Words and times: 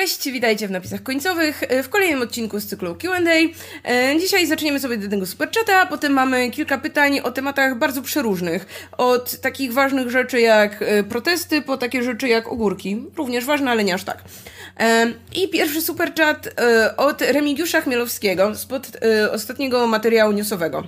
Cześć, 0.00 0.30
witajcie 0.30 0.68
w 0.68 0.70
napisach 0.70 1.02
końcowych 1.02 1.62
w 1.82 1.88
kolejnym 1.88 2.22
odcinku 2.22 2.60
z 2.60 2.66
cyklu 2.66 2.94
QA. 2.94 3.18
E, 3.84 4.18
dzisiaj 4.20 4.46
zaczniemy 4.46 4.80
sobie 4.80 4.96
do 4.96 5.08
tego 5.08 5.26
superchata, 5.26 5.86
potem 5.86 6.12
mamy 6.12 6.50
kilka 6.50 6.78
pytań 6.78 7.20
o 7.20 7.30
tematach 7.30 7.78
bardzo 7.78 8.02
przeróżnych. 8.02 8.88
Od 8.98 9.40
takich 9.40 9.72
ważnych 9.72 10.10
rzeczy 10.10 10.40
jak 10.40 10.82
e, 10.82 11.02
protesty, 11.02 11.62
po 11.62 11.76
takie 11.76 12.02
rzeczy 12.02 12.28
jak 12.28 12.48
ogórki. 12.48 13.04
Również 13.16 13.44
ważne, 13.44 13.70
ale 13.70 13.84
nie 13.84 13.94
aż 13.94 14.04
tak. 14.04 14.24
E, 14.80 15.06
I 15.34 15.48
pierwszy 15.48 15.82
superchat 15.82 16.48
od 16.96 17.22
Remigiusza 17.22 17.80
Chmielowskiego 17.80 18.54
spod 18.54 18.86
ostatniego 19.32 19.86
materiału 19.86 20.32
newsowego. 20.32 20.82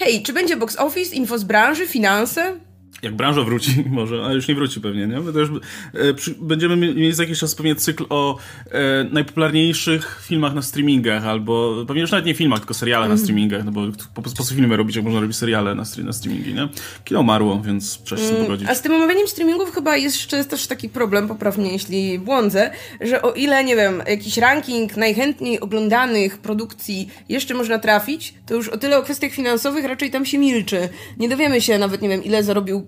Hej, 0.00 0.22
czy 0.22 0.32
będzie 0.32 0.56
box 0.56 0.76
office, 0.76 1.14
info 1.14 1.38
z 1.38 1.44
branży, 1.44 1.86
finanse? 1.86 2.52
Jak 3.02 3.16
branża 3.16 3.42
wróci, 3.42 3.84
może, 3.90 4.24
a 4.26 4.32
już 4.32 4.48
nie 4.48 4.54
wróci 4.54 4.80
pewnie, 4.80 5.06
nie? 5.06 5.16
Już, 5.16 5.50
e, 5.94 6.14
przy, 6.14 6.34
będziemy 6.40 6.76
mieli 6.76 7.12
za 7.12 7.22
jakiś 7.22 7.38
czas 7.38 7.54
pewnie 7.54 7.74
cykl 7.74 8.04
o 8.10 8.38
e, 8.70 9.04
najpopularniejszych 9.04 10.22
filmach 10.28 10.54
na 10.54 10.62
streamingach, 10.62 11.26
albo 11.26 11.84
pewnie 11.86 12.02
już 12.02 12.10
nawet 12.10 12.26
nie 12.26 12.34
filmach, 12.34 12.58
tylko 12.58 12.74
seriale 12.74 13.06
mm. 13.06 13.18
na 13.18 13.22
streamingach, 13.22 13.64
no 13.64 13.72
bo 13.72 13.80
po, 14.14 14.22
po 14.22 14.30
co 14.30 14.54
filmy 14.54 14.76
robić, 14.76 14.96
jak 14.96 15.04
można 15.04 15.20
robić 15.20 15.36
seriale 15.36 15.74
na, 15.74 15.84
na 16.04 16.12
streamingi, 16.12 16.54
nie? 16.54 16.68
Kino 17.04 17.20
umarło, 17.20 17.60
więc 17.60 18.02
trzeba 18.02 18.20
się 18.20 18.26
z 18.26 18.28
tym 18.28 18.36
mm, 18.36 18.46
pogodzić. 18.46 18.68
A 18.68 18.74
z 18.74 18.82
tym 18.82 18.92
omawianiem 18.92 19.28
streamingów 19.28 19.74
chyba 19.74 19.96
jest 19.96 20.16
jeszcze 20.16 20.44
też 20.44 20.66
taki 20.66 20.88
problem, 20.88 21.28
poprawnie 21.28 21.72
jeśli 21.72 22.18
błądzę, 22.18 22.70
że 23.00 23.22
o 23.22 23.32
ile, 23.32 23.64
nie 23.64 23.76
wiem, 23.76 24.02
jakiś 24.08 24.36
ranking 24.36 24.96
najchętniej 24.96 25.60
oglądanych 25.60 26.38
produkcji 26.38 27.08
jeszcze 27.28 27.54
można 27.54 27.78
trafić, 27.78 28.34
to 28.46 28.54
już 28.54 28.68
o 28.68 28.78
tyle 28.78 28.98
o 28.98 29.02
kwestiach 29.02 29.32
finansowych 29.32 29.84
raczej 29.84 30.10
tam 30.10 30.26
się 30.26 30.38
milczy. 30.38 30.88
Nie 31.18 31.28
dowiemy 31.28 31.60
się 31.60 31.78
nawet, 31.78 32.02
nie 32.02 32.08
wiem, 32.08 32.24
ile 32.24 32.42
zarobił 32.42 32.86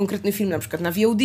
konkretny 0.00 0.32
film, 0.32 0.50
na 0.50 0.58
przykład 0.58 0.82
na 0.82 0.90
VOD, 0.90 1.22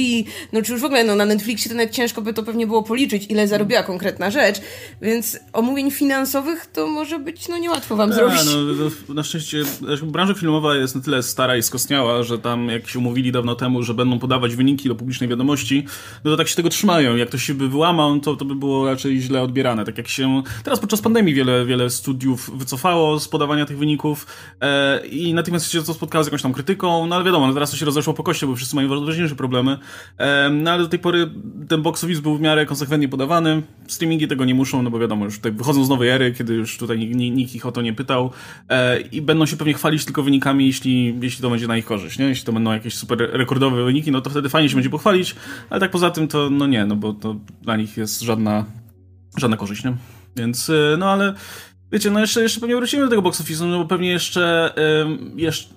no 0.53 0.61
czy 0.61 0.71
już 0.71 0.81
w 0.81 0.85
ogóle 0.85 1.03
no, 1.03 1.15
na 1.15 1.25
Netflixie 1.25 1.69
to 1.69 1.77
nawet 1.77 1.91
ciężko 1.91 2.21
by 2.21 2.33
to 2.33 2.43
pewnie 2.43 2.67
było 2.67 2.83
policzyć, 2.83 3.25
ile 3.29 3.47
zarobiła 3.47 3.83
konkretna 3.83 4.31
rzecz, 4.31 4.61
więc 5.01 5.39
omówień 5.53 5.91
finansowych 5.91 6.65
to 6.65 6.87
może 6.87 7.19
być 7.19 7.47
no 7.47 7.57
niełatwo 7.57 7.95
wam 7.95 8.11
A, 8.11 8.13
zrobić. 8.13 8.39
No, 9.07 9.13
na 9.13 9.23
szczęście 9.23 9.63
branża 10.03 10.33
filmowa 10.33 10.75
jest 10.75 10.95
na 10.95 11.01
tyle 11.01 11.23
stara 11.23 11.57
i 11.57 11.63
skostniała, 11.63 12.23
że 12.23 12.39
tam 12.39 12.69
jak 12.69 12.89
się 12.89 12.99
umówili 12.99 13.31
dawno 13.31 13.55
temu, 13.55 13.83
że 13.83 13.93
będą 13.93 14.19
podawać 14.19 14.55
wyniki 14.55 14.89
do 14.89 14.95
publicznej 14.95 15.29
wiadomości, 15.29 15.85
no 16.23 16.31
to 16.31 16.37
tak 16.37 16.47
się 16.47 16.55
tego 16.55 16.69
trzymają. 16.69 17.15
Jak 17.15 17.29
ktoś 17.29 17.43
się 17.43 17.53
by 17.53 17.69
wyłamał, 17.69 18.19
to, 18.19 18.35
to 18.35 18.45
by 18.45 18.55
było 18.55 18.85
raczej 18.85 19.21
źle 19.21 19.41
odbierane. 19.41 19.85
Tak 19.85 19.97
jak 19.97 20.07
się 20.07 20.43
teraz 20.63 20.79
podczas 20.79 21.01
pandemii 21.01 21.33
wiele, 21.33 21.65
wiele 21.65 21.89
studiów 21.89 22.57
wycofało 22.57 23.19
z 23.19 23.27
podawania 23.27 23.65
tych 23.65 23.77
wyników 23.77 24.27
e, 24.61 25.07
i 25.07 25.33
natychmiast 25.33 25.71
się 25.71 25.83
to 25.83 25.93
spotkało 25.93 26.23
z 26.23 26.27
jakąś 26.27 26.41
tam 26.41 26.53
krytyką, 26.53 27.07
no 27.07 27.15
ale 27.15 27.25
wiadomo, 27.25 27.47
no 27.47 27.53
teraz 27.53 27.71
to 27.71 27.77
się 27.77 27.85
rozeszło 27.85 28.13
po 28.13 28.23
koście, 28.23 28.47
bo 28.47 28.55
wszyscy 28.65 28.75
mają 28.75 29.05
ważniejsze 29.05 29.35
problemy. 29.35 29.77
No 30.51 30.71
ale 30.71 30.83
do 30.83 30.89
tej 30.89 30.99
pory 30.99 31.29
ten 31.67 31.81
box 31.81 32.03
office 32.03 32.21
był 32.21 32.37
w 32.37 32.41
miarę 32.41 32.65
konsekwentnie 32.65 33.09
podawany. 33.09 33.61
Streamingi 33.87 34.27
tego 34.27 34.45
nie 34.45 34.55
muszą, 34.55 34.81
no 34.81 34.89
bo 34.91 34.99
wiadomo, 34.99 35.25
już 35.25 35.35
tutaj 35.35 35.51
wychodzą 35.51 35.85
z 35.85 35.89
nowej 35.89 36.09
ery, 36.09 36.33
kiedy 36.37 36.53
już 36.53 36.77
tutaj 36.77 36.99
nikt, 37.15 37.55
ich 37.55 37.65
o 37.65 37.71
to 37.71 37.81
nie 37.81 37.93
pytał 37.93 38.31
e, 38.69 38.99
i 38.99 39.21
będą 39.21 39.45
się 39.45 39.57
pewnie 39.57 39.73
chwalić 39.73 40.05
tylko 40.05 40.23
wynikami, 40.23 40.67
jeśli, 40.67 41.19
jeśli 41.21 41.41
to 41.41 41.49
będzie 41.49 41.67
na 41.67 41.77
ich 41.77 41.85
korzyść, 41.85 42.19
nie? 42.19 42.25
Jeśli 42.25 42.45
to 42.45 42.53
będą 42.53 42.73
jakieś 42.73 42.95
super 42.95 43.29
rekordowe 43.33 43.85
wyniki, 43.85 44.11
no 44.11 44.21
to 44.21 44.29
wtedy 44.29 44.49
fajnie 44.49 44.69
się 44.69 44.75
będzie 44.75 44.89
pochwalić, 44.89 45.35
ale 45.69 45.79
tak 45.79 45.91
poza 45.91 46.11
tym 46.11 46.27
to 46.27 46.49
no 46.49 46.67
nie, 46.67 46.85
no 46.85 46.95
bo 46.95 47.13
to 47.13 47.35
dla 47.61 47.77
nich 47.77 47.97
jest 47.97 48.21
żadna, 48.21 48.65
żadna 49.37 49.57
korzyść, 49.57 49.83
nie? 49.83 49.93
Więc, 50.35 50.69
e, 50.69 50.95
no 50.97 51.09
ale 51.09 51.33
Wiecie, 51.91 52.11
no 52.11 52.19
jeszcze, 52.19 52.41
jeszcze 52.41 52.59
pewnie 52.59 52.75
wrócimy 52.75 53.03
do 53.03 53.09
tego 53.09 53.21
box 53.21 53.43
no 53.61 53.77
bo 53.79 53.85
pewnie 53.85 54.09
jeszcze, 54.09 54.73
jeszcze... 55.35 55.69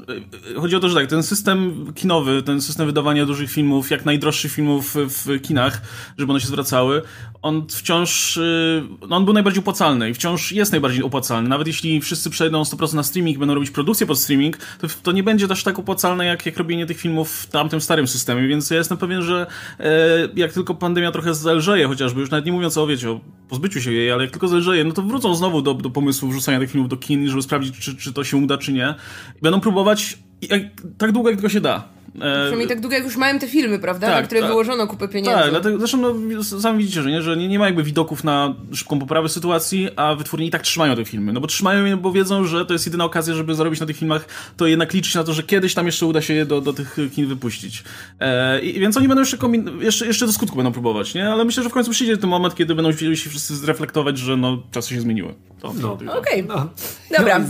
Chodzi 0.56 0.76
o 0.76 0.80
to, 0.80 0.88
że 0.88 0.94
tak, 0.94 1.06
ten 1.06 1.22
system 1.22 1.86
kinowy, 1.94 2.42
ten 2.42 2.62
system 2.62 2.86
wydawania 2.86 3.26
dużych 3.26 3.50
filmów, 3.50 3.90
jak 3.90 4.04
najdroższych 4.04 4.52
filmów 4.52 4.96
w 4.96 5.42
kinach, 5.42 5.82
żeby 6.18 6.32
one 6.32 6.40
się 6.40 6.46
zwracały, 6.46 7.02
on 7.42 7.66
wciąż... 7.68 8.36
Y, 8.36 8.82
no 9.08 9.16
on 9.16 9.24
był 9.24 9.34
najbardziej 9.34 9.60
opłacalny 9.60 10.10
i 10.10 10.14
wciąż 10.14 10.52
jest 10.52 10.72
najbardziej 10.72 11.02
opłacalny. 11.02 11.48
Nawet 11.48 11.66
jeśli 11.66 12.00
wszyscy 12.00 12.30
przejdą 12.30 12.62
100% 12.62 12.94
na 12.94 13.02
streaming 13.02 13.38
będą 13.38 13.54
robić 13.54 13.70
produkcję 13.70 14.06
pod 14.06 14.18
streaming, 14.18 14.58
to, 14.80 14.86
to 15.02 15.12
nie 15.12 15.22
będzie 15.22 15.48
też 15.48 15.62
tak 15.62 15.78
opłacalne, 15.78 16.26
jak, 16.26 16.46
jak 16.46 16.56
robienie 16.56 16.86
tych 16.86 16.98
filmów 16.98 17.32
w 17.32 17.46
tamtym 17.46 17.80
starym 17.80 18.08
systemie, 18.08 18.48
więc 18.48 18.70
ja 18.70 18.76
jestem 18.76 18.98
pewien, 18.98 19.22
że 19.22 19.46
e, 19.80 19.88
jak 20.36 20.52
tylko 20.52 20.74
pandemia 20.74 21.12
trochę 21.12 21.34
zelżeje 21.34 21.86
chociażby, 21.86 22.20
już 22.20 22.30
nawet 22.30 22.46
nie 22.46 22.52
mówiąc 22.52 22.78
o, 22.78 22.86
wiecie, 22.86 23.10
o 23.10 23.20
pozbyciu 23.48 23.80
się 23.80 23.92
jej, 23.92 24.10
ale 24.10 24.22
jak 24.22 24.30
tylko 24.30 24.48
zelżeje, 24.48 24.84
no 24.84 24.92
to 24.92 25.02
wrócą 25.02 25.34
znowu 25.34 25.62
do, 25.62 25.74
do 25.74 25.90
pomysłu 25.90 26.28
wrzucania 26.28 26.58
tych 26.58 26.70
filmów 26.70 26.90
do 26.90 26.96
kin, 26.96 27.28
żeby 27.28 27.42
sprawdzić, 27.42 27.78
czy, 27.78 27.96
czy 27.96 28.12
to 28.12 28.24
się 28.24 28.36
uda, 28.36 28.58
czy 28.58 28.72
nie. 28.72 28.94
Będą 29.42 29.60
próbować 29.60 30.18
jak, 30.42 30.62
tak 30.98 31.12
długo, 31.12 31.30
jak 31.30 31.38
tylko 31.38 31.48
się 31.48 31.60
da. 31.60 31.97
E, 32.14 32.20
Przynajmniej 32.20 32.68
tak 32.68 32.80
długo 32.80 32.96
jak 32.96 33.04
już 33.04 33.16
mają 33.16 33.38
te 33.38 33.48
filmy, 33.48 33.78
prawda? 33.78 34.06
Tak, 34.06 34.16
na 34.16 34.22
które 34.22 34.40
tak, 34.40 34.50
wyłożono 34.50 34.86
kupę 34.86 35.08
pieniędzy. 35.08 35.40
Tak, 35.40 35.50
dlatego, 35.50 35.78
zresztą 35.78 35.98
no, 35.98 36.44
sami 36.44 36.78
widzicie, 36.78 37.02
że, 37.02 37.10
nie, 37.10 37.22
że 37.22 37.36
nie, 37.36 37.48
nie 37.48 37.58
ma 37.58 37.66
jakby 37.66 37.82
widoków 37.82 38.24
na 38.24 38.54
szybką 38.72 38.98
poprawę 38.98 39.28
sytuacji, 39.28 39.88
a 39.96 40.14
wytwórni 40.14 40.46
i 40.46 40.50
tak 40.50 40.62
trzymają 40.62 40.96
te 40.96 41.04
filmy. 41.04 41.32
No 41.32 41.40
bo 41.40 41.46
trzymają 41.46 41.84
je, 41.84 41.96
bo 41.96 42.12
wiedzą, 42.12 42.44
że 42.44 42.66
to 42.66 42.72
jest 42.72 42.86
jedyna 42.86 43.04
okazja, 43.04 43.34
żeby 43.34 43.54
zarobić 43.54 43.80
na 43.80 43.86
tych 43.86 43.96
filmach, 43.96 44.24
to 44.56 44.66
jednak 44.66 44.92
liczyć 44.92 45.14
na 45.14 45.24
to, 45.24 45.32
że 45.32 45.42
kiedyś 45.42 45.74
tam 45.74 45.86
jeszcze 45.86 46.06
uda 46.06 46.22
się 46.22 46.34
je 46.34 46.46
do, 46.46 46.60
do 46.60 46.72
tych 46.72 46.96
kin 47.14 47.26
wypuścić. 47.26 47.84
E, 48.20 48.60
i, 48.60 48.80
więc 48.80 48.96
oni 48.96 49.08
będą 49.08 49.20
jeszcze, 49.20 49.38
jeszcze, 49.80 50.06
jeszcze 50.06 50.26
do 50.26 50.32
skutku 50.32 50.56
będą 50.56 50.72
próbować, 50.72 51.14
nie? 51.14 51.28
Ale 51.28 51.44
myślę, 51.44 51.62
że 51.62 51.68
w 51.68 51.72
końcu 51.72 51.90
przyjdzie 51.90 52.16
ten 52.16 52.30
moment, 52.30 52.54
kiedy 52.54 52.74
będą 52.74 52.92
chcieli 52.92 53.16
się 53.16 53.30
wszyscy 53.30 53.56
zreflektować, 53.56 54.18
że 54.18 54.36
no, 54.36 54.62
czasy 54.70 54.94
się 54.94 55.00
zmieniły. 55.00 55.34
To, 55.60 55.72
no. 55.80 55.92
Okej, 55.92 56.12
okay. 56.18 56.42
no. 56.42 56.70
dobra. 57.18 57.40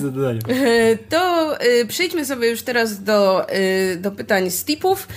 To 1.09 1.55
y, 1.65 1.87
przejdźmy 1.87 2.25
sobie 2.25 2.51
już 2.51 2.63
teraz 2.63 3.03
do, 3.03 3.47
y, 3.53 3.97
do 3.97 4.11
pytań 4.11 4.48
z 4.51 4.65
tipów. 4.65 5.09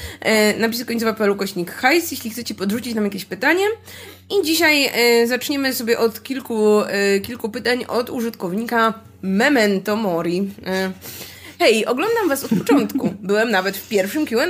Y, 0.56 0.60
napisy 0.60 0.86
końcowa.pl 0.86 1.36
kośnik 1.36 1.72
hajs, 1.72 2.12
jeśli 2.12 2.30
chcecie 2.30 2.56
podrzucić 2.56 2.96
nam 2.96 3.04
jakieś 3.04 3.26
pytanie. 3.26 3.66
I 4.30 4.46
dzisiaj 4.46 4.90
y, 5.24 5.28
zaczniemy 5.28 5.74
sobie 5.74 6.00
od 6.00 6.24
kilku, 6.24 6.82
y, 6.82 7.22
kilku 7.22 7.50
pytań 7.50 7.86
od 7.88 8.10
użytkownika 8.10 8.94
Memento 9.22 9.96
Mori. 9.96 10.40
Y, 10.40 10.92
Hej, 11.60 11.86
oglądam 11.86 12.30
was 12.30 12.44
od 12.44 12.50
początku. 12.60 13.14
Byłem 13.22 13.52
nawet 13.52 13.78
w 13.78 13.90
pierwszym 13.90 14.26
QA, 14.26 14.46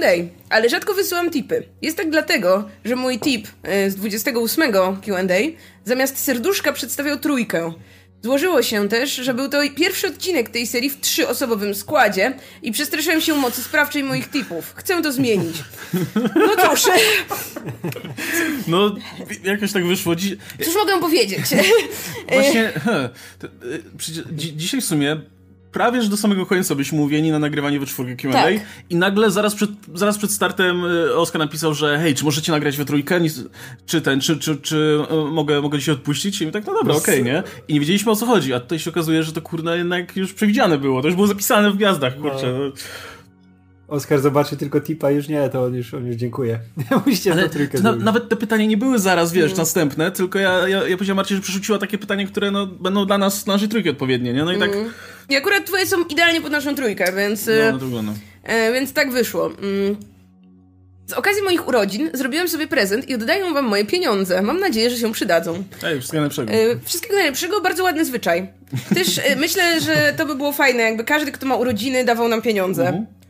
ale 0.50 0.70
rzadko 0.70 0.94
wysyłam 0.94 1.32
tipy. 1.32 1.64
Jest 1.82 1.98
tak 1.98 2.10
dlatego, 2.10 2.70
że 2.86 2.96
mój 2.96 3.20
tip 3.20 3.48
z 3.88 3.96
28 3.96 4.72
QA 4.72 5.36
zamiast 5.86 6.18
serduszka 6.20 6.74
przedstawiał 6.74 7.20
trójkę. 7.20 7.74
Złożyło 8.24 8.64
się 8.64 8.90
też, 8.90 9.16
że 9.16 9.34
był 9.34 9.50
to 9.50 9.58
pierwszy 9.76 10.08
odcinek 10.08 10.50
tej 10.50 10.68
serii 10.68 10.90
w 10.90 11.00
trzyosobowym 11.00 11.76
składzie 11.76 12.34
i 12.62 12.72
przestraszyłem 12.72 13.22
się 13.22 13.36
mocy 13.36 13.64
sprawczej 13.64 14.04
moich 14.04 14.28
typów. 14.28 14.74
Chcę 14.76 15.02
to 15.02 15.12
zmienić. 15.12 15.56
No 16.36 16.70
cóż. 16.70 16.84
No, 18.68 18.96
jakoś 19.44 19.72
tak 19.72 19.86
wyszło. 19.86 20.16
Dzi 20.16 20.38
Cóż 20.64 20.76
mogę 20.76 21.00
powiedzieć? 21.00 21.40
Właśnie, 22.32 22.72
he, 22.86 23.10
to, 23.40 23.48
e, 23.48 23.50
dzisiaj 24.36 24.82
w 24.82 24.86
sumie 24.86 25.22
prawie 25.72 26.02
że 26.02 26.10
do 26.10 26.18
samego 26.18 26.46
końca 26.46 26.76
byliśmy 26.76 26.98
mówieni 26.98 27.32
na 27.32 27.40
nagrywanie 27.40 27.80
we 27.80 27.86
czwórkę 27.86 28.16
Q&A 28.16 28.34
tak. 28.34 28.54
i 28.90 28.96
nagle 28.96 29.32
zaraz 29.32 29.56
przed, 29.56 29.70
zaraz 29.94 30.18
przed 30.18 30.32
startem 30.32 30.84
e, 30.86 31.16
Oskar 31.16 31.40
napisał, 31.40 31.74
że 31.74 32.00
hej, 32.00 32.16
czy 32.16 32.26
możecie 32.26 32.52
nagrać 32.52 32.78
we 32.78 32.86
trójkę, 32.86 33.20
czy 33.86 34.02
ten, 34.02 34.22
czy, 34.22 34.38
czy, 34.38 34.58
czy 34.58 35.00
e, 35.10 35.16
mogę, 35.16 35.62
mogę 35.62 35.80
dzisiaj 35.80 35.96
odpuścić? 35.96 36.42
I 36.42 36.46
my 36.46 36.52
tak, 36.52 36.66
no 36.68 36.74
dobra, 36.74 36.96
okej, 36.96 37.22
okay, 37.22 37.34
nie? 37.34 37.44
I 37.68 37.74
nie 37.74 37.80
wiedzieliśmy 37.80 38.12
o 38.12 38.16
co 38.16 38.26
chodzi, 38.26 38.54
a 38.54 38.60
tutaj 38.60 38.80
się 38.80 38.90
okazuje, 38.90 39.24
że 39.24 39.34
to 39.34 39.42
kurde 39.42 39.78
jednak 39.78 40.16
już 40.16 40.34
przewidziane 40.34 40.78
było, 40.78 41.02
to 41.02 41.08
już 41.08 41.16
było 41.16 41.28
zapisane 41.28 41.72
w 41.72 41.76
gwiazdach, 41.76 42.18
kurczę. 42.18 42.54
No. 42.60 42.72
Oskar 43.92 44.20
zobaczy 44.20 44.58
tylko 44.58 44.82
tipa, 44.82 45.12
już 45.12 45.28
nie, 45.28 45.50
to 45.50 45.64
on 45.64 45.74
już, 45.74 45.94
on 45.94 46.06
już 46.06 46.16
dziękuję. 46.16 46.60
Musicie 47.06 47.32
Ale 47.32 47.50
trójkę 47.50 47.80
na, 47.82 47.96
Nawet 47.96 48.30
te 48.30 48.36
pytania 48.36 48.66
nie 48.66 48.78
były 48.78 49.00
zaraz, 49.00 49.32
wiesz, 49.34 49.46
mm. 49.46 49.58
następne, 49.58 50.12
tylko 50.12 50.40
ja, 50.40 50.68
ja, 50.68 50.88
ja 50.88 50.98
powiedziałem 50.98 51.16
Marcie, 51.16 51.36
że 51.36 51.42
przerzuciła 51.42 51.78
takie 51.78 51.98
pytanie, 51.98 52.28
które 52.28 52.52
no, 52.52 52.68
będą 52.68 53.06
dla 53.06 53.18
nas, 53.18 53.46
naszej 53.46 53.70
trójki 53.70 53.90
odpowiednie, 53.90 54.34
nie? 54.34 54.44
No 54.44 54.54
i 54.54 54.60
tak... 54.60 54.76
Mm. 54.76 54.90
I 55.30 55.36
akurat 55.36 55.66
twoje 55.66 55.86
są 55.86 56.04
idealnie 56.04 56.42
pod 56.42 56.52
naszą 56.52 56.76
trójkę, 56.76 57.14
więc... 57.18 57.48
No, 57.48 57.72
no 57.72 57.78
wygląda. 57.78 58.12
E, 58.44 58.74
więc 58.74 58.94
tak 58.94 59.12
wyszło. 59.12 59.46
Mm. 59.46 59.96
Z 61.08 61.14
okazji 61.14 61.44
moich 61.44 61.68
urodzin 61.68 62.10
zrobiłem 62.14 62.48
sobie 62.48 62.68
prezent 62.68 63.10
i 63.10 63.16
oddaję 63.16 63.54
wam 63.54 63.66
moje 63.66 63.86
pieniądze. 63.86 64.42
Mam 64.42 64.60
nadzieję, 64.60 64.90
że 64.90 64.98
się 64.98 65.12
przydadzą. 65.12 65.64
Ej, 65.84 66.00
wszystkiego 66.00 66.22
najlepszego. 66.22 66.52
E, 66.52 66.80
wszystkiego 66.86 67.16
najlepszego, 67.16 67.62
bardzo 67.62 67.84
ładny 67.84 68.06
zwyczaj. 68.06 68.48
Też 68.96 69.18
e, 69.18 69.36
myślę, 69.36 69.82
że 69.82 70.14
to 70.18 70.26
by 70.26 70.36
było 70.36 70.52
fajne, 70.52 70.84
jakby 70.84 71.04
każdy, 71.04 71.32
kto 71.32 71.46
ma 71.46 71.56
urodziny, 71.56 72.06
dawał 72.06 72.28
nam 72.28 72.42
pieniądze. 72.42 72.88
Mhm. 72.88 73.21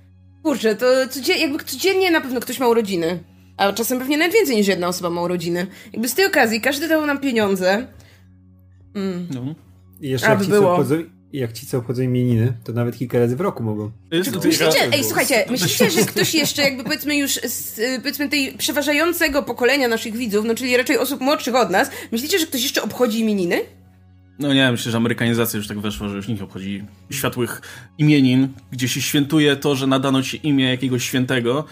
Kurczę, 0.43 0.75
to 0.75 0.85
codziennie, 1.09 1.41
jakby 1.41 1.63
codziennie 1.63 2.11
na 2.11 2.21
pewno 2.21 2.39
ktoś 2.39 2.59
ma 2.59 2.67
urodziny. 2.67 3.19
A 3.57 3.73
czasem 3.73 3.99
pewnie 3.99 4.17
nawet 4.17 4.33
więcej 4.33 4.55
niż 4.55 4.67
jedna 4.67 4.88
osoba 4.88 5.09
ma 5.09 5.21
urodziny. 5.21 5.67
Jakby 5.93 6.09
z 6.09 6.13
tej 6.13 6.25
okazji 6.25 6.61
każdy 6.61 6.88
dał 6.88 7.05
nam 7.05 7.19
pieniądze. 7.19 7.88
Mm. 8.95 9.27
No. 9.33 9.55
I 10.01 10.09
jeszcze 10.09 10.29
jak 10.29 10.41
ci, 10.41 10.49
było. 10.49 10.71
Obchodzą, 10.71 10.95
jak 11.33 11.53
ci 11.53 11.67
co 11.67 11.77
obchodzą 11.77 12.01
imieniny, 12.01 12.53
to 12.63 12.73
nawet 12.73 12.97
kilka 12.97 13.19
razy 13.19 13.35
w 13.35 13.41
roku 13.41 13.63
mogą. 13.63 13.91
Myślicie, 14.11 14.93
ej, 14.93 15.03
słuchajcie, 15.03 15.45
myślicie, 15.49 15.89
że 15.89 16.01
ktoś 16.01 16.33
jeszcze 16.35 16.61
jakby 16.61 16.83
powiedzmy 16.83 17.17
już 17.17 17.31
z 17.33 17.79
powiedzmy 18.01 18.29
tej 18.29 18.51
przeważającego 18.57 19.43
pokolenia 19.43 19.88
naszych 19.88 20.15
widzów, 20.15 20.45
no 20.45 20.55
czyli 20.55 20.77
raczej 20.77 20.97
osób 20.97 21.21
młodszych 21.21 21.55
od 21.55 21.69
nas, 21.69 21.89
myślicie, 22.11 22.39
że 22.39 22.45
ktoś 22.45 22.63
jeszcze 22.63 22.81
obchodzi 22.81 23.19
imieniny? 23.19 23.61
No 24.41 24.53
nie, 24.53 24.71
myślę, 24.71 24.91
że 24.91 24.97
amerykanizacja 24.97 25.57
już 25.57 25.67
tak 25.67 25.79
weszła, 25.79 26.09
że 26.09 26.15
już 26.15 26.27
nikt 26.27 26.41
obchodzi 26.41 26.83
światłych 27.11 27.61
imienin, 27.97 28.47
gdzie 28.71 28.88
się 28.88 29.01
świętuje 29.01 29.55
to, 29.55 29.75
że 29.75 29.88
nadano 29.88 30.23
ci 30.23 30.47
imię 30.47 30.69
jakiegoś 30.69 31.03
świętego, 31.03 31.65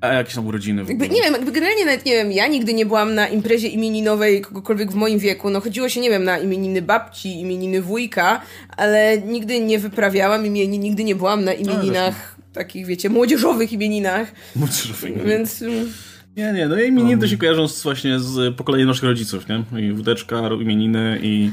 A 0.00 0.12
jakieś 0.12 0.34
tam 0.34 0.46
urodziny 0.46 0.84
w 0.84 0.90
ogóle. 0.90 0.98
Jakby, 0.98 1.14
nie 1.14 1.22
wiem, 1.22 1.32
jakby 1.32 1.52
generalnie 1.52 1.84
nawet 1.84 2.06
nie 2.06 2.12
wiem, 2.12 2.32
ja 2.32 2.46
nigdy 2.46 2.74
nie 2.74 2.86
byłam 2.86 3.14
na 3.14 3.28
imprezie 3.28 3.68
imieninowej 3.68 4.40
kogokolwiek 4.40 4.92
w 4.92 4.94
moim 4.94 5.18
wieku. 5.18 5.50
No 5.50 5.60
chodziło 5.60 5.88
się, 5.88 6.00
nie 6.00 6.10
wiem, 6.10 6.24
na 6.24 6.38
imieniny 6.38 6.82
babci, 6.82 7.40
imieniny 7.40 7.82
wujka, 7.82 8.40
ale 8.76 9.18
nigdy 9.18 9.60
nie 9.60 9.78
wyprawiałam 9.78 10.46
imienin, 10.46 10.82
nigdy 10.82 11.04
nie 11.04 11.14
byłam 11.14 11.44
na 11.44 11.52
imieninach 11.52 12.36
takich, 12.52 12.86
wiecie, 12.86 13.10
młodzieżowych 13.10 13.72
imieninach. 13.72 14.32
Młodzieżowych. 14.56 15.26
Więc... 15.26 15.62
Mm. 15.62 15.92
Nie, 16.36 16.52
nie, 16.52 16.68
no 16.68 16.80
imieniny 16.80 17.20
to 17.20 17.28
się 17.28 17.36
kojarzą 17.36 17.68
z, 17.68 17.82
właśnie 17.82 18.20
z 18.20 18.56
pokoleniem 18.56 18.88
naszych 18.88 19.04
rodziców, 19.04 19.46
nie? 19.48 19.88
I 19.88 19.92
wódeczka, 19.92 20.40
imieniny 20.60 21.18
i 21.22 21.50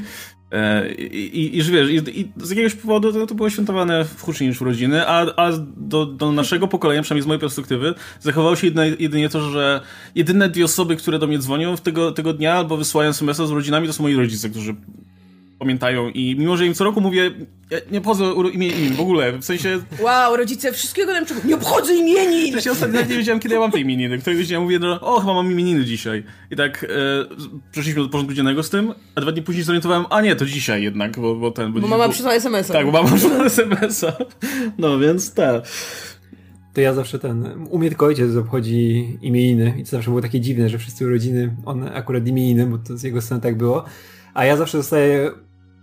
I, 0.98 1.02
i, 1.02 1.58
i, 1.58 1.62
wiesz, 1.62 1.90
i, 1.90 2.20
i, 2.20 2.32
z 2.36 2.50
jakiegoś 2.50 2.74
powodu 2.74 3.12
to, 3.12 3.26
to 3.26 3.34
było 3.34 3.50
świętowane 3.50 4.04
w 4.04 4.22
huczniej 4.22 4.48
niż 4.48 4.60
urodziny, 4.62 5.06
a, 5.06 5.26
a 5.36 5.50
do, 5.76 6.06
do 6.06 6.32
naszego 6.32 6.68
pokolenia, 6.68 7.02
przynajmniej 7.02 7.22
z 7.22 7.26
mojej 7.26 7.40
perspektywy, 7.40 7.94
zachowało 8.20 8.56
się 8.56 8.66
jedyne, 8.66 8.88
jedynie 8.98 9.28
to, 9.28 9.50
że 9.50 9.80
jedyne 10.14 10.48
dwie 10.48 10.64
osoby, 10.64 10.96
które 10.96 11.18
do 11.18 11.26
mnie 11.26 11.38
dzwonią 11.38 11.76
tego, 11.76 12.12
tego 12.12 12.32
dnia 12.32 12.54
albo 12.54 12.76
wysyłają 12.76 13.10
sms 13.10 13.36
z 13.36 13.50
rodzinami, 13.50 13.86
to 13.86 13.92
są 13.92 14.02
moi 14.02 14.16
rodzice, 14.16 14.50
którzy 14.50 14.74
pamiętają 15.62 16.08
i 16.08 16.36
mimo, 16.38 16.56
że 16.56 16.66
im 16.66 16.74
co 16.74 16.84
roku 16.84 17.00
mówię, 17.00 17.30
ja 17.70 17.78
nie 17.90 17.98
obchodzę 17.98 18.24
imienin 18.52 18.94
w 18.94 19.00
ogóle, 19.00 19.32
w 19.32 19.44
sensie... 19.44 19.82
Wow, 20.00 20.36
rodzice 20.36 20.72
wszystkiego 20.72 21.12
nam 21.12 21.24
nie 21.44 21.54
obchodzę 21.54 21.94
imienin! 21.94 22.54
Ja 22.54 22.60
się 22.60 22.72
ostatnio 22.72 23.00
nie 23.00 23.16
wiedziałem, 23.16 23.40
kiedy 23.40 23.54
ja 23.54 23.60
mam 23.60 23.70
te 23.70 23.80
imieniny. 23.80 24.18
Któregoś 24.18 24.48
dnia 24.48 24.60
mówię, 24.60 24.78
no, 24.78 25.00
o, 25.00 25.20
chyba 25.20 25.34
mam 25.34 25.52
imieniny 25.52 25.84
dzisiaj. 25.84 26.24
I 26.50 26.56
tak 26.56 26.84
e, 26.84 26.88
przeszliśmy 27.72 28.02
do 28.02 28.08
porządku 28.08 28.34
dziennego 28.34 28.62
z 28.62 28.70
tym, 28.70 28.94
a 29.14 29.20
dwa 29.20 29.32
dni 29.32 29.42
później 29.42 29.64
zorientowałem, 29.64 30.04
a 30.10 30.20
nie, 30.20 30.36
to 30.36 30.46
dzisiaj 30.46 30.82
jednak, 30.82 31.18
bo, 31.18 31.34
bo 31.34 31.50
ten... 31.50 31.72
Bo, 31.72 31.80
bo 31.80 31.88
mama 31.88 32.08
przysłała 32.08 32.36
SMS-a. 32.36 32.72
Tak, 32.72 32.86
bo 32.86 32.92
mama 32.92 33.08
przysłała 33.16 33.44
SMS-a. 33.44 34.12
No, 34.78 34.98
więc 34.98 35.34
tak. 35.34 35.64
To 36.74 36.80
ja 36.80 36.94
zawsze 36.94 37.18
ten, 37.18 37.66
u 37.70 37.78
mnie 37.78 37.88
tylko 37.88 38.06
ojciec 38.06 38.36
obchodzi 38.36 39.18
imieniny 39.22 39.74
i 39.78 39.84
to 39.84 39.90
zawsze 39.90 40.10
było 40.10 40.22
takie 40.22 40.40
dziwne, 40.40 40.68
że 40.68 40.78
wszyscy 40.78 41.06
urodziny, 41.06 41.56
on 41.64 41.88
akurat 41.88 42.26
imieniny, 42.26 42.66
bo 42.66 42.78
to 42.78 42.96
z 42.96 43.02
jego 43.02 43.22
strony 43.22 43.42
tak 43.42 43.56
było, 43.56 43.84
a 44.34 44.44
ja 44.44 44.56
zawsze 44.56 44.78
dostaję 44.78 45.30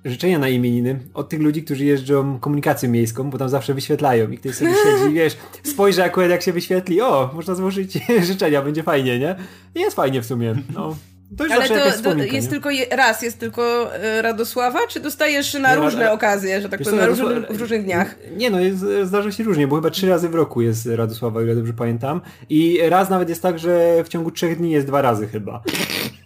życzenia 0.06 0.40
na 0.40 0.50
imieniny 0.50 1.00
od 1.14 1.30
tych 1.30 1.42
ludzi, 1.42 1.64
którzy 1.64 1.86
jeżdżą 1.86 2.40
komunikacją 2.40 2.90
miejską, 2.90 3.30
bo 3.30 3.38
tam 3.38 3.50
zawsze 3.50 3.74
wyświetlają 3.74 4.30
i 4.30 4.38
ktoś 4.38 4.56
sobie 4.56 4.72
siedzi, 4.72 5.14
wiesz, 5.20 5.38
spojrzy 5.64 6.04
akurat 6.04 6.30
jak 6.30 6.42
się 6.42 6.54
wyświetli, 6.54 7.02
o, 7.02 7.32
można 7.34 7.56
złożyć 7.56 8.00
życzenia, 8.30 8.62
będzie 8.62 8.84
fajnie, 8.84 9.20
nie? 9.20 9.36
I 9.76 9.80
jest 9.80 9.96
fajnie 9.96 10.22
w 10.22 10.26
sumie, 10.26 10.56
no. 10.74 10.96
To 11.38 11.44
Ale 11.52 11.68
to, 11.68 11.74
to 12.04 12.14
jest 12.24 12.34
nie? 12.34 12.42
tylko 12.42 12.70
je, 12.70 12.86
raz, 12.92 13.22
jest 13.22 13.40
tylko 13.40 13.96
e, 13.96 14.22
Radosława, 14.22 14.80
czy 14.88 15.00
dostajesz 15.00 15.54
na 15.54 15.76
nie, 15.76 15.82
różne 15.82 16.12
okazje, 16.12 16.62
że 16.62 16.70
tak 16.70 16.82
powiem, 16.84 17.00
na 17.00 17.06
różnych, 17.06 17.52
w 17.52 17.60
różnych 17.60 17.84
dniach? 17.84 18.16
Nie 18.38 18.50
no, 18.50 18.60
jest, 18.60 18.86
zdarza 19.04 19.32
się 19.32 19.44
różnie, 19.44 19.68
bo 19.68 19.76
chyba 19.76 19.90
trzy 19.90 20.10
razy 20.10 20.30
w 20.30 20.36
roku 20.36 20.62
jest 20.62 20.86
Radosława, 20.86 21.42
ile 21.42 21.56
dobrze 21.56 21.74
pamiętam. 21.74 22.22
I 22.50 22.80
raz 22.90 23.10
nawet 23.10 23.30
jest 23.30 23.42
tak, 23.42 23.60
że 23.60 24.04
w 24.04 24.10
ciągu 24.10 24.32
trzech 24.32 24.58
dni 24.58 24.72
jest 24.72 24.88
dwa 24.88 25.02
razy 25.02 25.28
chyba. 25.28 25.62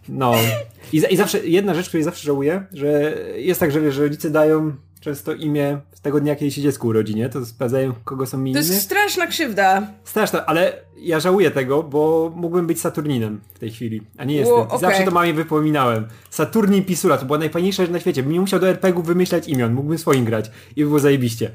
No. 0.09 0.35
I, 0.93 1.03
I 1.09 1.17
zawsze, 1.17 1.47
jedna 1.47 1.73
rzecz, 1.73 1.87
której 1.87 2.03
zawsze 2.03 2.23
żałuję, 2.23 2.65
że 2.73 3.17
jest 3.35 3.59
tak, 3.59 3.71
że, 3.71 3.81
wiesz, 3.81 3.95
że 3.95 4.03
rodzice 4.03 4.29
dają 4.29 4.73
często 4.99 5.33
imię 5.33 5.79
z 5.93 6.01
tego 6.01 6.19
dnia, 6.19 6.35
kiedy 6.35 6.51
się 6.51 6.61
dziecku 6.61 6.87
urodzi, 6.87 7.15
nie? 7.15 7.29
To 7.29 7.45
sprawdzają, 7.45 7.93
kogo 8.03 8.25
są 8.25 8.39
imieniny. 8.39 8.61
To 8.61 8.73
jest 8.73 8.85
straszna 8.85 9.27
krzywda. 9.27 9.87
Straszna, 10.03 10.45
ale 10.45 10.73
ja 10.97 11.19
żałuję 11.19 11.51
tego, 11.51 11.83
bo 11.83 12.31
mógłbym 12.35 12.67
być 12.67 12.81
Saturninem 12.81 13.41
w 13.53 13.59
tej 13.59 13.71
chwili, 13.71 14.01
a 14.17 14.23
nie 14.23 14.35
jestem. 14.35 14.57
okay. 14.59 14.79
Zawsze 14.79 15.03
to 15.03 15.11
mamie 15.11 15.33
wypominałem. 15.33 16.07
Saturnin 16.29 16.85
Pisula, 16.85 17.17
to 17.17 17.25
była 17.25 17.37
najfajniejsza 17.37 17.83
rzecz 17.83 17.91
na 17.91 17.99
świecie. 17.99 18.23
Bym 18.23 18.31
nie 18.31 18.39
musiał 18.39 18.59
do 18.59 18.69
RPG-u 18.69 19.01
wymyślać 19.01 19.47
imion, 19.47 19.73
mógłbym 19.73 19.97
swoim 19.97 20.25
grać 20.25 20.51
i 20.75 20.81
by 20.81 20.87
było 20.87 20.99
zajebiście. 20.99 21.51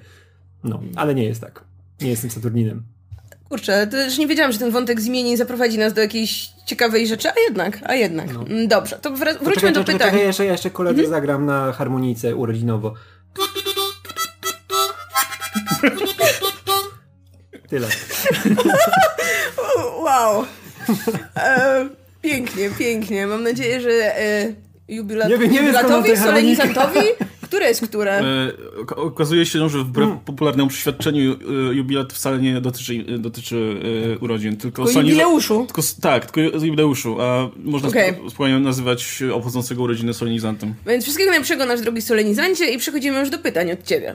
No, 0.65 0.81
ale 0.97 1.15
nie 1.15 1.25
jest 1.25 1.41
tak. 1.41 1.65
Nie 2.00 2.11
jestem 2.11 2.31
Saturninem. 2.31 2.83
Kurczę, 3.49 3.87
to 3.87 4.05
już 4.05 4.19
nie 4.19 4.27
wiedziałam, 4.27 4.53
że 4.53 4.59
ten 4.59 4.71
wątek 4.71 5.00
zmieni 5.00 5.37
zaprowadzi 5.37 5.79
nas 5.79 5.93
do 5.93 6.00
jakiejś 6.00 6.50
ciekawej 6.67 7.06
rzeczy, 7.06 7.29
a 7.29 7.35
jednak, 7.49 7.79
a 7.83 7.95
jednak. 7.95 8.35
No. 8.35 8.41
Mm, 8.41 8.69
dobrze, 8.69 8.99
to 9.03 9.11
wróćmy 9.11 9.35
to 9.35 9.55
czekaj, 9.55 9.73
do 9.73 9.81
czekaj, 9.81 9.95
pytań. 9.95 10.11
Czekaj, 10.11 10.27
jeszcze, 10.27 10.45
ja 10.45 10.53
jeszcze 10.53 10.71
koledze 10.71 11.03
mhm. 11.03 11.11
zagram 11.11 11.47
na 11.47 11.73
harmonijce 11.73 12.37
urodzinowo. 12.37 12.95
Tyle. 17.69 17.89
wow. 20.05 20.45
E, 21.37 21.89
pięknie, 22.23 22.71
pięknie. 22.79 23.27
Mam 23.27 23.43
nadzieję, 23.43 23.81
że 23.81 23.91
e, 23.91 24.53
jubilat, 24.89 25.29
nie, 25.29 25.39
nie 25.39 25.59
jubilatowi, 25.59 26.17
solenizantowi 26.17 27.00
które 27.49 27.69
jest 27.69 27.81
które? 27.81 28.21
E, 28.21 28.53
okazuje 28.97 29.47
się, 29.47 29.69
że 29.69 29.79
wbrew 29.79 30.06
hmm. 30.06 30.25
popularnemu 30.25 30.69
przeświadczeniu 30.69 31.33
e, 31.33 31.75
jubilat 31.75 32.12
wcale 32.12 32.39
nie 32.39 32.61
dotyczy, 32.61 33.05
dotyczy 33.19 33.81
e, 34.15 34.19
urodzin, 34.19 34.56
tylko... 34.56 34.85
Tylko 34.85 35.00
jubileuszu. 35.00 35.65
Tylko, 35.67 35.83
tak, 36.00 36.31
tylko 36.31 36.56
jubileuszu, 36.67 37.21
a 37.21 37.50
można 37.56 37.89
okay. 37.89 38.15
spokojnie 38.29 38.59
nazywać 38.59 39.23
obchodzącego 39.33 39.83
urodziny 39.83 40.15
solenizantem. 40.15 40.75
Więc 40.87 41.05
wszystkiego 41.05 41.31
najlepszego, 41.31 41.67
nasz 41.67 41.81
drogi 41.81 42.03
solenizancie 42.03 42.71
i 42.71 42.79
przechodzimy 42.79 43.21
już 43.21 43.31
do 43.31 43.39
pytań 43.39 43.73
od 43.73 43.83
ciebie. 43.83 44.15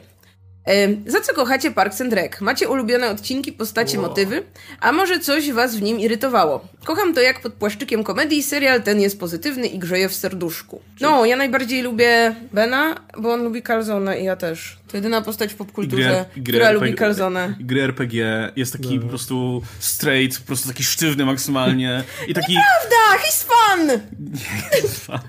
Za 1.06 1.21
co 1.21 1.33
kochacie 1.33 1.71
Parks 1.71 2.01
and 2.01 2.13
Rec? 2.13 2.42
Macie 2.42 2.69
ulubione 2.69 3.10
odcinki, 3.10 3.54
postacie, 3.54 4.00
wow. 4.00 4.07
motywy? 4.07 4.44
A 4.80 4.92
może 4.92 5.19
coś 5.19 5.51
was 5.51 5.75
w 5.75 5.81
nim 5.81 6.00
irytowało? 6.00 6.68
Kocham 6.86 7.13
to 7.13 7.21
jak 7.21 7.42
pod 7.42 7.54
płaszczykiem 7.54 8.04
komedii, 8.04 8.44
serial 8.44 8.83
ten 8.83 9.01
jest 9.01 9.19
pozytywny 9.19 9.68
i 9.68 9.80
grzeje 9.80 10.10
w 10.10 10.15
serduszku. 10.15 10.81
No, 11.01 11.25
ja 11.25 11.36
najbardziej 11.36 11.81
lubię 11.81 12.36
Bena, 12.54 12.95
bo 13.18 13.33
on 13.33 13.44
lubi 13.44 13.62
Calzone 13.62 14.19
i 14.19 14.24
ja 14.24 14.36
też. 14.36 14.77
To 14.88 14.98
jedyna 14.98 15.21
postać 15.21 15.54
w 15.54 15.56
popkulturze, 15.56 16.25
która 16.31 16.69
RPG, 16.69 16.71
lubi 16.71 16.95
Calzone. 16.95 17.56
Gry 17.59 17.81
RPG 17.81 18.51
jest 18.56 18.74
taki 18.74 18.95
no. 18.95 19.01
po 19.01 19.07
prostu 19.07 19.62
straight, 19.80 20.39
po 20.39 20.48
prostu 20.48 20.68
taki 20.68 20.83
sztywny 20.83 21.25
maksymalnie. 21.25 22.04
I 22.27 22.33
taki... 22.39 22.51
Nieprawda! 22.54 23.24
He's 23.25 23.45
fun! 23.45 23.88
Nie, 24.42 24.81
jest 24.81 25.06
fun. 25.06 25.19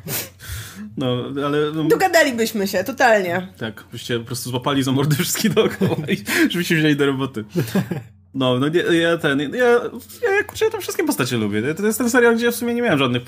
No, 0.96 1.24
ale... 1.46 1.58
No, 1.74 1.84
Dogadalibyśmy 1.84 2.68
się, 2.68 2.84
totalnie. 2.84 3.48
Tak, 3.58 3.84
byście 3.92 4.18
po 4.18 4.24
prostu 4.24 4.50
złapali 4.50 4.82
za 4.82 4.92
mordy 4.92 5.16
wszystkich 5.16 5.54
dookoła 5.54 5.96
i 6.08 6.16
żebyście 6.50 6.76
wzięli 6.76 6.96
do 6.96 7.06
roboty. 7.06 7.44
No, 8.34 8.58
no 8.58 8.68
nie, 8.68 8.80
ja 8.80 9.16
ten, 9.18 9.40
ja, 9.40 9.46
ja, 10.22 10.34
ja 10.36 10.44
kurczę, 10.46 10.70
tam 10.70 10.80
wszystkie 10.80 11.04
postacie 11.04 11.36
lubię. 11.36 11.74
To 11.74 11.86
jest 11.86 11.98
ten 11.98 12.10
serial, 12.10 12.36
gdzie 12.36 12.52
w 12.52 12.56
sumie 12.56 12.74
nie 12.74 12.82
miałem 12.82 12.98
żadnych, 12.98 13.22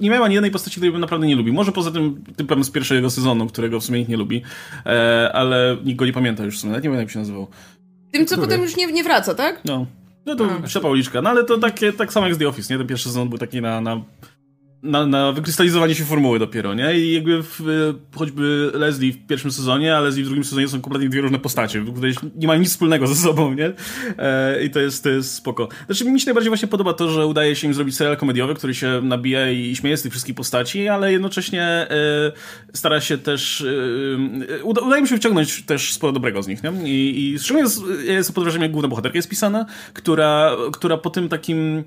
nie 0.00 0.10
miałem 0.10 0.22
ani 0.22 0.34
jednej 0.34 0.50
postaci, 0.50 0.76
której 0.76 0.92
bym 0.92 1.00
naprawdę 1.00 1.26
nie 1.26 1.36
lubił. 1.36 1.54
Może 1.54 1.72
poza 1.72 1.90
tym 1.90 2.24
typem 2.36 2.64
z 2.64 2.70
pierwszego 2.70 3.10
sezonu, 3.10 3.46
którego 3.46 3.80
w 3.80 3.84
sumie 3.84 3.98
nikt 3.98 4.10
nie 4.10 4.16
lubi, 4.16 4.42
e, 4.86 5.30
ale 5.32 5.76
nikt 5.84 5.98
go 5.98 6.06
nie 6.06 6.12
pamięta 6.12 6.44
już 6.44 6.56
w 6.56 6.60
sumie, 6.60 6.70
nawet 6.70 6.84
nie 6.84 6.90
wiem 6.90 6.98
jak 6.98 7.10
się 7.10 7.18
nazywał. 7.18 7.46
Tym, 8.12 8.26
co 8.26 8.34
Który? 8.34 8.48
potem 8.48 8.62
już 8.62 8.76
nie, 8.76 8.86
nie 8.86 9.04
wraca, 9.04 9.34
tak? 9.34 9.60
No. 9.64 9.86
No 10.26 10.36
to 10.36 10.48
przepał 10.66 10.94
liczka. 10.94 11.22
No 11.22 11.30
ale 11.30 11.44
to 11.44 11.58
takie, 11.58 11.92
tak 11.92 12.12
samo 12.12 12.26
jak 12.26 12.34
z 12.34 12.38
The 12.38 12.48
Office, 12.48 12.74
nie? 12.74 12.78
Ten 12.78 12.86
pierwszy 12.86 13.08
sezon 13.08 13.28
był 13.28 13.38
taki 13.38 13.60
na, 13.60 13.80
na 13.80 14.02
na, 14.82 15.06
na 15.06 15.32
wykrystalizowanie 15.32 15.94
się 15.94 16.04
formuły 16.04 16.38
dopiero, 16.38 16.74
nie? 16.74 16.98
I 16.98 17.12
jakby 17.12 17.42
w, 17.42 17.60
choćby 18.14 18.70
Leslie 18.74 19.12
w 19.12 19.26
pierwszym 19.26 19.52
sezonie, 19.52 19.96
a 19.96 20.00
Leslie 20.00 20.22
w 20.22 20.26
drugim 20.26 20.44
sezonie 20.44 20.68
są 20.68 20.80
kompletnie 20.80 21.08
dwie 21.08 21.20
różne 21.20 21.38
postacie, 21.38 21.84
nie 22.36 22.46
mają 22.46 22.60
nic 22.60 22.70
wspólnego 22.70 23.06
ze 23.06 23.14
sobą, 23.14 23.54
nie? 23.54 23.72
E, 24.18 24.64
I 24.64 24.70
to 24.70 24.80
jest, 24.80 25.02
to 25.02 25.08
jest 25.10 25.34
spoko. 25.34 25.68
Znaczy 25.86 26.04
mi 26.04 26.20
się 26.20 26.26
najbardziej 26.26 26.50
właśnie 26.50 26.68
podoba 26.68 26.92
to, 26.92 27.10
że 27.10 27.26
udaje 27.26 27.56
się 27.56 27.66
im 27.66 27.74
zrobić 27.74 27.96
serial 27.96 28.16
komediowy, 28.16 28.54
który 28.54 28.74
się 28.74 29.00
nabija 29.02 29.50
i 29.50 29.76
śmieje 29.76 29.96
z 29.96 30.02
tych 30.02 30.12
wszystkich 30.12 30.34
postaci, 30.34 30.88
ale 30.88 31.12
jednocześnie 31.12 31.62
e, 31.62 31.88
stara 32.72 33.00
się 33.00 33.18
też 33.18 33.64
e, 34.60 34.64
uda, 34.64 34.80
udaje 34.80 35.02
mi 35.02 35.08
się 35.08 35.16
wciągnąć 35.16 35.62
też 35.62 35.92
sporo 35.92 36.12
dobrego 36.12 36.42
z 36.42 36.48
nich, 36.48 36.62
nie? 36.62 36.72
I, 36.84 37.32
i 37.34 37.38
szczególnie 37.38 37.64
jest, 37.64 37.82
ja 38.06 38.12
jestem 38.12 38.34
pod 38.34 38.44
wrażeniem, 38.44 38.62
jak 38.62 38.72
główna 38.72 38.88
bohaterka 38.88 39.18
jest 39.18 39.28
pisana, 39.28 39.66
która, 39.92 40.56
która 40.72 40.96
po 40.96 41.10
tym 41.10 41.28
takim 41.28 41.84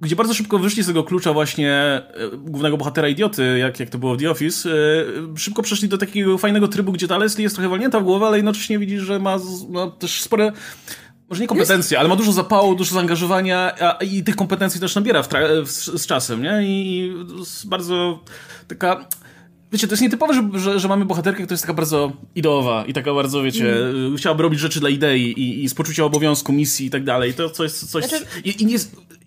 gdzie 0.00 0.16
bardzo 0.16 0.34
szybko 0.34 0.58
wyszli 0.58 0.82
z 0.82 0.86
tego 0.86 1.04
klucza 1.04 1.32
właśnie 1.32 1.72
e, 1.72 2.02
głównego 2.36 2.76
bohatera 2.76 3.08
idioty, 3.08 3.58
jak, 3.58 3.80
jak 3.80 3.90
to 3.90 3.98
było 3.98 4.16
w 4.16 4.18
The 4.18 4.30
Office, 4.30 4.70
e, 4.70 5.38
szybko 5.38 5.62
przeszli 5.62 5.88
do 5.88 5.98
takiego 5.98 6.38
fajnego 6.38 6.68
trybu, 6.68 6.92
gdzie 6.92 7.08
ta 7.08 7.18
Leslie 7.18 7.42
jest 7.42 7.56
trochę 7.56 7.68
walnięta 7.68 8.00
w 8.00 8.04
głowę, 8.04 8.26
ale 8.26 8.36
jednocześnie 8.36 8.78
widzisz, 8.78 9.02
że 9.02 9.18
ma, 9.18 9.36
ma 9.68 9.90
też 9.90 10.22
spore 10.22 10.52
może 11.28 11.42
nie 11.42 11.48
kompetencje, 11.48 11.98
ale 11.98 12.08
ma 12.08 12.16
dużo 12.16 12.32
zapału, 12.32 12.74
dużo 12.74 12.94
zaangażowania 12.94 13.72
a, 13.80 13.92
i 14.04 14.22
tych 14.22 14.36
kompetencji 14.36 14.80
też 14.80 14.94
nabiera 14.94 15.22
w 15.22 15.28
w, 15.64 15.70
z 15.70 16.06
czasem, 16.06 16.42
nie? 16.42 16.62
I, 16.62 16.98
I 16.98 17.12
bardzo 17.64 18.24
taka... 18.68 19.08
Wiecie, 19.72 19.86
to 19.86 19.92
jest 19.92 20.02
nietypowe, 20.02 20.34
że, 20.34 20.58
że, 20.60 20.80
że 20.80 20.88
mamy 20.88 21.04
bohaterkę, 21.04 21.42
która 21.42 21.54
jest 21.54 21.62
taka 21.62 21.74
bardzo 21.74 22.12
ideowa 22.34 22.84
i 22.84 22.92
taka 22.92 23.14
bardzo, 23.14 23.42
wiecie, 23.42 23.76
mm. 23.76 24.16
chciałaby 24.16 24.42
robić 24.42 24.60
rzeczy 24.60 24.80
dla 24.80 24.88
idei 24.88 25.22
i, 25.22 25.64
i 25.64 25.68
z 25.68 25.74
poczucia 25.74 26.04
obowiązku, 26.04 26.52
misji 26.52 26.86
i 26.86 26.90
tak 26.90 27.04
dalej. 27.04 27.34
To 27.34 27.50
coś... 27.50 27.72
coś 27.72 28.04
znaczy... 28.04 28.24
i, 28.44 28.62
i 28.62 28.66
nie, 28.66 28.76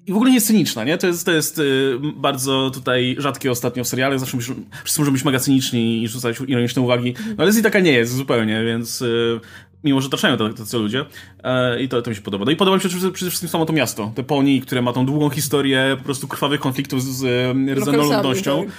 i 0.08 0.12
w 0.14 0.16
ogóle 0.16 0.30
nie 0.30 0.36
jest 0.36 0.48
cyniczna, 0.48 0.84
nie? 0.84 0.98
To 0.98 1.08
jest, 1.08 1.26
to 1.26 1.32
jest 1.32 1.60
y, 1.60 2.00
bardzo 2.16 2.72
tutaj 2.74 3.16
rzadkie 3.20 3.52
ostatnio 3.52 3.84
w 3.84 3.88
serialach. 3.88 4.20
Zawsze 4.20 4.38
myśl, 4.38 4.54
wszyscy 4.84 5.02
muszą 5.02 5.14
być 5.14 5.26
mega 5.26 5.40
cyniczni 5.40 6.04
i 6.04 6.08
rzucać 6.08 6.38
ironiczne 6.48 6.82
uwagi. 6.82 7.14
No 7.38 7.44
ale 7.44 7.62
taka 7.62 7.80
nie 7.80 7.92
jest 7.92 8.16
zupełnie, 8.16 8.66
więc 8.66 9.02
y, 9.02 9.40
mimo, 9.84 10.02
że 10.02 10.10
traczają 10.10 10.38
tacy 10.38 10.78
ludzie. 10.78 11.06
E, 11.44 11.82
I 11.82 11.90
to, 11.90 12.02
to 12.02 12.10
mi 12.10 12.16
się 12.16 12.22
podoba. 12.22 12.46
No 12.46 12.52
i 12.52 12.56
podoba 12.56 12.78
mi 12.78 12.84
się 12.84 12.90
przede 12.90 13.12
wszystkim 13.12 13.50
samo 13.50 13.66
to 13.66 13.74
miasto. 13.74 14.12
Te 14.16 14.24
Poni, 14.24 14.62
które 14.62 14.82
ma 14.82 14.94
tą 14.94 15.06
długą 15.06 15.30
historię 15.30 15.96
po 15.98 16.04
prostu 16.04 16.28
krwawych 16.28 16.60
konfliktów 16.60 17.04
z, 17.04 17.08
z 17.08 17.80
rdzenną 17.80 18.04
ludnością. 18.04 18.64
Tak. 18.64 18.74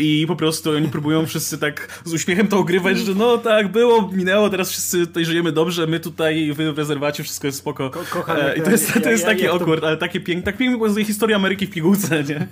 I 0.00 0.26
po 0.26 0.36
prostu 0.36 0.70
oni 0.70 0.88
próbują 0.88 1.26
wszyscy 1.26 1.58
tak 1.58 2.02
z 2.04 2.12
uśmiechem 2.12 2.48
to 2.48 2.58
ogrywać, 2.58 2.98
że 2.98 3.14
no 3.14 3.38
tak, 3.38 3.72
było, 3.72 4.10
minęło, 4.12 4.50
teraz 4.50 4.70
wszyscy 4.70 5.06
tutaj 5.06 5.24
żyjemy 5.24 5.52
dobrze, 5.52 5.86
my 5.86 6.00
tutaj, 6.00 6.52
wy 6.52 6.72
w 6.72 6.78
rezerwacie, 6.78 7.22
wszystko 7.22 7.46
jest 7.46 7.58
spoko. 7.58 7.90
Ko 7.90 8.38
e, 8.38 8.56
I 8.56 8.62
to 8.62 8.70
jest, 8.70 8.92
to 9.02 9.10
jest 9.10 9.24
ja, 9.24 9.30
takie 9.30 9.44
ja, 9.44 9.52
awkward, 9.52 9.80
to... 9.80 9.86
ale 9.86 9.96
takie 9.96 10.20
piękne, 10.20 10.42
tak 10.42 10.56
pięknie 10.56 10.78
pokazuje 10.78 11.04
historia 11.04 11.36
Ameryki 11.36 11.66
w 11.66 11.70
pigułce, 11.70 12.24
nie? 12.24 12.48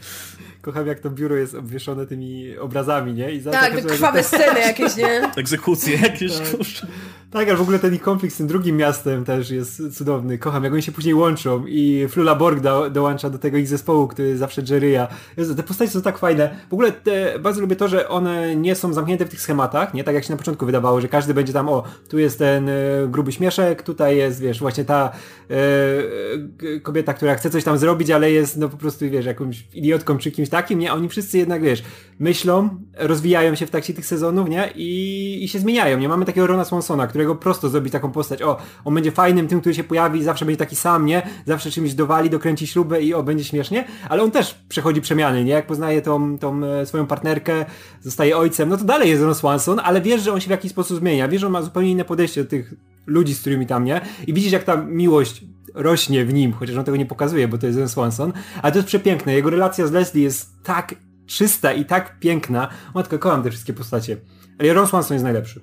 Kocham 0.68 0.86
jak 0.86 1.00
to 1.00 1.10
biuro 1.10 1.36
jest 1.36 1.54
obwieszone 1.54 2.06
tymi 2.06 2.58
obrazami, 2.58 3.14
nie? 3.14 3.32
I 3.32 3.40
za 3.40 3.50
tak, 3.50 3.86
krwawe 3.86 4.22
sceny 4.22 4.60
jakieś, 4.60 4.96
nie? 4.96 5.20
Egzekucje 5.36 5.98
jakieś, 5.98 6.38
tak. 6.38 6.90
Tak, 7.30 7.48
ale 7.48 7.56
w 7.56 7.60
ogóle 7.60 7.78
ten 7.78 7.94
ich 7.94 8.02
konflikt 8.02 8.34
z 8.34 8.38
tym 8.38 8.46
drugim 8.46 8.76
miastem 8.76 9.24
też 9.24 9.50
jest 9.50 9.98
cudowny. 9.98 10.38
Kocham, 10.38 10.64
jak 10.64 10.72
oni 10.72 10.82
się 10.82 10.92
później 10.92 11.14
łączą 11.14 11.66
i 11.66 12.06
Flula 12.08 12.34
Borg 12.34 12.60
do, 12.60 12.90
dołącza 12.90 13.30
do 13.30 13.38
tego 13.38 13.58
ich 13.58 13.68
zespołu, 13.68 14.08
który 14.08 14.28
jest 14.28 14.40
zawsze 14.40 14.62
Jerry'a. 14.62 15.06
Jezu, 15.36 15.54
te 15.54 15.62
postacie 15.62 15.90
są 15.90 16.02
tak 16.02 16.18
fajne. 16.18 16.56
W 16.70 16.72
ogóle 16.72 16.92
te, 16.92 17.38
bardzo 17.38 17.60
lubię 17.60 17.76
to, 17.76 17.88
że 17.88 18.08
one 18.08 18.56
nie 18.56 18.74
są 18.74 18.92
zamknięte 18.92 19.26
w 19.26 19.28
tych 19.28 19.40
schematach, 19.40 19.94
nie? 19.94 20.04
Tak 20.04 20.14
jak 20.14 20.24
się 20.24 20.32
na 20.32 20.36
początku 20.36 20.66
wydawało, 20.66 21.00
że 21.00 21.08
każdy 21.08 21.34
będzie 21.34 21.52
tam, 21.52 21.68
o, 21.68 21.84
tu 22.08 22.18
jest 22.18 22.38
ten 22.38 22.68
e, 22.68 22.72
gruby 23.08 23.32
śmieszek, 23.32 23.82
tutaj 23.82 24.16
jest, 24.16 24.40
wiesz, 24.40 24.60
właśnie 24.60 24.84
ta 24.84 25.12
e, 25.50 26.80
kobieta, 26.80 27.14
która 27.14 27.34
chce 27.34 27.50
coś 27.50 27.64
tam 27.64 27.78
zrobić, 27.78 28.10
ale 28.10 28.32
jest, 28.32 28.56
no 28.56 28.68
po 28.68 28.76
prostu, 28.76 29.10
wiesz, 29.10 29.26
jakąś 29.26 29.64
idiotką 29.74 30.18
czy 30.18 30.30
kimś 30.30 30.48
takim, 30.62 30.78
nie? 30.78 30.92
Oni 30.92 31.08
wszyscy 31.08 31.38
jednak, 31.38 31.62
wiesz, 31.62 31.82
myślą, 32.18 32.68
rozwijają 32.96 33.54
się 33.54 33.66
w 33.66 33.70
trakcie 33.70 33.94
tych 33.94 34.06
sezonów, 34.06 34.48
nie? 34.48 34.70
I, 34.76 35.44
i 35.44 35.48
się 35.48 35.58
zmieniają, 35.58 35.98
nie? 35.98 36.08
Mamy 36.08 36.24
takiego 36.24 36.46
Rona 36.46 36.64
Swansona, 36.64 37.06
którego 37.06 37.34
prosto 37.34 37.68
zrobić 37.68 37.92
taką 37.92 38.12
postać, 38.12 38.42
o, 38.42 38.56
on 38.84 38.94
będzie 38.94 39.12
fajnym 39.12 39.48
tym, 39.48 39.60
który 39.60 39.74
się 39.74 39.84
pojawi, 39.84 40.24
zawsze 40.24 40.44
będzie 40.44 40.58
taki 40.58 40.76
sam, 40.76 41.06
nie? 41.06 41.22
Zawsze 41.46 41.70
czymś 41.70 41.94
dowali, 41.94 42.30
dokręci 42.30 42.66
śrubę 42.66 43.02
i 43.02 43.14
o, 43.14 43.22
będzie 43.22 43.44
śmiesznie, 43.44 43.84
ale 44.08 44.22
on 44.22 44.30
też 44.30 44.58
przechodzi 44.68 45.00
przemiany, 45.00 45.44
nie? 45.44 45.52
Jak 45.52 45.66
poznaje 45.66 46.02
tą, 46.02 46.38
tą 46.38 46.64
e, 46.64 46.86
swoją 46.86 47.06
partnerkę, 47.06 47.64
zostaje 48.00 48.36
ojcem, 48.36 48.68
no 48.68 48.76
to 48.76 48.84
dalej 48.84 49.10
jest 49.10 49.22
Ron 49.22 49.34
Swanson, 49.34 49.80
ale 49.84 50.00
wiesz, 50.00 50.22
że 50.22 50.32
on 50.32 50.40
się 50.40 50.46
w 50.46 50.50
jakiś 50.50 50.70
sposób 50.70 50.98
zmienia, 50.98 51.28
wiesz, 51.28 51.40
że 51.40 51.46
on 51.46 51.52
ma 51.52 51.62
zupełnie 51.62 51.90
inne 51.90 52.04
podejście 52.04 52.44
do 52.44 52.50
tych 52.50 52.74
ludzi, 53.06 53.34
z 53.34 53.40
którymi 53.40 53.66
tam, 53.66 53.84
nie? 53.84 54.00
I 54.26 54.32
widzisz, 54.32 54.52
jak 54.52 54.64
ta 54.64 54.76
miłość 54.76 55.44
rośnie 55.78 56.24
w 56.24 56.34
nim, 56.34 56.52
chociaż 56.52 56.76
on 56.76 56.84
tego 56.84 56.96
nie 56.96 57.06
pokazuje, 57.06 57.48
bo 57.48 57.58
to 57.58 57.66
jest 57.66 57.78
Ron 57.78 57.88
Swanson, 57.88 58.32
ale 58.62 58.72
to 58.72 58.78
jest 58.78 58.88
przepiękne. 58.88 59.34
Jego 59.34 59.50
relacja 59.50 59.86
z 59.86 59.92
Leslie 59.92 60.22
jest 60.22 60.48
tak 60.64 60.94
czysta 61.26 61.72
i 61.72 61.84
tak 61.84 62.18
piękna. 62.18 62.68
Matko, 62.94 63.18
kocham 63.18 63.42
te 63.42 63.50
wszystkie 63.50 63.72
postacie. 63.72 64.16
Ale 64.60 64.72
Ron 64.72 64.86
Swanson 64.86 65.14
jest 65.14 65.24
najlepszy. 65.24 65.60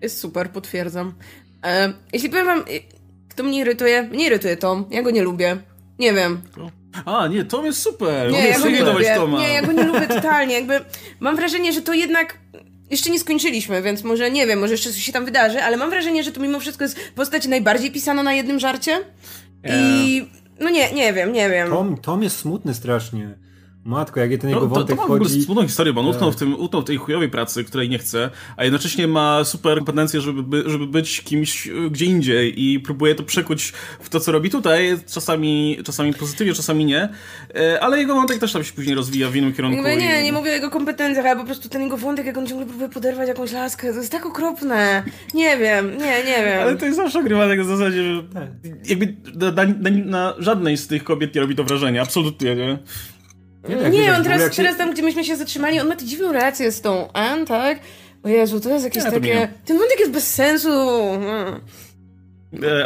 Jest 0.00 0.18
super, 0.18 0.50
potwierdzam. 0.50 1.14
E, 1.64 1.92
jeśli 2.12 2.28
powiem 2.28 2.46
wam, 2.46 2.64
kto 3.28 3.42
mnie 3.42 3.60
irytuje, 3.60 4.08
nie 4.12 4.26
irytuje 4.26 4.56
Tom, 4.56 4.84
ja 4.90 5.02
go 5.02 5.10
nie 5.10 5.22
lubię. 5.22 5.56
Nie 5.98 6.12
wiem. 6.12 6.40
A, 7.04 7.26
nie, 7.28 7.44
Tom 7.44 7.64
jest 7.64 7.82
super. 7.82 8.32
Nie, 8.32 8.48
ja 8.48 8.58
go 8.58 8.70
nie 8.70 8.84
lubię. 8.84 9.14
Toma. 9.16 9.38
Nie, 9.38 9.54
ja 9.54 9.62
go 9.62 9.72
nie 9.72 9.84
lubię 9.84 10.06
totalnie. 10.08 10.54
Jakby 10.54 10.80
mam 11.20 11.36
wrażenie, 11.36 11.72
że 11.72 11.82
to 11.82 11.92
jednak 11.92 12.38
jeszcze 12.90 13.10
nie 13.10 13.20
skończyliśmy, 13.20 13.82
więc 13.82 14.04
może 14.04 14.30
nie 14.30 14.46
wiem, 14.46 14.58
może 14.58 14.72
jeszcze 14.72 14.92
coś 14.92 15.02
się 15.02 15.12
tam 15.12 15.24
wydarzy, 15.24 15.62
ale 15.62 15.76
mam 15.76 15.90
wrażenie, 15.90 16.22
że 16.22 16.32
to 16.32 16.40
mimo 16.40 16.60
wszystko 16.60 16.84
jest 16.84 16.98
postać 17.14 17.46
najbardziej 17.46 17.90
pisana 17.90 18.22
na 18.22 18.34
jednym 18.34 18.58
żarcie. 18.58 19.04
I 19.64 20.26
no 20.60 20.70
nie, 20.70 20.92
nie 20.92 21.12
wiem, 21.12 21.32
nie 21.32 21.50
wiem. 21.50 21.70
Tom, 21.70 21.96
Tom 21.96 22.22
jest 22.22 22.38
smutny 22.38 22.74
strasznie. 22.74 23.34
Matko, 23.84 24.20
jak 24.20 24.40
ten 24.40 24.50
jego 24.50 24.68
wątek 24.68 24.96
to, 24.96 25.06
to 25.06 25.18
ma 25.18 25.28
smutną 25.28 25.62
historię, 25.62 25.92
bo 25.92 26.00
on 26.00 26.06
utknął 26.06 26.32
w, 26.32 26.36
tym, 26.36 26.60
utknął 26.60 26.82
w 26.82 26.84
tej 26.84 26.96
chujowej 26.96 27.28
pracy, 27.28 27.64
której 27.64 27.88
nie 27.88 27.98
chce, 27.98 28.30
a 28.56 28.64
jednocześnie 28.64 29.08
ma 29.08 29.44
super 29.44 29.78
kompetencje, 29.78 30.20
żeby, 30.20 30.70
żeby 30.70 30.86
być 30.86 31.20
kimś 31.20 31.68
e, 31.68 31.70
gdzie 31.90 32.04
indziej 32.04 32.62
i 32.64 32.80
próbuje 32.80 33.14
to 33.14 33.22
przekuć 33.22 33.72
w 34.00 34.08
to, 34.08 34.20
co 34.20 34.32
robi 34.32 34.50
tutaj, 34.50 34.98
czasami, 35.12 35.78
czasami 35.84 36.14
pozytywnie, 36.14 36.54
czasami 36.54 36.84
nie, 36.84 37.08
e, 37.54 37.80
ale 37.80 37.98
jego 37.98 38.14
wątek 38.14 38.38
też 38.38 38.52
tam 38.52 38.64
się 38.64 38.72
później 38.72 38.94
rozwija 38.94 39.28
w 39.28 39.36
innym 39.36 39.52
kierunku. 39.52 39.76
Jakby 39.76 40.02
nie, 40.02 40.20
i... 40.20 40.24
nie 40.24 40.32
mówię 40.32 40.50
o 40.50 40.54
jego 40.54 40.70
kompetencjach, 40.70 41.26
ale 41.26 41.36
po 41.36 41.44
prostu 41.44 41.68
ten 41.68 41.82
jego 41.82 41.96
wątek, 41.96 42.26
jak 42.26 42.38
on 42.38 42.46
ciągle 42.46 42.66
próbuje 42.66 42.88
poderwać 42.88 43.28
jakąś 43.28 43.52
laskę, 43.52 43.92
to 43.92 43.98
jest 43.98 44.12
tak 44.12 44.26
okropne. 44.26 45.02
Nie 45.34 45.56
wiem, 45.56 45.90
nie, 45.90 46.24
nie 46.24 46.44
wiem. 46.44 46.62
Ale 46.62 46.76
to 46.76 46.84
jest 46.84 46.96
zawsze 46.96 47.18
ogrywane 47.18 47.56
tak 47.56 47.64
w 47.64 47.68
zasadzie, 47.68 48.14
że 48.14 48.22
tak. 48.22 48.48
jakby 48.84 49.16
na, 49.34 49.64
na, 49.64 49.90
na 50.04 50.34
żadnej 50.38 50.76
z 50.76 50.86
tych 50.86 51.04
kobiet 51.04 51.34
nie 51.34 51.40
robi 51.40 51.56
to 51.56 51.64
wrażenia, 51.64 52.02
absolutnie, 52.02 52.56
nie? 52.56 52.78
Nie, 53.68 53.76
tak, 53.76 53.92
nie 53.92 54.16
on 54.16 54.24
teraz, 54.24 54.56
teraz 54.56 54.76
tam, 54.76 54.92
gdzie 54.92 55.02
myśmy 55.02 55.24
się 55.24 55.36
zatrzymali, 55.36 55.80
on 55.80 55.88
ma 55.88 55.96
tę 55.96 56.04
dziwną 56.04 56.32
relację 56.32 56.72
z 56.72 56.80
tą 56.80 57.12
Ann, 57.12 57.46
tak? 57.46 57.78
O 58.22 58.28
Jezu, 58.28 58.60
to 58.60 58.68
jest 58.68 58.84
jakieś 58.84 59.04
takie... 59.04 59.48
Ten 59.64 59.78
wątek 59.78 60.00
jest 60.00 60.12
bez 60.12 60.34
sensu. 60.34 60.68
Hmm. 61.20 61.60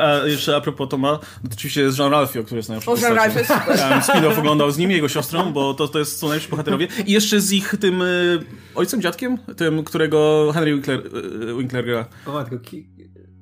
A 0.01 0.27
jeszcze 0.27 0.57
a 0.57 0.61
propos 0.61 0.89
Toma, 0.89 1.11
no 1.13 1.19
to 1.51 1.55
oczywiście 1.55 1.81
jest 1.81 1.99
Jean 1.99 2.13
Ralphio, 2.13 2.45
który 2.45 2.57
jest 2.59 2.69
najlepszym 2.69 2.93
O, 2.93 2.97
Jean 2.97 3.15
Ralphio 3.15 3.39
jest 3.39 3.53
super. 3.53 3.77
Ja 3.79 4.01
spin-off 4.01 4.39
oglądał 4.39 4.71
z 4.71 4.79
nim, 4.79 4.91
jego 4.91 5.09
siostrą, 5.09 5.53
bo 5.53 5.75
to, 5.75 5.89
to 5.89 5.99
jest, 5.99 6.19
są 6.19 6.27
najlepsi 6.27 6.51
bohaterowie. 6.51 6.89
I 7.07 7.13
jeszcze 7.13 7.41
z 7.41 7.53
ich 7.53 7.75
tym 7.81 8.03
y, 8.03 8.45
ojcem, 8.75 9.03
dziadkiem, 9.03 9.39
tym, 9.57 9.85
którego 9.85 10.51
Henry 10.55 10.73
Winkler, 10.73 10.99
y, 10.99 11.55
Winkler 11.59 11.85
gra. 11.85 12.07
O 12.27 12.33
matko, 12.33 12.57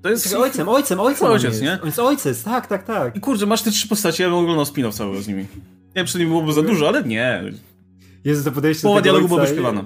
to 0.02 0.10
jest 0.10 0.34
ojcem, 0.34 0.68
ojcem, 0.68 1.00
ojcem. 1.00 1.28
Ojciec, 1.28 1.60
nie? 1.60 1.78
On 1.80 1.86
jest 1.86 1.98
ojciec, 1.98 2.42
tak, 2.42 2.66
tak, 2.66 2.84
tak. 2.84 3.16
I 3.16 3.20
kurczę, 3.20 3.46
masz 3.46 3.62
te 3.62 3.70
trzy 3.70 3.88
postacie, 3.88 4.22
ja 4.22 4.28
bym 4.30 4.38
oglądał 4.38 4.64
spin-off 4.64 4.92
całego 4.92 5.22
z 5.22 5.28
nimi. 5.28 5.46
Nie 5.96 6.00
wiem, 6.00 6.06
czy 6.06 6.18
nie 6.18 6.26
byłoby 6.26 6.52
za 6.52 6.62
dużo, 6.62 6.88
ale 6.88 7.04
nie. 7.04 7.42
Jezu, 8.24 8.44
to 8.44 8.52
podejście 8.52 8.82
Połowa 8.82 9.00
do 9.00 9.02
dialogu 9.02 9.28
byłoby 9.28 9.46
śpiewana. 9.46 9.84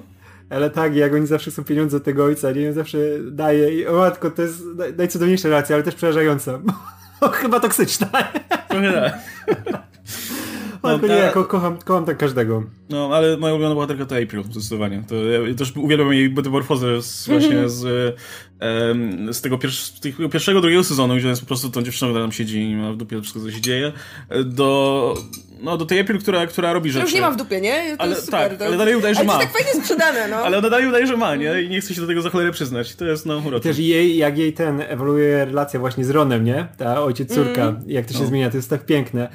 Ale 0.51 0.71
tak, 0.71 0.97
jak 0.97 1.15
oni 1.15 1.27
zawsze 1.27 1.51
są 1.51 1.65
pieniądze 1.65 1.97
od 1.97 2.05
tego 2.05 2.25
ojca, 2.25 2.53
nie? 2.53 2.69
On 2.69 2.75
zawsze 2.75 2.99
daje 3.31 3.75
i 3.75 3.87
o 3.87 3.93
matko, 3.93 4.31
to 4.31 4.43
jest 4.43 4.63
najcudowniejsza 4.99 5.49
relacja, 5.49 5.77
ale 5.77 5.83
też 5.83 5.95
przerażająca. 5.95 6.61
Chyba 7.33 7.61
toksyczna. 7.61 8.09
Trochę 8.69 8.93
tak. 8.93 9.19
No, 10.83 10.97
nie, 10.97 11.31
ko 11.35 11.45
kocham, 11.45 11.79
kocham 11.79 12.05
tak 12.05 12.19
każdego. 12.19 12.63
No, 12.91 13.11
ale 13.13 13.37
moja 13.37 13.55
ulubiona 13.55 13.75
bohaterka 13.75 14.07
to 14.07 14.17
April, 14.17 14.45
zdecydowanie. 14.45 15.05
To, 15.09 15.15
ja 15.15 15.55
też 15.55 15.77
uwielbiam 15.77 16.13
jej 16.13 16.31
metamorfozę 16.31 17.03
z, 17.03 17.29
właśnie 17.29 17.69
z, 17.79 18.17
z 19.33 19.41
tego, 19.41 19.59
z 19.71 20.01
tego 20.01 20.29
pierwszego, 20.29 20.61
drugiego 20.61 20.85
sezonu, 20.85 21.17
gdzie 21.17 21.29
jest 21.29 21.41
po 21.41 21.47
prostu 21.47 21.71
tą 21.71 21.83
dziewczyną, 21.83 22.11
która 22.11 22.25
tam 22.25 22.33
siedzi 22.33 22.71
i 22.71 22.77
ma 22.77 22.93
w 22.93 22.97
dupie 22.97 23.21
wszystko, 23.21 23.41
co 23.41 23.51
się 23.51 23.61
dzieje, 23.61 23.93
do, 24.45 25.15
no, 25.61 25.77
do 25.77 25.87
tej 25.87 26.01
April, 26.01 26.19
która, 26.19 26.47
która 26.47 26.73
robi 26.73 26.91
rzeczy. 26.91 27.05
Już 27.07 27.15
nie 27.15 27.21
ma 27.21 27.31
w 27.31 27.37
dupie, 27.37 27.61
nie? 27.61 27.97
To 27.97 28.03
ale, 28.03 28.11
jest 28.11 28.25
super, 28.25 28.51
tak, 28.51 28.59
to... 28.59 28.65
ale 28.65 28.77
dalej 28.77 28.97
udaje, 28.97 29.15
że 29.15 29.21
ale 29.21 29.27
ma. 29.27 29.35
Ale 29.35 29.47
tak 29.47 29.53
fajnie 29.53 29.81
sprzedane, 29.81 30.29
no. 30.29 30.37
ale 30.47 30.59
ona 30.59 30.71
dalej 30.71 30.89
udaje, 30.89 31.07
że 31.07 31.17
ma, 31.17 31.37
nie? 31.37 31.63
I 31.63 31.69
nie 31.69 31.81
chce 31.81 31.95
się 31.95 32.01
do 32.01 32.07
tego 32.07 32.23
za 32.23 32.31
cholerę 32.31 32.53
przyznać. 32.53 32.95
To 32.95 33.05
jest, 33.05 33.27
no, 33.27 33.39
urocze. 33.47 33.69
Też 33.69 33.79
jej, 33.79 34.17
jak 34.17 34.39
jej 34.39 34.53
ten 34.53 34.81
ewoluuje 34.81 35.45
relacja 35.45 35.81
właśnie 35.81 36.05
z 36.05 36.11
Ronem, 36.11 36.45
nie? 36.45 36.69
Ta 36.77 37.03
ojciec-córka, 37.03 37.69
mm. 37.69 37.83
jak 37.87 38.07
to 38.07 38.13
się 38.13 38.21
no. 38.21 38.27
zmienia, 38.27 38.51
to 38.51 38.57
jest 38.57 38.71
tak 38.71 38.87
piękne. 38.87 39.29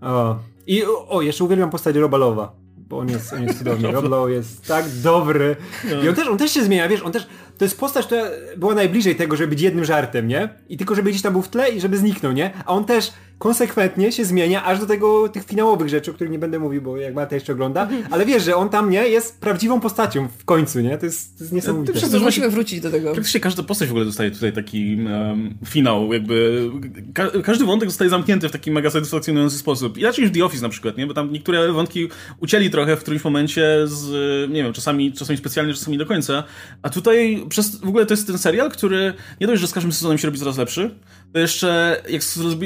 O, 0.00 0.38
i 0.66 0.82
o, 1.08 1.22
jeszcze 1.22 1.44
uwielbiam 1.44 1.70
postać 1.70 1.96
Robalowa, 1.96 2.52
bo 2.76 2.98
on 2.98 3.08
jest, 3.08 3.32
on 3.32 3.42
jest 3.42 3.58
cudowny. 3.58 3.92
Roblow 3.92 4.30
jest 4.30 4.66
tak 4.66 4.84
dobry. 5.02 5.56
No. 5.90 6.02
I 6.02 6.08
on 6.08 6.14
też, 6.14 6.28
on 6.28 6.38
też 6.38 6.50
się 6.50 6.62
zmienia, 6.62 6.88
wiesz, 6.88 7.02
on 7.02 7.12
też 7.12 7.26
to 7.58 7.64
jest 7.64 7.80
postać, 7.80 8.06
która 8.06 8.22
była 8.56 8.74
najbliżej 8.74 9.16
tego, 9.16 9.36
żeby 9.36 9.48
być 9.48 9.60
jednym 9.60 9.84
żartem, 9.84 10.28
nie? 10.28 10.48
I 10.68 10.76
tylko, 10.76 10.94
żeby 10.94 11.10
gdzieś 11.10 11.22
tam 11.22 11.32
był 11.32 11.42
w 11.42 11.48
tle 11.48 11.70
i 11.70 11.80
żeby 11.80 11.96
zniknął, 11.96 12.32
nie? 12.32 12.50
A 12.66 12.72
on 12.72 12.84
też 12.84 13.12
konsekwentnie 13.44 14.12
się 14.12 14.24
zmienia, 14.24 14.64
aż 14.64 14.80
do 14.80 14.86
tego 14.86 15.28
tych 15.28 15.44
finałowych 15.44 15.88
rzeczy, 15.88 16.10
o 16.10 16.14
których 16.14 16.32
nie 16.32 16.38
będę 16.38 16.58
mówił, 16.58 16.82
bo 16.82 16.96
jak 16.96 17.14
Marta 17.14 17.34
jeszcze 17.34 17.52
ogląda, 17.52 17.88
ale 18.10 18.26
wiesz, 18.26 18.44
że 18.44 18.56
on 18.56 18.68
tam, 18.68 18.90
nie? 18.90 19.08
Jest 19.08 19.40
prawdziwą 19.40 19.80
postacią 19.80 20.28
w 20.38 20.44
końcu, 20.44 20.80
nie? 20.80 20.98
To 20.98 21.06
jest, 21.06 21.38
to 21.38 21.44
jest 21.44 21.52
niesamowite. 21.52 21.92
Ty 21.92 21.98
przez 21.98 22.22
musimy 22.22 22.48
wrócić 22.48 22.80
do 22.80 22.90
tego. 22.90 23.12
Praktycznie 23.12 23.40
każda 23.40 23.62
postać 23.62 23.88
w 23.88 23.90
ogóle 23.90 24.04
dostaje 24.04 24.30
tutaj 24.30 24.52
taki 24.52 24.96
um, 24.96 25.54
finał, 25.66 26.12
jakby 26.12 26.70
ka 27.14 27.30
każdy 27.44 27.64
wątek 27.64 27.90
zostaje 27.90 28.10
zamknięty 28.10 28.48
w 28.48 28.52
taki 28.52 28.70
mega 28.70 28.90
satysfakcjonujący 28.90 29.58
sposób. 29.58 29.98
Inaczej 29.98 30.24
niż 30.24 30.32
The 30.34 30.44
Office 30.44 30.62
na 30.62 30.68
przykład, 30.68 30.98
nie? 30.98 31.06
Bo 31.06 31.14
tam 31.14 31.32
niektóre 31.32 31.72
wątki 31.72 32.08
ucięli 32.40 32.70
trochę 32.70 32.96
w 32.96 33.00
którymś 33.00 33.24
momencie 33.24 33.78
z, 33.84 34.10
nie 34.50 34.62
wiem, 34.62 34.72
czasami, 34.72 35.12
czasami 35.12 35.36
specjalnie, 35.36 35.74
czasami 35.74 35.98
do 35.98 36.06
końca, 36.06 36.44
a 36.82 36.90
tutaj 36.90 37.44
przez, 37.48 37.76
w 37.76 37.88
ogóle 37.88 38.06
to 38.06 38.14
jest 38.14 38.26
ten 38.26 38.38
serial, 38.38 38.70
który 38.70 39.12
nie 39.40 39.46
dość, 39.46 39.60
że 39.60 39.68
z 39.68 39.72
każdym 39.72 39.92
sezonem 39.92 40.18
się 40.18 40.28
robi 40.28 40.38
coraz 40.38 40.58
lepszy, 40.58 40.90
to 41.34 41.38
jeszcze 41.38 42.02
jak 42.08 42.22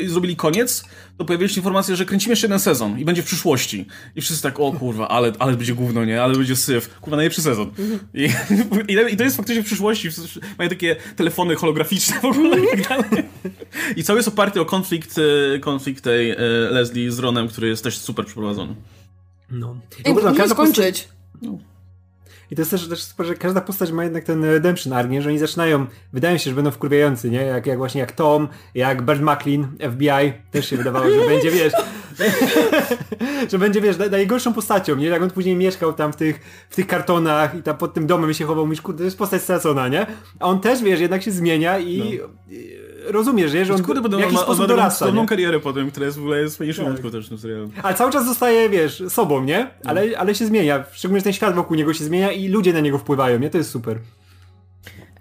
zrobili 0.07 0.37
koniec, 0.37 0.85
to 1.17 1.25
pojawiła 1.25 1.49
się 1.49 1.57
informacja, 1.57 1.97
że 1.97 2.05
kręcimy 2.05 2.33
jeszcze 2.33 2.47
jeden 2.47 2.61
sezon 2.61 2.99
i 2.99 3.05
będzie 3.05 3.23
w 3.23 3.27
przyszłości. 3.27 3.87
I 4.17 4.21
wszyscy 4.21 4.43
tak, 4.43 4.61
o 4.61 4.73
kurwa, 4.73 5.09
ale, 5.09 5.33
ale 5.39 5.57
będzie 5.57 5.75
gówno, 5.75 6.05
nie? 6.05 6.23
Ale 6.23 6.35
będzie 6.35 6.57
syf. 6.57 6.99
Kurwa, 7.01 7.17
najlepszy 7.17 7.43
sezon. 7.43 7.71
I, 8.15 8.25
i, 8.89 9.13
I, 9.13 9.17
to 9.17 9.25
jest 9.25 9.37
faktycznie 9.37 9.63
w 9.63 9.67
przyszłości. 9.67 10.09
Mają 10.59 10.71
takie 10.71 10.97
telefony 11.17 11.55
holograficzne 11.55 12.21
w 12.21 12.25
ogóle 12.25 12.61
i 12.61 12.69
tak 12.69 12.89
dalej. 12.89 13.25
I 13.97 14.05
cały 14.05 14.19
jest 14.19 14.29
oparty 14.29 14.61
o 14.61 14.65
konflikt, 14.65 15.17
e, 15.19 15.59
konflikt 15.59 16.05
tej 16.05 16.31
e, 16.31 16.37
Leslie 16.71 17.13
z 17.13 17.19
Ronem, 17.19 17.49
który 17.49 17.69
jest 17.69 17.85
też 17.85 17.99
super 17.99 18.27
przeprowadzony. 18.27 18.75
No. 19.51 19.77
I 20.07 20.09
Ej, 20.09 20.49
skończyć. 20.49 21.09
No. 21.43 21.59
I 22.51 22.57
to 22.57 22.63
jest 22.63 22.71
też, 22.71 22.89
też 22.89 23.03
super, 23.03 23.27
że 23.27 23.35
każda 23.35 23.61
postać 23.61 23.93
ma 23.93 24.05
jednak 24.05 24.25
ten 24.25 24.45
redemption 24.45 24.93
arc, 24.93 25.11
nie? 25.11 25.23
że 25.23 25.29
oni 25.29 25.39
zaczynają, 25.39 25.87
wydają 26.13 26.39
się, 26.39 26.51
że 26.51 26.57
będą 26.57 26.71
wkurwiający, 26.71 27.31
nie? 27.31 27.43
Jak, 27.43 27.67
jak 27.67 27.79
właśnie 27.79 28.01
jak 28.01 28.13
Tom, 28.13 28.49
jak 28.75 29.03
Bert 29.03 29.21
McLean, 29.21 29.69
FBI, 29.93 30.33
też 30.51 30.71
się 30.71 30.77
wydawało, 30.77 31.11
że 31.11 31.27
będzie, 31.27 31.51
wiesz, 31.51 31.73
że 33.51 33.59
będzie, 33.59 33.81
wiesz, 33.81 33.97
najgorszą 34.11 34.55
postacią, 34.55 34.97
nie? 34.97 35.07
Jak 35.07 35.23
on 35.23 35.31
później 35.31 35.57
mieszkał 35.57 35.93
tam 35.93 36.13
w 36.13 36.17
tych, 36.17 36.41
w 36.71 36.77
tych 36.77 36.87
kartonach 36.87 37.55
i 37.55 37.63
tam 37.63 37.77
pod 37.77 37.95
tym 37.95 38.07
domem 38.07 38.35
się 38.35 38.45
chował, 38.45 38.67
mówisz, 38.67 38.83
kurde, 38.83 38.99
to 38.99 39.05
jest 39.05 39.19
postać 39.19 39.43
stracona, 39.43 39.89
nie? 39.89 40.07
A 40.39 40.47
on 40.47 40.61
też, 40.61 40.83
wiesz, 40.83 41.01
jednak 41.01 41.23
się 41.23 41.31
zmienia 41.31 41.79
i 41.79 42.21
no 42.23 42.29
rozumiesz, 43.09 43.53
że 43.67 43.75
on 43.75 43.83
kurde, 43.83 44.17
w 44.17 44.21
jakiś 44.21 44.39
sposób 44.39 44.67
dorasta. 44.67 45.13
ma 45.13 45.27
karierę 45.27 45.61
potem, 45.61 45.91
która 45.91 46.07
jest 46.07 46.19
w 46.19 46.21
ogóle 46.21 46.41
jest 46.41 46.59
fajniejszą 46.59 46.97
tak. 46.97 47.13
też 47.13 47.27
w 47.27 47.29
tym 47.29 47.39
serialu. 47.39 47.71
Ale 47.83 47.95
cały 47.95 48.13
czas 48.13 48.27
zostaje, 48.27 48.69
wiesz, 48.69 49.03
sobą, 49.09 49.45
nie? 49.45 49.71
Ale, 49.85 50.03
ale 50.19 50.35
się 50.35 50.47
zmienia. 50.47 50.85
Szczególnie 50.93 51.23
ten 51.23 51.33
świat 51.33 51.55
wokół 51.55 51.77
niego 51.77 51.95
się 51.95 52.05
zmienia 52.05 52.33
i 52.33 52.49
ludzie 52.49 52.73
na 52.73 52.81
niego 52.81 52.99
wpływają, 52.99 53.39
nie? 53.39 53.51
To 53.51 53.59
jest 53.59 53.71
super. 53.71 53.99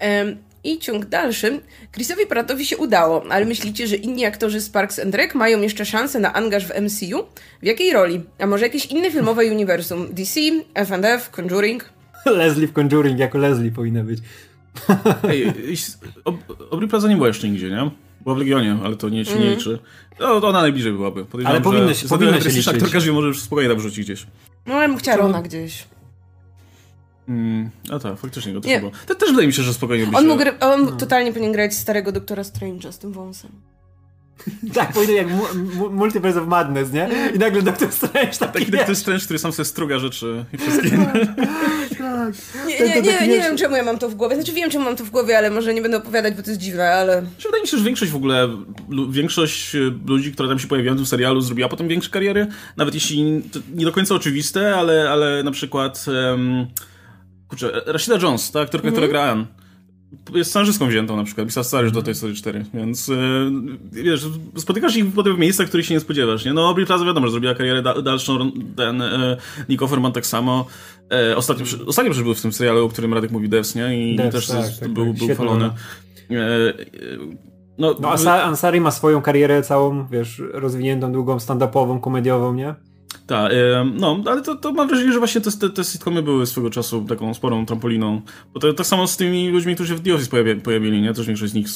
Um, 0.02 0.38
I 0.64 0.80
ciąg 0.80 1.06
dalszy. 1.06 1.62
Chrisowi 1.94 2.26
Prattowi 2.26 2.66
się 2.66 2.78
udało, 2.78 3.24
ale 3.30 3.46
myślicie, 3.46 3.88
że 3.88 3.96
inni 3.96 4.26
aktorzy 4.26 4.62
z 4.62 4.70
Parks 4.70 5.00
and 5.00 5.16
Rec 5.16 5.36
mają 5.36 5.62
jeszcze 5.62 5.86
szansę 5.86 6.20
na 6.20 6.34
angaż 6.34 6.68
w 6.68 6.82
MCU? 6.82 7.24
W 7.62 7.66
jakiej 7.66 7.94
roli? 7.94 8.24
A 8.40 8.48
może 8.48 8.66
jakieś 8.66 8.86
inne 8.86 9.12
filmowe 9.12 9.46
uniwersum? 9.46 10.08
DC, 10.14 10.40
F&F, 10.74 11.30
Conjuring? 11.32 11.90
Leslie 12.26 12.68
w 12.68 12.74
Conjuring 12.74 13.20
jako 13.20 13.38
Leslie 13.38 13.72
powinna 13.72 14.04
być. 14.04 14.20
Ej, 15.30 15.54
Aubrey 16.72 16.90
Plaza 16.90 17.08
nie 17.08 17.16
była 17.16 17.28
jeszcze 17.28 17.50
nigdzie, 17.50 17.70
nie? 17.70 17.92
Była 18.22 18.36
w 18.36 18.38
Legionie, 18.38 18.78
ale 18.84 18.96
to 18.96 19.10
nie, 19.10 19.26
się 19.26 19.32
mm. 19.32 19.44
nie 19.44 19.56
liczy. 19.56 19.80
No, 20.20 20.42
to 20.42 20.48
ona 20.48 20.62
najbliżej 20.62 20.94
byłaby. 20.94 21.26
ale 21.46 21.62
powinno 21.62 21.94
się, 21.94 22.08
powinno 22.08 22.42
się 22.42 22.50
liczyć. 22.50 22.68
Aktorka 22.68 23.02
się 23.02 23.12
może 23.12 23.28
już 23.28 23.42
spokojnie 23.42 23.70
tam 23.70 23.80
wrzucić 23.80 24.06
gdzieś. 24.06 24.28
No 24.66 24.74
ale 24.74 24.88
bym 24.88 24.98
chciała 24.98 25.18
Rona 25.18 25.42
gdzieś. 25.42 25.88
Mm, 27.30 27.70
a 27.92 28.00
tak, 28.00 28.20
faktycznie 28.20 28.54
go 28.54 28.62
też 28.62 28.80
było. 28.80 28.92
To 29.08 29.16
też 29.16 29.30
wydaje 29.30 29.48
mi 29.48 29.54
się, 29.54 29.64
że 29.64 29.74
spokojnie 29.74 30.06
by 30.06 30.18
on 30.18 30.24
się... 30.24 30.30
Mógł, 30.30 30.44
on 30.60 30.86
no. 30.86 30.92
totalnie 30.92 31.32
powinien 31.32 31.52
grać 31.52 31.74
starego 31.74 32.12
doktora 32.12 32.44
Strange'a 32.44 32.92
z 32.92 32.98
tym 32.98 33.12
wąsem. 33.12 33.52
tak, 34.74 34.94
powinien 34.94 35.16
jak 35.16 35.28
Multiverse 35.92 36.42
of 36.42 36.48
Madness, 36.48 36.92
nie? 36.92 37.10
I 37.36 37.40
nagle 37.40 37.62
Doktor 37.62 37.92
Strange 37.92 38.32
taki 38.40 38.54
Taki 38.54 38.72
Doktor 38.72 38.96
Strange, 38.96 39.24
który 39.24 39.40
sam 39.40 39.52
sobie 39.52 39.66
struga 39.66 40.00
rzeczy 40.00 40.46
i 40.54 40.58
wszystkie 40.58 40.90
tak. 41.98 42.34
Nie, 42.68 42.80
nie, 42.80 43.02
nie, 43.02 43.28
nie 43.28 43.40
wiem, 43.40 43.58
czemu 43.58 43.76
ja 43.76 43.84
mam 43.84 43.98
to 43.98 44.10
w 44.10 44.16
głowie. 44.16 44.36
Znaczy 44.36 44.52
wiem, 44.52 44.70
czemu 44.70 44.86
mam 44.86 44.96
to 44.96 45.04
w 45.04 45.10
głowie, 45.10 45.38
ale 45.38 45.50
może 45.50 45.74
nie 45.74 45.82
będę 45.82 45.98
opowiadać, 45.98 46.34
bo 46.34 46.44
to 46.44 46.50
jest 46.50 46.62
dziwne, 46.62 46.90
ale... 46.90 47.24
Wydaje 47.44 47.62
mi 47.62 47.68
się, 47.68 47.78
że 47.78 47.84
większość 47.84 48.12
w 48.12 48.16
ogóle, 48.16 48.50
większość 49.10 49.76
e, 49.76 49.80
ludzi, 50.06 50.32
które 50.32 50.50
tam 50.50 50.60
się 50.60 50.68
pojawiają 50.68 50.94
w 50.94 50.98
tym 50.98 51.06
serialu, 51.06 51.42
zrobiła 51.42 51.70
potem 51.70 51.88
większe 51.88 52.10
kariery. 52.10 52.48
Nawet 52.78 52.94
jeśli 52.94 53.44
nie 53.74 53.86
do 53.86 53.92
końca 53.92 54.16
oczywiste, 54.16 54.76
ale, 54.76 55.10
ale 55.10 55.44
na 55.44 55.52
przykład... 55.52 56.06
Um, 56.30 56.68
kurczę, 57.48 57.82
Rashida 57.86 58.18
Jones, 58.22 58.52
ta 58.52 58.62
aktorka, 58.62 58.88
mm 58.88 58.94
-hmm. 58.94 58.98
która 58.98 59.08
gra 59.08 59.32
Anne 59.32 59.57
jest 60.34 60.50
scenarzystką 60.50 60.88
wziętą 60.88 61.18
na 61.18 61.24
przykład, 61.24 61.48
pisał 61.48 61.64
scenariusz 61.64 61.92
do 61.92 62.02
tej 62.02 62.16
Story 62.16 62.34
4, 62.34 62.66
więc 62.74 63.08
yy, 63.08 63.18
wiesz, 63.92 64.28
spotykasz 64.58 64.96
ich 64.96 65.14
potem 65.16 65.36
w 65.36 65.40
miejscach, 65.40 65.68
których 65.68 65.86
się 65.86 65.94
nie 65.94 66.00
spodziewasz, 66.00 66.46
nie? 66.46 66.54
No, 66.54 66.68
Aubrey 66.68 66.86
Plaza 66.86 67.06
wiadomo, 67.06 67.28
że 67.28 67.32
zrobiła 67.32 67.56
karierę 67.56 67.82
da 67.82 68.02
dalszą, 68.02 68.52
ten 68.76 69.00
yy, 69.00 69.38
Nick 69.70 69.82
Offerman 69.82 70.12
tak 70.12 70.26
samo. 70.26 70.66
Yy, 71.12 71.36
ostatnio, 71.36 71.66
ostatnio 71.88 72.12
przecież 72.12 72.24
był 72.24 72.34
w 72.34 72.42
tym 72.42 72.54
serialu, 72.54 72.86
o 72.86 72.90
którym 72.90 73.14
Radek 73.14 73.32
mówi, 73.32 73.50
Devs, 73.50 73.76
nie? 73.76 74.12
I 74.12 74.16
Devs, 74.16 74.32
też 74.32 74.48
tak, 74.48 74.80
tak, 74.80 74.90
był, 74.90 75.06
tak, 75.06 75.18
był 75.18 75.28
chwalony. 75.28 75.70
No, 77.78 77.96
no 78.00 78.10
Ansari 78.44 78.82
ma 78.82 78.92
swoją 78.92 79.22
karierę 79.22 79.64
całą, 79.64 80.08
wiesz, 80.08 80.42
rozwiniętą, 80.54 81.12
długą, 81.12 81.38
stand-upową, 81.38 82.00
komediową, 82.00 82.54
nie? 82.54 82.76
Tak, 83.28 83.52
no, 83.94 84.24
ale 84.26 84.42
to, 84.42 84.56
to 84.56 84.72
mam 84.72 84.88
wrażenie, 84.88 85.14
że 85.14 85.20
właśnie 85.20 85.42
te, 85.42 85.70
te 85.70 85.84
sitcomy 85.84 86.24
były 86.24 86.46
swego 86.46 86.70
czasu 86.70 87.06
taką 87.10 87.34
sporą 87.34 87.66
trampoliną. 87.66 88.22
Bo 88.54 88.60
to 88.60 88.74
tak 88.74 88.88
samo 88.88 89.08
z 89.08 89.18
tymi 89.18 89.50
ludźmi, 89.50 89.76
którzy 89.76 89.96
w 89.96 90.02
The 90.02 90.16
Office 90.16 90.56
pojawili, 90.64 91.02
nie? 91.02 91.14
Też 91.14 91.28
większość 91.28 91.52
z 91.52 91.56
nich 91.56 91.68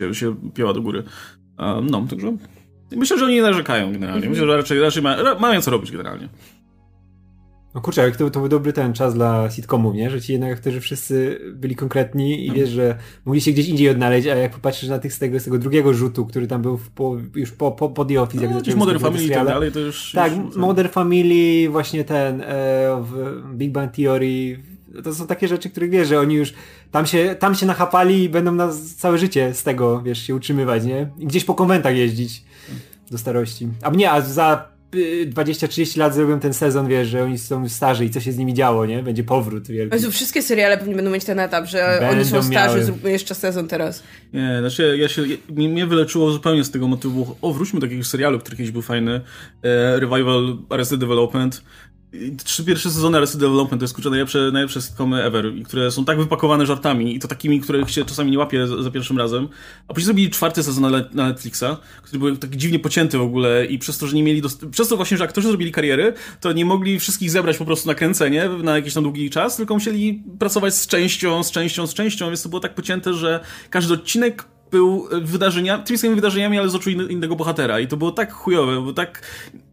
się, 0.00 0.14
się 0.14 0.36
pięła 0.54 0.72
do 0.72 0.82
góry. 0.82 1.02
no, 1.90 2.06
także 2.10 2.36
myślę, 2.96 3.18
że 3.18 3.24
oni 3.24 3.34
nie 3.34 3.42
narzekają 3.42 3.92
generalnie. 3.92 4.28
Myślę, 4.28 4.46
że 4.46 4.56
raczej, 4.56 4.80
raczej 4.80 5.02
ma, 5.02 5.16
mają 5.40 5.60
co 5.60 5.70
robić 5.70 5.90
generalnie. 5.90 6.28
No 7.74 7.80
kurczę, 7.80 8.02
jak 8.02 8.16
to, 8.16 8.30
to 8.30 8.40
był 8.40 8.48
dobry 8.48 8.72
ten 8.72 8.92
czas 8.92 9.14
dla 9.14 9.50
sitcomów, 9.50 9.94
nie? 9.94 10.10
Że 10.10 10.20
ci 10.20 10.32
jednak 10.32 10.52
aktorzy 10.52 10.80
wszyscy 10.80 11.40
byli 11.54 11.76
konkretni 11.76 12.46
i 12.46 12.48
no. 12.48 12.54
wiesz, 12.54 12.70
że 12.70 12.98
mogli 13.24 13.40
się 13.40 13.52
gdzieś 13.52 13.68
indziej 13.68 13.88
odnaleźć, 13.88 14.26
a 14.26 14.34
jak 14.34 14.52
popatrzysz 14.52 14.88
na 14.88 14.98
tych 14.98 15.12
z 15.12 15.18
tego, 15.18 15.40
z 15.40 15.44
tego 15.44 15.58
drugiego 15.58 15.94
rzutu, 15.94 16.26
który 16.26 16.46
tam 16.46 16.62
był 16.62 16.78
po, 16.94 17.16
już 17.34 17.52
po, 17.52 17.72
po, 17.72 17.88
po 17.88 18.04
The 18.04 18.22
Office, 18.22 18.44
no, 18.44 18.50
jak 18.50 18.58
zacząłem 18.58 18.78
Modern 18.78 18.98
Family 18.98 19.24
i 19.24 19.30
tak 19.30 19.46
dalej, 19.46 19.72
to 19.72 19.80
już... 19.80 20.12
Tak, 20.12 20.36
już, 20.36 20.56
Modern 20.56 20.88
Family, 20.88 21.70
właśnie 21.70 22.04
ten, 22.04 22.42
e, 22.42 23.04
Big 23.54 23.72
Bang 23.72 23.92
Theory, 23.92 24.58
to 25.04 25.14
są 25.14 25.26
takie 25.26 25.48
rzeczy, 25.48 25.70
których 25.70 25.90
wiesz, 25.90 26.08
że 26.08 26.20
oni 26.20 26.34
już 26.34 26.54
tam 26.90 27.06
się, 27.06 27.36
tam 27.38 27.54
się 27.54 27.66
nachapali 27.66 28.22
i 28.22 28.28
będą 28.28 28.52
na 28.52 28.68
całe 28.96 29.18
życie 29.18 29.54
z 29.54 29.62
tego, 29.62 30.02
wiesz, 30.02 30.22
się 30.22 30.34
utrzymywać, 30.34 30.84
nie? 30.84 31.10
I 31.18 31.26
gdzieś 31.26 31.44
po 31.44 31.54
konwentach 31.54 31.96
jeździć 31.96 32.44
do 33.10 33.18
starości. 33.18 33.68
A 33.82 33.90
nie, 33.90 34.10
a 34.10 34.20
za 34.20 34.77
20-30 34.92 35.98
lat 35.98 36.14
zrobią 36.14 36.40
ten 36.40 36.54
sezon, 36.54 36.88
wiesz, 36.88 37.08
że 37.08 37.24
oni 37.24 37.38
są 37.38 37.68
starzy 37.68 38.04
i 38.04 38.10
co 38.10 38.20
się 38.20 38.32
z 38.32 38.38
nimi 38.38 38.54
działo, 38.54 38.86
nie? 38.86 39.02
Będzie 39.02 39.24
powrót 39.24 39.68
wielki. 39.68 39.94
Jezu, 39.94 40.10
wszystkie 40.10 40.42
seriale 40.42 40.78
pewnie 40.78 40.94
będą 40.94 41.10
mieć 41.10 41.24
ten 41.24 41.38
etap, 41.40 41.66
że 41.66 41.96
będą 42.00 42.16
oni 42.16 42.24
są 42.24 42.42
starzy, 42.42 42.74
miały. 42.74 42.84
zróbmy 42.84 43.10
jeszcze 43.10 43.34
sezon 43.34 43.68
teraz. 43.68 44.02
Nie, 44.32 44.56
znaczy 44.60 44.96
ja 45.00 45.08
się, 45.08 45.22
mnie 45.48 45.86
wyleczyło 45.86 46.30
zupełnie 46.30 46.64
z 46.64 46.70
tego 46.70 46.88
motywu, 46.88 47.36
o 47.42 47.52
wróćmy 47.52 47.80
do 47.80 47.86
jakiegoś 47.86 48.06
serialu, 48.06 48.38
który 48.38 48.56
kiedyś 48.56 48.72
był 48.72 48.82
fajny, 48.82 49.20
e, 49.62 50.00
Revival 50.00 50.58
Arrested 50.70 51.00
Development, 51.00 51.62
Trzy 52.44 52.64
pierwsze 52.64 52.90
sezony 52.90 53.16
Arrested 53.16 53.40
Development 53.40 53.80
to 53.80 53.84
jest 53.84 53.94
kurczę 53.94 54.10
najlepsze, 54.10 54.50
najlepsze 54.52 54.82
sitcomy 54.82 55.24
ever, 55.24 55.52
które 55.64 55.90
są 55.90 56.04
tak 56.04 56.18
wypakowane 56.18 56.66
żartami 56.66 57.16
i 57.16 57.18
to 57.18 57.28
takimi, 57.28 57.60
których 57.60 57.90
się 57.90 58.04
czasami 58.04 58.30
nie 58.30 58.38
łapie 58.38 58.66
za, 58.66 58.90
pierwszym 58.90 59.18
razem. 59.18 59.48
A 59.88 59.94
później 59.94 60.04
zrobili 60.04 60.30
czwarty 60.30 60.62
sezon 60.62 60.92
na, 60.92 61.04
na, 61.12 61.26
Netflixa, 61.26 61.64
który 62.02 62.18
był 62.18 62.36
tak 62.36 62.56
dziwnie 62.56 62.78
pocięty 62.78 63.18
w 63.18 63.22
ogóle 63.22 63.66
i 63.66 63.78
przez 63.78 63.98
to, 63.98 64.06
że 64.06 64.16
nie 64.16 64.22
mieli, 64.22 64.42
przez 64.70 64.88
to 64.88 64.96
właśnie, 64.96 65.16
że 65.16 65.24
aktorzy 65.24 65.48
zrobili 65.48 65.72
kariery, 65.72 66.12
to 66.40 66.52
nie 66.52 66.64
mogli 66.64 67.00
wszystkich 67.00 67.30
zebrać 67.30 67.56
po 67.56 67.64
prostu 67.64 67.88
na 67.88 67.94
kręcenie 67.94 68.48
na 68.62 68.76
jakiś 68.76 68.94
tam 68.94 69.02
długi 69.02 69.30
czas, 69.30 69.56
tylko 69.56 69.74
musieli 69.74 70.22
pracować 70.38 70.74
z 70.74 70.86
częścią, 70.86 71.42
z 71.42 71.50
częścią, 71.50 71.86
z 71.86 71.94
częścią, 71.94 72.26
więc 72.26 72.42
to 72.42 72.48
było 72.48 72.60
tak 72.60 72.74
pocięte, 72.74 73.14
że 73.14 73.40
każdy 73.70 73.94
odcinek 73.94 74.44
był 74.70 75.08
wydarzenia, 75.22 75.78
tymi 75.78 75.98
samymi 75.98 76.16
wydarzeniami, 76.16 76.58
ale 76.58 76.68
z 76.68 76.74
oczu 76.74 76.90
innego 76.90 77.36
bohatera. 77.36 77.80
I 77.80 77.86
to 77.86 77.96
było 77.96 78.10
tak 78.10 78.32
chujowe, 78.32 78.80
bo 78.84 78.92
tak 78.92 79.22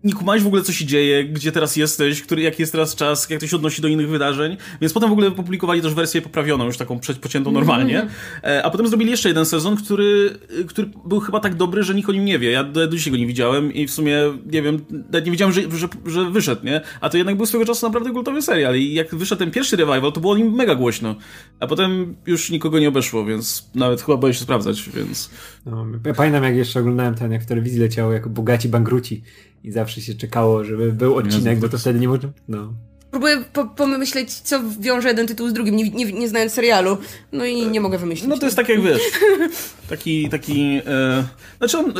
nie 0.04 0.14
kumałeś 0.14 0.44
w 0.44 0.48
ogóle, 0.48 0.64
co 0.64 0.74
się 0.74 0.86
dzieje, 0.86 1.26
gdzie 1.26 1.52
teraz 1.52 1.76
jesteś, 1.76 2.22
który, 2.22 2.42
jaki 2.42 2.62
jest 2.62 2.72
teraz 2.72 2.96
czas, 2.96 3.30
jak 3.30 3.40
to 3.40 3.48
się 3.48 3.56
odnosi 3.56 3.82
do 3.82 3.88
innych 3.88 4.10
wydarzeń. 4.10 4.58
Więc 4.82 4.94
potem 4.94 5.10
w 5.10 5.12
ogóle 5.12 5.32
publikowali 5.32 5.82
też 5.82 5.94
wersję 5.94 6.22
poprawioną, 6.22 6.66
już 6.66 6.78
taką 6.78 7.00
pociętą 7.22 7.52
normalnie. 7.52 8.02
Mm 8.02 8.08
-hmm. 8.08 8.62
A 8.64 8.70
potem 8.70 8.88
zrobili 8.88 9.12
jeszcze 9.12 9.30
jeden 9.30 9.46
sezon, 9.46 9.76
który, 9.76 10.38
który 10.68 10.90
był 11.06 11.20
chyba 11.20 11.40
tak 11.40 11.56
dobry, 11.56 11.84
że 11.84 11.96
nikt 11.96 12.10
o 12.10 12.12
nim 12.12 12.26
nie 12.26 12.40
wie. 12.40 12.52
Ja 12.52 12.64
do, 12.64 12.88
do 12.88 12.96
dzisiaj 12.98 13.12
go 13.12 13.18
nie 13.18 13.28
widziałem 13.28 13.74
i 13.74 13.88
w 13.88 13.92
sumie, 13.92 14.18
nie 14.52 14.62
wiem, 14.62 14.86
nie 15.14 15.32
wiedziałem, 15.32 15.54
że, 15.54 15.62
że, 15.62 15.88
że 16.06 16.32
wyszedł, 16.32 16.66
nie? 16.66 16.82
A 17.02 17.10
to 17.10 17.18
jednak 17.18 17.38
był 17.38 17.46
swego 17.46 17.66
czasu 17.66 17.86
naprawdę 17.86 18.12
kultowy 18.12 18.42
serial. 18.42 18.76
I 18.76 18.94
jak 18.94 19.16
wyszedł 19.16 19.40
ten 19.40 19.52
pierwszy 19.52 19.76
revival, 19.76 20.12
to 20.12 20.22
było 20.22 20.34
o 20.34 20.38
nim 20.38 20.54
mega 20.54 20.76
głośno. 20.76 21.16
A 21.60 21.68
potem 21.68 22.16
już 22.28 22.50
nikogo 22.50 22.80
nie 22.80 22.90
obeszło, 22.90 23.26
więc 23.26 23.70
nawet 23.76 24.02
chyba 24.02 24.18
boję 24.18 24.34
się 24.34 24.40
sprawdzać, 24.40 24.85
więc... 24.92 25.30
No, 25.66 25.86
ja 26.06 26.14
pamiętam, 26.14 26.44
jak 26.44 26.56
jeszcze 26.56 26.80
oglądałem 26.80 27.16
ten, 27.16 27.32
jak 27.32 27.44
w 27.44 27.46
telewizji 27.46 27.80
leciało, 27.80 28.14
jako 28.14 28.30
bogaci 28.30 28.70
bankruci 28.70 29.24
i 29.64 29.72
zawsze 29.72 30.02
się 30.02 30.16
czekało, 30.16 30.64
żeby 30.64 30.94
był 30.94 31.16
odcinek, 31.16 31.60
bo 31.60 31.70
to 31.70 31.78
wtedy 31.78 32.00
nie 32.00 32.08
można... 32.08 32.30
No. 32.48 32.74
Próbuję 33.16 33.44
po 33.54 33.66
pomyśleć, 33.66 34.34
co 34.34 34.62
wiąże 34.80 35.08
jeden 35.08 35.28
tytuł 35.28 35.50
z 35.50 35.54
drugim, 35.54 35.76
nie, 35.76 35.90
nie, 35.90 36.14
nie, 36.14 36.30
znając 36.30 36.54
serialu. 36.54 36.98
No 37.32 37.46
i 37.46 37.68
nie 37.68 37.82
mogę 37.82 37.98
wymyślić. 37.98 38.30
No 38.30 38.38
to 38.38 38.46
jest 38.46 38.58
tak 38.58 38.70
jak 38.70 38.82
wiesz. 38.82 39.02
Taki, 39.90 40.30
taki. 40.30 40.82
E, 40.88 41.24
znaczy 41.58 41.78
on. 41.78 41.90
E, 41.90 41.94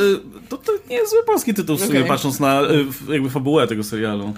to, 0.48 0.56
to 0.56 0.72
nie 0.90 0.96
jest 0.96 1.10
zły 1.10 1.22
polski 1.26 1.54
tytuł 1.54 1.76
w 1.76 1.80
sumie, 1.80 1.98
okay. 1.98 2.08
patrząc 2.08 2.40
na 2.40 2.62
e, 2.62 2.66
jakby 3.12 3.30
fabułę 3.30 3.66
tego 3.66 3.84
serialu. 3.84 4.34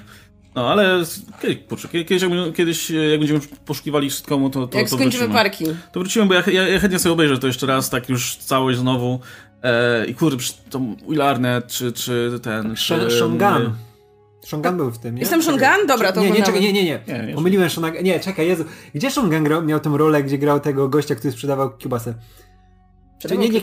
No 0.54 0.70
ale 0.70 1.04
kiedyś, 1.42 1.58
kiedyś, 1.92 2.22
jak, 2.22 2.54
kiedyś 2.54 2.90
jak 2.90 3.18
będziemy 3.18 3.40
poszukiwali 3.66 4.10
sitcomu, 4.10 4.50
to, 4.50 4.66
to 4.66 4.78
Jak 4.78 4.88
to 4.88 4.96
skończymy 4.96 5.26
wrócimy. 5.26 5.34
parki. 5.34 5.64
To 5.92 6.00
wrócimy, 6.00 6.26
bo 6.26 6.34
ja, 6.34 6.42
ja, 6.46 6.68
ja, 6.68 6.80
chętnie 6.80 6.98
sobie 6.98 7.12
obejrzę 7.12 7.38
to 7.38 7.46
jeszcze 7.46 7.66
raz, 7.66 7.90
tak 7.90 8.08
już 8.08 8.36
całość 8.36 8.78
znowu. 8.78 9.20
E, 9.62 10.06
I 10.06 10.14
kurde, 10.14 10.44
to 10.70 10.80
Will 11.08 11.22
Arnett, 11.22 11.66
czy, 11.66 11.92
czy 11.92 12.40
ten... 12.42 12.76
Czy, 12.76 13.10
Shongan. 13.10 13.74
Shongan 14.46 14.76
był 14.76 14.90
w 14.90 14.98
tym, 14.98 15.14
nie? 15.14 15.20
Jestem 15.20 15.42
Shongan? 15.42 15.86
Dobra, 15.86 16.12
to 16.12 16.20
Nie, 16.20 16.30
nie, 16.30 16.42
czekaj, 16.42 16.60
nie, 16.60 16.72
nie, 16.72 16.84
nie. 16.84 17.00
nie 17.26 17.34
Pomyliłem 17.34 17.70
Shongan. 17.70 18.04
Nie, 18.04 18.20
czekaj, 18.20 18.48
Jezu. 18.48 18.64
Gdzie 18.94 19.10
Shongan 19.10 19.66
miał 19.66 19.80
tę 19.80 19.90
rolę, 19.96 20.22
gdzie 20.22 20.38
grał 20.38 20.60
tego 20.60 20.88
gościa, 20.88 21.14
który 21.14 21.32
sprzedawał 21.32 21.76
kiełbasę? 21.76 22.14
Nie, 23.30 23.48
nie, 23.48 23.60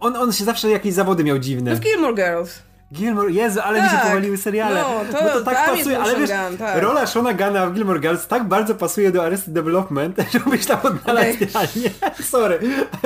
on, 0.00 0.16
on 0.16 0.32
się 0.32 0.44
zawsze 0.44 0.70
jakieś 0.70 0.94
zawody 0.94 1.24
miał 1.24 1.38
dziwne. 1.38 1.70
No 1.70 1.76
w 1.76 1.80
Gilmore 1.80 2.14
Girls. 2.14 2.62
Gilmore, 2.92 3.30
Jezu, 3.30 3.60
ale 3.64 3.78
tak. 3.78 3.86
mi 3.86 3.90
się 3.90 3.96
tak. 3.96 4.06
powaliły 4.06 4.38
seriale. 4.38 4.80
No, 4.80 5.18
to, 5.18 5.38
to 5.38 5.44
tak 5.44 5.66
pasuje, 5.66 5.98
ale 5.98 6.16
wiesz, 6.16 6.30
tak. 6.58 6.82
rola 6.82 7.06
Shona 7.06 7.34
Gana 7.34 7.66
w 7.66 7.74
Gilmore 7.74 8.00
Girls 8.00 8.26
tak 8.26 8.44
bardzo 8.44 8.74
pasuje 8.74 9.12
do 9.12 9.24
Arrested 9.24 9.54
Development, 9.54 10.16
że 10.32 10.40
byś 10.40 10.66
tam 10.66 10.78
odnalazł 10.82 11.36
okay. 11.44 12.24
Sorry, 12.24 12.58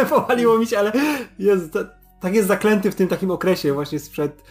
powaliło 0.08 0.58
mi 0.58 0.66
się, 0.66 0.78
ale 0.78 0.92
Jezu, 1.38 1.68
to, 1.68 1.78
tak 2.20 2.34
jest 2.34 2.48
zaklęty 2.48 2.90
w 2.90 2.94
tym 2.94 3.08
takim 3.08 3.30
okresie 3.30 3.72
właśnie 3.72 3.98
sprzed... 3.98 4.42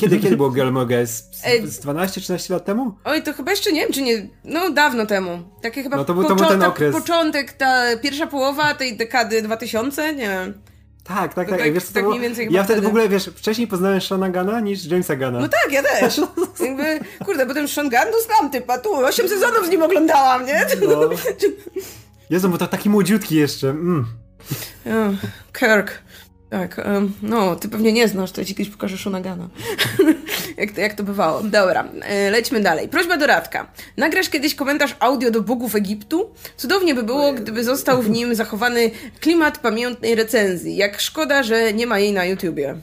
Kiedy, 0.00 0.18
kiedy 0.18 0.36
było 0.36 0.50
Gilmore 0.50 0.86
Girls? 0.86 1.10
Z, 1.10 1.42
z 1.74 1.86
12-13 1.86 2.50
lat 2.50 2.64
temu? 2.64 2.94
Oj, 3.04 3.22
to 3.22 3.32
chyba 3.32 3.50
jeszcze 3.50 3.72
nie 3.72 3.80
wiem, 3.80 3.92
czy 3.92 4.02
nie... 4.02 4.28
No, 4.44 4.70
dawno 4.70 5.06
temu. 5.06 5.38
Takie 5.62 5.82
chyba 5.82 5.96
no, 5.96 6.04
to 6.04 6.14
był, 6.14 6.24
to 6.24 6.34
był 6.34 6.46
ten 6.46 6.62
okres. 6.62 6.94
początek, 6.94 7.52
ta 7.52 7.96
pierwsza 8.02 8.26
połowa 8.26 8.74
tej 8.74 8.96
dekady 8.96 9.42
2000, 9.42 10.14
nie 10.14 10.28
wiem. 10.28 10.69
Tak, 11.04 11.34
tak, 11.34 11.48
tak. 11.48 11.58
tak, 11.58 11.72
wiesz, 11.72 11.84
tak 11.84 12.06
mniej 12.06 12.20
więcej 12.20 12.48
ja 12.50 12.64
wtedy 12.64 12.80
w 12.80 12.86
ogóle, 12.86 13.08
wiesz, 13.08 13.30
wcześniej 13.36 13.66
poznałem 13.66 14.00
Shona 14.00 14.28
Gana 14.28 14.60
niż 14.60 14.86
Jamesa 14.86 15.16
Gana. 15.16 15.40
No 15.40 15.48
tak, 15.48 15.72
ja 15.72 15.82
też. 15.82 16.20
Jakby, 16.66 17.00
kurde, 17.24 17.46
potem 17.46 17.68
Sean 17.68 17.90
Gunn, 17.90 18.10
no 18.12 18.20
znam 18.20 18.50
typa, 18.50 18.78
tu, 18.78 18.94
8 18.94 19.28
sezonów 19.28 19.66
z 19.66 19.70
nim 19.70 19.82
oglądałam, 19.82 20.46
nie? 20.46 20.66
No. 20.88 21.00
Jezu, 22.30 22.48
bo 22.48 22.58
to 22.58 22.66
taki 22.66 22.90
młodziutki 22.90 23.34
jeszcze. 23.36 23.70
Mm. 23.70 24.06
Kirk. 25.58 26.02
Tak, 26.50 26.80
no, 27.22 27.56
ty 27.56 27.68
pewnie 27.68 27.92
nie 27.92 28.08
znasz, 28.08 28.32
to 28.32 28.40
ja 28.40 28.44
ci 28.44 28.54
kiedyś 28.54 28.72
pokażę 28.72 28.96
Shonagana. 28.96 29.48
jak, 30.58 30.70
to, 30.72 30.80
jak 30.80 30.94
to 30.94 31.02
bywało. 31.02 31.42
Dobra, 31.42 31.88
e, 32.02 32.30
lećmy 32.30 32.60
dalej. 32.60 32.88
Prośba 32.88 33.16
do 33.16 33.26
Radka. 33.26 33.72
Nagrasz 33.96 34.28
kiedyś 34.28 34.54
komentarz 34.54 34.96
audio 35.00 35.30
do 35.30 35.42
bogów 35.42 35.74
Egiptu? 35.74 36.30
Cudownie 36.56 36.94
by 36.94 37.02
było, 37.02 37.32
gdyby 37.32 37.64
został 37.64 38.02
w 38.02 38.10
nim 38.10 38.34
zachowany 38.34 38.90
klimat 39.20 39.58
pamiętnej 39.58 40.14
recenzji. 40.14 40.76
Jak 40.76 41.00
szkoda, 41.00 41.42
że 41.42 41.72
nie 41.72 41.86
ma 41.86 41.98
jej 41.98 42.12
na 42.12 42.24
YouTubie. 42.24 42.74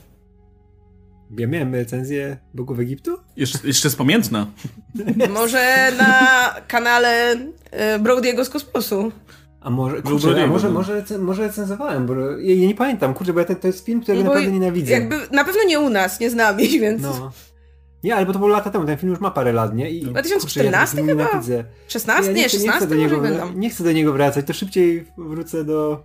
Ja 1.38 1.48
miałem 1.48 1.76
recenzję 1.76 2.38
bogów 2.54 2.80
Egiptu? 2.80 3.18
Jeszcze, 3.36 3.60
jeszcze 3.64 3.88
jest 3.88 3.98
pamiętna. 3.98 4.48
Może 5.30 5.92
na 5.98 6.56
kanale 6.68 7.36
e, 7.72 8.00
Brody'ego 8.00 8.46
z 8.46 8.50
kosmosu. 8.50 9.12
A 9.62 9.70
może, 9.70 10.02
kurczę, 10.02 10.44
a 10.44 10.48
może, 10.48 10.70
może, 10.70 11.04
może 11.20 11.44
recenzowałem, 11.44 12.06
bo 12.06 12.16
ja, 12.16 12.56
ja, 12.56 12.68
nie 12.68 12.76
pamiętam, 12.76 13.14
kurczę, 13.14 13.34
bo 13.34 13.40
ja 13.40 13.46
to, 13.46 13.56
to 13.56 13.68
jest 13.68 13.86
film, 13.86 14.02
którego 14.02 14.24
naprawdę 14.24 14.52
nienawidzę. 14.52 14.92
Jakby, 14.92 15.16
na 15.32 15.44
pewno 15.44 15.64
nie 15.68 15.80
u 15.80 15.90
nas, 15.90 16.20
nie 16.20 16.30
z 16.30 16.36
nami, 16.36 16.68
więc... 16.80 17.02
No. 17.02 17.32
Nie, 18.04 18.16
ale 18.16 18.26
bo 18.26 18.34
to 18.34 18.40
było 18.40 18.52
lata 18.52 18.70
temu, 18.70 18.86
ten 18.86 18.98
film 18.98 19.12
już 19.12 19.20
ma 19.20 19.32
parę 19.32 19.54
lat, 19.54 19.76
nie? 19.76 19.90
I, 19.90 20.06
2014 20.06 20.98
kurczę, 20.98 21.16
ja 21.16 21.28
chyba? 21.28 21.64
16? 21.88 22.32
Ja 22.32 22.38
nie, 22.38 22.44
nie, 22.44 22.50
16? 22.50 22.66
Nie 22.66 22.78
chcę, 22.78 22.88
do 22.88 22.96
niego, 22.96 23.22
nie 23.56 23.70
chcę 23.70 23.84
do 23.84 23.92
niego 23.92 24.14
wracać, 24.14 24.46
to 24.46 24.54
szybciej 24.54 25.06
wrócę 25.18 25.64
do... 25.64 26.04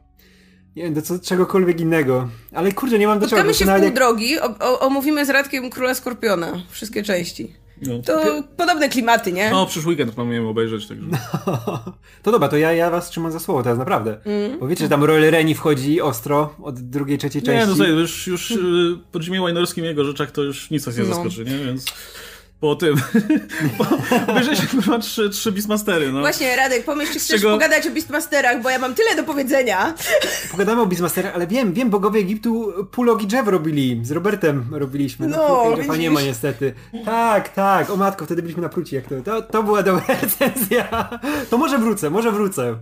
Nie 0.77 0.83
wiem, 0.83 0.95
do 0.95 1.03
co, 1.03 1.19
czegokolwiek 1.19 1.81
innego. 1.81 2.29
Ale 2.53 2.73
kurde, 2.73 2.99
nie 2.99 3.07
mam 3.07 3.19
do 3.19 3.27
czego. 3.27 3.43
Spotkamy 3.43 3.55
się 3.55 3.65
w 3.65 3.87
pół 3.87 3.95
drogi, 3.95 4.41
o, 4.41 4.55
o, 4.61 4.81
omówimy 4.81 5.27
z 5.27 5.31
Radkiem 5.31 5.71
Króla 5.71 5.95
Skorpiona. 5.95 6.62
Wszystkie 6.71 7.03
części. 7.03 7.62
No. 7.83 8.03
To 8.03 8.42
podobne 8.57 8.88
klimaty, 8.88 9.33
nie? 9.33 9.51
No, 9.51 9.66
przyszły 9.66 9.88
weekend 9.88 10.14
planujemy 10.14 10.49
obejrzeć. 10.49 10.87
Także. 10.87 11.07
No. 11.07 11.18
To 12.23 12.33
dobra, 12.33 12.49
to 12.49 12.57
ja, 12.57 12.73
ja 12.73 12.90
was 12.90 13.11
trzymam 13.11 13.33
za 13.33 13.40
słowo 13.40 13.62
teraz, 13.62 13.79
naprawdę. 13.79 14.21
Mm. 14.25 14.59
Bo 14.59 14.66
wiecie, 14.66 14.85
że 14.85 14.88
tam 14.88 15.05
Roy 15.05 15.31
Reni 15.31 15.55
wchodzi 15.55 16.01
ostro 16.01 16.55
od 16.62 16.81
drugiej, 16.81 17.18
trzeciej 17.18 17.42
części. 17.42 17.61
Nie, 17.61 17.66
no 17.66 17.75
sobie, 17.77 17.90
już, 17.90 18.27
już 18.27 18.51
y, 18.51 18.99
po 19.12 19.18
Jimmy 19.18 19.47
Winerskim 19.49 19.85
jego 19.85 20.05
rzeczach 20.05 20.31
to 20.31 20.42
już 20.42 20.71
nic 20.71 20.87
nas 20.87 20.97
nie 20.97 21.05
no. 21.05 21.14
zaskoczy, 21.14 21.45
nie? 21.45 21.59
Więc 21.59 21.85
po 22.62 22.77
tym. 22.77 22.94
Obejrzeliśmy 24.29 24.83
chyba 24.83 24.98
trzy, 24.98 25.31
trzy 25.31 25.53
Beastmastery. 25.53 26.12
No. 26.12 26.20
Właśnie, 26.20 26.57
Radek, 26.57 26.85
pomyśl, 26.85 27.12
czy 27.12 27.18
chcesz 27.18 27.40
czego... 27.40 27.53
pogadać 27.53 27.87
o 27.87 27.90
Beastmasterach, 27.90 28.62
bo 28.62 28.70
ja 28.70 28.79
mam 28.79 28.94
tyle 28.94 29.16
do 29.16 29.25
powiedzenia. 29.25 29.94
Pogadamy 30.53 30.83
o 30.83 30.87
Beastmasterach, 30.87 31.35
ale 31.35 31.46
wiem, 31.46 31.72
wiem, 31.72 31.90
bogowie 31.90 32.20
Egiptu 32.20 32.72
Pulog 32.90 33.22
i 33.22 33.29
Jeff 33.33 33.48
robili. 33.48 34.01
Z 34.03 34.11
Robertem 34.11 34.64
robiliśmy. 34.72 35.27
No, 35.27 35.77
no 35.87 35.96
nie 35.96 36.11
ma 36.11 36.22
niestety. 36.22 36.75
Tak, 37.05 37.48
tak. 37.48 37.90
O 37.90 37.96
matko, 37.96 38.25
wtedy 38.25 38.42
byliśmy 38.42 38.62
na 38.62 38.68
pruci. 38.68 38.94
Jak 38.94 39.05
to, 39.07 39.14
to, 39.25 39.42
to 39.42 39.62
była 39.62 39.83
dobra 39.83 40.05
recenzja. 40.22 41.09
To 41.51 41.59
może 41.59 41.79
wrócę, 41.79 42.11
może 42.11 42.33
wrócę. 42.33 42.77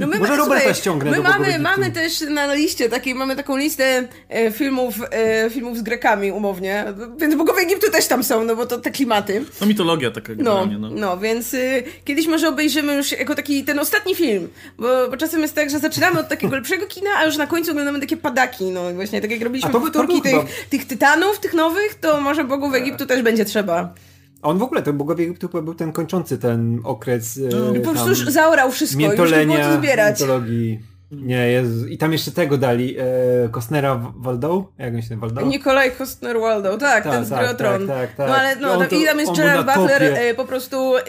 No 0.00 0.06
my, 0.06 0.18
może 0.18 0.36
Roberta 0.36 0.56
słuchaj, 0.56 0.74
ściągnę 0.74 1.10
My 1.10 1.20
mamy, 1.20 1.58
mamy 1.58 1.90
też 1.90 2.20
na 2.20 2.54
liście 2.54 2.88
takiej, 2.88 3.14
mamy 3.14 3.36
taką 3.36 3.56
listę 3.56 4.08
e, 4.28 4.50
filmów, 4.50 4.94
e, 5.10 5.50
filmów 5.50 5.78
z 5.78 5.82
Grekami 5.82 6.32
umownie. 6.32 6.84
Więc 7.18 7.34
bogowie 7.34 7.62
Egiptu 7.62 7.90
też 7.90 8.06
tam 8.06 8.24
są, 8.24 8.44
no 8.44 8.56
bo 8.56 8.66
to 8.66 8.78
te 8.78 8.90
klimaty 8.90 9.15
tematy. 9.22 9.44
No 9.60 9.66
mitologia 9.66 10.10
taka 10.10 10.32
no, 10.38 10.66
no. 10.66 10.90
no, 10.90 11.18
więc 11.18 11.54
y, 11.54 11.82
kiedyś 12.04 12.26
może 12.26 12.48
obejrzymy 12.48 12.94
już 12.94 13.12
jako 13.12 13.34
taki 13.34 13.64
ten 13.64 13.78
ostatni 13.78 14.14
film, 14.14 14.48
bo, 14.78 15.10
bo 15.10 15.16
czasem 15.16 15.42
jest 15.42 15.54
tak, 15.54 15.70
że 15.70 15.78
zaczynamy 15.78 16.20
od 16.20 16.28
takiego 16.28 16.56
lepszego 16.56 16.86
kina, 16.86 17.10
a 17.16 17.24
już 17.24 17.36
na 17.36 17.46
końcu 17.46 17.70
oglądamy 17.70 18.00
takie 18.00 18.16
padaki, 18.16 18.64
no 18.64 18.94
właśnie 18.94 19.20
tak 19.20 19.30
jak 19.30 19.42
robiliśmy 19.42 19.70
to, 19.70 19.80
powtórki 19.80 20.16
to 20.16 20.22
tych, 20.22 20.68
tych 20.68 20.84
tytanów, 20.86 21.40
tych 21.40 21.54
nowych, 21.54 21.94
to 21.94 22.20
może 22.20 22.44
Bogów 22.44 22.74
Egiptu 22.74 23.06
też 23.06 23.22
będzie 23.22 23.44
trzeba. 23.44 23.94
A 24.42 24.48
on 24.48 24.58
w 24.58 24.62
ogóle, 24.62 24.82
to 24.82 24.92
Bogowie 24.92 25.24
Egiptu 25.24 25.48
był 25.48 25.74
ten 25.74 25.92
kończący 25.92 26.38
ten 26.38 26.80
okres. 26.84 27.40
No. 27.50 27.74
I 27.74 27.80
po 27.80 27.90
prostu 27.90 28.08
już 28.08 28.18
zaorał 28.18 28.70
wszystko, 28.70 29.00
już 29.00 29.30
nie 29.32 29.46
było 29.46 29.58
co 29.58 29.76
zbierać. 29.78 30.20
Mitologii. 30.20 30.80
Nie, 31.10 31.50
jest. 31.50 31.88
I 31.88 31.98
tam 31.98 32.12
jeszcze 32.12 32.30
tego 32.30 32.58
dali. 32.58 32.96
E, 32.98 33.48
Kostnera 33.50 34.12
Waldow? 34.16 34.64
Jak 34.78 34.94
on 34.94 35.02
się 35.02 35.16
Waldow? 35.16 35.46
Nikolaj 35.46 35.92
Kostner 35.92 36.40
Waldow, 36.40 36.80
tak, 36.80 37.04
tak 37.04 37.12
ten 37.12 37.24
z 37.24 37.30
tak, 37.30 37.56
tak, 37.56 37.86
tak, 37.86 38.14
tak, 38.16 38.28
No 38.28 38.36
ale 38.36 38.56
no, 38.56 38.78
tam, 38.78 38.88
to, 38.88 38.96
i 38.96 39.04
tam 39.04 39.18
jest 39.18 39.36
Gerard 39.36 39.66
Butler, 39.66 40.02
e, 40.02 40.34
po 40.34 40.44
prostu. 40.44 40.96
E, 40.96 41.02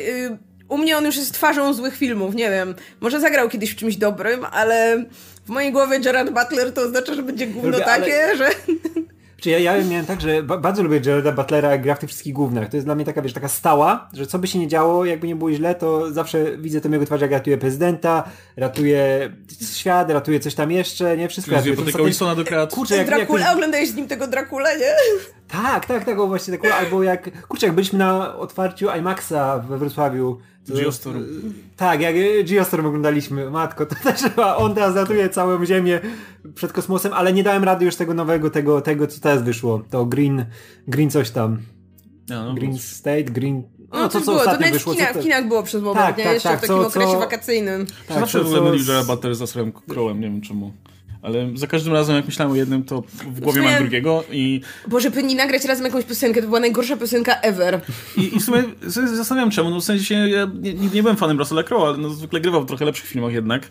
u 0.69 0.77
mnie 0.77 0.97
on 0.97 1.05
już 1.05 1.17
jest 1.17 1.33
twarzą 1.33 1.73
złych 1.73 1.97
filmów, 1.97 2.36
nie 2.36 2.49
wiem. 2.49 2.75
Może 2.99 3.19
zagrał 3.19 3.49
kiedyś 3.49 3.71
w 3.71 3.75
czymś 3.75 3.95
dobrym, 3.95 4.45
ale 4.51 5.05
w 5.45 5.49
mojej 5.49 5.71
głowie 5.71 5.99
Gerard 5.99 6.29
Butler 6.29 6.73
to 6.73 6.81
oznacza, 6.81 7.13
że 7.13 7.23
będzie 7.23 7.47
gówno 7.47 7.69
Lubię, 7.69 7.86
takie, 7.86 8.23
ale... 8.23 8.38
że... 8.38 8.49
Czy 9.41 9.50
ja, 9.50 9.60
ja 9.60 9.84
miałem 9.84 10.06
tak, 10.06 10.21
że 10.21 10.43
bardzo 10.43 10.84
lubię 10.84 11.02
Gerarda 11.02 11.32
Butlera, 11.32 11.71
jak 11.71 11.82
gra 11.82 11.95
w 11.95 12.00
tych 12.00 12.10
wszystkich 12.10 12.34
głównych. 12.34 12.69
To 12.69 12.78
jest 12.78 12.88
dla 12.88 12.95
mnie 12.95 13.06
taka, 13.06 13.21
wiesz, 13.21 13.34
taka 13.34 13.47
stała, 13.47 14.10
że 14.13 14.28
co 14.28 14.39
by 14.39 14.47
się 14.47 14.60
nie 14.60 14.67
działo, 14.67 15.06
jakby 15.06 15.28
nie 15.28 15.36
było 15.36 15.52
źle, 15.52 15.76
to 15.76 16.12
zawsze 16.13 16.58
widzę 16.58 16.82
tę 16.82 16.89
jego 16.89 17.06
twarz, 17.06 17.21
jak 17.21 17.32
ratuje 17.32 17.58
prezydenta, 17.58 18.23
ratuje 18.58 19.34
świat, 19.76 20.12
ratuje 20.12 20.39
coś 20.39 20.56
tam 20.56 20.71
jeszcze, 20.71 21.17
nie? 21.17 21.30
Wszystko 21.30 21.56
ratuje. 21.56 21.76
Wilsona 22.06 22.36
do 22.36 22.45
krat. 22.45 22.73
Kurczę, 22.73 22.97
jak, 22.97 23.08
Dracula, 23.08 23.45
jak... 23.45 23.56
oglądałeś 23.56 23.89
z 23.89 23.95
nim 23.95 24.08
tego 24.08 24.28
Dracula, 24.28 24.76
nie? 24.76 24.95
Tak, 25.47 25.86
tak, 25.86 26.05
tak, 26.05 26.19
o 26.19 26.27
właśnie 26.27 26.57
tak, 26.57 26.71
albo 26.71 27.03
jak, 27.03 27.47
kurczę, 27.47 27.65
jak 27.65 27.75
byliśmy 27.75 27.99
na 27.99 28.36
otwarciu 28.38 28.88
IMAXa 28.99 29.60
we 29.60 29.77
Wrocławiu, 29.77 30.38
Geostorm. 30.67 31.25
Tak, 31.77 32.01
jak 32.01 32.15
Geostorm 32.49 32.86
oglądaliśmy, 32.86 33.49
matko, 33.49 33.86
to 33.86 33.95
też 34.03 34.21
chyba 34.21 34.55
on 34.55 34.75
teraz 34.75 34.95
ratuje 34.95 35.29
całą 35.29 35.65
Ziemię 35.65 35.99
przed 36.55 36.73
kosmosem, 36.73 37.13
ale 37.13 37.33
nie 37.33 37.43
dałem 37.43 37.63
rady 37.63 37.86
już 37.86 37.95
tego 37.95 38.13
nowego, 38.13 38.49
tego, 38.49 38.81
tego 38.81 39.07
co 39.07 39.21
teraz 39.21 39.43
wyszło, 39.43 39.81
to 39.89 40.05
Green, 40.05 40.45
Green 40.88 41.10
coś 41.10 41.29
tam. 41.29 41.60
Ja, 42.29 42.43
no, 42.43 42.53
green 42.53 42.77
State, 42.77 43.23
Green... 43.23 43.63
No, 43.93 43.99
no 43.99 44.10
to, 44.10 44.21
co 44.21 44.31
było, 44.31 44.43
to 44.43 44.57
wyszło. 44.57 44.93
W 44.93 44.95
kinach, 44.95 45.17
w 45.17 45.23
kinach 45.23 45.47
było 45.47 45.63
przez 45.63 45.81
moment, 45.81 46.05
tak, 46.05 46.17
nie? 46.17 46.23
Tak, 46.23 46.33
Jeszcze 46.33 46.49
tak, 46.49 46.57
w 46.57 46.62
takim 46.62 46.75
co, 46.75 46.88
okresie 46.88 47.12
co... 47.12 47.19
wakacyjnym. 47.19 47.86
Tak, 48.07 48.19
Zawsze 48.19 48.45
co, 48.45 48.63
myli, 48.63 48.83
że 48.83 49.03
Butter 49.03 49.36
za 49.36 49.47
swoim 49.47 49.71
krołem, 49.71 50.21
nie 50.21 50.29
wiem 50.29 50.41
czemu. 50.41 50.71
Ale 51.21 51.47
za 51.56 51.67
każdym 51.67 51.93
razem, 51.93 52.15
jak 52.15 52.25
myślałem 52.25 52.51
o 52.51 52.56
jednym, 52.56 52.84
to 52.84 53.01
w 53.01 53.39
głowie 53.39 53.62
sumie... 53.62 53.71
mam 53.71 53.82
drugiego 53.82 54.23
i... 54.32 54.62
Boże, 54.88 55.12
powinni 55.12 55.36
nagrać 55.36 55.65
razem 55.65 55.86
jakąś 55.86 56.06
piosenkę, 56.06 56.41
to 56.41 56.47
była 56.47 56.60
najgorsza 56.60 56.97
piosenka 56.97 57.36
ever. 57.36 57.82
I, 58.17 58.36
i 58.36 58.39
w 58.39 58.43
sumie 58.43 58.63
zastanawiam 59.15 59.51
czemu, 59.51 59.69
no 59.69 59.80
w 59.80 59.84
sensie 59.84 60.15
ja 60.15 60.47
nie, 60.60 60.73
nie 60.73 61.01
byłem 61.01 61.17
fanem 61.17 61.38
Russella 61.38 61.63
Crowe, 61.63 61.88
ale 61.88 61.97
no, 61.97 62.10
zwykle 62.10 62.39
grywał 62.41 62.62
w 62.62 62.65
trochę 62.65 62.86
lepszych 62.86 63.06
filmach 63.06 63.34
jednak. 63.34 63.67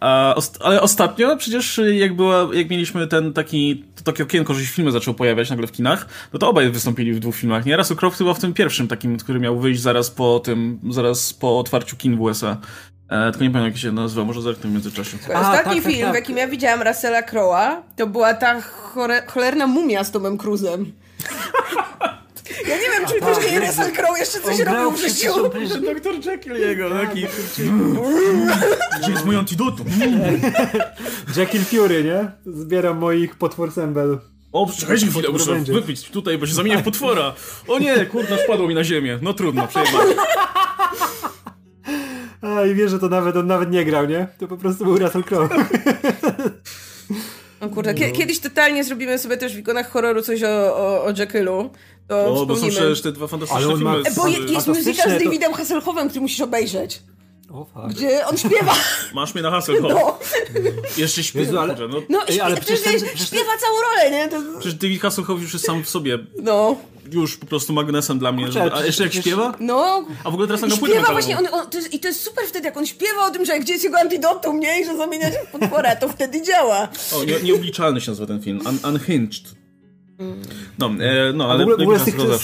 A, 0.00 0.34
ale 0.60 0.80
ostatnio 0.80 1.36
przecież 1.36 1.80
jak 1.92 2.16
była, 2.16 2.48
jak 2.52 2.70
mieliśmy 2.70 3.06
ten 3.06 3.32
taki, 3.32 3.84
to 3.96 4.02
takie 4.02 4.22
okienko, 4.22 4.54
że 4.54 4.60
się 4.60 4.66
filmy 4.66 4.92
zaczęły 4.92 5.16
pojawiać 5.16 5.50
nagle 5.50 5.66
w 5.66 5.72
kinach, 5.72 6.06
no 6.32 6.38
to 6.38 6.48
obaj 6.48 6.70
wystąpili 6.70 7.12
w 7.12 7.18
dwóch 7.18 7.36
filmach, 7.36 7.66
nie? 7.66 7.76
Russell 7.76 7.96
Crowe 7.96 8.16
chyba 8.16 8.34
w 8.34 8.38
tym 8.38 8.54
pierwszym 8.54 8.88
takim, 8.88 9.16
który 9.16 9.40
miał 9.40 9.60
wyjść 9.60 9.80
zaraz 9.80 10.10
po 10.10 10.40
tym, 10.40 10.80
zaraz 10.90 11.32
po 11.32 11.58
otwarciu 11.58 11.96
kin 11.96 12.16
w 12.16 12.20
USA. 12.20 12.60
E, 13.08 13.30
tylko 13.32 13.44
nie 13.44 13.50
pamiętam 13.50 13.64
jak 13.64 13.76
się 13.76 13.92
nazywa, 13.92 14.24
może 14.24 14.42
zerknę 14.42 14.70
w 14.70 14.72
międzyczasie. 14.72 15.16
A, 15.34 15.40
Ostatni 15.40 15.74
tak, 15.74 15.84
tak, 15.84 15.92
film, 15.92 16.02
tak, 16.02 16.12
w 16.12 16.14
jakim 16.14 16.36
ja 16.36 16.48
widziałam 16.48 16.82
Russella 16.82 17.22
Crowe'a, 17.22 17.76
to 17.96 18.06
była 18.06 18.34
ta 18.34 18.60
cholerna 19.26 19.66
mumia 19.66 20.04
z 20.04 20.10
Tomem 20.10 20.38
Cruzem. 20.38 20.92
Ja 22.68 22.76
nie 22.76 22.82
wiem, 22.82 23.06
czy 23.08 23.20
tak, 23.20 23.34
później 23.34 23.60
Russell 23.60 23.92
Crowe 23.92 24.18
jeszcze 24.18 24.40
coś 24.40 24.60
robił 24.60 24.90
w 24.90 25.00
życiu. 25.00 25.32
Dr 26.02 26.26
Jekyll 26.26 26.60
jego, 26.60 26.90
tak, 26.90 27.08
taki... 27.08 27.26
Gdzie 29.02 29.12
jest 29.12 29.24
mój 29.24 29.36
antidotum? 29.36 29.86
Jekyll 31.36 31.64
Fury, 31.64 32.04
nie? 32.04 32.30
Zbieram 32.46 32.98
moich 32.98 33.34
potwór 33.34 33.72
sembel. 33.72 34.18
O, 34.52 34.66
czekajcie 34.78 35.06
chwilę, 35.06 35.28
muszę 35.32 35.54
wypić 35.54 36.10
tutaj, 36.10 36.38
bo 36.38 36.46
się 36.46 36.54
zamienię 36.54 36.78
w 36.78 36.84
potwora. 36.90 37.34
O 37.68 37.78
nie, 37.78 38.06
kurna, 38.06 38.36
spadło 38.44 38.68
mi 38.68 38.74
na 38.74 38.84
ziemię. 38.84 39.18
No 39.22 39.34
trudno, 39.34 39.68
przejebane. 39.68 40.14
A 42.42 42.64
i 42.64 42.74
wiesz, 42.74 42.90
że 42.90 42.98
to 42.98 43.08
nawet 43.08 43.36
on 43.36 43.46
nawet 43.46 43.70
nie 43.70 43.84
grał, 43.84 44.06
nie? 44.06 44.28
To 44.38 44.48
po 44.48 44.56
prostu 44.56 44.84
był 44.84 44.98
Russell 44.98 45.24
Crowe. 45.24 45.56
O 47.60 47.68
kurde, 47.68 47.94
no. 47.94 48.16
kiedyś 48.16 48.40
totalnie 48.40 48.84
zrobimy 48.84 49.18
sobie 49.18 49.36
też 49.36 49.54
w 49.54 49.58
ikonach 49.58 49.90
horroru 49.90 50.22
coś 50.22 50.42
o, 50.42 50.76
o, 50.76 51.04
o 51.04 51.12
Jackylu. 51.18 51.70
To 52.08 52.26
o, 52.26 52.46
bo 52.46 52.56
są 52.56 52.68
przecież 52.68 53.00
te 53.00 53.12
dwa 53.12 53.26
fantastyczne 53.26 53.68
filmy. 53.68 53.84
Ma... 53.84 53.96
E, 53.96 54.14
bo 54.16 54.28
jest, 54.28 54.50
jest 54.50 54.66
muzyka 54.66 55.02
z 55.02 55.24
Davidem 55.24 55.50
to... 55.50 55.56
Hasselhoffem, 55.56 56.08
który 56.08 56.20
musisz 56.20 56.40
obejrzeć. 56.40 57.02
O, 57.50 57.66
Gdzie 57.88 58.26
on 58.26 58.36
śpiewa. 58.36 58.74
Masz 59.14 59.34
mnie 59.34 59.42
na 59.42 59.50
Hasselhoff. 59.50 59.94
No. 59.94 60.18
Jeszcze 60.96 61.22
śpiewa. 61.22 61.46
Jezu, 61.46 61.58
ale... 61.58 61.88
No, 61.88 62.02
no 62.08 62.20
Ej, 62.28 62.40
ale 62.40 62.56
przecież, 62.56 62.82
ten, 62.82 62.94
przecież 62.94 63.28
śpiewa 63.28 63.52
całą 63.60 63.76
rolę, 63.80 64.10
nie? 64.10 64.28
To... 64.28 64.60
Przecież 64.60 64.74
David 64.74 65.02
Hasselhoff 65.02 65.42
już 65.42 65.52
jest 65.52 65.64
sam 65.64 65.84
w 65.84 65.88
sobie. 65.88 66.18
No 66.42 66.76
już 67.10 67.36
po 67.36 67.46
prostu 67.46 67.72
magnesem 67.72 68.18
dla 68.18 68.32
mnie. 68.32 68.44
Kurczę, 68.44 68.74
a 68.74 68.84
jeszcze 68.84 69.02
jak 69.02 69.12
śpiewa? 69.12 69.54
No. 69.60 70.06
A 70.24 70.30
w 70.30 70.34
ogóle 70.34 70.46
teraz 70.46 70.62
na 70.62 70.70
Śpiewa 70.70 71.12
właśnie, 71.12 71.38
on, 71.38 71.46
on, 71.52 71.70
to 71.70 71.78
jest, 71.78 71.94
i 71.94 72.00
to 72.00 72.08
jest 72.08 72.22
super 72.22 72.44
wtedy, 72.46 72.66
jak 72.66 72.76
on 72.76 72.86
śpiewa 72.86 73.26
o 73.26 73.30
tym, 73.30 73.44
że 73.44 73.60
gdzie 73.60 73.72
jest 73.72 73.84
jego 73.84 73.98
antidotum, 73.98 74.60
nie? 74.60 74.80
I 74.80 74.84
że 74.84 74.96
zamienia 74.96 75.30
się 75.30 75.38
w 75.48 75.60
potwora, 75.60 75.96
to 75.96 76.08
wtedy 76.08 76.42
działa. 76.42 76.88
O, 77.14 77.24
nie, 77.24 77.40
nieobliczalny 77.42 78.00
się 78.00 78.10
nazywa 78.10 78.26
ten 78.26 78.42
film. 78.42 78.60
Un, 78.66 78.94
unhinged. 78.94 79.54
No, 80.78 80.90
e, 81.00 81.32
no 81.32 81.50
ale... 81.50 81.64
A 81.64 81.66
w 81.66 81.70
ogóle, 81.70 81.98
w 81.98 82.08
ogóle 82.08 82.38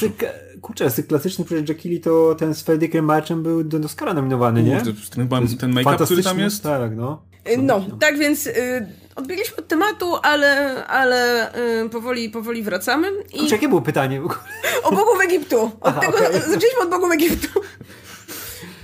kurczę, 0.63 0.91
z 0.91 0.95
tych 0.95 1.07
klasycznych 1.07 1.47
przecież 1.47 1.69
Jackili 1.69 2.01
to 2.01 2.35
ten 2.35 2.55
z 2.55 2.63
Freddie 2.63 3.03
Marchem 3.03 3.43
był 3.43 3.65
do 3.65 3.79
Oscara 3.79 4.15
nominowany, 4.15 4.63
nie? 4.63 4.83
Ten, 5.15 5.29
ten 5.59 5.73
make-up, 5.73 6.05
który 6.05 6.23
tam 6.23 6.39
jest? 6.39 6.63
Tak, 6.63 6.97
no. 6.97 7.23
No, 7.59 7.87
tak 8.01 8.19
więc 8.19 8.47
y, 8.47 8.87
odbiegliśmy 9.17 9.57
od 9.57 9.69
tematu, 9.69 10.17
ale, 10.23 10.85
ale 10.87 11.51
y, 11.85 11.89
powoli, 11.89 12.31
powoli 12.31 12.63
wracamy. 12.63 13.09
I... 13.35 13.39
Kurczę, 13.39 13.55
jakie 13.55 13.69
było 13.69 13.83
pytanie? 13.83 14.23
O 14.83 14.93
bogów 14.93 15.21
Egiptu. 15.25 15.63
Od 15.63 15.73
Aha, 15.83 16.01
tego, 16.01 16.19
okay. 16.19 16.33
Zaczęliśmy 16.33 16.81
od 16.83 16.91
bogów 16.91 17.13
Egiptu. 17.13 17.61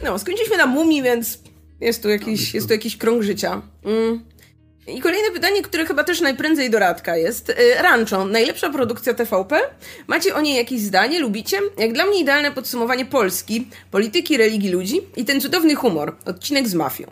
No, 0.05 0.19
skończyliśmy 0.19 0.57
na 0.57 0.67
mumii, 0.67 1.03
więc 1.03 1.39
jest 1.81 2.03
tu 2.03 2.09
jakiś, 2.09 2.55
jest 2.55 2.67
tu 2.67 2.73
jakiś 2.73 2.97
krąg 2.97 3.23
życia. 3.23 3.63
Mm. 3.85 4.25
I 4.87 5.01
kolejne 5.01 5.31
pytanie, 5.31 5.63
które 5.63 5.87
chyba 5.87 6.05
też 6.05 6.21
najprędzej 6.21 6.71
do 6.71 6.79
Radka 6.79 7.17
jest. 7.17 7.53
Rancho, 7.81 8.25
najlepsza 8.25 8.71
produkcja 8.71 9.15
TVP? 9.15 9.61
Macie 10.07 10.35
o 10.35 10.41
niej 10.41 10.57
jakieś 10.57 10.81
zdanie? 10.81 11.21
Lubicie? 11.21 11.59
Jak 11.79 11.93
dla 11.93 12.07
mnie 12.07 12.21
idealne 12.21 12.53
podsumowanie 12.53 13.07
Polski, 13.07 13.69
polityki, 13.91 14.37
religii 14.37 14.71
ludzi 14.71 15.01
i 15.17 15.25
ten 15.25 15.41
cudowny 15.41 15.75
humor. 15.75 16.17
Odcinek 16.25 16.69
z 16.69 16.75
mafią. 16.75 17.07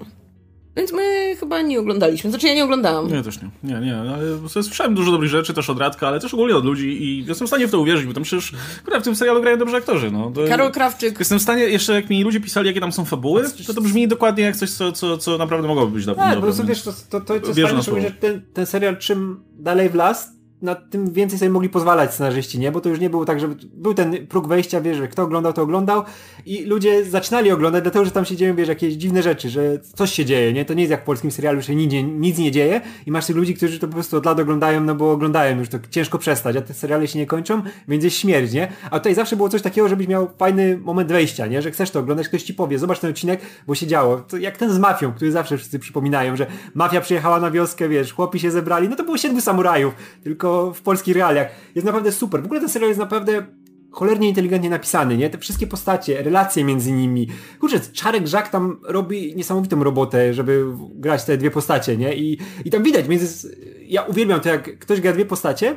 Więc 0.77 0.93
my 0.93 1.37
chyba 1.41 1.63
nie 1.63 1.81
oglądaliśmy. 1.81 2.31
Znaczy 2.31 2.47
ja 2.47 2.55
nie 2.55 2.65
oglądałam. 2.65 3.13
Nie, 3.13 3.23
też 3.23 3.39
nie. 3.43 3.51
Nie, 3.63 3.87
nie. 3.87 3.97
Ale 3.97 4.49
słyszałem 4.49 4.95
dużo 4.95 5.13
dobrych 5.13 5.31
rzeczy 5.31 5.55
też 5.55 5.71
od 5.71 5.79
Radka, 5.79 6.09
ale 6.09 6.21
też 6.21 6.35
ogólnie 6.35 6.57
od 6.57 6.65
ludzi 6.65 7.03
i 7.03 7.25
jestem 7.27 7.47
w 7.47 7.51
stanie 7.51 7.69
w 7.69 7.71
to 7.71 7.81
uwierzyć, 7.81 8.07
bo 8.07 8.15
tam 8.15 8.23
przecież 8.23 8.53
w 9.01 9.03
tym 9.03 9.17
serialu 9.17 9.41
grają 9.41 9.59
dobrzy 9.59 9.77
aktorzy. 9.77 10.11
No. 10.11 10.31
To, 10.31 10.41
Karol 10.49 10.73
Krawczyk. 10.73 11.19
Jestem 11.19 11.39
w 11.39 11.43
stanie, 11.43 11.63
jeszcze 11.63 11.95
jak 11.95 12.11
mi 12.11 12.25
ludzie 12.25 12.41
pisali, 12.41 12.67
jakie 12.67 12.81
tam 12.81 12.93
są 12.93 13.05
fabuły, 13.05 13.45
to 13.67 13.75
to 13.75 13.81
brzmi 13.81 14.09
dokładnie 14.09 14.45
jak 14.45 14.57
coś, 14.57 14.71
co, 14.71 14.93
co, 14.93 15.19
co 15.19 15.39
naprawdę 15.39 15.69
mogłoby 15.69 15.93
być 15.93 16.07
dobre. 16.07 16.25
Tak, 16.25 16.35
po 16.35 16.43
prostu 16.43 16.65
wiesz, 16.65 16.83
to, 16.83 16.93
to, 16.93 17.21
to, 17.21 17.41
to 17.41 17.47
jest 17.47 17.61
fajne, 17.61 18.03
że 18.03 18.11
ten, 18.11 18.43
ten 18.55 18.67
serial 18.67 18.97
czym 18.97 19.45
dalej 19.59 19.89
w 19.89 19.95
las, 19.95 20.36
na 20.63 20.75
tym 20.75 21.13
więcej 21.13 21.39
sobie 21.39 21.51
mogli 21.51 21.69
pozwalać 21.69 22.15
scenarzyści, 22.15 22.59
nie? 22.59 22.73
Bo 22.73 22.81
to 22.81 22.89
już 22.89 23.01
nie 23.01 23.11
było 23.11 23.25
tak, 23.25 23.41
że 23.41 23.49
był 23.75 23.95
ten 23.95 24.27
próg 24.27 24.49
wejścia, 24.49 24.81
wiesz, 24.81 24.97
że 24.97 25.09
kto 25.09 25.23
oglądał, 25.23 25.53
to 25.53 25.63
oglądał 25.63 26.03
i 26.47 26.65
ludzie 26.65 27.05
zaczynali 27.05 27.51
oglądać, 27.51 27.83
dlatego, 27.83 28.05
że 28.05 28.11
tam 28.11 28.25
się 28.25 28.37
dzieją, 28.37 28.57
wiesz, 28.57 28.69
jakieś 28.69 28.95
dziwne 28.95 29.23
rzeczy, 29.23 29.51
że 29.51 29.79
coś 29.95 30.13
się 30.13 30.25
dzieje, 30.25 30.53
nie? 30.53 30.65
To 30.65 30.75
nie 30.75 30.83
jest 30.83 30.91
jak 30.91 31.03
w 31.03 31.05
polskim 31.05 31.31
serialu, 31.31 31.61
że 31.61 31.75
nic, 31.75 31.93
nic 32.19 32.39
nie 32.39 32.51
dzieje 32.51 32.81
i 33.07 33.11
masz 33.11 33.27
tych 33.27 33.37
ludzi, 33.37 33.55
którzy 33.55 33.79
to 33.79 33.87
po 33.87 33.95
prostu 33.95 34.17
od 34.17 34.27
lat 34.27 34.41
oglądają, 34.41 34.81
no 34.81 34.95
bo 34.95 35.13
oglądają 35.13 35.59
już, 35.59 35.69
to 35.69 35.79
ciężko 35.91 36.19
przestać, 36.19 36.57
a 36.57 36.63
te 36.63 36.75
seriale 36.75 37.09
się 37.09 37.19
nie 37.19 37.27
kończą, 37.27 37.63
więc 37.89 38.05
jest 38.05 38.17
śmierć, 38.17 38.53
nie? 38.53 38.69
A 38.91 38.99
tutaj 38.99 39.15
zawsze 39.15 39.37
było 39.37 39.49
coś 39.49 39.63
takiego, 39.63 39.89
żebyś 39.89 40.09
miał 40.09 40.31
fajny 40.39 40.79
moment 40.79 41.13
wejścia, 41.13 41.47
nie? 41.47 41.63
Że 41.63 41.71
chcesz 41.71 41.91
to 41.91 42.01
oglądać, 42.01 42.29
ktoś 42.29 42.43
ci 42.43 42.55
powie, 42.55 42.79
zobacz 42.79 42.99
ten 42.99 43.11
odcinek, 43.11 43.41
bo 43.67 43.75
się 43.75 43.87
działo. 43.87 44.17
To 44.17 44.37
jak 44.37 44.57
ten 44.57 44.73
z 44.73 44.79
mafią, 44.79 45.13
który 45.13 45.33
zawsze 45.33 45.57
wszyscy 45.57 45.79
przypominają, 45.79 46.37
że 46.37 46.47
mafia 46.75 47.01
przyjechała 47.01 47.41
na 47.41 47.51
wioskę, 47.51 47.89
wiesz, 47.89 48.13
chłopi 48.13 48.41
się 48.41 48.51
zebrali, 48.51 48.89
no 48.89 48.97
to 48.97 49.05
było 49.05 49.19
siedmiu 49.19 49.41
samurajów, 49.41 49.95
tylko 50.25 50.46
w 50.75 50.83
polskich 50.83 51.17
realiach. 51.17 51.49
Jest 51.75 51.87
naprawdę 51.87 52.13
super. 52.13 52.43
W 52.43 52.45
ogóle 52.45 52.61
ten 52.61 52.69
serial 52.69 52.91
jest 52.91 53.01
naprawdę 53.01 53.47
cholernie 53.91 54.29
inteligentnie 54.29 54.71
napisany, 54.71 55.17
nie? 55.17 55.31
Te 55.31 55.39
wszystkie 55.39 55.67
postacie, 55.67 56.23
relacje 56.23 56.65
między 56.65 56.93
nimi. 56.93 57.29
Kurczę, 57.61 57.81
Czarek 57.93 58.27
Żak 58.27 58.49
tam 58.49 58.81
robi 58.85 59.37
niesamowitą 59.37 59.85
robotę, 59.85 60.35
żeby 60.35 60.65
grać 60.95 61.25
te 61.25 61.37
dwie 61.37 61.51
postacie, 61.51 61.97
nie? 61.97 62.17
I, 62.17 62.39
i 62.65 62.71
tam 62.71 62.83
widać 62.83 63.09
między... 63.09 63.57
Ja 63.87 64.03
uwielbiam 64.03 64.41
to, 64.41 64.49
jak 64.49 64.79
ktoś 64.79 65.01
gra 65.01 65.13
dwie 65.13 65.25
postacie 65.25 65.77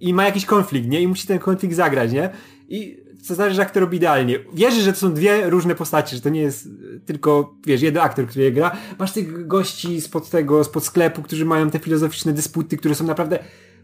i 0.00 0.14
ma 0.14 0.24
jakiś 0.24 0.46
konflikt, 0.46 0.88
nie? 0.88 1.00
I 1.00 1.08
musi 1.08 1.26
ten 1.26 1.38
konflikt 1.38 1.74
zagrać, 1.74 2.12
nie? 2.12 2.30
I 2.68 2.96
co 3.22 3.34
znaczy, 3.34 3.54
że 3.54 3.62
aktor 3.62 3.82
robi 3.82 3.96
idealnie. 3.96 4.38
Wierzy, 4.54 4.80
że 4.82 4.92
to 4.92 4.98
są 4.98 5.14
dwie 5.14 5.50
różne 5.50 5.74
postacie, 5.74 6.16
że 6.16 6.22
to 6.22 6.28
nie 6.28 6.40
jest 6.40 6.68
tylko, 7.06 7.54
wiesz, 7.66 7.82
jeden 7.82 8.02
aktor, 8.02 8.26
który 8.26 8.44
je 8.44 8.52
gra. 8.52 8.76
Masz 8.98 9.12
tych 9.12 9.46
gości 9.46 10.00
spod 10.00 10.30
tego, 10.30 10.64
spod 10.64 10.84
sklepu, 10.84 11.22
którzy 11.22 11.44
mają 11.44 11.70
te 11.70 11.78
filozoficzne 11.78 12.32
dysputy, 12.32 12.76
które 12.76 12.94
są 12.94 13.04
naprawdę 13.04 13.38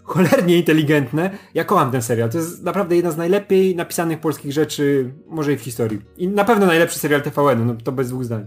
cholernie 0.06 0.56
inteligentne. 0.56 1.30
Ja 1.54 1.64
kocham 1.64 1.90
ten 1.90 2.02
serial. 2.02 2.30
To 2.30 2.38
jest 2.38 2.62
naprawdę 2.62 2.96
jedna 2.96 3.10
z 3.10 3.16
najlepiej 3.16 3.76
napisanych 3.76 4.20
polskich 4.20 4.52
rzeczy, 4.52 5.12
może 5.28 5.52
i 5.52 5.56
w 5.56 5.60
historii. 5.60 6.00
I 6.16 6.28
na 6.28 6.44
pewno 6.44 6.66
najlepszy 6.66 6.98
serial 6.98 7.22
TVN, 7.22 7.66
no 7.66 7.74
to 7.84 7.92
bez 7.92 8.08
dwóch 8.08 8.24
zdań. 8.24 8.46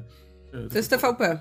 To 0.72 0.78
jest 0.78 0.90
TVP. 0.90 1.40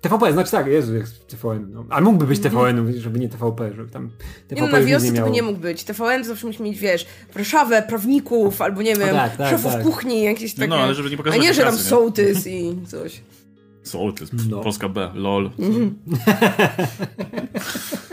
TVP, 0.00 0.32
znaczy 0.32 0.50
tak, 0.50 0.66
Jezu, 0.66 0.94
jest 0.94 1.26
TVN. 1.26 1.72
No. 1.72 1.84
A 1.90 2.00
mógłby 2.00 2.26
być 2.26 2.40
TVN, 2.40 2.92
żeby 2.98 3.18
nie 3.18 3.28
TVP, 3.28 3.72
żeby 3.76 3.90
tam 3.90 4.10
TVP 4.48 4.66
nie, 4.66 4.72
no, 4.72 4.78
na 4.78 4.84
wiosce 4.84 5.12
to 5.12 5.24
by 5.24 5.30
nie 5.30 5.42
mógł 5.42 5.58
być. 5.58 5.84
TVN 5.84 6.24
zawsze 6.24 6.46
musi 6.46 6.62
mieć, 6.62 6.78
wiesz, 6.78 7.06
Warszawę, 7.34 7.82
prawników, 7.82 8.62
albo 8.62 8.82
nie 8.82 8.96
wiem, 8.96 9.08
tak, 9.08 9.36
tak, 9.36 9.50
szefów 9.50 9.72
tak. 9.72 9.82
kuchni, 9.82 10.22
jakieś 10.22 10.54
takie. 10.54 10.68
No, 10.68 10.76
no, 10.76 10.82
ale 10.82 10.94
żeby 10.94 11.10
nie 11.10 11.16
pokazać 11.16 11.40
A 11.40 11.42
nie, 11.42 11.54
że 11.54 11.62
tam 11.62 11.76
sołtys 11.76 12.46
i 12.46 12.78
coś. 12.86 13.20
Sołtys, 13.82 14.30
no. 14.50 14.60
Polska 14.60 14.88
B, 14.88 15.10
lol. 15.14 15.50
Mm 15.58 15.98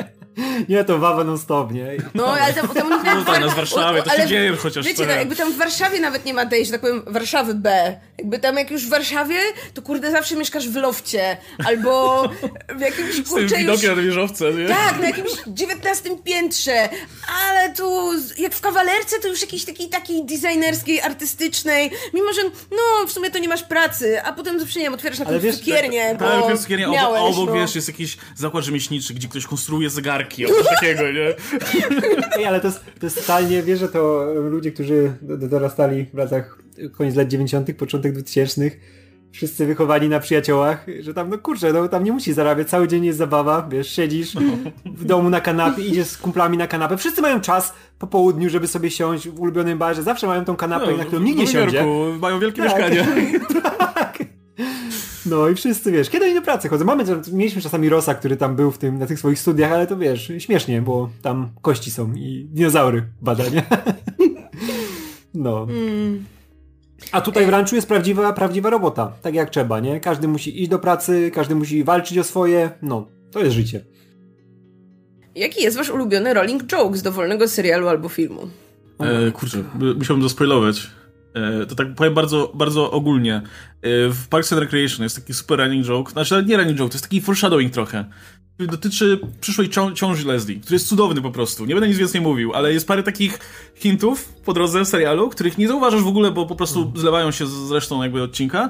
Nie, 0.70 0.84
to 0.84 1.00
wawa 1.00 1.24
non 1.24 1.38
stop, 1.38 1.72
nie? 1.72 1.98
No, 2.14 2.28
ale 2.28 2.54
tam, 2.54 2.68
tam 2.68 2.90
no, 3.16 3.26
tak, 3.26 3.42
no, 3.42 3.50
w 3.50 3.56
Warszawie, 3.56 4.04
to 4.04 4.10
się 4.10 4.28
dzieje 4.28 4.56
chociaż. 4.56 4.86
Wiecie, 4.86 5.06
no, 5.06 5.14
jakby 5.14 5.36
tam 5.36 5.54
w 5.54 5.58
Warszawie 5.58 6.00
nawet 6.00 6.26
nie 6.26 6.34
ma 6.34 6.46
tej, 6.46 6.66
że 6.66 6.72
tak 6.72 6.82
powiem, 6.82 7.04
Warszawy 7.08 7.54
B. 7.54 8.00
Jakby 8.18 8.40
tam 8.40 8.58
jak 8.58 8.72
już 8.72 8.86
w 8.86 8.90
Warszawie, 8.90 9.40
to 9.74 9.82
kurde 9.82 10.12
zawsze 10.12 10.36
mieszkasz 10.36 10.70
w 10.70 10.76
lofcie. 10.76 11.38
Albo 11.66 12.24
w 12.76 12.80
jakimś 12.80 13.22
kurczę 13.30 13.62
już... 13.62 13.84
na 13.84 13.96
wieżowce, 13.96 14.54
nie? 14.54 14.68
Tak, 14.68 15.00
na 15.00 15.08
jakimś 15.08 15.32
dziewiętnastym 15.48 16.18
piętrze. 16.24 16.90
Ale 17.42 17.74
tu, 17.74 18.12
jak 18.38 18.56
w 18.56 18.62
kawalerce, 18.62 19.20
to 19.20 19.28
już 19.28 19.42
jakiejś 19.42 19.66
takiej, 19.66 19.90
takiej 19.90 20.26
designerskiej, 20.26 21.02
artystycznej. 21.02 21.92
Mimo, 22.14 22.34
że 22.34 22.42
no, 22.72 23.08
w 23.08 23.12
sumie 23.12 23.32
to 23.32 23.40
nie 23.40 23.48
masz 23.48 23.64
pracy, 23.64 24.24
a 24.24 24.34
potem 24.34 24.60
zawsze, 24.60 24.80
nie 24.80 24.86
wiem, 24.86 24.94
otwierasz 24.94 25.20
na 25.20 25.26
cukiernię, 25.54 26.16
tak, 26.20 26.40
bo 26.42 26.48
tak, 26.48 26.60
cukiernię, 26.60 26.88
miałeś, 26.88 27.22
obok, 27.22 27.38
obok 27.38 27.50
no. 27.50 27.62
wiesz, 27.62 27.76
jest 27.76 27.88
jakiś 27.88 28.18
zakład 28.36 28.64
rzemieślniczy, 28.64 29.14
gdzie 29.14 29.28
ktoś 29.28 29.46
konstruuje 29.46 29.90
zegarki, 29.90 30.25
coś 30.48 30.68
takiego, 30.68 31.12
nie? 31.12 31.34
Ej, 32.38 32.46
ale 32.46 32.60
to 32.62 32.68
jest, 32.68 32.86
to 33.00 33.06
jest 33.06 33.16
totalnie, 33.16 33.64
wiesz, 33.64 33.80
że 33.80 33.88
to 33.88 34.26
ludzie, 34.50 34.72
którzy 34.72 35.14
dorastali 35.22 36.06
w 36.14 36.18
latach 36.18 36.60
koniec 36.92 37.16
lat 37.16 37.28
90., 37.28 37.74
początek 37.78 38.14
2000 38.14 38.72
wszyscy 39.36 39.66
wychowani 39.66 40.10
na 40.10 40.20
przyjaciołach, 40.20 40.86
że 41.00 41.14
tam, 41.14 41.30
no 41.30 41.38
kurczę, 41.38 41.74
no 41.74 41.88
tam 41.88 42.04
nie 42.04 42.12
musisz 42.12 42.36
zarabiać, 42.36 42.70
cały 42.70 42.88
dzień 42.88 43.06
jest 43.06 43.18
zabawa, 43.18 43.68
wiesz, 43.72 43.92
siedzisz 43.92 44.36
w 44.86 45.06
domu 45.06 45.30
na 45.30 45.42
kanapie, 45.42 45.82
idziesz 45.82 46.08
z 46.08 46.18
kumplami 46.18 46.58
na 46.58 46.68
kanapę, 46.68 46.98
wszyscy 46.98 47.22
mają 47.22 47.42
czas 47.42 47.74
po 48.00 48.08
południu, 48.08 48.50
żeby 48.50 48.68
sobie 48.68 48.92
siąść 48.92 49.30
w 49.30 49.40
ulubionym 49.40 49.78
barze, 49.78 50.04
zawsze 50.04 50.28
mają 50.28 50.46
tą 50.46 50.56
kanapę, 50.56 50.92
no, 50.92 50.98
na 50.98 51.06
którą 51.06 51.22
nikt 51.22 51.40
nie 51.40 51.48
siądzie. 51.48 51.86
mają 52.20 52.40
wielkie 52.40 52.64
tak, 52.64 52.72
mieszkanie. 52.72 53.08
tak. 53.96 54.20
No 55.26 55.50
i 55.50 55.56
wszyscy, 55.56 55.92
wiesz, 55.92 56.10
kiedy 56.10 56.26
oni 56.26 56.34
do 56.34 56.42
pracy 56.42 56.70
chodzą? 56.70 56.86
Mamy, 56.86 57.04
mieliśmy 57.34 57.62
czasami 57.62 57.90
Rosa, 57.90 58.16
który 58.16 58.38
tam 58.38 58.56
był 58.56 58.72
w 58.72 58.78
tym, 58.78 59.00
na 59.00 59.06
tych 59.06 59.20
swoich 59.20 59.40
studiach, 59.40 59.72
ale 59.72 59.88
to 59.88 59.98
wiesz, 59.98 60.32
śmiesznie, 60.38 60.82
bo 60.82 61.10
tam 61.22 61.50
kości 61.62 61.92
są 61.92 62.14
i 62.14 62.48
dinozaury 62.52 63.04
bada, 63.22 63.44
nie? 63.50 63.64
no. 65.34 65.68
Mm. 65.70 66.24
A 67.12 67.22
tutaj 67.22 67.46
w 67.46 67.50
ranczu 67.50 67.76
jest 67.76 67.88
prawdziwa, 67.88 68.34
prawdziwa 68.34 68.70
robota, 68.70 69.14
tak 69.22 69.36
jak 69.36 69.50
trzeba, 69.50 69.80
nie? 69.80 70.00
Każdy 70.00 70.28
musi 70.28 70.62
iść 70.62 70.70
do 70.70 70.80
pracy, 70.80 71.32
każdy 71.34 71.56
musi 71.56 71.84
walczyć 71.84 72.18
o 72.18 72.24
swoje, 72.24 72.70
no, 72.82 73.08
to 73.32 73.40
jest 73.40 73.52
życie. 73.52 73.86
Jaki 75.36 75.64
jest 75.64 75.78
wasz 75.78 75.90
ulubiony 75.90 76.34
rolling 76.34 76.64
joke 76.64 76.98
z 76.98 77.02
dowolnego 77.02 77.48
serialu 77.48 77.88
albo 77.88 78.10
filmu? 78.10 78.42
E, 79.00 79.32
kurczę, 79.32 79.64
musiałbym 79.98 80.24
to 80.24 80.30
spoilować. 80.30 80.78
E, 80.78 81.05
to 81.70 81.76
tak 81.76 81.96
powiem 81.96 82.14
bardzo, 82.14 82.52
bardzo 82.56 82.92
ogólnie. 82.92 83.36
E, 83.36 83.42
w 84.10 84.28
Parks 84.30 84.54
and 84.54 84.62
Recreation 84.62 85.04
jest 85.04 85.16
taki 85.16 85.34
super 85.34 85.60
running 85.60 85.86
joke, 85.86 86.12
znaczy 86.12 86.44
nie 86.48 86.58
running 86.58 86.78
joke, 86.78 86.90
to 86.90 86.96
jest 86.96 87.06
taki 87.06 87.22
foreshadowing 87.22 87.74
trochę. 87.74 88.06
Który 88.54 88.70
dotyczy 88.70 89.20
przyszłej 89.42 89.70
ciąży 89.96 90.28
Leslie, 90.28 90.60
który 90.60 90.76
jest 90.76 90.88
cudowny 90.88 91.22
po 91.22 91.32
prostu. 91.32 91.66
Nie 91.66 91.76
będę 91.76 91.88
nic 91.88 91.98
więcej 91.98 92.22
mówił, 92.22 92.54
ale 92.54 92.74
jest 92.74 92.88
parę 92.88 93.04
takich 93.04 93.40
hintów 93.76 94.34
po 94.46 94.54
drodze 94.54 94.86
w 94.86 94.88
serialu, 94.88 95.30
których 95.30 95.58
nie 95.58 95.68
zauważasz 95.68 96.02
w 96.02 96.08
ogóle, 96.08 96.32
bo 96.32 96.46
po 96.46 96.56
prostu 96.56 96.80
hmm. 96.80 96.98
zlewają 96.98 97.32
się 97.32 97.48
z 97.48 97.72
resztą 97.72 98.04
jakby 98.04 98.24
odcinka. 98.24 98.70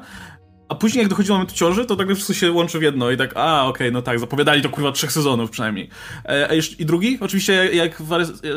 A 0.69 0.75
później 0.75 1.01
jak 1.01 1.09
dochodzi 1.09 1.27
do 1.27 1.33
momentu 1.33 1.55
ciąży, 1.55 1.85
to 1.85 1.95
tak 1.95 2.07
wszystko 2.07 2.33
się 2.33 2.51
łączy 2.51 2.79
w 2.79 2.81
jedno 2.81 3.11
i 3.11 3.17
tak, 3.17 3.33
a 3.35 3.61
okej, 3.61 3.87
okay, 3.87 3.91
no 3.91 4.01
tak, 4.01 4.19
zapowiadali 4.19 4.61
to 4.61 4.69
kurwa 4.69 4.91
trzech 4.91 5.11
sezonów 5.11 5.51
przynajmniej. 5.51 5.89
E, 6.25 6.47
a 6.49 6.53
jeszcze, 6.53 6.75
I 6.75 6.85
drugi, 6.85 7.17
oczywiście 7.21 7.69
jak 7.73 8.01
w, 8.01 8.09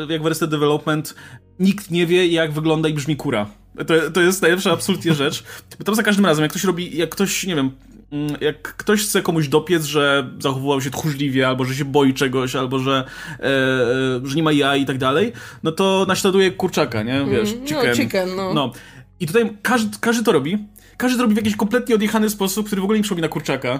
jak 0.09 0.21
w 0.21 0.25
Arrested 0.25 0.49
Development, 0.49 1.15
nikt 1.59 1.91
nie 1.91 2.05
wie 2.05 2.27
jak 2.27 2.51
wygląda 2.51 2.89
i 2.89 2.93
brzmi 2.93 3.15
kura. 3.15 3.49
To, 3.77 4.11
to 4.13 4.21
jest 4.21 4.41
najlepsza 4.41 4.71
absolutnie 4.71 5.13
rzecz. 5.13 5.43
Bo 5.79 5.85
tam 5.85 5.95
za 5.95 6.03
każdym 6.03 6.25
razem, 6.25 6.43
jak 6.43 6.51
ktoś 6.51 6.63
robi, 6.63 6.97
jak 6.97 7.09
ktoś, 7.09 7.43
nie 7.43 7.55
wiem, 7.55 7.71
mm, 8.11 8.37
jak 8.41 8.61
ktoś 8.61 9.03
chce 9.03 9.21
komuś 9.21 9.47
dopiec, 9.47 9.85
że 9.85 10.29
zachowywał 10.39 10.81
się 10.81 10.89
tchórzliwie, 10.89 11.47
albo 11.47 11.65
że 11.65 11.75
się 11.75 11.85
boi 11.85 12.13
czegoś, 12.13 12.55
albo 12.55 12.79
że, 12.79 13.05
e, 13.39 13.43
e 13.43 14.21
że 14.23 14.35
nie 14.35 14.43
ma 14.43 14.51
jaj 14.51 14.81
i 14.81 14.85
tak 14.85 14.97
dalej, 14.97 15.33
no 15.63 15.71
to 15.71 16.05
naśladuje 16.07 16.51
kurczaka, 16.51 17.03
nie? 17.03 17.25
Wiesz, 17.31 17.53
mm, 17.53 17.67
chicken. 17.67 17.87
No, 17.87 17.95
chicken, 17.95 18.35
no. 18.35 18.53
no. 18.53 18.71
I 19.19 19.27
tutaj 19.27 19.57
każdy, 19.61 19.97
każdy 20.01 20.23
to 20.23 20.31
robi. 20.31 20.57
Każdy 20.97 21.17
to 21.17 21.23
robi 21.23 21.33
w 21.33 21.37
jakiś 21.37 21.55
kompletnie 21.55 21.95
odjechany 21.95 22.29
sposób, 22.29 22.67
który 22.67 22.81
w 22.81 22.83
ogóle 22.83 22.99
nie 22.99 23.03
przypomina 23.03 23.27
kurczaka 23.27 23.79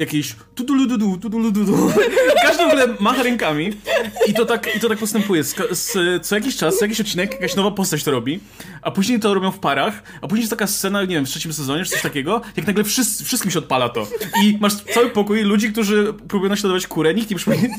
jakieś 0.00 0.36
tudulududu, 0.54 1.16
tudulududu. 1.16 1.90
Każdy 2.46 2.64
w 2.64 2.66
ogóle 2.66 2.88
macha 3.00 3.22
rękami 3.22 3.70
i 4.26 4.34
to 4.34 4.46
tak, 4.46 4.76
i 4.76 4.80
to 4.80 4.88
tak 4.88 4.98
postępuje. 4.98 5.44
Z, 5.44 5.56
z, 5.70 6.26
co 6.26 6.34
jakiś 6.34 6.56
czas, 6.56 6.78
co 6.78 6.84
jakiś 6.84 7.00
odcinek, 7.00 7.32
jakaś 7.32 7.56
nowa 7.56 7.70
postać 7.70 8.04
to 8.04 8.10
robi, 8.10 8.40
a 8.82 8.90
później 8.90 9.20
to 9.20 9.34
robią 9.34 9.50
w 9.50 9.58
parach, 9.58 10.02
a 10.22 10.28
później 10.28 10.40
jest 10.40 10.50
taka 10.50 10.66
scena, 10.66 11.00
nie 11.00 11.14
wiem, 11.14 11.26
w 11.26 11.28
trzecim 11.28 11.52
sezonie, 11.52 11.84
czy 11.84 11.90
coś 11.90 12.02
takiego, 12.02 12.40
jak 12.56 12.66
nagle 12.66 12.84
wszyscy, 12.84 13.24
wszystkim 13.24 13.50
się 13.50 13.58
odpala 13.58 13.88
to. 13.88 14.06
I 14.42 14.58
masz 14.60 14.74
cały 14.74 15.10
pokój 15.10 15.42
ludzi, 15.42 15.72
którzy 15.72 16.14
próbują 16.28 16.50
naśladować 16.50 16.86
kurę, 16.86 17.14
nikt 17.14 17.30
nie 17.30 17.36
przypomina, 17.36 17.76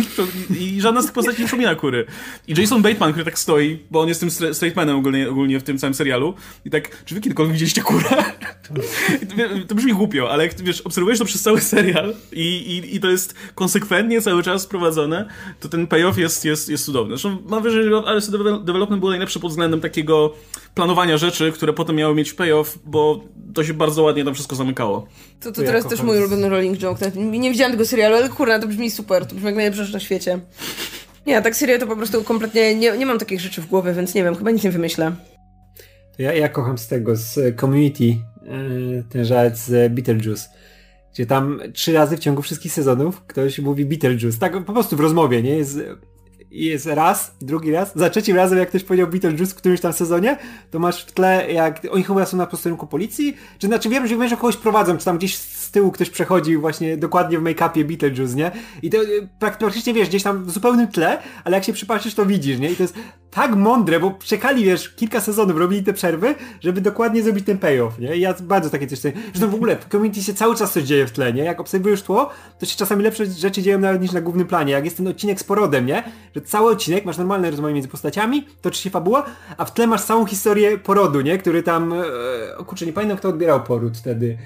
i 0.60 0.80
żadna 0.80 1.02
z 1.02 1.04
tych 1.04 1.14
postaci 1.14 1.40
nie 1.40 1.46
przypomina 1.46 1.74
kury. 1.74 2.06
I 2.48 2.60
Jason 2.60 2.82
Bateman, 2.82 3.12
który 3.12 3.24
tak 3.24 3.38
stoi, 3.38 3.78
bo 3.90 4.00
on 4.00 4.08
jest 4.08 4.20
tym 4.20 4.30
straightmanem 4.30 4.96
ogólnie, 4.96 5.30
ogólnie 5.30 5.60
w 5.60 5.62
tym 5.62 5.78
całym 5.78 5.94
serialu, 5.94 6.34
i 6.64 6.70
tak, 6.70 7.04
czy 7.04 7.14
wy 7.14 7.20
kiedykolwiek 7.20 7.52
widzieliście 7.52 7.82
kurę? 7.82 8.24
To 9.68 9.74
brzmi 9.74 9.92
głupio, 9.92 10.30
ale 10.30 10.46
jak 10.46 10.62
wiesz, 10.62 10.80
obserwujesz 10.80 11.18
to 11.18 11.24
przez 11.24 11.42
cały 11.42 11.60
serial 11.60 12.14
i, 12.32 12.42
i, 12.42 12.96
i 12.96 13.00
to 13.00 13.10
jest 13.10 13.34
konsekwentnie 13.54 14.20
cały 14.20 14.42
czas 14.42 14.66
prowadzone, 14.66 15.28
to 15.60 15.68
ten 15.68 15.86
payoff 15.86 16.18
jest, 16.18 16.44
jest, 16.44 16.68
jest 16.68 16.84
cudowny. 16.84 17.10
Zresztą 17.10 17.38
mam 17.46 17.62
wrażenie, 17.62 17.90
że 17.90 17.96
Arrested 17.96 18.34
Development 18.64 19.00
było 19.00 19.10
najlepsze 19.10 19.40
pod 19.40 19.50
względem 19.50 19.80
takiego 19.80 20.34
planowania 20.74 21.16
rzeczy, 21.16 21.52
które 21.52 21.72
potem 21.72 21.96
miały 21.96 22.14
mieć 22.14 22.32
payoff, 22.32 22.78
bo 22.84 23.24
to 23.54 23.64
się 23.64 23.74
bardzo 23.74 24.02
ładnie 24.02 24.24
tam 24.24 24.34
wszystko 24.34 24.56
zamykało. 24.56 25.06
To, 25.40 25.52
to, 25.52 25.60
to 25.60 25.66
teraz 25.66 25.86
też 25.86 26.02
mój 26.02 26.18
ulubiony 26.18 26.48
rolling 26.48 26.78
joke. 26.78 27.10
Nie 27.14 27.50
widziałam 27.50 27.72
tego 27.72 27.86
serialu, 27.86 28.16
ale 28.16 28.28
kurna, 28.28 28.58
to 28.58 28.68
brzmi 28.68 28.90
super. 28.90 29.26
To 29.26 29.34
brzmi 29.34 29.46
jak 29.46 29.54
najlepsze 29.54 29.92
na 29.92 30.00
świecie. 30.00 30.40
Nie, 31.26 31.42
tak 31.42 31.56
serio 31.56 31.78
to 31.78 31.86
po 31.86 31.96
prostu 31.96 32.24
kompletnie 32.24 32.74
nie, 32.74 32.98
nie 32.98 33.06
mam 33.06 33.18
takich 33.18 33.40
rzeczy 33.40 33.62
w 33.62 33.66
głowie, 33.66 33.92
więc 33.92 34.14
nie 34.14 34.24
wiem, 34.24 34.36
chyba 34.36 34.50
nic 34.50 34.64
nie 34.64 34.70
wymyślę. 34.70 35.12
Ja, 36.22 36.32
ja 36.32 36.48
kocham 36.48 36.78
z 36.78 36.88
tego, 36.88 37.16
z 37.16 37.60
Community, 37.60 38.04
yy, 38.04 39.04
ten 39.08 39.24
żart 39.24 39.56
z 39.56 39.92
Beetlejuice. 39.92 40.48
Gdzie 41.12 41.26
tam 41.26 41.60
trzy 41.72 41.92
razy 41.92 42.16
w 42.16 42.20
ciągu 42.20 42.42
wszystkich 42.42 42.72
sezonów 42.72 43.22
ktoś 43.26 43.58
mówi 43.58 43.84
Beetlejuice. 43.84 44.38
Tak 44.38 44.64
po 44.64 44.72
prostu 44.72 44.96
w 44.96 45.00
rozmowie, 45.00 45.42
nie? 45.42 45.56
Jest 45.56 45.78
jest 46.52 46.86
raz, 46.86 47.34
drugi 47.40 47.72
raz. 47.72 47.92
Za 47.94 48.10
trzecim 48.10 48.36
razem, 48.36 48.58
jak 48.58 48.68
ktoś 48.68 48.84
powiedział 48.84 49.08
Beetlejuice 49.08 49.52
w 49.52 49.54
którymś 49.54 49.80
tam 49.80 49.92
sezonie, 49.92 50.38
to 50.70 50.78
masz 50.78 51.04
w 51.04 51.12
tle, 51.12 51.52
jak 51.52 51.86
oni 51.90 52.04
chyba 52.04 52.26
są 52.26 52.36
na 52.36 52.46
posterunku 52.46 52.86
policji, 52.86 53.36
czy 53.58 53.66
znaczy 53.66 53.88
wiem, 53.88 54.06
że 54.06 54.16
wiem, 54.16 54.28
że 54.28 54.36
kogoś 54.36 54.56
prowadzą, 54.56 54.98
czy 54.98 55.04
tam 55.04 55.18
gdzieś 55.18 55.36
z 55.36 55.70
tyłu 55.70 55.92
ktoś 55.92 56.10
przechodzi 56.10 56.56
właśnie 56.56 56.96
dokładnie 56.96 57.38
w 57.38 57.42
make-upie 57.42 57.84
Beetlejuice, 57.84 58.34
nie? 58.34 58.50
I 58.82 58.90
to 58.90 59.02
y, 59.02 59.28
praktycznie, 59.38 59.94
wiesz, 59.94 60.08
gdzieś 60.08 60.22
tam 60.22 60.44
w 60.44 60.50
zupełnym 60.50 60.88
tle, 60.88 61.18
ale 61.44 61.56
jak 61.56 61.64
się 61.64 61.72
przypatrzysz, 61.72 62.14
to 62.14 62.26
widzisz, 62.26 62.58
nie? 62.58 62.70
I 62.70 62.76
to 62.76 62.82
jest 62.82 62.94
tak 63.30 63.56
mądre, 63.56 64.00
bo 64.00 64.18
czekali, 64.24 64.64
wiesz, 64.64 64.88
kilka 64.94 65.20
sezonów, 65.20 65.56
robili 65.56 65.82
te 65.82 65.92
przerwy, 65.92 66.34
żeby 66.60 66.80
dokładnie 66.80 67.22
zrobić 67.22 67.46
ten 67.46 67.58
payoff, 67.58 67.98
nie? 67.98 68.16
I 68.16 68.20
ja 68.20 68.34
bardzo 68.40 68.70
takie 68.70 68.86
coś. 68.86 69.00
Zresztą 69.00 69.50
w 69.50 69.54
ogóle 69.54 69.76
w 69.76 69.88
community 69.88 70.22
się 70.22 70.34
cały 70.34 70.56
czas 70.56 70.72
coś 70.72 70.84
dzieje 70.84 71.06
w 71.06 71.12
tle, 71.12 71.32
nie? 71.32 71.44
Jak 71.44 71.60
obserwujesz 71.60 72.02
tło, 72.02 72.30
to 72.58 72.66
się 72.66 72.76
czasami 72.76 73.02
lepsze 73.02 73.26
rzeczy 73.26 73.62
dzieją 73.62 73.78
nawet 73.78 74.02
niż 74.02 74.12
na 74.12 74.20
głównym 74.20 74.46
planie. 74.46 74.72
Jak 74.72 74.84
jest 74.84 74.96
ten 74.96 75.08
odcinek 75.08 75.40
z 75.40 75.44
porodem, 75.44 75.86
nie? 75.86 76.02
Że 76.34 76.41
cały 76.44 76.70
odcinek, 76.70 77.04
masz 77.04 77.18
normalne 77.18 77.50
rozmowy 77.50 77.74
między 77.74 77.88
postaciami, 77.88 78.46
toczy 78.62 78.82
się 78.82 78.90
fabuła, 78.90 79.24
a 79.56 79.64
w 79.64 79.74
tle 79.74 79.86
masz 79.86 80.02
całą 80.02 80.26
historię 80.26 80.78
porodu, 80.78 81.20
nie? 81.20 81.38
Który 81.38 81.62
tam, 81.62 81.92
e, 81.92 82.56
o 82.58 82.64
kurczę, 82.64 82.86
nie 82.86 82.92
pamiętam 82.92 83.18
kto 83.18 83.28
odbierał 83.28 83.62
poród 83.62 83.98
wtedy. 83.98 84.38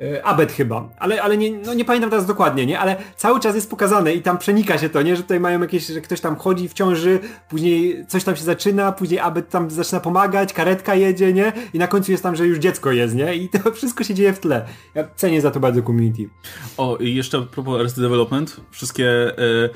E, 0.00 0.24
Abed 0.24 0.52
chyba, 0.52 0.88
ale, 0.98 1.22
ale 1.22 1.36
nie, 1.36 1.50
no 1.50 1.74
nie 1.74 1.84
pamiętam 1.84 2.10
teraz 2.10 2.26
dokładnie, 2.26 2.66
nie? 2.66 2.78
Ale 2.78 2.96
cały 3.16 3.40
czas 3.40 3.54
jest 3.54 3.70
pokazane 3.70 4.14
i 4.14 4.22
tam 4.22 4.38
przenika 4.38 4.78
się 4.78 4.88
to, 4.88 5.02
nie? 5.02 5.16
Że 5.16 5.22
tutaj 5.22 5.40
mają 5.40 5.60
jakieś, 5.60 5.86
że 5.86 6.00
ktoś 6.00 6.20
tam 6.20 6.36
chodzi 6.36 6.68
w 6.68 6.72
ciąży, 6.72 7.18
później 7.48 8.06
coś 8.08 8.24
tam 8.24 8.36
się 8.36 8.44
zaczyna, 8.44 8.92
później 8.92 9.20
Abed 9.20 9.48
tam 9.48 9.70
zaczyna 9.70 10.00
pomagać, 10.00 10.52
karetka 10.52 10.94
jedzie, 10.94 11.32
nie? 11.32 11.52
I 11.74 11.78
na 11.78 11.86
końcu 11.86 12.12
jest 12.12 12.22
tam, 12.22 12.36
że 12.36 12.46
już 12.46 12.58
dziecko 12.58 12.92
jest, 12.92 13.14
nie? 13.14 13.34
I 13.34 13.48
to 13.48 13.72
wszystko 13.76 14.04
się 14.04 14.14
dzieje 14.14 14.32
w 14.32 14.38
tle. 14.38 14.66
Ja 14.94 15.04
cenię 15.16 15.40
za 15.40 15.50
to 15.50 15.60
bardzo 15.60 15.82
community. 15.82 16.28
O, 16.76 16.96
i 16.96 17.14
jeszcze 17.14 17.38
a 17.38 17.42
propos 17.42 17.80
Arrested 17.80 18.04
Development, 18.04 18.60
wszystkie, 18.70 19.38
e, 19.38 19.70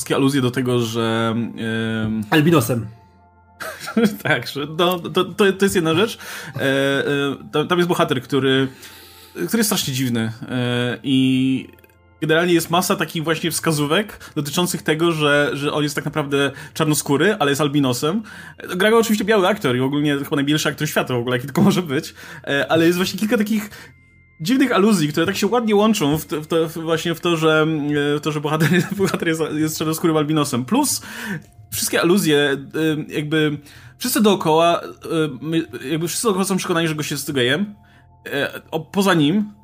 wszystkie 0.00 0.14
aluzje 0.14 0.40
do 0.40 0.50
tego, 0.50 0.80
że... 0.80 1.34
E, 1.58 2.20
Albinosem. 2.36 2.86
tak, 4.22 4.46
że 4.46 4.66
no, 4.78 4.98
to, 4.98 5.24
to, 5.24 5.52
to 5.52 5.64
jest 5.64 5.74
jedna 5.74 5.94
rzecz. 5.94 6.18
E, 6.56 6.62
e, 7.60 7.66
tam 7.66 7.78
jest 7.78 7.88
bohater, 7.88 8.22
który 8.22 8.68
który 9.46 9.58
jest 9.58 9.68
strasznie 9.68 9.94
dziwny 9.94 10.32
e, 10.48 10.98
i 11.02 11.68
generalnie 12.20 12.54
jest 12.54 12.70
masa 12.70 12.96
takich 12.96 13.24
właśnie 13.24 13.50
wskazówek 13.50 14.32
dotyczących 14.34 14.82
tego, 14.82 15.12
że, 15.12 15.50
że 15.52 15.72
on 15.72 15.82
jest 15.82 15.94
tak 15.94 16.04
naprawdę 16.04 16.50
czarnoskóry, 16.74 17.36
ale 17.38 17.50
jest 17.50 17.60
albinosem. 17.60 18.22
Gra 18.76 18.90
go 18.90 18.98
oczywiście 18.98 19.24
biały 19.24 19.48
aktor 19.48 19.76
i 19.76 19.80
ogólnie 19.80 20.18
chyba 20.18 20.36
najbielszy 20.36 20.68
aktor 20.68 20.88
świata 20.88 21.14
w 21.14 21.18
ogóle, 21.18 21.36
jaki 21.36 21.46
tylko 21.46 21.62
może 21.62 21.82
być, 21.82 22.14
e, 22.44 22.72
ale 22.72 22.86
jest 22.86 22.96
właśnie 22.96 23.20
kilka 23.20 23.38
takich 23.38 23.70
dziwnych 24.40 24.72
aluzji, 24.72 25.08
które 25.08 25.26
tak 25.26 25.36
się 25.36 25.46
ładnie 25.46 25.76
łączą 25.76 26.18
w 26.18 26.24
to, 26.24 26.42
w 26.42 26.46
to, 26.46 26.68
właśnie 26.68 27.14
w 27.14 27.20
to, 27.20 27.36
że, 27.36 27.66
e, 28.14 28.18
w 28.18 28.20
to, 28.22 28.32
że 28.32 28.40
bohater, 28.40 28.68
bohater 28.98 29.28
jest, 29.28 29.40
jest 29.54 29.78
czarnoskórym 29.78 30.16
albinosem. 30.16 30.64
Plus 30.64 31.02
wszystkie 31.70 32.00
aluzje 32.00 32.56
jakby 33.08 33.58
wszyscy 33.98 34.20
dookoła 34.20 34.80
jakby 35.90 36.08
wszyscy 36.08 36.26
dookoła 36.26 36.44
są 36.44 36.56
przekonani, 36.56 36.88
że 36.88 36.94
gość 36.94 37.10
jest 37.10 37.32
gejem 37.32 37.74
e, 38.26 38.60
poza 38.92 39.14
nim 39.14 39.59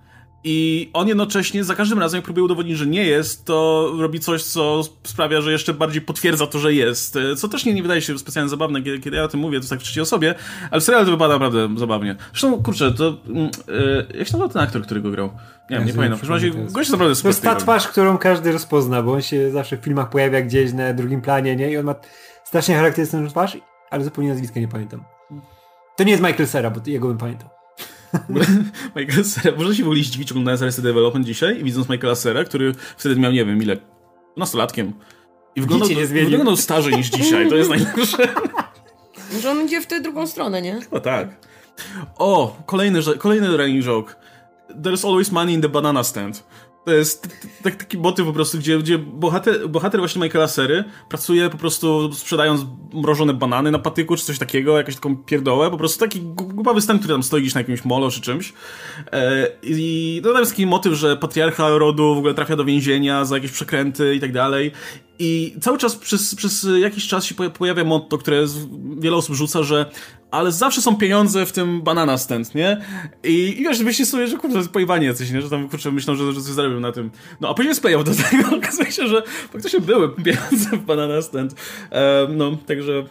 i 0.48 0.90
on 0.92 1.08
jednocześnie 1.08 1.64
za 1.64 1.74
każdym 1.74 1.98
razem, 1.98 2.18
jak 2.18 2.24
próbuje 2.24 2.44
udowodnić, 2.44 2.78
że 2.78 2.86
nie 2.86 3.04
jest, 3.04 3.44
to 3.44 3.90
robi 3.98 4.20
coś, 4.20 4.42
co 4.42 4.82
sprawia, 5.04 5.40
że 5.40 5.52
jeszcze 5.52 5.74
bardziej 5.74 6.02
potwierdza 6.02 6.46
to, 6.46 6.58
że 6.58 6.74
jest. 6.74 7.16
E, 7.16 7.36
co 7.36 7.48
też 7.48 7.64
nie, 7.64 7.74
nie 7.74 7.82
wydaje 7.82 8.00
się 8.00 8.18
specjalnie 8.18 8.48
zabawne, 8.48 8.82
kiedy, 8.82 8.98
kiedy 8.98 9.16
ja 9.16 9.22
o 9.22 9.28
tym 9.28 9.40
mówię, 9.40 9.60
to 9.60 9.68
tak 9.68 9.80
w 9.80 9.82
trzeciej 9.82 10.02
osobie, 10.02 10.34
ale 10.70 10.80
w 10.80 10.84
serialu 10.84 11.04
to 11.04 11.10
wypada 11.10 11.38
naprawdę 11.38 11.68
zabawnie. 11.76 12.16
Zresztą, 12.30 12.62
kurczę, 12.62 12.92
to... 12.92 13.04
Yy, 13.04 14.06
jak 14.18 14.28
się 14.28 14.32
nazywa 14.32 14.48
ten 14.48 14.62
aktor, 14.62 14.82
który 14.82 15.00
go 15.00 15.10
grał? 15.10 15.30
Nie 15.70 15.76
wiem, 15.76 15.86
nie 15.86 15.92
pamiętam. 15.92 16.18
W 16.18 16.20
każdym 16.20 16.34
razie 16.34 16.50
gość 16.72 16.90
naprawdę 16.90 17.14
super. 17.14 17.22
To 17.22 17.28
jest 17.28 17.42
ta 17.42 17.54
twarz, 17.54 17.88
którą 17.88 18.18
każdy 18.18 18.52
rozpozna, 18.52 19.02
bo 19.02 19.12
on 19.12 19.22
się 19.22 19.50
zawsze 19.50 19.76
w 19.76 19.80
filmach 19.80 20.10
pojawia 20.10 20.42
gdzieś 20.42 20.72
na 20.72 20.92
drugim 20.92 21.22
planie, 21.22 21.56
nie? 21.56 21.72
I 21.72 21.76
on 21.76 21.84
ma 21.84 21.94
strasznie 22.44 22.74
charakterystyczną 22.74 23.28
twarz, 23.28 23.58
ale 23.90 24.04
zupełnie 24.04 24.30
nazwiska 24.30 24.60
nie 24.60 24.68
pamiętam. 24.68 25.04
To 25.96 26.04
nie 26.04 26.10
jest 26.10 26.22
Michael 26.22 26.48
Cera, 26.48 26.70
bo 26.70 26.80
jego 26.86 27.08
bym 27.08 27.18
pamiętał. 27.18 27.55
Michael 28.96 29.24
Cera, 29.24 29.56
można 29.56 29.74
się 29.74 29.82
w 29.82 29.86
ogóle 29.86 30.02
zdziwić 30.02 30.30
oglądając 30.30 30.62
Arrested 30.62 30.84
Development 30.84 31.26
dzisiaj 31.26 31.60
i 31.60 31.64
widząc 31.64 31.88
Michaela 31.88 32.16
Cera, 32.16 32.44
który 32.44 32.74
wtedy 32.96 33.16
miał, 33.16 33.32
nie 33.32 33.44
wiem, 33.44 33.62
ile, 33.62 33.76
nastolatkiem. 34.36 34.92
I 35.56 35.60
wyglądał, 35.60 35.88
nie 35.88 36.06
wyglądał 36.06 36.56
starzej 36.56 36.96
niż 36.96 37.10
dzisiaj, 37.10 37.48
to 37.48 37.56
jest 37.56 37.70
najlepsze. 37.70 38.28
Może 39.32 39.50
on 39.50 39.64
idzie 39.66 39.80
w 39.80 39.86
tę 39.86 40.00
drugą 40.00 40.26
stronę, 40.26 40.62
nie? 40.62 40.80
O 40.90 41.00
tak. 41.00 41.28
O, 42.18 42.56
kolejny, 42.66 43.00
kolejny 43.18 43.56
running 43.56 43.84
joke. 43.84 44.14
There's 44.82 45.08
always 45.08 45.32
money 45.32 45.54
in 45.54 45.62
the 45.62 45.68
banana 45.68 46.04
stand. 46.04 46.44
To 46.86 46.94
jest 46.94 47.48
taki 47.62 47.98
motyw 47.98 48.26
po 48.26 48.32
prostu, 48.32 48.58
gdzie, 48.58 48.78
gdzie 48.78 48.98
bohater, 48.98 49.68
bohater 49.68 50.00
właśnie 50.00 50.22
Michaela 50.22 50.48
Sery 50.48 50.84
pracuje 51.08 51.50
po 51.50 51.58
prostu 51.58 52.12
sprzedając 52.12 52.60
mrożone 52.94 53.34
banany 53.34 53.70
na 53.70 53.78
patyku, 53.78 54.16
czy 54.16 54.24
coś 54.24 54.38
takiego, 54.38 54.76
jakąś 54.76 54.94
taką 54.94 55.16
pierdołę, 55.16 55.70
po 55.70 55.76
prostu 55.76 56.00
taki 56.00 56.20
głupawy 56.20 56.80
stan, 56.80 56.98
który 56.98 57.14
tam 57.14 57.22
stoi 57.22 57.40
gdzieś 57.40 57.54
na 57.54 57.60
jakimś 57.60 57.84
molo 57.84 58.10
czy 58.10 58.20
czymś. 58.20 58.52
E, 59.12 59.48
I 59.62 60.20
to 60.24 60.38
jest 60.38 60.52
taki 60.52 60.66
motyw, 60.66 60.92
że 60.92 61.16
patriarcha 61.16 61.68
rodu 61.68 62.14
w 62.14 62.18
ogóle 62.18 62.34
trafia 62.34 62.56
do 62.56 62.64
więzienia 62.64 63.24
za 63.24 63.36
jakieś 63.36 63.52
przekręty 63.52 64.14
i 64.14 64.20
tak 64.20 64.32
dalej. 64.32 64.72
I 65.18 65.56
cały 65.60 65.78
czas 65.78 65.96
przez, 65.96 66.34
przez 66.34 66.66
jakiś 66.80 67.08
czas 67.08 67.24
się 67.24 67.34
pojawia 67.34 67.84
motto, 67.84 68.18
które 68.18 68.44
wiele 68.98 69.16
osób 69.16 69.34
rzuca, 69.34 69.62
że 69.62 69.90
ale 70.30 70.52
zawsze 70.52 70.82
są 70.82 70.96
pieniądze 70.96 71.46
w 71.46 71.52
tym 71.52 71.82
banana 71.82 72.18
stand, 72.18 72.54
nie? 72.54 72.80
I, 73.24 73.60
i 73.60 73.62
wiesz, 73.62 73.80
myślisz 73.80 74.08
sobie, 74.08 74.26
że 74.26 74.36
kurczę, 74.36 74.66
to 74.66 74.80
jest 74.80 75.02
jacyś, 75.02 75.30
nie? 75.30 75.42
Że 75.42 75.50
tam, 75.50 75.68
kurczę, 75.68 75.92
myślą, 75.92 76.14
że, 76.14 76.32
że 76.32 76.40
coś 76.40 76.52
zarobią 76.52 76.80
na 76.80 76.92
tym. 76.92 77.10
No, 77.40 77.48
a 77.48 77.54
później 77.54 77.74
payoff 77.82 78.04
do 78.04 78.12
tego, 78.14 78.56
okazuje 78.56 78.92
się, 78.92 79.08
że 79.08 79.22
faktycznie 79.52 79.80
były 79.80 80.14
pieniądze 80.14 80.76
w 80.76 80.84
banana 80.84 81.22
stand. 81.22 81.54
Um, 81.90 82.36
no, 82.36 82.56
także... 82.66 83.04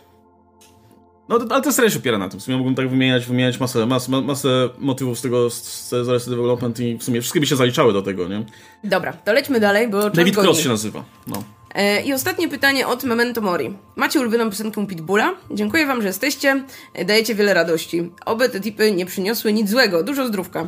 No, 1.29 1.39
ale 1.49 1.61
to 1.61 1.71
serio 1.71 1.89
się 1.89 1.99
opiera 1.99 2.17
na 2.17 2.29
tym. 2.29 2.39
W 2.39 2.43
sumie 2.43 2.57
mógłbym 2.57 2.75
tak 2.75 2.89
wymieniać, 2.89 3.25
wymieniać 3.25 3.59
masę, 3.59 3.85
masę, 3.85 4.21
masę 4.21 4.69
motywów 4.79 5.19
z 5.19 5.21
tego, 5.21 5.49
z, 5.49 5.89
z 5.89 6.09
Arrested 6.09 6.33
Development 6.33 6.79
i 6.79 6.97
w 6.97 7.03
sumie 7.03 7.21
wszystkie 7.21 7.39
by 7.39 7.45
się 7.45 7.55
zaliczały 7.55 7.93
do 7.93 8.01
tego, 8.01 8.27
nie? 8.27 8.45
Dobra, 8.83 9.13
to 9.13 9.33
lećmy 9.33 9.59
dalej, 9.59 9.89
bo 9.89 10.09
David 10.09 10.37
Cross 10.37 10.59
się 10.59 10.69
nazywa, 10.69 11.03
no. 11.27 11.43
E, 11.75 12.01
I 12.01 12.13
ostatnie 12.13 12.47
pytanie 12.49 12.87
od 12.87 13.03
Memento 13.03 13.41
Mori. 13.41 13.77
Macie 13.95 14.19
ulubioną 14.19 14.49
piosenkę 14.49 14.87
Pitbulla? 14.87 15.33
Dziękuję 15.51 15.85
wam, 15.85 16.01
że 16.01 16.07
jesteście. 16.07 16.63
E, 16.93 17.05
dajecie 17.05 17.35
wiele 17.35 17.53
radości. 17.53 18.11
Oby 18.25 18.49
te 18.49 18.61
tipy 18.61 18.91
nie 18.91 19.05
przyniosły 19.05 19.53
nic 19.53 19.69
złego. 19.69 20.03
Dużo 20.03 20.27
zdrówka. 20.27 20.67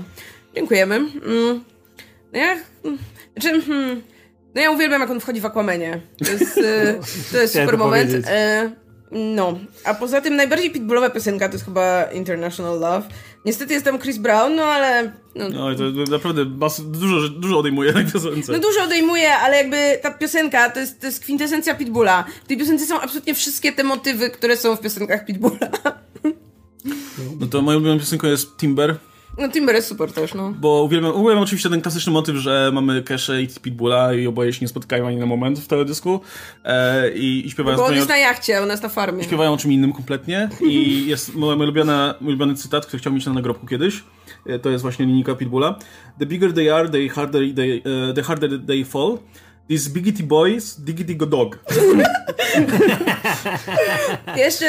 Dziękujemy. 0.56 0.96
Mm. 0.96 1.64
No 2.34 2.40
ja... 2.40 2.56
Mm, 2.84 2.98
znaczy... 3.38 3.62
Hmm, 3.62 4.02
no 4.56 4.62
ja 4.62 4.72
uwielbiam, 4.72 5.02
jak 5.02 5.10
on 5.10 5.20
wchodzi 5.20 5.42
w 5.42 5.46
Aquamenie. 5.46 6.02
To 6.26 6.32
jest, 6.32 6.58
e, 6.58 7.00
to 7.32 7.38
jest 7.38 7.54
super 7.60 7.78
moment. 7.78 8.12
No, 9.12 9.60
a 9.84 9.94
poza 9.94 10.22
tym 10.22 10.36
najbardziej 10.36 10.72
pitbullowa 10.72 11.10
piosenka 11.10 11.50
to 11.50 11.54
jest 11.54 11.66
chyba 11.66 12.04
International 12.04 12.80
Love. 12.80 13.08
Niestety 13.46 13.74
jest 13.74 13.86
tam 13.86 14.00
Chris 14.00 14.18
Brown, 14.18 14.56
no 14.56 14.64
ale... 14.64 15.12
No, 15.36 15.50
no 15.50 15.76
to 15.76 16.12
naprawdę 16.12 16.46
dużo, 16.84 17.30
dużo 17.30 17.60
odejmuje 17.60 17.94
na 17.94 18.04
piosence. 18.04 18.52
No 18.52 18.60
dużo 18.60 18.84
odejmuje, 18.84 19.36
ale 19.36 19.58
jakby 19.58 20.00
ta 20.02 20.12
piosenka 20.12 20.70
to 20.70 20.80
jest, 20.80 21.00
to 21.00 21.06
jest 21.06 21.20
kwintesencja 21.20 21.76
Pitbulla. 21.76 22.26
W 22.44 22.48
tej 22.48 22.58
piosence 22.58 22.86
są 22.86 23.02
absolutnie 23.02 23.36
wszystkie 23.36 23.72
te 23.72 23.84
motywy, 23.84 24.30
które 24.30 24.58
są 24.58 24.76
w 24.76 24.82
piosenkach 24.82 25.26
Pitbulla. 25.26 25.70
No 27.40 27.48
to 27.48 27.62
moją 27.62 27.78
ulubioną 27.78 28.00
piosenką 28.00 28.28
jest 28.28 28.58
Timber. 28.58 28.98
No 29.38 29.50
Timber 29.50 29.76
jest 29.76 29.88
super 29.88 30.12
też, 30.12 30.34
no. 30.34 30.54
Bo 30.60 30.84
uwielbiam, 30.84 31.16
uwielbiam 31.16 31.44
oczywiście 31.44 31.70
ten 31.70 31.82
klasyczny 31.82 32.14
motyw, 32.14 32.36
że 32.36 32.72
mamy 32.74 33.04
Keszę 33.04 33.42
i 33.42 33.48
Pitbulla 33.62 34.14
i 34.14 34.28
oboje 34.28 34.54
się 34.54 34.60
nie 34.62 34.68
spotkają 34.68 35.08
ani 35.08 35.18
na 35.18 35.26
moment 35.26 35.60
w 35.60 35.68
teledysku 35.68 36.20
e, 36.64 37.12
i, 37.12 37.48
i 37.48 37.52
śpiewają... 37.52 37.78
Bo 37.78 37.86
on 37.86 37.96
jest 37.96 38.10
na 38.10 38.18
jachcie, 38.18 38.62
on 38.62 38.70
jest 38.70 38.84
na 38.84 38.90
farmie. 38.90 39.24
Śpiewają 39.24 39.54
o 39.54 39.58
czym 39.58 39.72
innym 39.72 39.94
kompletnie 39.94 40.50
i 40.62 41.04
jest 41.08 41.36
mój, 41.36 41.56
mój, 41.56 41.66
ulubiony, 41.66 41.94
mój 42.22 42.30
ulubiony 42.30 42.56
cytat, 42.56 42.86
który 42.86 43.00
chciałbym 43.00 43.16
mieć 43.16 43.26
na 43.26 43.34
nagrobku 43.34 43.68
kiedyś. 43.68 44.04
E, 44.46 44.60
to 44.60 44.70
jest 44.70 44.82
właśnie 44.82 45.06
linijka 45.06 45.36
Pitbulla. 45.36 45.80
The 46.20 46.26
bigger 46.26 46.54
they 46.54 46.76
are, 46.76 46.90
the 46.90 47.10
harder 47.10 47.42
they, 47.56 47.78
uh, 47.78 48.16
the 48.16 48.24
harder 48.24 48.50
they 48.68 48.86
fall. 48.86 49.18
These 49.70 49.90
Biggity 49.90 50.24
Boys, 50.24 50.76
Diggity 50.82 51.16
Go 51.16 51.26
Dog. 51.26 51.60
Ja 54.28 54.46
jeszcze, 54.46 54.66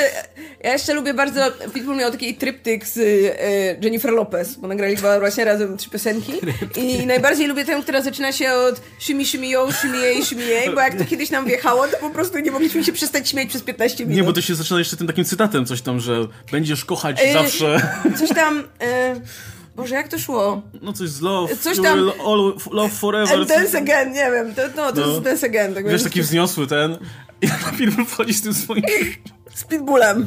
ja 0.64 0.72
jeszcze 0.72 0.94
lubię 0.94 1.14
bardzo, 1.14 1.40
Pitbull 1.74 1.96
miał 1.96 2.11
taki 2.11 2.34
tryptyk 2.34 2.87
z 2.87 2.96
y, 2.96 3.36
Jennifer 3.82 4.12
Lopez, 4.12 4.55
bo 4.55 4.68
nagrali 4.68 4.96
chyba 4.96 5.20
właśnie 5.20 5.44
razem 5.44 5.76
trzy 5.76 5.90
piosenki 5.90 6.32
i 6.76 7.07
najbardziej 7.07 7.46
lubię 7.46 7.64
tę, 7.64 7.82
która 7.82 8.03
zaczyna 8.03 8.32
się 8.32 8.53
od 8.53 8.80
shimmy 9.01 9.24
shimmy 9.24 9.49
yo, 9.49 9.72
shimmy 9.72 9.99
jej, 9.99 10.24
shimmy 10.24 10.44
jej, 10.44 10.74
bo 10.74 10.80
jak 10.80 10.99
to 10.99 11.05
kiedyś 11.05 11.30
nam 11.30 11.46
wjechało, 11.46 11.88
to 11.88 11.96
po 11.96 12.11
prostu 12.11 12.38
nie 12.38 12.51
mogliśmy 12.51 12.84
się 12.84 12.92
przestać 12.92 13.28
śmiać 13.28 13.49
przez 13.49 13.62
15 13.62 14.05
minut. 14.05 14.16
Nie, 14.16 14.24
bo 14.24 14.32
to 14.32 14.40
się 14.40 14.55
zaczyna 14.55 14.78
jeszcze 14.78 14.96
tym 14.96 15.07
takim 15.07 15.24
cytatem, 15.24 15.66
coś 15.66 15.82
tam, 15.82 16.01
że 16.01 16.26
będziesz 16.53 16.84
kochać 16.84 17.22
Y, 17.22 17.32
zawsze. 17.32 17.96
Coś 18.18 18.28
tam... 18.28 18.59
Y, 18.59 19.20
Boże, 19.79 19.95
jak 19.95 20.09
to 20.09 20.18
szło? 20.18 20.62
No 20.83 20.93
coś 20.93 21.09
z 21.09 21.20
love, 21.20 21.57
Coś 21.57 21.76
you 21.76 21.83
tam- 21.83 22.11
all, 22.26 22.55
love 22.70 22.91
forever. 22.91 23.39
And 23.39 23.49
dance 23.49 23.79
again, 23.79 24.12
nie 24.12 24.31
wiem, 24.31 24.55
to, 24.55 24.62
no, 24.76 24.93
to 24.93 25.01
No. 25.01 25.07
jest 25.07 25.20
dance 25.22 25.47
again. 25.47 25.74
Tak 25.74 25.89
Wiesz, 25.89 26.03
taki 26.03 26.22
wzniosły 26.22 26.66
ten. 26.66 26.99
I 27.43 27.47
na 27.47 27.55
film 27.55 28.07
wchodzi 28.07 28.35
z 28.35 28.43
tym 28.43 28.55
swoim. 28.55 28.83
Z 29.55 29.64
Pitbullem. 29.64 30.26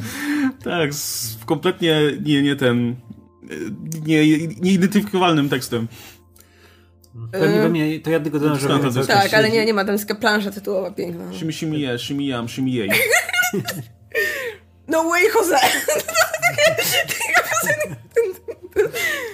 Tak, 0.64 0.94
z 0.94 1.36
kompletnie 1.46 2.00
nie, 2.22 2.42
nie 2.42 2.56
ten. 2.56 2.96
Nie, 4.06 4.38
nieidentyfikowalnym 4.60 5.48
tekstem. 5.48 5.88
Pewnie, 7.32 8.00
to 8.00 8.10
ja 8.10 8.20
tylko 8.20 8.38
dodam, 8.38 8.58
że 8.92 9.06
Tak, 9.06 9.34
ale 9.34 9.50
nie, 9.50 9.66
nie 9.66 9.74
ma 9.74 9.84
tam 9.84 9.92
jest 9.94 10.08
taka 10.08 10.20
plansza 10.20 10.50
tytułowa 10.50 10.90
piękna. 10.90 11.32
Shimi 11.32 11.52
shimi 11.52 11.80
je, 11.80 11.98
shimi 11.98 12.26
jam, 12.26 12.48
shimi 12.48 12.72
jej. 12.72 12.90
No 14.88 15.08
way, 15.10 15.22
Jose! 15.34 15.58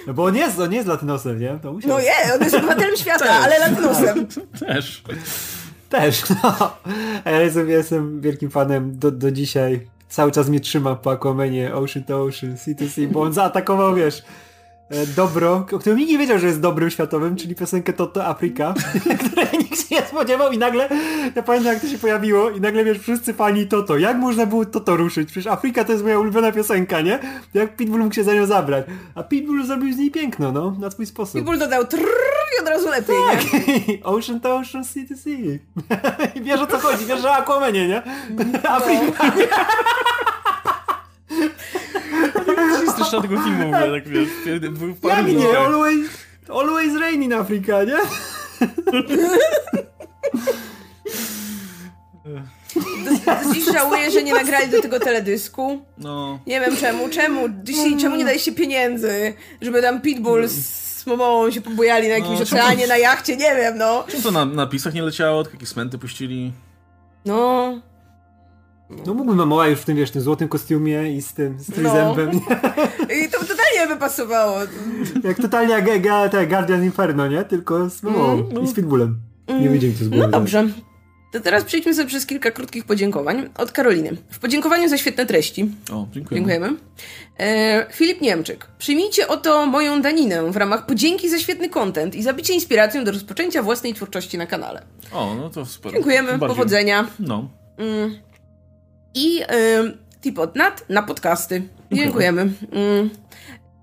No 0.07 0.13
bo 0.13 0.23
on 0.23 0.35
jest, 0.35 0.59
on 0.59 0.73
jest 0.73 0.87
latynosem, 0.87 1.39
nie? 1.39 1.59
To 1.61 1.73
musiał. 1.73 1.89
No 1.89 1.99
je, 1.99 2.11
on 2.35 2.41
jest 2.41 2.55
obywatelem 2.55 2.97
świata, 2.97 3.29
ale 3.29 3.59
latynosem. 3.59 4.27
Też. 4.59 5.03
Też, 5.89 6.23
no. 6.29 6.77
A 7.25 7.31
ja 7.31 7.41
jestem, 7.41 7.69
jestem 7.69 8.21
wielkim 8.21 8.49
fanem 8.49 8.99
do, 8.99 9.11
do 9.11 9.31
dzisiaj. 9.31 9.87
Cały 10.09 10.31
czas 10.31 10.49
mnie 10.49 10.59
trzyma 10.59 10.95
po 10.95 11.11
Aquamanie 11.11 11.75
Ocean 11.75 12.05
to 12.05 12.23
Ocean, 12.23 12.57
Sea 12.57 12.75
to 12.75 12.89
Sea, 12.89 13.07
bo 13.07 13.21
on 13.21 13.33
zaatakował, 13.33 13.95
wiesz, 13.95 14.23
dobro, 15.15 15.65
o 15.71 15.79
którym 15.79 15.97
nikt 15.97 16.11
nie 16.11 16.17
wiedział, 16.17 16.39
że 16.39 16.47
jest 16.47 16.59
dobrym 16.59 16.89
światowym, 16.89 17.35
czyli 17.35 17.55
piosenkę 17.55 17.93
Toto 17.93 18.25
Afrika, 18.25 18.73
której 19.25 19.47
nikt 19.59 19.89
się 19.89 19.95
nie 19.95 20.01
spodziewał 20.01 20.51
i 20.51 20.57
nagle, 20.57 20.89
ja 21.35 21.43
pamiętam 21.43 21.73
jak 21.73 21.81
to 21.81 21.87
się 21.87 21.97
pojawiło 21.97 22.49
i 22.49 22.61
nagle, 22.61 22.83
wiesz, 22.83 22.99
wszyscy 22.99 23.33
fani 23.33 23.67
Toto. 23.67 23.97
Jak 23.97 24.17
można 24.17 24.45
było 24.45 24.65
Toto 24.65 24.97
ruszyć? 24.97 25.31
Przecież 25.31 25.47
Afryka 25.47 25.83
to 25.83 25.91
jest 25.91 26.03
moja 26.03 26.19
ulubiona 26.19 26.51
piosenka, 26.51 27.01
nie? 27.01 27.19
Jak 27.53 27.75
Pitbull 27.75 27.99
mógł 27.99 28.15
się 28.15 28.23
za 28.23 28.33
nią 28.33 28.45
zabrać? 28.45 28.85
A 29.15 29.23
Pitbull 29.23 29.65
zrobił 29.65 29.93
z 29.93 29.97
niej 29.97 30.11
piękno, 30.11 30.51
no, 30.51 30.75
na 30.79 30.91
swój 30.91 31.05
sposób. 31.05 31.35
Pitbull 31.35 31.57
dodał 31.57 31.85
trrr 31.85 32.05
i 32.57 32.61
od 32.61 32.69
razu 32.69 32.89
lepiej, 32.89 33.15
nie? 33.17 34.03
Ocean 34.03 34.39
to 34.39 34.55
Ocean, 34.55 34.83
Sea. 34.83 35.33
I 36.35 36.41
wiesz 36.41 36.61
o 36.61 36.67
co 36.67 36.79
chodzi, 36.79 37.05
wiesz 37.05 37.25
o 37.25 37.35
Aquamanie, 37.35 37.87
nie? 37.87 38.03
Afryka. 38.69 39.31
Jest 42.99 43.13
jeszcze 43.13 43.21
tego 43.27 43.43
filmu 43.43 43.71
w 43.71 43.75
ogóle, 43.75 44.01
tak 44.01 44.09
wiesz. 44.09 44.29
Paru 45.01 45.27
Jak 45.27 45.37
nie? 45.37 45.57
Always, 45.59 46.09
always 46.49 46.99
rain 46.99 47.23
in 47.23 47.33
Africa, 47.33 47.83
nie? 47.83 47.93
Dziś 53.53 53.65
żałuję, 53.73 54.11
że 54.11 54.23
nie 54.23 54.33
nagrali 54.33 54.69
do 54.71 54.81
tego 54.81 54.99
teledysku. 54.99 55.81
No. 55.97 56.39
Nie 56.47 56.59
wiem 56.61 56.77
czemu, 56.77 57.09
czemu, 57.09 57.49
dzisiaj, 57.63 57.97
czemu 57.97 58.15
nie 58.15 58.25
daliście 58.25 58.51
pieniędzy, 58.51 59.33
żeby 59.61 59.81
tam 59.81 60.01
Pitbull 60.01 60.47
z 60.49 61.05
Momą 61.05 61.51
się 61.51 61.61
pobujali 61.61 62.07
na 62.07 62.13
jakimś 62.13 62.39
No, 62.39 62.45
czemu- 62.45 62.61
oceanie, 62.61 62.87
na 62.87 62.97
jachcie, 62.97 63.37
nie 63.37 63.55
wiem, 63.55 63.77
no. 63.77 64.03
Czym 64.07 64.21
to 64.21 64.31
na 64.31 64.45
napisach 64.45 64.93
nie 64.93 65.01
leciało? 65.01 65.43
Takie 65.43 65.65
smenty 65.65 65.97
puścili. 65.97 66.51
No, 67.25 67.73
No 69.05 69.13
mógłby 69.13 69.35
Mamoła 69.35 69.67
już 69.67 69.79
w 69.79 69.85
tym, 69.85 69.95
wiesz, 69.97 70.11
tym 70.11 70.21
złotym 70.21 70.47
kostiumie 70.47 71.13
i 71.13 71.21
z 71.21 71.33
tym, 71.33 71.59
z 71.59 71.71
tym 71.73 71.83
No. 71.83 71.93
zębem, 71.93 72.31
nie? 72.31 72.39
i 73.25 73.29
to 73.29 73.39
totalnie 73.39 73.87
by 73.87 73.97
pasowało. 73.99 74.57
Jak 75.23 75.37
totalnie 75.41 75.73
jak 75.73 76.01
ga, 76.01 76.29
ta 76.29 76.45
Guardian 76.45 76.83
Inferno, 76.83 77.27
nie? 77.27 77.43
Tylko 77.43 77.89
z 77.89 78.03
Mamołą 78.03 78.49
i 78.63 78.67
z 78.67 78.73
Pitbullem. 78.73 79.19
Nie 79.61 79.69
wiedziałem, 79.69 79.95
co 79.97 80.03
z 80.05 80.09
No 80.09 80.17
głowy. 80.17 80.31
dobrze. 80.31 80.67
To 81.31 81.39
teraz 81.39 81.63
przejdźmy 81.63 81.93
sobie 81.93 82.07
przez 82.07 82.25
kilka 82.25 82.51
krótkich 82.51 82.83
podziękowań 82.85 83.49
od 83.57 83.71
Karoliny. 83.71 84.17
W 84.29 84.39
podziękowaniu 84.39 84.89
za 84.89 84.97
świetne 84.97 85.25
treści. 85.25 85.71
O, 85.91 86.07
dziękuję. 86.11 86.39
Dziękujemy. 86.39 86.77
E, 87.39 87.85
Filip 87.93 88.21
Niemczyk. 88.21 88.67
Przyjmijcie 88.77 89.27
oto 89.27 89.65
moją 89.65 90.01
daninę 90.01 90.51
w 90.51 90.57
ramach 90.57 90.85
podzięki 90.85 91.29
za 91.29 91.39
świetny 91.39 91.69
content 91.69 92.15
i 92.15 92.23
za 92.23 92.33
bycie 92.33 92.53
inspiracją 92.53 93.03
do 93.03 93.11
rozpoczęcia 93.11 93.63
własnej 93.63 93.93
twórczości 93.93 94.37
na 94.37 94.47
kanale. 94.47 94.81
O, 95.11 95.35
no 95.35 95.49
to 95.49 95.65
super. 95.65 95.91
Dziękujemy, 95.93 96.27
bardziej. 96.27 96.47
powodzenia. 96.49 97.07
No. 97.19 97.49
I 99.15 99.41
tip 100.21 100.39
od 100.39 100.55
Nat 100.55 100.85
na 100.89 101.03
podcasty. 101.03 101.61
Dziękujemy. 101.91 102.41
Mm. 102.71 103.09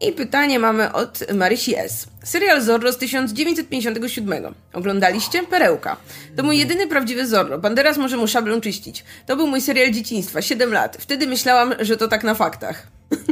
I 0.00 0.12
pytanie 0.12 0.58
mamy 0.58 0.92
od 0.92 1.32
Marysi 1.34 1.76
S. 1.76 2.06
Serial 2.24 2.62
Zorro 2.62 2.92
z 2.92 2.96
1957. 2.96 4.54
Oglądaliście? 4.72 5.42
Perełka. 5.42 5.96
To 6.36 6.42
mój 6.42 6.58
jedyny 6.58 6.86
prawdziwy 6.86 7.26
Zorro. 7.26 7.58
Banderas 7.58 7.96
może 7.96 8.16
mu 8.16 8.26
szablą 8.26 8.60
czyścić. 8.60 9.04
To 9.26 9.36
był 9.36 9.46
mój 9.46 9.60
serial 9.60 9.90
dzieciństwa, 9.90 10.42
7 10.42 10.72
lat. 10.72 10.96
Wtedy 11.00 11.26
myślałam, 11.26 11.74
że 11.80 11.96
to 11.96 12.08
tak 12.08 12.24
na 12.24 12.34
faktach. 12.34 12.86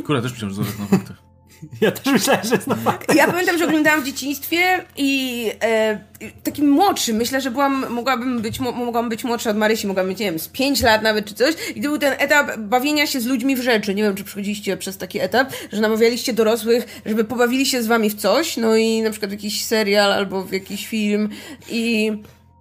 Kurwa, 0.06 0.22
też 0.22 0.32
myślałem, 0.32 0.54
że 0.54 0.62
zorek 0.62 0.78
na 0.78 0.86
faktach. 0.86 1.23
Ja 1.80 1.90
też 1.90 2.12
myślałem, 2.12 2.44
że 2.44 2.54
jest 2.54 2.66
na 2.66 2.74
fakt. 2.74 3.14
Ja 3.14 3.26
pamiętam, 3.26 3.58
że 3.58 3.64
oglądałam 3.64 4.02
w 4.02 4.06
dzieciństwie 4.06 4.84
i 4.96 5.50
e, 5.62 5.98
takim 6.44 6.70
młodszym, 6.70 7.16
myślę, 7.16 7.40
że 7.40 7.50
byłam, 7.50 7.86
mogłabym 7.90 8.40
być, 8.40 8.60
mo, 8.60 8.72
mogłam 8.72 9.08
być 9.08 9.24
młodsza 9.24 9.50
od 9.50 9.56
Marysi, 9.56 9.86
mogłam 9.86 10.08
mieć, 10.08 10.18
nie 10.18 10.26
wiem, 10.26 10.38
z 10.38 10.48
5 10.48 10.82
lat 10.82 11.02
nawet 11.02 11.26
czy 11.26 11.34
coś. 11.34 11.54
I 11.74 11.82
to 11.82 11.88
był 11.88 11.98
ten 11.98 12.12
etap 12.18 12.58
bawienia 12.58 13.06
się 13.06 13.20
z 13.20 13.26
ludźmi 13.26 13.56
w 13.56 13.62
rzeczy. 13.62 13.94
Nie 13.94 14.02
wiem, 14.02 14.14
czy 14.14 14.24
przechodziliście 14.24 14.76
przez 14.76 14.98
taki 14.98 15.20
etap, 15.20 15.52
że 15.72 15.80
namawialiście 15.80 16.32
dorosłych, 16.32 17.00
żeby 17.06 17.24
pobawili 17.24 17.66
się 17.66 17.82
z 17.82 17.86
wami 17.86 18.10
w 18.10 18.14
coś, 18.14 18.56
no 18.56 18.76
i 18.76 19.02
na 19.02 19.10
przykład 19.10 19.30
w 19.30 19.34
jakiś 19.34 19.64
serial 19.64 20.12
albo 20.12 20.44
w 20.44 20.52
jakiś 20.52 20.86
film 20.88 21.28
i... 21.70 22.12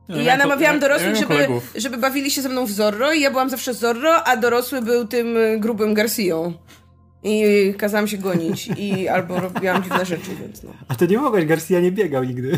Ja 0.10 0.22
ja 0.22 0.38
namawiałam 0.38 0.80
dorosłych, 0.80 1.16
żeby, 1.16 1.28
kolegów. 1.28 1.72
żeby 1.76 1.98
bawili 1.98 2.32
się 2.32 2.42
ze 2.42 2.50
mną 2.50 2.66
w 2.66 2.72
Zorro 2.72 3.14
i 3.14 3.22
ja 3.22 3.32
byłam 3.32 3.50
zawsze 3.50 3.74
Zorro, 3.74 4.24
a 4.24 4.38
dorosły 4.38 4.82
był 4.82 5.08
tym 5.08 5.38
y, 5.38 5.60
grubym 5.60 5.94
Garcią. 5.94 6.54
I 7.24 7.74
kazałam 7.78 8.08
się 8.08 8.18
gonić 8.18 8.70
i 8.78 9.08
albo 9.08 9.40
robiłam 9.40 9.84
dziwne 9.84 10.06
rzeczy, 10.06 10.32
więc 10.42 10.64
no. 10.64 10.70
A 10.88 10.96
to 10.96 11.06
nie 11.06 11.18
mogłaś, 11.18 11.46
Garcia 11.46 11.80
nie 11.80 11.92
biegał 11.92 12.24
nigdy. 12.24 12.58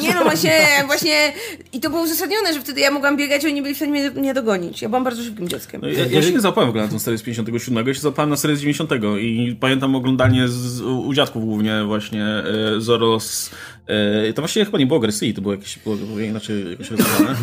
Nie 0.00 0.14
no, 0.14 0.22
właśnie, 0.22 0.52
właśnie 0.86 1.32
i 1.72 1.80
to 1.80 1.90
było 1.90 2.02
uzasadnione, 2.02 2.54
że 2.54 2.60
wtedy 2.60 2.80
ja 2.80 2.90
mogłam 2.90 3.16
biegać, 3.16 3.44
a 3.44 3.48
oni 3.48 3.62
byli 3.62 3.74
w 3.74 3.76
stanie 3.76 3.92
mnie 3.92 4.10
nie 4.22 4.34
dogonić. 4.34 4.82
Ja 4.82 4.88
byłam 4.88 5.04
bardzo 5.04 5.22
szybkim 5.22 5.48
dzieckiem. 5.48 5.80
No, 5.80 5.88
ja, 5.88 6.06
ja 6.06 6.22
się 6.22 6.32
nie 6.32 6.40
załapałem 6.40 6.68
w 6.68 6.70
ogóle 6.70 6.84
na 6.84 6.90
tę 6.90 7.00
serię 7.00 7.18
z 7.18 7.22
57, 7.22 7.86
ja 7.86 7.94
się 7.94 8.00
załapałem 8.00 8.30
na 8.30 8.36
serię 8.36 8.56
z 8.56 8.60
90 8.60 8.90
i 9.20 9.56
pamiętam 9.60 9.96
oglądanie 9.96 10.48
z, 10.48 10.80
u, 10.80 11.14
dziadków 11.14 11.44
głównie 11.44 11.84
właśnie 11.84 12.24
e, 12.24 12.44
Zorro 12.80 13.20
z... 13.20 13.50
E, 13.86 14.32
to 14.32 14.42
właściwie 14.42 14.64
chyba 14.64 14.78
nie 14.78 14.86
było 14.86 15.00
Garcia, 15.00 15.26
to 15.34 15.40
było 15.40 15.54
jakieś, 15.54 15.78
było, 15.78 15.96
było 15.96 16.20
inaczej 16.20 16.70
jakoś 16.70 16.90
rozwiązane. 16.90 17.36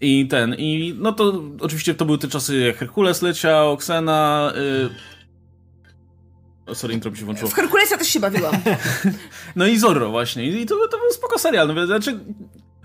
I 0.00 0.26
ten, 0.28 0.54
i 0.58 0.94
no 0.98 1.12
to 1.12 1.42
oczywiście 1.60 1.94
to 1.94 2.04
były 2.04 2.18
te 2.18 2.28
czasy, 2.28 2.58
jak 2.58 2.76
Herkules 2.76 3.22
leciał, 3.22 3.74
Xena... 3.74 4.52
E, 4.56 5.13
o, 6.66 6.74
sorry, 6.74 6.94
intro 6.94 7.10
mi 7.10 7.16
się 7.16 7.24
włączyło. 7.24 7.50
W 7.50 7.54
Herkulesa 7.54 7.98
też 7.98 8.08
się 8.08 8.20
bawiłam. 8.20 8.54
No 9.56 9.66
i 9.66 9.78
Zorro 9.78 10.10
właśnie. 10.10 10.46
I 10.46 10.66
to, 10.66 10.74
to 10.90 10.98
był 10.98 11.12
spoko 11.12 11.38
serial. 11.38 11.74
No, 11.74 11.86
znaczy, 11.86 12.20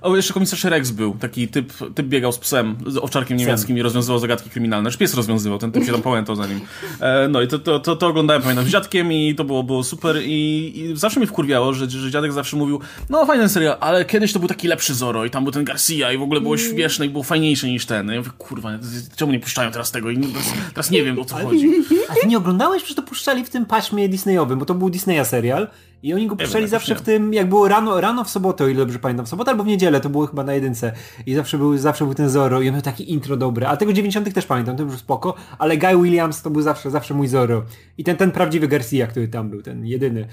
o, 0.01 0.15
jeszcze 0.15 0.33
komisarz 0.33 0.63
Rex 0.63 0.91
był. 0.91 1.17
Taki 1.19 1.47
typ, 1.47 1.73
typ 1.95 2.07
biegał 2.07 2.31
z 2.31 2.37
psem, 2.37 2.75
z 2.87 2.97
owczarkiem 2.97 3.37
niemieckim 3.37 3.77
i 3.77 3.81
rozwiązywał 3.81 4.19
zagadki 4.19 4.49
kryminalne. 4.49 4.89
Pies 4.99 5.13
rozwiązywał, 5.13 5.59
ten 5.59 5.71
typ 5.71 5.85
się 5.85 5.91
tam 5.91 6.01
pamiętał 6.01 6.35
za 6.35 6.47
nim. 6.47 6.59
E, 6.99 7.27
no 7.27 7.41
i 7.41 7.47
to, 7.47 7.59
to, 7.59 7.79
to, 7.79 7.95
to 7.95 8.07
oglądałem, 8.07 8.41
pamiętam, 8.41 8.65
z 8.65 8.67
dziadkiem 8.67 9.11
i 9.13 9.35
to 9.35 9.43
było, 9.43 9.63
było 9.63 9.83
super 9.83 10.15
i, 10.23 10.73
i 10.75 10.97
zawsze 10.97 11.19
mnie 11.19 11.27
wkurwiało, 11.27 11.73
że, 11.73 11.89
że 11.89 12.11
dziadek 12.11 12.33
zawsze 12.33 12.57
mówił, 12.57 12.79
no 13.09 13.25
fajny 13.25 13.49
serial, 13.49 13.77
ale 13.79 14.05
kiedyś 14.05 14.33
to 14.33 14.39
był 14.39 14.47
taki 14.47 14.67
lepszy 14.67 14.93
Zorro 14.93 15.25
i 15.25 15.29
tam 15.29 15.43
był 15.43 15.53
ten 15.53 15.63
Garcia 15.63 16.11
i 16.11 16.17
w 16.17 16.21
ogóle 16.21 16.41
było 16.41 16.57
śmieszne 16.57 17.05
i 17.05 17.09
było 17.09 17.23
fajniejsze 17.23 17.67
niż 17.67 17.85
ten. 17.85 18.05
No 18.05 18.13
Ja 18.13 18.19
mówię, 18.19 18.31
kurwa, 18.37 18.69
czemu 19.15 19.31
nie 19.31 19.39
puszczają 19.39 19.71
teraz 19.71 19.91
tego? 19.91 20.09
I 20.09 20.17
teraz, 20.17 20.53
teraz 20.73 20.91
nie 20.91 21.03
wiem, 21.03 21.19
o 21.19 21.25
co 21.25 21.35
chodzi. 21.35 21.71
A 22.09 22.13
ty 22.13 22.27
nie 22.27 22.37
oglądałeś? 22.37 22.83
Przecież 22.83 22.95
to 22.95 23.09
puszczali 23.09 23.45
w 23.45 23.49
tym 23.49 23.65
paśmie 23.65 24.09
Disneyowym, 24.09 24.59
bo 24.59 24.65
to 24.65 24.73
był 24.75 24.89
Disneya 24.89 25.25
serial. 25.25 25.67
I 26.03 26.13
oni 26.13 26.27
go 26.27 26.35
puszczali 26.35 26.67
zawsze 26.67 26.95
w 26.95 27.01
tym, 27.01 27.33
jak 27.33 27.49
było 27.49 27.67
rano, 27.67 28.01
rano 28.01 28.23
w 28.23 28.29
sobotę, 28.29 28.63
o 28.63 28.67
ile 28.67 28.77
dobrze 28.79 28.99
pamiętam, 28.99 29.25
w 29.25 29.29
sobotę 29.29 29.51
albo 29.51 29.63
w 29.63 29.67
niedzielę, 29.67 29.99
to 30.01 30.09
było 30.09 30.27
chyba 30.27 30.43
na 30.43 30.53
jedynce. 30.53 30.91
I 31.25 31.35
zawsze 31.35 31.57
był, 31.57 31.77
zawsze 31.77 32.05
był 32.05 32.13
ten 32.13 32.29
Zorro 32.29 32.61
i 32.61 32.67
on 32.67 32.73
miał 32.73 32.81
taki 32.81 33.11
intro 33.11 33.37
dobre. 33.37 33.67
A 33.67 33.77
tego 33.77 33.93
90 33.93 34.33
też 34.33 34.45
pamiętam, 34.45 34.77
to 34.77 34.85
był 34.85 34.97
spoko, 34.97 35.35
ale 35.57 35.77
Guy 35.77 36.03
Williams 36.03 36.41
to 36.41 36.49
był 36.49 36.61
zawsze, 36.61 36.91
zawsze 36.91 37.13
mój 37.13 37.27
Zorro. 37.27 37.63
I 37.97 38.03
ten, 38.03 38.17
ten 38.17 38.31
prawdziwy 38.31 38.67
Garcia, 38.67 39.07
który 39.07 39.27
tam 39.27 39.49
był, 39.49 39.61
ten 39.61 39.85
jedyny. 39.85 40.27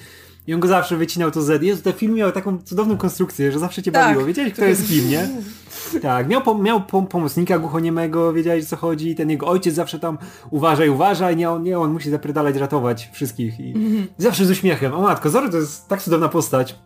I 0.46 0.54
on 0.54 0.60
go 0.60 0.68
zawsze 0.68 0.96
wycinał 0.96 1.30
to 1.30 1.42
Z. 1.42 1.62
Jezu, 1.62 1.82
te 1.82 1.92
filmy 1.92 2.16
miały 2.16 2.32
taką 2.32 2.58
cudowną 2.58 2.96
konstrukcję, 2.96 3.52
że 3.52 3.58
zawsze 3.58 3.82
cię 3.82 3.92
Tak. 3.92 4.06
bawiło. 4.06 4.24
Wiedziałeś, 4.26 4.52
kto 4.52 4.64
jest 4.64 4.88
kim, 4.88 5.08
nie? 5.08 5.28
Tak, 6.02 6.28
miał, 6.28 6.42
po, 6.42 6.54
miał 6.58 6.80
po, 6.80 7.02
pomocnika 7.02 7.58
głuchoniemego, 7.58 8.32
wiedziałeś 8.32 8.64
o 8.64 8.66
co 8.66 8.76
chodzi, 8.76 9.14
ten 9.14 9.30
jego 9.30 9.46
ojciec 9.46 9.74
zawsze 9.74 9.98
tam 9.98 10.18
uważaj, 10.50 10.88
uważaj, 10.88 11.36
nie 11.36 11.50
on, 11.50 11.62
nie 11.62 11.78
on 11.78 11.92
musi 11.92 12.10
zapierdalać, 12.10 12.56
ratować 12.56 13.10
wszystkich 13.12 13.60
i 13.60 13.74
zawsze 14.18 14.44
z 14.44 14.50
uśmiechem. 14.50 14.94
O 14.94 15.00
matko, 15.00 15.30
Zorro 15.30 15.48
to 15.48 15.56
jest 15.56 15.88
tak 15.88 16.02
cudowna 16.02 16.28
postać. 16.28 16.78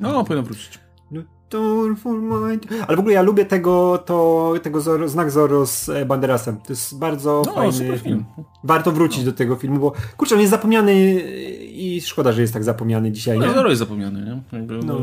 No, 0.00 0.24
powinno 0.24 0.42
wrócić. 0.42 0.78
Ale 2.88 2.96
w 2.96 3.00
ogóle 3.00 3.14
ja 3.14 3.22
lubię 3.22 3.44
tego, 3.44 3.98
to, 3.98 4.54
tego 4.62 4.80
Zoro, 4.80 5.08
znak 5.08 5.30
Zoro 5.30 5.66
z 5.66 5.88
e, 5.88 6.06
Banderasem. 6.06 6.56
To 6.56 6.72
jest 6.72 6.98
bardzo 6.98 7.42
no, 7.46 7.52
fajny 7.52 7.98
film. 7.98 8.24
Warto 8.64 8.92
wrócić 8.92 9.18
no. 9.18 9.30
do 9.30 9.32
tego 9.32 9.56
filmu, 9.56 9.80
bo 9.80 9.92
kurczę, 10.16 10.34
on 10.34 10.40
jest 10.40 10.50
zapomniany 10.50 10.94
i 11.60 12.00
szkoda, 12.00 12.32
że 12.32 12.40
jest 12.40 12.52
tak 12.52 12.64
zapomniany 12.64 13.12
dzisiaj. 13.12 13.38
No, 13.38 13.46
nie? 13.46 13.54
Zoro 13.54 13.68
jest 13.68 13.78
zapomniany, 13.78 14.20
nie? 14.20 14.58
Jakby, 14.58 14.78
no. 14.78 15.00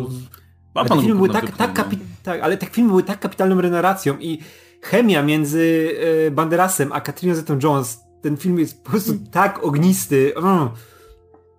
No. 0.76 0.82
Ale 0.82 0.89
te, 0.89 1.01
filmy 1.01 1.15
były 1.15 1.30
tak, 1.30 1.57
tak, 1.57 1.74
kapi- 1.74 1.99
tak, 2.24 2.41
ale 2.41 2.57
te 2.57 2.65
filmy 2.65 2.89
były 2.89 3.03
tak 3.03 3.19
kapitalną 3.19 3.61
renarracją 3.61 4.17
i 4.19 4.39
chemia 4.82 5.24
między 5.24 5.95
e, 6.28 6.32
Banderasem 6.32 6.91
a 6.91 7.01
Katriną 7.01 7.36
Zeta-Jones, 7.36 7.97
ten 8.21 8.38
film 8.38 8.59
jest 8.59 8.84
po 8.84 8.89
prostu 8.89 9.11
mm. 9.11 9.26
tak 9.32 9.63
ognisty. 9.63 10.34
Mm. 10.38 10.69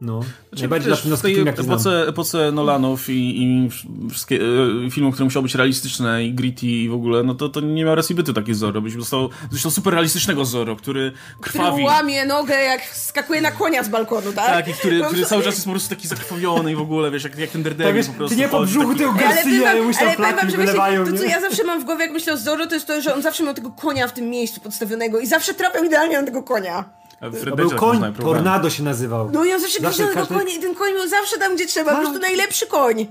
No, 0.00 0.20
znaczy, 0.22 0.62
najbardziej 0.62 0.90
wiesz, 0.90 1.00
w 1.00 1.22
tej 1.22 1.40
epoce, 1.48 2.04
epoce 2.08 2.52
Nolanów 2.52 3.10
i, 3.10 3.42
i 3.42 3.68
wszystkie 4.10 4.40
e, 4.86 4.90
filmy, 4.90 5.12
które 5.12 5.24
musiały 5.24 5.42
być 5.42 5.54
realistyczne 5.54 6.24
i 6.24 6.34
gritty 6.34 6.66
i 6.66 6.88
w 6.88 6.94
ogóle, 6.94 7.22
no 7.22 7.34
to, 7.34 7.48
to 7.48 7.60
nie 7.60 7.84
miał 7.84 7.94
racji 7.94 8.14
bytu 8.14 8.32
taki 8.32 8.54
Zoro. 8.54 8.80
Byś 8.80 8.96
dostał 8.96 9.30
zresztą 9.50 9.70
super 9.70 9.92
realistycznego 9.92 10.44
Zoro, 10.44 10.76
który 10.76 11.12
krwawi. 11.40 11.70
Który 11.70 11.84
łamie 11.84 12.24
nogę, 12.24 12.54
jak 12.54 12.84
skakuje 12.84 13.40
na 13.40 13.50
konia 13.50 13.82
z 13.82 13.88
balkonu, 13.88 14.32
tak? 14.32 14.46
Tak, 14.46 14.68
i 14.68 14.72
który, 14.72 15.02
który 15.02 15.24
cały 15.26 15.42
czas 15.42 15.54
jest 15.54 15.64
po 15.64 15.70
prostu 15.70 15.88
taki 15.88 16.08
zakrwawiony 16.08 16.72
i 16.72 16.74
w 16.74 16.80
ogóle, 16.80 17.10
wiesz, 17.10 17.24
jak, 17.24 17.38
jak 17.38 17.50
ten 17.50 17.62
Daredevil 17.62 18.02
tak, 18.02 18.12
po 18.12 18.18
prostu. 18.18 18.36
Ty 18.36 18.42
nie 18.42 18.48
po 18.48 18.60
brzuchu 18.60 18.94
tego 18.94 19.12
Garcia, 19.12 19.74
już 19.74 19.96
tam 19.96 20.14
flaki 20.14 20.56
wylewają. 20.56 21.06
To, 21.06 21.12
co 21.12 21.24
ja 21.24 21.40
zawsze 21.40 21.64
mam 21.64 21.80
w 21.80 21.84
głowie, 21.84 22.04
jak 22.04 22.12
myślę 22.12 22.32
o 22.32 22.36
Zoro, 22.36 22.66
to 22.66 22.74
jest 22.74 22.86
to, 22.86 23.00
że 23.00 23.14
on 23.14 23.22
zawsze 23.22 23.42
miał 23.44 23.54
tego 23.54 23.70
konia 23.70 24.08
w 24.08 24.12
tym 24.12 24.30
miejscu 24.30 24.60
podstawionego 24.60 25.20
i 25.20 25.26
zawsze 25.26 25.54
trafiał 25.54 25.84
idealnie 25.84 26.20
na 26.20 26.26
tego 26.26 26.42
konia. 26.42 27.03
To 27.20 27.56
był 27.56 27.70
koń, 27.70 28.14
Tornado 28.20 28.70
się 28.70 28.82
nazywał. 28.82 29.30
No 29.32 29.44
i 29.44 29.52
on 29.52 29.60
zawsze, 29.60 29.80
zawsze 29.80 30.02
każdy... 30.02 30.14
tego 30.14 30.40
konia 30.40 30.54
i 30.54 30.60
ten 30.60 30.74
koń 30.74 30.92
był 30.92 31.08
zawsze 31.08 31.38
tam, 31.38 31.54
gdzie 31.54 31.66
trzeba, 31.66 31.94
po 31.94 32.00
prostu 32.00 32.18
najlepszy 32.18 32.66
koń. 32.66 33.06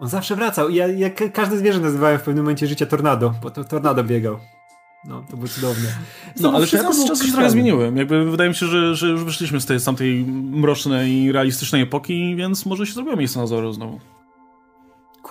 On 0.00 0.08
zawsze 0.08 0.36
wracał 0.36 0.68
i 0.68 0.74
ja, 0.74 0.86
ja 0.86 1.10
każde 1.10 1.58
zwierzę 1.58 1.80
nazywałem 1.80 2.18
w 2.18 2.22
pewnym 2.22 2.44
momencie 2.44 2.66
życia 2.66 2.86
Tornado, 2.86 3.34
bo 3.42 3.50
to 3.50 3.64
Tornado 3.64 4.04
biegał. 4.04 4.38
No, 5.04 5.24
to 5.30 5.36
było 5.36 5.48
cudowne. 5.48 5.88
No, 6.40 6.50
no 6.50 6.56
ale 6.56 6.66
teraz 6.66 7.06
czasy 7.06 7.26
się 7.26 7.32
trochę 7.32 7.50
zmieniły. 7.50 7.92
Jakby 7.96 8.30
wydaje 8.30 8.50
mi 8.50 8.56
się, 8.56 8.66
że, 8.66 8.94
że 8.94 9.06
już 9.06 9.24
wyszliśmy 9.24 9.60
z 9.60 9.66
tej, 9.66 9.80
z 9.80 9.84
tamtej 9.84 10.24
mrocznej 10.50 11.12
i 11.12 11.32
realistycznej 11.32 11.82
epoki, 11.82 12.36
więc 12.36 12.66
może 12.66 12.86
się 12.86 12.92
zrobiło 12.92 13.16
miejsce 13.16 13.38
na 13.38 13.46
Zoro 13.46 13.72
znowu. 13.72 14.00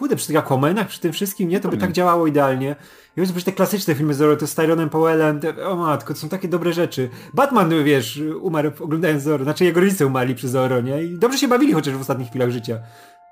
Kurde, 0.01 0.15
przy 0.15 0.27
tych 0.27 0.37
Aquamanach, 0.37 0.87
przy 0.87 0.99
tym 0.99 1.13
wszystkim, 1.13 1.49
nie? 1.49 1.59
To 1.59 1.69
by 1.69 1.77
tak 1.77 1.91
działało 1.91 2.27
idealnie. 2.27 2.75
I 3.17 3.19
już 3.19 3.43
te 3.43 3.51
klasyczne 3.51 3.95
filmy 3.95 4.13
Zoro, 4.13 4.35
to 4.35 4.47
z 4.47 4.55
Tyronem 4.55 4.89
Powellem, 4.89 5.39
te, 5.39 5.67
o 5.67 5.75
matko, 5.75 6.13
to 6.13 6.19
są 6.19 6.29
takie 6.29 6.47
dobre 6.47 6.73
rzeczy. 6.73 7.09
Batman, 7.33 7.83
wiesz, 7.83 8.21
umarł 8.41 8.71
oglądając 8.79 9.23
Zoro, 9.23 9.43
znaczy 9.43 9.65
jego 9.65 9.79
rodzice 9.79 10.07
umarli 10.07 10.35
przy 10.35 10.49
Zoro, 10.49 10.81
nie? 10.81 11.03
I 11.03 11.19
dobrze 11.19 11.37
się 11.37 11.47
bawili 11.47 11.73
chociaż 11.73 11.93
w 11.93 12.01
ostatnich 12.01 12.29
chwilach 12.29 12.49
życia. 12.49 12.79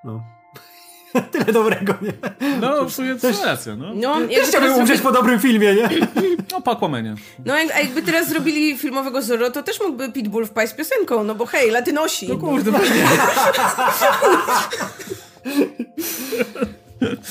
No. 0.03 0.23
Tyle 1.31 1.45
dobrego, 1.45 1.93
nie? 2.01 2.13
No, 2.61 2.85
w 2.85 2.93
sumie 2.93 3.15
to 3.15 3.45
racja, 3.45 3.75
no. 3.75 3.93
no 3.95 4.27
Też 4.27 4.47
chciałbym 4.47 4.73
umrzeć 4.73 4.97
zrobi... 4.97 5.15
po 5.15 5.21
dobrym 5.21 5.39
filmie, 5.39 5.75
nie? 5.75 5.89
No, 6.51 6.61
po 6.61 6.71
Aquamanie. 6.71 7.15
No, 7.45 7.57
jak, 7.57 7.75
a 7.75 7.79
jakby 7.79 8.01
teraz 8.01 8.29
zrobili 8.29 8.77
filmowego 8.77 9.21
Zoro, 9.21 9.51
to 9.51 9.63
też 9.63 9.79
mógłby 9.79 10.11
Pitbull 10.11 10.45
wpaść 10.45 10.73
z 10.73 10.75
piosenką, 10.75 11.23
no 11.23 11.35
bo 11.35 11.45
hej, 11.45 11.71
latynosi. 11.71 12.29
No 12.29 12.37
kurde, 12.37 12.71
właśnie. 12.77 13.03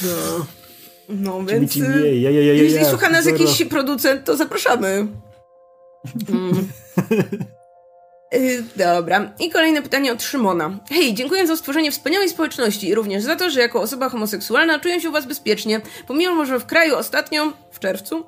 No. 0.03 0.47
No 1.09 1.45
więc. 1.45 1.77
Y, 1.77 2.17
jeśli 2.17 2.85
słucha 2.85 3.11
nas 3.11 3.27
jakiś 3.27 3.65
producent, 3.65 4.25
to 4.25 4.37
zapraszamy. 4.37 5.07
Mm. 6.29 6.69
Y, 8.35 8.65
dobra. 8.77 9.33
I 9.39 9.51
kolejne 9.51 9.83
pytanie 9.83 10.13
od 10.13 10.23
Szymona. 10.23 10.79
Hej, 10.89 11.15
dziękuję 11.15 11.47
za 11.47 11.57
stworzenie 11.57 11.91
wspaniałej 11.93 12.29
społeczności 12.29 12.89
i 12.89 12.95
również 12.95 13.23
za 13.23 13.37
to, 13.37 13.51
że 13.51 13.61
jako 13.61 13.81
osoba 13.81 14.09
homoseksualna 14.09 14.79
czuję 14.79 15.01
się 15.01 15.09
u 15.09 15.13
was 15.13 15.27
bezpiecznie, 15.27 15.81
pomimo, 16.07 16.47
że 16.47 16.59
w 16.61 16.67
kraju 16.67 16.97
ostatnio, 16.97 17.53
w 17.71 17.79
czerwcu, 17.79 18.27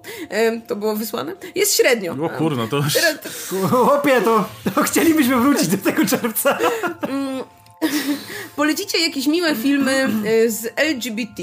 to 0.66 0.76
było 0.76 0.96
wysłane, 0.96 1.32
jest 1.54 1.76
średnio. 1.76 2.16
O 2.22 2.28
kurno, 2.28 2.68
to 2.68 2.76
już... 2.76 2.98
Chłopie, 3.70 4.20
to, 4.20 4.48
to 4.74 4.82
chcielibyśmy 4.82 5.36
wrócić 5.36 5.68
do 5.68 5.78
tego 5.78 6.06
czerwca. 6.06 6.58
Polecicie 8.56 8.98
jakieś 8.98 9.26
miłe 9.26 9.54
filmy 9.54 10.08
y, 10.26 10.50
z 10.50 10.72
LGBT. 10.76 11.42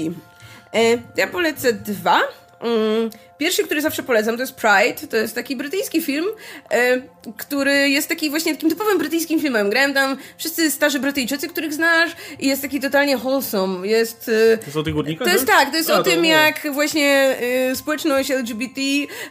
E, 0.74 0.98
ja 1.16 1.26
polecę 1.26 1.72
dwa. 1.72 2.20
Mm, 2.60 3.10
pierwszy, 3.38 3.64
który 3.64 3.82
zawsze 3.82 4.02
polecam, 4.02 4.36
to 4.36 4.42
jest 4.42 4.54
Pride. 4.54 5.08
To 5.10 5.16
jest 5.16 5.34
taki 5.34 5.56
brytyjski 5.56 6.02
film, 6.02 6.26
e, 6.70 7.00
który 7.36 7.88
jest 7.88 8.08
taki 8.08 8.30
właśnie 8.30 8.54
takim 8.54 8.70
typowym 8.70 8.98
brytyjskim 8.98 9.40
filmem. 9.40 9.70
Grałem 9.70 9.94
tam 9.94 10.16
wszyscy 10.36 10.70
starzy 10.70 10.98
Brytyjczycy, 10.98 11.48
których 11.48 11.74
znasz 11.74 12.10
i 12.38 12.46
jest 12.46 12.62
taki 12.62 12.80
totalnie 12.80 13.16
wholesome. 13.16 13.88
Jest, 13.88 14.24
to 14.60 14.64
jest 14.66 14.76
o 14.76 14.82
tych 14.82 14.94
górnikach? 14.94 15.28
To 15.28 15.32
jest 15.32 15.46
tak, 15.46 15.70
to 15.70 15.76
jest 15.76 15.90
A, 15.90 15.98
o 15.98 16.02
tym, 16.02 16.24
jak 16.24 16.72
właśnie 16.72 17.36
społeczność 17.74 18.30
LGBT, 18.30 18.80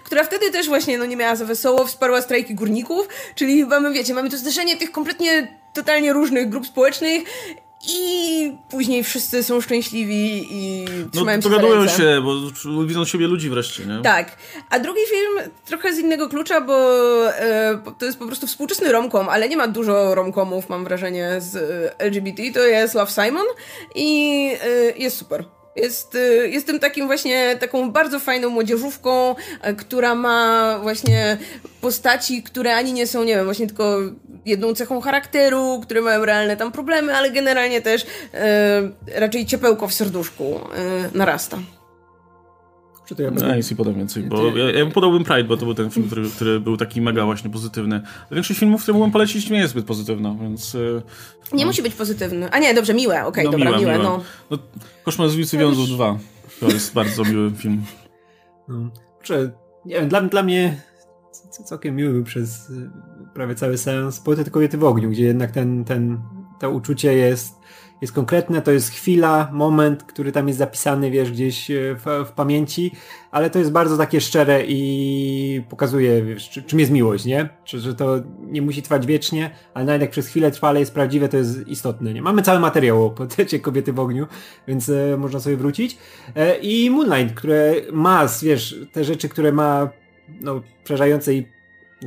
która 0.04 0.24
wtedy 0.24 0.52
też 0.52 0.68
właśnie 0.68 0.98
no, 0.98 1.06
nie 1.06 1.18
miała 1.18 1.36
za 1.36 1.46
wesoło, 1.46 1.86
wsparła 1.86 2.22
strajki 2.22 2.56
górników, 2.56 3.08
czyli 3.36 3.66
mamy, 3.66 3.94
wiecie, 3.94 4.14
mamy 4.14 4.30
to 4.30 4.38
zderzenie 4.38 4.78
tych 4.78 4.92
kompletnie 4.92 5.58
totalnie 5.78 6.14
różnych 6.14 6.50
grup 6.50 6.68
społecznych 6.68 7.24
i 7.90 8.52
później 8.70 9.04
wszyscy 9.04 9.44
są 9.44 9.62
szczęśliwi 9.62 10.48
i 10.52 10.86
no, 11.04 11.10
trzymają 11.12 11.38
no, 11.38 11.44
się 11.44 11.50
dogadują 11.50 11.88
się, 11.88 12.22
bo 12.22 12.84
widzą 12.86 13.06
siebie 13.06 13.28
ludzi 13.28 13.50
wreszcie, 13.50 13.86
nie? 13.86 14.02
Tak. 14.02 14.38
A 14.70 14.80
drugi 14.80 15.02
film 15.10 15.52
trochę 15.66 15.94
z 15.94 16.00
innego 16.00 16.30
klucza, 16.30 16.62
bo 16.62 16.76
e, 17.34 17.82
to 18.00 18.06
jest 18.06 18.20
po 18.20 18.28
prostu 18.28 18.48
współczesny 18.48 18.92
romkom, 18.92 19.30
ale 19.30 19.50
nie 19.50 19.58
ma 19.58 19.68
dużo 19.68 20.16
romkomów, 20.16 20.70
mam 20.70 20.84
wrażenie, 20.84 21.36
z 21.40 21.56
e, 21.56 22.00
LGBT. 22.00 22.44
To 22.54 22.60
jest 22.60 22.94
Love 22.94 23.12
Simon 23.12 23.46
i 23.96 24.52
e, 24.64 24.98
jest 24.98 25.18
super. 25.18 25.57
Jest, 25.78 26.16
y, 26.16 26.50
jestem 26.50 26.80
takim 26.80 27.06
właśnie, 27.08 27.58
taką 27.60 27.92
bardzo 27.92 28.20
fajną 28.20 28.50
młodzieżówką, 28.50 29.36
e, 29.62 29.74
która 29.74 30.16
ma 30.16 30.80
właśnie 30.82 31.38
postaci, 31.82 32.44
które 32.44 32.76
ani 32.76 32.94
nie 32.94 33.08
są, 33.08 33.24
nie 33.24 33.36
wiem, 33.36 33.46
właśnie 33.46 33.68
tylko 33.68 34.00
jedną 34.46 34.74
cechą 34.74 35.02
charakteru, 35.02 35.80
które 35.84 36.02
mają 36.02 36.26
realne 36.26 36.58
tam 36.58 36.72
problemy, 36.72 37.16
ale 37.16 37.32
generalnie 37.32 37.82
też 37.82 38.06
e, 38.34 38.92
raczej 39.16 39.46
ciepełko 39.46 39.88
w 39.88 39.94
serduszku 39.94 40.60
e, 40.76 41.18
narasta. 41.18 41.58
Czy 43.08 43.16
to 43.16 43.24
ja 43.24 43.32
będę... 43.32 43.58
Nice 43.58 43.74
i 43.74 43.78
podam 43.78 43.94
więcej, 43.94 44.24
bo 44.24 44.58
ja, 44.58 44.72
ja 44.72 44.86
podałbym 44.86 45.24
Pride, 45.24 45.44
bo 45.44 45.58
to 45.58 45.66
był 45.66 45.74
ten 45.74 45.90
film, 45.90 46.08
który, 46.08 46.30
który 46.30 46.60
był 46.60 46.78
taki 46.78 47.02
mega 47.02 47.26
właśnie 47.26 47.50
pozytywny. 47.50 48.02
Większość 48.32 48.60
filmów, 48.60 48.82
które 48.82 48.94
mógłbym 48.94 49.12
polecić, 49.12 49.50
nie 49.50 49.58
jest 49.58 49.74
zbyt 49.74 49.86
pozytywna, 49.86 50.36
więc... 50.42 50.78
Nie 51.54 51.60
no. 51.60 51.66
musi 51.66 51.82
być 51.82 51.94
pozytywny. 51.94 52.52
A 52.52 52.60
nie, 52.60 52.74
dobrze, 52.74 52.94
miłe, 52.94 53.26
okej, 53.26 53.28
okay, 53.28 53.44
no, 53.44 53.52
dobra, 53.52 53.80
miłe, 53.80 53.92
miłe. 53.92 54.04
no. 54.04 54.24
no 54.52 54.58
Koszmar 55.04 55.30
z 55.30 55.36
ulicy 55.36 55.58
Wiązów 55.58 55.90
2. 55.90 56.18
To 56.60 56.68
jest 56.68 56.94
bardzo 56.94 57.24
miły 57.24 57.52
film. 57.52 57.84
No, 58.68 58.90
kurczę, 59.18 59.52
nie 59.86 59.96
wiem, 59.96 60.10
dla, 60.10 60.22
dla 60.22 60.44
mnie 60.44 60.82
całkiem 61.66 61.96
miły 61.96 62.14
był 62.14 62.24
przez 62.24 62.70
y, 62.70 62.90
prawie 63.34 63.56
cały 63.56 63.78
seans 63.78 64.20
Portret 64.20 64.50
kobiety 64.50 64.78
w 64.78 64.84
ogniu, 64.84 65.10
gdzie 65.10 65.24
jednak 65.24 65.52
ten, 65.52 65.86
ten, 65.86 66.20
to 66.60 66.70
uczucie 66.70 67.14
jest 67.14 67.58
jest 68.02 68.14
konkretne, 68.14 68.62
to 68.62 68.72
jest 68.72 68.92
chwila, 68.92 69.50
moment, 69.54 70.04
który 70.04 70.32
tam 70.32 70.48
jest 70.48 70.60
zapisany, 70.60 71.12
wiesz, 71.12 71.32
gdzieś 71.32 71.72
e, 71.72 71.76
w, 71.96 72.26
w 72.28 72.32
pamięci, 72.32 72.92
ale 73.32 73.50
to 73.50 73.60
jest 73.60 73.72
bardzo 73.72 73.98
takie 73.98 74.22
szczere 74.22 74.64
i 74.68 75.62
pokazuje, 75.70 76.24
wiesz, 76.24 76.50
czym 76.68 76.80
jest 76.80 76.92
miłość, 76.92 77.26
nie? 77.26 77.50
Czy, 77.64 77.80
że 77.80 77.96
to 77.96 78.16
nie 78.42 78.62
musi 78.62 78.82
trwać 78.82 79.06
wiecznie, 79.06 79.50
ale 79.74 79.86
nawet 79.86 80.02
jak 80.02 80.12
przez 80.12 80.28
chwilę 80.28 80.52
trwa, 80.52 80.68
ale 80.68 80.80
jest 80.80 80.94
prawdziwe, 80.94 81.30
to 81.30 81.38
jest 81.38 81.68
istotne, 81.68 82.14
nie? 82.14 82.22
Mamy 82.22 82.42
cały 82.42 82.60
materiał 82.60 83.06
o 83.06 83.16
kobiety 83.62 83.94
w 83.94 84.00
ogniu, 84.00 84.28
więc 84.68 84.90
e, 84.90 85.18
można 85.18 85.40
sobie 85.40 85.58
wrócić. 85.58 85.98
E, 86.36 86.58
I 86.58 86.90
Moonlight, 86.90 87.36
które 87.36 87.74
ma, 87.92 88.26
wiesz, 88.42 88.76
te 88.92 89.04
rzeczy, 89.04 89.30
które 89.30 89.52
ma 89.52 89.90
no, 90.42 90.62
przerażające 90.84 91.34
i 91.34 91.57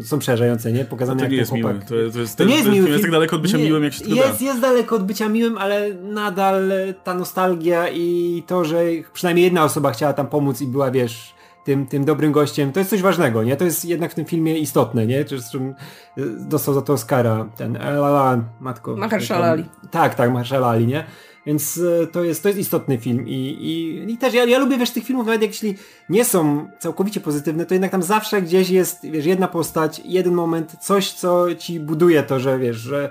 są 0.03 0.19
przerażające, 0.19 0.73
nie? 0.73 0.85
Pokazane 0.85 1.23
to 1.23 1.29
nie 1.29 1.37
jest 1.37 1.51
chłopak. 1.51 1.75
miły. 1.75 1.85
To, 1.85 2.13
to, 2.13 2.21
jest, 2.21 2.37
to, 2.37 2.45
nie 2.45 2.55
jest, 2.55 2.69
miły. 2.69 2.89
jest 2.89 3.03
tak 3.03 3.11
daleko 3.11 3.37
od 3.37 3.43
bycia 3.43 3.59
nie, 3.59 3.65
miłym, 3.65 3.85
jak 3.85 3.93
się 3.93 4.01
tylko 4.01 4.17
jest, 4.17 4.39
da. 4.39 4.45
Jest 4.45 4.61
daleko 4.61 4.97
od 4.97 5.05
bycia 5.05 5.29
miłym, 5.29 5.59
ale 5.59 5.95
nadal 5.95 6.73
ta 7.05 7.15
nostalgia 7.15 7.89
i 7.89 8.43
to, 8.47 8.65
że 8.65 8.83
przynajmniej 9.13 9.45
jedna 9.45 9.65
osoba 9.65 9.91
chciała 9.91 10.13
tam 10.13 10.27
pomóc 10.27 10.61
i 10.61 10.67
była, 10.67 10.91
wiesz, 10.91 11.35
tym, 11.65 11.87
tym 11.87 12.05
dobrym 12.05 12.33
gościem, 12.33 12.73
to 12.73 12.81
jest 12.81 12.91
coś 12.91 13.03
ważnego, 13.03 13.43
nie? 13.43 13.57
To 13.57 13.65
jest 13.65 13.85
jednak 13.85 14.13
w 14.13 14.15
tym 14.15 14.25
filmie 14.25 14.59
istotne, 14.59 15.07
nie? 15.07 15.25
Zresztą 15.29 15.75
e, 16.17 16.23
dostał 16.39 16.75
za 16.75 16.83
to 16.83 16.93
Oscara 16.93 17.49
ten, 17.57 17.73
Lala, 17.73 18.45
matko. 18.61 18.97
Mahershala 18.97 19.47
Ali. 19.47 19.65
Tak, 19.91 20.15
tak, 20.15 20.33
Mahershala 20.33 20.69
Ali, 20.69 20.87
nie? 20.87 21.05
Więc 21.47 21.81
e, 22.03 22.07
to 22.07 22.25
jest, 22.25 22.43
to 22.43 22.49
jest 22.49 22.61
istotny 22.61 22.99
film 22.99 23.29
i, 23.29 23.33
i, 23.33 24.13
i 24.13 24.19
też 24.19 24.35
ja, 24.35 24.45
ja 24.45 24.59
lubię 24.59 24.79
wiesz 24.79 24.91
tych 24.91 25.05
filmów, 25.05 25.27
nawet 25.27 25.43
jeśli 25.43 25.77
nie 26.09 26.25
są 26.25 26.69
całkowicie 26.79 27.21
pozytywne, 27.21 27.67
to 27.67 27.75
jednak 27.75 27.91
tam 27.91 28.03
zawsze 28.03 28.43
gdzieś 28.43 28.71
jest 28.71 29.11
wiesz, 29.11 29.27
jedna 29.27 29.49
postać, 29.49 30.03
jeden 30.05 30.35
moment, 30.35 30.77
coś 30.81 31.13
co 31.13 31.55
ci 31.55 31.81
buduje 31.81 32.23
to, 32.23 32.41
że 32.41 32.59
wiesz, 32.59 32.77
że 32.77 33.11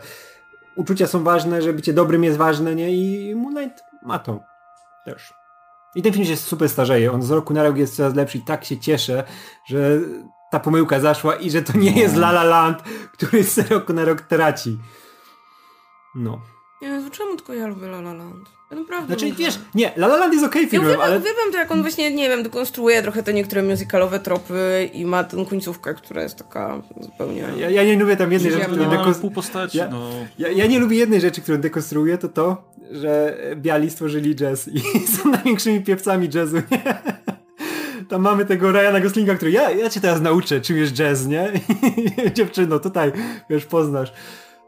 uczucia 0.76 1.08
są 1.08 1.24
ważne, 1.24 1.62
że 1.62 1.74
bycie 1.74 1.94
dobrym 1.94 2.24
jest 2.24 2.38
ważne, 2.38 2.76
nie? 2.76 2.96
I 2.96 3.36
Moonlight 3.36 3.84
ma 4.04 4.20
to 4.20 4.40
też. 5.06 5.34
I 5.96 6.02
ten 6.02 6.14
film 6.14 6.26
się 6.26 6.38
super 6.38 6.70
starzeje. 6.70 7.12
On 7.12 7.22
z 7.22 7.32
roku 7.32 7.54
na 7.54 7.64
rok 7.64 7.78
jest 7.78 7.96
coraz 7.96 8.16
lepszy 8.16 8.38
i 8.38 8.42
tak 8.42 8.66
się 8.66 8.80
cieszę, 8.80 9.24
że 9.68 10.00
ta 10.52 10.60
pomyłka 10.60 11.00
zaszła 11.00 11.36
i 11.36 11.52
że 11.52 11.62
to 11.62 11.78
nie 11.78 11.92
jest 11.92 12.16
La 12.16 12.30
La 12.30 12.44
Land, 12.44 12.84
który 13.14 13.44
z 13.44 13.72
roku 13.72 13.94
na 13.94 14.06
rok 14.06 14.22
traci. 14.22 14.80
No. 16.16 16.42
Nie, 16.82 17.02
czemu 17.12 17.36
tylko 17.36 17.54
ja 17.54 17.68
lubię 17.68 17.86
La 17.86 17.98
La 18.00 18.14
Land? 18.14 18.50
Naprawdę. 18.72 19.16
Znaczy, 19.16 19.36
wiesz, 19.36 19.60
nie, 19.76 19.92
La 19.98 20.08
La 20.08 20.18
Land 20.18 20.34
jest 20.34 20.46
okej 20.46 20.62
okay 20.62 20.72
filmem, 20.72 21.00
ja 21.00 21.06
ale... 21.06 21.18
Uwielbiam 21.18 21.52
to, 21.52 21.58
jak 21.58 21.72
on 21.72 21.82
właśnie, 21.82 22.12
nie 22.12 22.30
wiem, 22.30 22.44
dekonstruuje 22.44 23.02
trochę 23.02 23.24
te 23.24 23.34
niektóre 23.34 23.64
musicalowe 23.64 24.20
tropy 24.20 24.90
i 24.94 25.06
ma 25.06 25.24
tę 25.24 25.46
końcówkę, 25.50 25.94
która 25.94 26.24
jest 26.24 26.38
taka 26.38 26.82
zupełnie... 27.02 27.44
Ja, 27.58 27.70
ja 27.70 27.84
nie 27.84 28.00
lubię 28.00 28.18
tam 28.18 28.32
jednej 28.32 28.52
rzeczy, 28.52 28.66
którą 28.66 28.84
No, 28.84 28.90
dekonstruuje. 28.90 29.22
pół 29.22 29.32
postaci, 29.32 29.78
Ja- 29.78 29.88
no. 29.88 30.10
Ja, 30.40 30.50
ja 30.50 30.68
nie 30.68 30.80
lubię 30.80 30.98
jednej 30.98 31.22
rzeczy, 31.22 31.42
którą 31.42 31.58
dekonstruuję, 31.58 32.18
to 32.18 32.30
to, 32.30 32.72
że 32.92 33.38
biali 33.56 33.90
stworzyli 33.90 34.36
jazz 34.36 34.68
i 34.68 34.80
są 35.18 35.30
największymi 35.30 35.82
piewcami 35.82 36.30
jazzu, 36.34 36.56
nie? 36.72 36.84
Tam 38.10 38.22
mamy 38.22 38.46
tego 38.46 38.72
Ryana 38.72 39.00
Goslinga, 39.00 39.36
który 39.36 39.52
ja, 39.52 39.72
ja 39.72 39.90
cię 39.90 40.02
teraz 40.02 40.22
nauczę, 40.22 40.62
czym 40.62 40.78
jest 40.78 40.94
jazz, 40.94 41.26
nie? 41.26 41.52
Dziewczyno, 42.36 42.80
tutaj, 42.80 43.12
wiesz, 43.50 43.66
poznasz. 43.66 44.14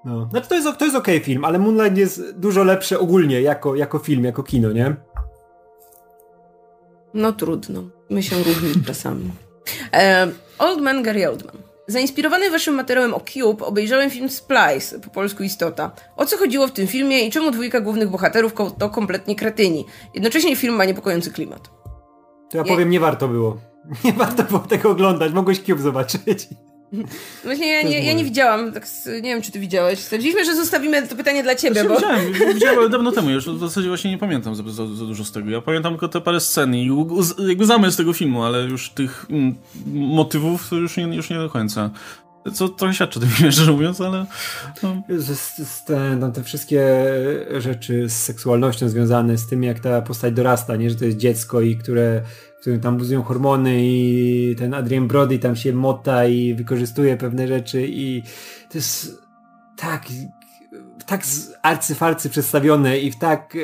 No. 0.06 0.28
Znaczy 0.32 0.50
to 0.50 0.56
jest, 0.56 0.68
to 0.78 0.86
jest 0.86 0.98
okej 0.98 1.20
film, 1.20 1.46
ale 1.46 1.60
Moonlight 1.60 1.98
jest 1.98 2.32
dużo 2.38 2.64
lepsze 2.64 3.00
ogólnie 3.00 3.42
jako, 3.42 3.76
jako 3.76 4.00
film, 4.00 4.24
jako 4.24 4.44
kino, 4.44 4.72
nie? 4.72 4.96
No 7.14 7.32
trudno. 7.32 7.84
My 8.10 8.24
się 8.24 8.36
różni 8.44 8.84
czasami. 8.88 9.32
E, 9.94 10.28
Old 10.60 10.82
Man 10.82 11.04
Gary 11.04 11.30
Oldman. 11.30 11.58
Zainspirowany 11.88 12.50
waszym 12.52 12.74
materiałem 12.76 13.14
o 13.14 13.20
Cube 13.20 13.66
obejrzałem 13.66 14.10
film 14.10 14.30
Splice, 14.30 15.00
po 15.00 15.10
polsku 15.10 15.44
Istota. 15.44 15.92
O 16.18 16.26
co 16.26 16.38
chodziło 16.38 16.68
w 16.68 16.72
tym 16.72 16.88
filmie 16.88 17.26
i 17.28 17.32
czemu 17.32 17.52
dwójka 17.52 17.82
głównych 17.82 18.10
bohaterów 18.10 18.54
to 18.80 18.90
kompletnie 18.90 19.36
kretyni? 19.36 19.86
Jednocześnie 20.14 20.56
film 20.56 20.76
ma 20.76 20.86
niepokojący 20.86 21.32
klimat. 21.32 21.70
To 22.50 22.58
ja 22.58 22.64
Nie- 22.64 22.72
powiem, 22.72 22.90
nie 22.90 23.00
warto 23.00 23.28
było. 23.28 23.58
Nie 24.06 24.14
warto 24.14 24.44
było 24.44 24.60
tego 24.60 24.90
oglądać, 24.90 25.34
mogłeś 25.34 25.60
Cube 25.60 25.82
zobaczyć. 25.82 26.48
Właśnie 27.44 27.68
ja, 27.68 27.82
nie, 27.82 28.06
ja 28.06 28.14
nie 28.14 28.24
widziałam, 28.24 28.72
tak, 28.72 28.88
nie 29.06 29.22
wiem 29.22 29.42
czy 29.42 29.52
ty 29.52 29.60
widziałeś. 29.60 30.00
Stwierdziliśmy, 30.00 30.46
że 30.46 30.56
zostawimy 30.56 31.08
to 31.08 31.16
pytanie 31.16 31.44
dla 31.44 31.56
ciebie, 31.56 31.82
Ja 31.82 31.90
bo... 31.90 31.96
widziałem, 31.96 32.34
widziałem 32.54 32.92
dawno 32.92 33.12
temu, 33.12 33.30
już 33.30 33.50
w 33.50 33.60
zasadzie 33.60 33.88
właśnie 33.88 34.12
nie 34.12 34.18
pamiętam 34.18 34.56
za, 34.56 34.64
za, 34.64 34.88
za 34.88 35.06
dużo 35.06 35.26
z 35.26 35.32
tego. 35.32 35.50
Ja 35.50 35.62
pamiętam 35.62 35.94
tylko 35.94 36.08
te 36.08 36.22
parę 36.22 36.40
scen 36.40 36.76
i 36.76 36.90
jakby 37.48 37.66
zamysł 37.66 37.98
tego 37.98 38.14
filmu, 38.14 38.44
ale 38.44 38.64
już 38.64 38.90
tych 38.90 39.26
mm, 39.30 39.56
motywów 39.94 40.70
to 40.70 40.76
już 40.76 40.98
nie, 40.98 41.04
już 41.04 41.30
nie 41.30 41.38
do 41.38 41.50
końca. 41.50 41.90
Co 42.54 42.70
trochę 42.70 42.94
świadczy 42.94 43.20
o 43.20 43.22
tym 43.22 43.32
filmie, 43.32 43.52
szczerze 43.62 43.72
mówiąc, 43.72 44.02
ale... 44.02 44.26
No. 44.84 45.02
Z, 45.10 45.40
z, 45.40 45.70
z 45.70 45.86
te, 45.86 46.16
no, 46.16 46.32
te 46.32 46.44
wszystkie 46.44 47.06
rzeczy 47.58 48.10
z 48.10 48.14
seksualnością 48.14 48.90
związane 48.90 49.38
z 49.38 49.48
tym, 49.48 49.64
jak 49.64 49.80
ta 49.80 50.02
postać 50.02 50.34
dorasta, 50.34 50.76
nie? 50.76 50.90
Że 50.90 50.96
to 50.96 51.06
jest 51.06 51.18
dziecko 51.18 51.62
i 51.62 51.76
które, 51.76 52.22
w 52.62 52.64
którym 52.64 52.80
tam 52.80 52.98
buzują 52.98 53.24
hormony 53.24 53.78
i 53.80 54.56
ten 54.60 54.74
Adrian 54.74 55.08
Brody 55.08 55.40
tam 55.40 55.56
się 55.56 55.74
mota 55.74 56.26
i 56.26 56.54
wykorzystuje 56.54 57.18
pewne 57.18 57.48
rzeczy 57.48 57.88
i 57.88 58.24
to 58.70 58.78
jest 58.78 59.22
tak 59.78 60.06
tak 61.06 61.22
arcyfarcy 61.62 62.30
przedstawione 62.30 63.00
i 63.00 63.12
w 63.12 63.20
tak 63.20 63.56
e, 63.56 63.60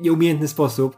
nieumiejętny 0.00 0.48
sposób. 0.48 0.96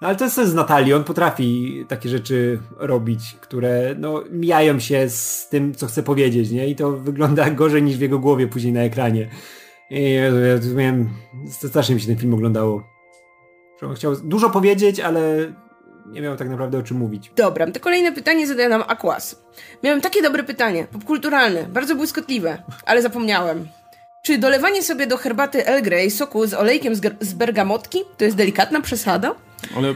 No, 0.00 0.08
ale 0.08 0.16
to 0.16 0.24
jest 0.24 0.36
z 0.36 0.54
Natalii, 0.54 0.94
on 0.94 1.04
potrafi 1.04 1.84
takie 1.88 2.08
rzeczy 2.08 2.60
robić, 2.76 3.36
które 3.40 3.94
no, 3.98 4.24
mijają 4.30 4.78
się 4.78 5.08
z 5.08 5.48
tym, 5.48 5.74
co 5.74 5.86
chce 5.86 6.02
powiedzieć, 6.02 6.50
nie? 6.50 6.68
I 6.68 6.76
to 6.76 6.92
wygląda 6.92 7.50
gorzej 7.50 7.82
niż 7.82 7.96
w 7.96 8.00
jego 8.00 8.18
głowie 8.18 8.46
później 8.46 8.72
na 8.72 8.80
ekranie. 8.80 9.30
I 9.90 10.14
ja, 10.14 10.24
ja 10.24 10.94
strasznie 11.50 11.94
mi 11.94 12.00
się 12.00 12.06
ten 12.06 12.16
film 12.16 12.34
oglądało. 12.34 12.82
Chciał 13.94 14.16
dużo 14.16 14.50
powiedzieć, 14.50 15.00
ale 15.00 15.52
nie 16.12 16.20
miał 16.20 16.36
tak 16.36 16.48
naprawdę 16.48 16.78
o 16.78 16.82
czym 16.82 16.96
mówić. 16.96 17.32
Dobra, 17.36 17.70
to 17.70 17.80
kolejne 17.80 18.12
pytanie 18.12 18.46
zadaje 18.46 18.68
nam 18.68 18.82
Aquas. 18.88 19.42
Miałem 19.82 20.00
takie 20.00 20.22
dobre 20.22 20.42
pytanie, 20.42 20.86
popkulturalne, 20.92 21.64
bardzo 21.64 21.94
błyskotliwe, 21.94 22.62
ale 22.86 23.02
zapomniałem. 23.02 23.68
Czy 24.22 24.38
dolewanie 24.38 24.82
sobie 24.82 25.06
do 25.06 25.16
herbaty 25.16 25.66
Earl 25.66 25.82
Grey 25.82 26.10
soku 26.10 26.46
z 26.46 26.54
olejkiem 26.54 26.94
z, 26.94 27.00
z 27.20 27.32
bergamotki 27.32 27.98
to 28.16 28.24
jest 28.24 28.36
delikatna 28.36 28.80
przesada? 28.80 29.34
Ale 29.76 29.94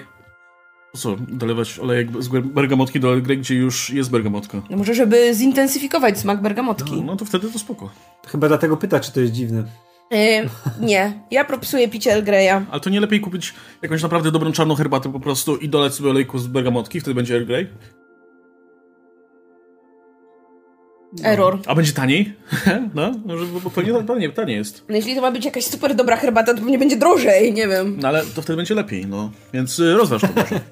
co 0.97 1.17
dolewać 1.29 1.79
olejek 1.79 2.09
z 2.23 2.29
bergamotki 2.29 3.01
do 3.01 3.21
Grey, 3.21 3.39
gdzie 3.39 3.55
już 3.55 3.91
jest 3.91 4.11
bergamotka? 4.11 4.63
No 4.71 4.77
może, 4.77 4.95
żeby 4.95 5.35
zintensyfikować 5.35 6.19
smak 6.19 6.43
bergamotki. 6.43 7.03
No 7.03 7.17
to 7.17 7.25
wtedy 7.25 7.51
to 7.51 7.59
spoko. 7.59 7.91
Chyba 8.27 8.49
dlatego 8.49 8.77
pyta, 8.77 9.01
czy 9.01 9.13
to 9.13 9.21
jest 9.21 9.33
dziwne. 9.33 9.65
Nie, 10.81 11.13
ja 11.31 11.45
propsuję 11.45 11.89
picie 11.89 12.13
Earl 12.13 12.25
Greya. 12.25 12.65
Ale 12.71 12.81
to 12.81 12.91
nie 12.91 13.01
lepiej 13.01 13.21
kupić 13.21 13.55
jakąś 13.83 14.03
naprawdę 14.03 14.31
dobrą 14.31 14.53
czarną 14.53 14.75
herbatę 14.75 15.13
po 15.13 15.21
prostu 15.21 15.57
i 15.57 15.69
dolać 15.69 15.95
sobie 15.95 16.11
olejku 16.11 16.39
z 16.39 16.47
bergamotki, 16.47 17.01
wtedy 17.01 17.15
będzie 17.15 17.35
Earl 17.35 17.47
Grey? 17.47 17.69
Error. 21.25 21.59
A 21.67 21.75
będzie 21.75 21.93
taniej? 21.93 22.35
No, 22.95 23.13
może, 23.27 23.47
bo 23.47 23.71
pewnie 23.71 24.03
tanie, 24.03 24.31
tanie 24.31 24.55
jest. 24.55 24.85
No 24.89 24.97
jeśli 24.97 25.15
to 25.15 25.21
ma 25.21 25.31
być 25.31 25.45
jakaś 25.45 25.65
super 25.65 25.95
dobra 25.95 26.17
herbata, 26.17 26.55
to 26.55 26.61
pewnie 26.61 26.79
będzie 26.79 26.97
drożej, 26.97 27.53
nie 27.53 27.69
wiem. 27.69 27.97
No 28.01 28.09
ale 28.09 28.25
to 28.25 28.43
wtedy 28.43 28.57
będzie 28.57 28.75
lepiej, 28.75 29.07
no. 29.07 29.31
Więc 29.53 29.79
y, 29.79 29.95
rozważ 29.95 30.21
to 30.23 30.29
może. 30.37 30.61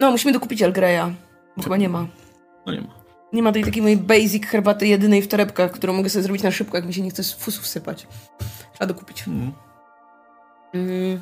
No, 0.00 0.10
musimy 0.10 0.32
dokupić 0.32 0.62
Earl 0.62 0.72
Greya, 0.72 1.14
bo 1.56 1.62
chyba 1.62 1.76
nie 1.76 1.88
ma. 1.88 2.06
No 2.66 2.72
nie 2.72 2.80
ma. 2.80 3.05
Nie 3.36 3.42
ma 3.42 3.52
tej 3.52 3.64
takiej 3.64 3.82
mojej 3.82 3.96
basic 3.96 4.46
herbaty 4.46 4.86
jedynej 4.86 5.22
w 5.22 5.28
torebkach, 5.28 5.70
którą 5.70 5.92
mogę 5.92 6.10
sobie 6.10 6.22
zrobić 6.22 6.42
na 6.42 6.50
szybko, 6.50 6.76
jak 6.76 6.86
mi 6.86 6.94
się 6.94 7.02
nie 7.02 7.10
chce 7.10 7.24
z 7.24 7.32
fusów 7.32 7.66
sypać. 7.66 8.06
Trzeba 8.72 8.86
dokupić. 8.86 9.24
Mm. 9.28 9.52
Mm. 10.74 11.20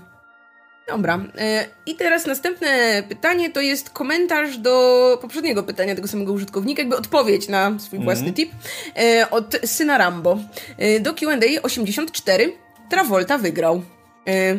Dobra. 0.89 1.21
E, 1.39 1.67
I 1.87 1.95
teraz 1.95 2.27
następne 2.27 3.03
pytanie 3.09 3.51
to 3.51 3.61
jest 3.61 3.91
komentarz 3.91 4.59
do 4.59 5.19
poprzedniego 5.23 5.63
pytania 5.63 5.95
tego 5.95 6.09
samego 6.09 6.33
użytkownika, 6.33 6.83
jakby 6.83 6.97
odpowiedź 6.97 7.49
na 7.49 7.79
swój 7.79 7.99
własny 7.99 8.33
tip 8.33 8.51
e, 8.97 9.31
od 9.31 9.57
syna 9.65 9.99
Rambo. 9.99 10.39
E, 10.79 11.01
do 11.01 11.15
Q&A 11.15 11.63
84 11.63 12.53
Travolta 12.91 13.39
wygrał. 13.39 13.83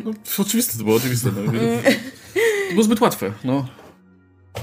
No, 0.04 0.12
oczywiste 0.38 0.78
to 0.78 0.84
było, 0.84 0.96
oczywiste. 0.96 1.30
No. 1.46 1.52
To 2.68 2.72
było 2.72 2.82
zbyt 2.82 3.00
łatwe, 3.00 3.32
no. 3.44 3.66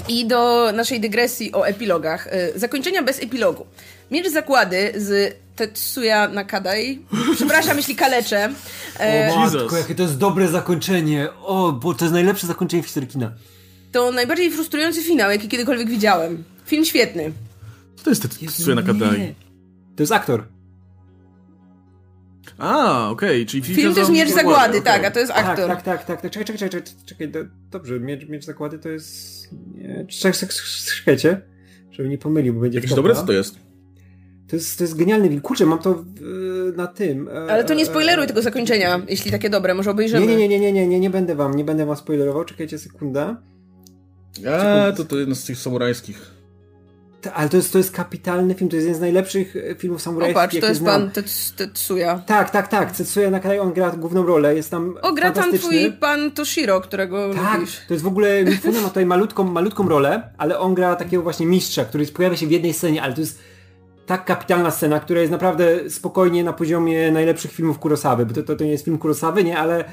I 0.08 0.26
do 0.28 0.72
naszej 0.74 1.00
dygresji 1.00 1.52
o 1.54 1.68
epilogach. 1.68 2.28
E, 2.28 2.60
Zakończenia 2.60 3.04
bez 3.04 3.24
epilogu. 3.24 3.66
Miecz 4.12 4.30
zakłady 4.30 4.94
z 4.96 5.36
Tetsuya 5.56 6.28
Nakadai. 6.34 7.00
Przepraszam, 7.36 7.78
jeśli 7.78 7.96
kaleczę. 7.96 8.50
E, 9.00 9.32
O 9.36 9.44
Jesus. 9.46 9.62
matko, 9.62 9.78
jakie 9.78 9.96
to 9.96 10.04
jest 10.04 10.18
dobre 10.18 10.48
zakończenie. 10.48 11.28
O, 11.42 11.72
bo 11.72 11.94
to 11.94 12.06
jest 12.06 12.14
najlepsze 12.14 12.48
zakończenie 12.48 12.84
w 12.84 12.86
historii 12.86 13.10
kina. 13.10 13.32
To 13.92 14.12
najbardziej 14.12 14.52
frustrujący 14.52 15.02
finał, 15.02 15.32
jaki 15.32 15.48
kiedykolwiek 15.48 15.90
widziałem. 15.90 16.44
Film 16.66 16.86
świetny. 16.86 17.32
Co 17.96 18.04
to 18.04 18.10
jest 18.10 18.22
te 18.22 18.28
Tetsuya 18.28 18.76
Nakadai? 18.76 19.36
To 19.96 20.04
jest 20.04 20.12
aktor. 20.14 20.44
A, 22.58 23.10
okej, 23.10 23.46
czyli 23.46 23.64
Film 23.64 23.94
to 23.94 24.00
jest 24.00 24.12
Miecz 24.12 24.30
Zagłady, 24.30 24.82
tak, 24.82 25.06
a 25.06 25.12
to 25.12 25.20
jest 25.20 25.32
aktor. 25.32 25.68
Tak, 25.68 25.82
tak, 25.82 26.06
tak, 26.06 26.22
tak. 26.22 26.32
Czekaj, 26.32 26.46
czekaj, 26.46 26.70
czekaj, 26.70 26.84
czekaj, 26.84 27.06
czekaj. 27.06 27.30
do- 27.30 27.46
Dobrze, 27.72 28.00
miecz, 28.00 28.30
miecz 28.30 28.46
zakłady 28.46 28.80
to 28.80 28.90
jest... 28.90 29.43
Nie, 29.76 30.06
czekaj, 30.10 30.40
czekaj, 30.40 30.56
czekajcie. 30.98 31.42
Żeby 31.92 32.10
nie 32.10 32.18
pomylił, 32.18 32.54
bo 32.54 32.60
będzie 32.60 32.78
Jakieś 32.78 32.94
dobre? 32.94 33.16
Co 33.16 33.24
to 33.24 33.34
jest? 33.34 33.56
To 34.48 34.56
jest, 34.56 34.78
to 34.78 34.84
jest 34.84 34.98
genialny 34.98 35.30
film. 35.30 35.42
Kurczę, 35.42 35.66
mam 35.66 35.80
to 35.80 35.94
w, 35.94 36.74
na 36.76 36.88
tym. 36.88 37.28
e, 37.30 37.52
Ale 37.52 37.64
to 37.64 37.74
nie 37.74 37.84
e, 37.84 37.86
spoileruj 37.86 38.28
tego 38.28 38.42
zakończenia, 38.42 39.02
jeśli 39.10 39.32
takie 39.32 39.50
dobre, 39.50 39.74
może 39.74 39.92
obejrzymy. 39.92 40.28
Nie, 40.28 40.36
nie, 40.36 40.48
nie, 40.48 40.60
nie, 40.60 40.72
nie, 40.72 40.88
nie, 40.88 41.00
nie 41.00 41.10
będę 41.10 41.36
wam, 41.36 41.56
nie 41.56 41.64
będę 41.64 41.86
wam 41.86 41.96
spoilerował. 41.96 42.46
Czekajcie 42.46 42.80
sekunda. 42.80 43.42
A, 44.48 44.92
to 44.92 45.06
to 45.06 45.18
jeden 45.20 45.36
z 45.36 45.46
tych 45.46 45.58
samurajskich. 45.58 46.32
Ale 47.34 47.50
to 47.50 47.58
jest, 47.58 47.72
to 47.72 47.78
jest 47.78 47.92
kapitalny 47.92 48.54
film, 48.54 48.70
to 48.70 48.76
jest 48.76 48.86
jeden 48.88 48.98
z 48.98 49.02
najlepszych 49.02 49.56
e, 49.56 49.76
filmów 49.76 50.02
samurajskich, 50.02 50.34
Popatrz, 50.36 50.60
to 50.60 50.68
jest 50.68 50.80
znam. 50.82 51.02
pan 51.02 51.10
Tets- 51.10 51.56
Tetsuya. 51.56 52.20
Tak, 52.26 52.50
tak, 52.50 52.68
tak. 52.68 52.92
Tetsuya 52.92 53.30
Nakadai, 53.32 53.60
on 53.60 53.74
gra 53.74 53.92
główną 53.92 54.26
rolę, 54.26 54.56
jest 54.56 54.72
tam 54.72 54.98
O, 55.02 55.14
gra 55.14 55.32
tam 55.32 55.54
twój 55.54 55.92
pan 56.00 56.32
Toshiro, 56.32 56.82
którego 56.82 57.34
Tak, 57.34 57.54
lubisz. 57.60 57.78
to 57.88 57.94
jest 57.94 58.04
w 58.04 58.08
ogóle, 58.08 58.44
Mifune 58.44 58.82
ma 58.82 58.88
tutaj 58.94 59.06
malutką, 59.06 59.44
malutką 59.44 59.90
rolę, 59.90 60.30
ale 60.38 60.60
on 60.60 60.74
gra 60.74 60.96
takiego 60.96 61.24
właśnie 61.24 61.46
mistrza, 61.46 61.86
który 61.86 62.06
pojawia 62.06 62.38
się 62.38 62.48
w 62.48 62.52
jednej 62.52 62.74
scenie, 62.74 63.02
ale 63.04 63.14
to 63.14 63.22
jest 63.22 63.40
tak 64.06 64.26
kapitalna 64.26 64.72
scena, 64.72 65.00
która 65.00 65.20
jest 65.22 65.32
naprawdę 65.32 65.90
spokojnie 65.90 66.44
na 66.44 66.54
poziomie 66.54 67.12
najlepszych 67.12 67.52
filmów 67.52 67.80
Kurosawy, 67.80 68.26
bo 68.26 68.34
to, 68.34 68.44
to, 68.44 68.56
to 68.56 68.64
nie 68.64 68.72
jest 68.72 68.86
film 68.86 68.98
Kurosawy, 68.98 69.44
nie, 69.44 69.58
ale 69.58 69.86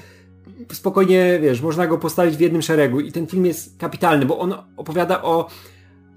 spokojnie, 0.72 1.38
wiesz, 1.42 1.60
można 1.60 1.86
go 1.86 1.98
postawić 1.98 2.36
w 2.36 2.40
jednym 2.40 2.62
szeregu 2.62 3.00
i 3.00 3.12
ten 3.12 3.26
film 3.26 3.46
jest 3.46 3.78
kapitalny, 3.78 4.26
bo 4.26 4.38
on 4.38 4.54
opowiada 4.76 5.22
o 5.22 5.48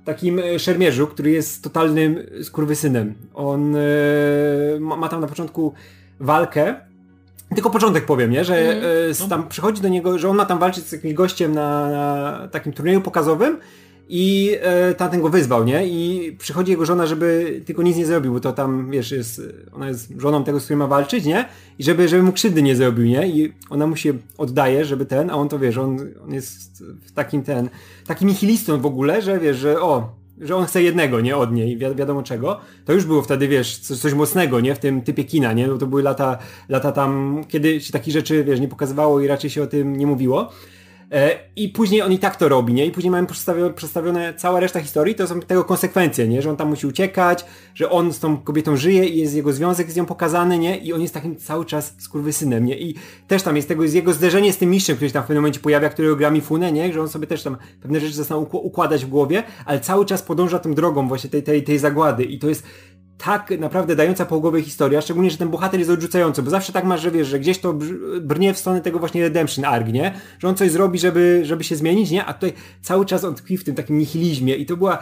takim 0.06 0.40
e, 0.40 0.60
szermierzu, 0.60 1.08
który 1.08 1.32
jest 1.32 1.64
totalnym 1.64 2.18
skurwysynem. 2.44 3.14
On 3.34 3.76
e, 3.76 3.80
ma, 4.80 4.96
ma 4.96 5.10
tam 5.10 5.22
na 5.22 5.28
początku 5.28 5.74
walkę, 6.20 6.76
tylko 7.56 7.70
początek 7.70 8.06
powiem, 8.06 8.32
nie? 8.32 8.46
Że 8.46 8.58
Mhm. 8.58 9.12
e, 9.26 9.30
tam 9.30 9.48
przychodzi 9.48 9.82
do 9.82 9.88
niego, 9.88 10.20
że 10.20 10.30
on 10.30 10.38
ma 10.38 10.46
tam 10.46 10.60
walczyć 10.60 10.86
z 10.86 10.92
jakimś 10.92 11.14
gościem 11.14 11.54
na, 11.54 11.90
na 11.90 12.48
takim 12.48 12.74
turnieju 12.74 13.02
pokazowym 13.02 13.58
i 14.10 14.56
e, 14.62 14.94
tamten 14.94 15.22
go 15.22 15.30
wyzwał, 15.30 15.64
nie? 15.64 15.88
I 15.88 16.32
przychodzi 16.40 16.72
jego 16.72 16.86
żona, 16.86 17.06
żeby 17.06 17.62
tylko 17.66 17.84
nic 17.84 17.98
nie 17.98 18.06
zrobił, 18.06 18.34
bo 18.34 18.40
to 18.40 18.54
tam, 18.54 18.92
wiesz, 18.92 19.12
jest, 19.12 19.42
ona 19.72 19.88
jest 19.88 20.14
żoną 20.18 20.44
tego, 20.44 20.60
z 20.60 20.64
którym 20.64 20.80
ma 20.80 20.88
walczyć, 20.88 21.26
nie? 21.26 21.46
I 21.80 21.84
żeby, 21.84 22.08
żeby 22.08 22.24
mu 22.24 22.32
krzywdy 22.32 22.62
nie 22.62 22.76
zrobił, 22.76 23.06
nie? 23.06 23.28
I 23.28 23.54
ona 23.70 23.88
mu 23.88 23.96
się 23.96 24.14
oddaje, 24.38 24.86
żeby 24.86 25.06
ten, 25.06 25.30
a 25.30 25.34
on 25.34 25.50
to, 25.50 25.60
wiesz, 25.60 25.78
on, 25.78 25.98
on 26.24 26.34
jest 26.34 26.84
w 27.06 27.12
takim 27.12 27.44
ten, 27.44 27.70
takim 28.08 28.28
nihilistą 28.28 28.82
w 28.82 28.86
ogóle, 28.86 29.22
że 29.22 29.40
wiesz, 29.40 29.58
że 29.58 29.82
o, 29.82 30.24
że 30.42 30.56
on 30.56 30.66
chce 30.66 30.84
jednego, 30.84 31.22
nie 31.22 31.38
od 31.38 31.54
niej, 31.54 31.78
wi 31.78 31.96
wiadomo 31.96 32.24
czego, 32.24 32.60
to 32.86 32.94
już 32.94 33.06
było 33.06 33.22
wtedy, 33.22 33.48
wiesz, 33.48 33.78
coś, 33.78 33.98
coś 33.98 34.14
mocnego, 34.14 34.60
nie, 34.60 34.76
w 34.76 34.80
tym 34.80 35.02
typie 35.02 35.24
kina, 35.24 35.54
nie, 35.54 35.68
no 35.68 35.78
to 35.78 35.88
były 35.88 36.04
lata, 36.04 36.38
lata 36.70 36.92
tam, 36.92 37.42
kiedy 37.48 37.82
się 37.82 37.94
takich 37.94 38.14
rzeczy, 38.14 38.44
wiesz, 38.44 38.60
nie 38.60 38.68
pokazywało 38.68 39.22
i 39.22 39.28
raczej 39.28 39.50
się 39.50 39.64
o 39.64 39.68
tym 39.68 39.96
nie 39.96 40.08
mówiło. 40.08 40.52
E, 41.14 41.40
I 41.56 41.70
później 41.70 42.02
on 42.02 42.12
i 42.12 42.20
tak 42.20 42.36
to 42.36 42.50
robi, 42.50 42.74
nie? 42.74 42.86
I 42.86 42.92
później 42.92 43.12
mamy 43.12 43.28
przedstawione, 43.76 44.34
cała 44.34 44.60
reszta 44.60 44.80
historii, 44.80 45.16
to 45.16 45.28
są 45.28 45.40
tego 45.40 45.64
konsekwencje, 45.64 46.28
nie? 46.28 46.42
Że 46.42 46.50
on 46.50 46.58
tam 46.58 46.70
musi 46.70 46.88
uciekać, 46.88 47.46
że 47.76 47.90
on 47.90 48.14
z 48.14 48.20
tą 48.20 48.38
kobietą 48.38 48.76
żyje 48.76 49.06
i 49.06 49.18
jest 49.18 49.36
jego 49.36 49.54
związek 49.54 49.92
z 49.92 49.96
nią 49.96 50.06
pokazany, 50.06 50.60
nie? 50.60 50.78
I 50.78 50.94
on 50.94 51.02
jest 51.02 51.14
takim 51.14 51.36
cały 51.36 51.66
czas 51.66 51.96
skurwysynem, 51.98 52.66
nie? 52.66 52.78
I 52.78 52.96
też 53.28 53.44
tam 53.44 53.56
jest 53.56 53.68
tego, 53.68 53.84
jest 53.84 53.96
jego 53.96 54.14
zderzenie 54.14 54.54
z 54.54 54.58
tym 54.58 54.70
mistrzem, 54.70 54.96
który 54.96 55.10
się 55.10 55.14
tam 55.14 55.24
w 55.24 55.26
pewnym 55.28 55.42
momencie 55.42 55.60
pojawia, 55.60 55.90
którego 55.90 56.16
gra 56.16 56.32
Mifune, 56.32 56.72
nie? 56.72 56.94
Że 56.94 57.02
on 57.02 57.10
sobie 57.10 57.28
też 57.28 57.44
tam 57.44 57.58
pewne 57.82 58.00
rzeczy 58.00 58.14
zaczyna 58.14 58.38
układać 58.38 59.06
w 59.06 59.10
głowie, 59.10 59.44
ale 59.66 59.80
cały 59.80 60.06
czas 60.06 60.22
podąża 60.22 60.60
tą 60.60 60.74
drogą 60.74 61.08
właśnie 61.08 61.30
tej, 61.30 61.44
tej, 61.44 61.64
tej 61.64 61.80
zagłady 61.80 62.24
i 62.24 62.40
to 62.40 62.50
jest 62.50 62.64
tak 63.18 63.60
naprawdę 63.60 63.96
dająca 63.96 64.26
po 64.26 64.40
głowie 64.40 64.62
historia, 64.62 65.02
szczególnie, 65.02 65.30
że 65.30 65.38
ten 65.38 65.50
bohater 65.50 65.80
jest 65.80 65.92
odrzucający, 65.92 66.44
bo 66.44 66.50
zawsze 66.50 66.74
tak 66.74 66.86
masz, 66.86 67.02
że 67.02 67.12
wiesz, 67.12 67.28
że 67.28 67.40
gdzieś 67.40 67.60
to 67.60 67.74
brnie 68.22 68.54
w 68.54 68.58
stronę 68.58 68.82
tego 68.82 69.00
właśnie 69.00 69.22
redemption 69.22 69.66
arg, 69.66 69.88
nie? 69.88 70.14
Że 70.40 70.48
on 70.48 70.56
coś 70.56 70.72
zrobi, 70.72 71.00
żeby, 71.00 71.42
żeby 71.44 71.64
się 71.64 71.76
zmienić, 71.76 72.12
nie? 72.12 72.26
A 72.26 72.34
tutaj 72.34 72.54
cały 72.82 73.06
czas 73.06 73.24
on 73.24 73.36
tkwi 73.36 73.58
w 73.58 73.64
tym 73.64 73.76
takim 73.76 73.98
nihilizmie 73.98 74.56
i 74.56 74.66
to 74.66 74.78
była 74.78 74.98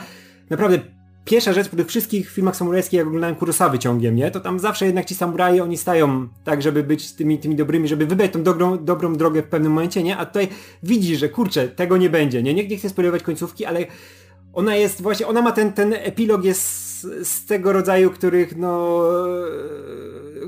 naprawdę 0.50 0.80
pierwsza 1.26 1.54
rzecz 1.54 1.70
po 1.70 1.78
tych 1.78 1.88
wszystkich 1.88 2.30
filmach 2.30 2.56
samurajskich, 2.56 2.98
jak 2.98 3.08
oglądałem 3.08 3.36
Kurosawy 3.36 3.80
ciągiem, 3.80 4.16
nie? 4.16 4.32
To 4.32 4.40
tam 4.40 4.60
zawsze 4.60 4.86
jednak 4.86 5.06
ci 5.06 5.16
samuraje, 5.16 5.64
oni 5.64 5.78
stają 5.78 6.28
tak, 6.44 6.62
żeby 6.62 6.84
być 6.84 7.12
tymi, 7.14 7.40
tymi 7.40 7.56
dobrymi, 7.56 7.88
żeby 7.88 8.06
wybrać 8.06 8.32
tą 8.32 8.44
dobrą, 8.44 8.86
dobrą 8.86 9.16
drogę 9.16 9.42
w 9.44 9.48
pewnym 9.48 9.72
momencie, 9.72 10.04
nie? 10.04 10.18
A 10.18 10.26
tutaj 10.26 10.48
widzisz, 10.84 11.20
że 11.20 11.30
kurczę, 11.30 11.68
tego 11.68 11.98
nie 11.98 12.10
będzie, 12.10 12.44
nie? 12.44 12.54
Nie, 12.54 12.68
nie 12.68 12.78
chcę 12.78 12.90
spoilerować 12.90 13.24
końcówki, 13.24 13.66
ale 13.66 13.86
ona 14.54 14.76
jest 14.76 15.02
właśnie, 15.02 15.28
ona 15.28 15.42
ma 15.42 15.52
ten, 15.52 15.74
ten 15.74 15.94
epilog 15.94 16.44
jest 16.44 17.02
z, 17.24 17.46
tego 17.46 17.74
rodzaju, 17.74 18.10
których 18.10 18.58
no, 18.58 19.02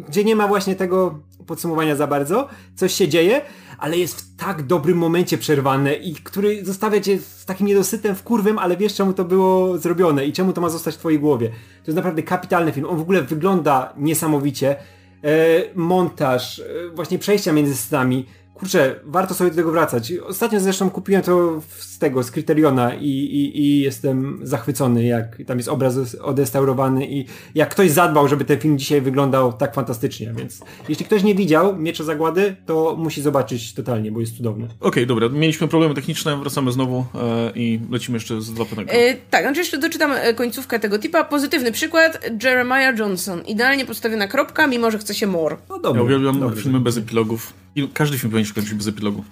gdzie 0.08 0.24
nie 0.24 0.36
ma 0.36 0.48
właśnie 0.48 0.76
tego 0.76 1.20
podsumowania 1.48 1.96
za 1.96 2.08
bardzo, 2.08 2.48
coś 2.76 2.94
się 2.94 3.08
dzieje, 3.08 3.42
ale 3.78 3.98
jest 3.98 4.22
w 4.22 4.36
tak 4.36 4.64
dobrym 4.64 4.98
momencie 4.98 5.38
przerwane 5.38 5.94
i 5.94 6.16
który 6.16 6.66
zostawia 6.66 7.02
cię 7.02 7.20
z 7.20 7.46
takim 7.46 7.68
niedosytem 7.68 8.16
w 8.16 8.24
kurwym, 8.24 8.60
ale 8.60 8.78
wiesz 8.78 8.96
czemu 8.96 9.14
to 9.14 9.26
było 9.26 9.78
zrobione 9.78 10.26
i 10.26 10.34
czemu 10.34 10.54
to 10.54 10.62
ma 10.62 10.70
zostać 10.70 10.96
w 10.96 10.98
twojej 10.98 11.20
głowie. 11.20 11.50
To 11.50 11.92
jest 11.92 11.96
naprawdę 11.96 12.24
kapitalny 12.24 12.72
film. 12.72 12.90
On 12.90 12.98
w 12.98 13.02
ogóle 13.02 13.22
wygląda 13.22 13.94
niesamowicie. 13.98 14.76
E, 15.24 15.36
montaż, 15.76 16.60
e, 16.60 16.64
właśnie 16.94 17.20
przejścia 17.20 17.54
między 17.54 17.76
scenami, 17.76 18.26
kurczę, 18.64 18.96
warto 19.04 19.34
sobie 19.34 19.50
do 19.50 19.56
tego 19.56 19.72
wracać. 19.72 20.14
Ostatnio 20.28 20.60
zresztą 20.60 20.90
kupiłem 20.90 21.22
to 21.22 21.62
z 21.80 22.00
tego, 22.00 22.24
z 22.24 22.32
Kryteriona 22.32 22.96
i, 22.96 23.08
i, 23.08 23.60
i 23.62 23.80
jestem 23.80 24.40
zachwycony, 24.44 25.04
jak 25.04 25.38
tam 25.48 25.58
jest 25.58 25.70
obraz 25.70 26.16
odrestaurowany 26.22 27.08
i 27.08 27.26
jak 27.56 27.70
ktoś 27.70 27.92
zadbał, 27.92 28.28
żeby 28.28 28.46
ten 28.46 28.60
film 28.60 28.78
dzisiaj 28.78 29.02
wyglądał 29.02 29.54
tak 29.54 29.76
fantastycznie, 29.76 30.34
więc 30.38 30.62
jeśli 30.90 31.06
ktoś 31.06 31.24
nie 31.24 31.36
widział 31.36 31.78
Miecze 31.78 32.04
Zagłady, 32.04 32.56
to 32.66 32.96
musi 33.00 33.22
zobaczyć 33.22 33.74
totalnie, 33.74 34.12
bo 34.12 34.20
jest 34.20 34.38
cudowny. 34.38 34.66
Okej, 34.66 34.78
okay, 34.80 35.06
dobra, 35.06 35.30
mieliśmy 35.30 35.68
problemy 35.68 35.96
techniczne, 35.96 36.38
wracamy 36.38 36.72
znowu 36.72 37.06
e, 37.16 37.52
i 37.56 37.80
lecimy 37.92 38.16
jeszcze 38.16 38.42
z 38.42 38.54
dwa 38.54 38.66
pytania. 38.66 38.92
E, 38.92 39.16
tak, 39.30 39.44
znaczy 39.44 39.60
jeszcze 39.60 39.78
doczytam 39.78 40.12
e, 40.12 40.34
końcówkę 40.34 40.80
tego 40.80 41.00
typa. 41.00 41.24
Pozytywny 41.24 41.72
przykład, 41.72 42.30
Jeremiah 42.44 43.00
Johnson. 43.00 43.42
Idealnie 43.42 43.86
postawiona 43.86 44.28
kropka, 44.28 44.68
mimo 44.68 44.92
że 44.92 44.98
chce 44.98 45.14
się 45.14 45.28
more. 45.28 45.58
No 45.70 45.80
dobra. 45.80 46.02
Ja 46.02 46.06
uwielbiam 46.06 46.56
filmy 46.56 46.80
bez 46.80 46.98
epilogów. 46.98 47.63
Każdy 47.94 48.18
film 48.18 48.32
powinien 48.32 48.48
się 48.48 48.54
kończyć 48.54 48.74
bez 48.74 48.88
epilogu. 48.88 49.24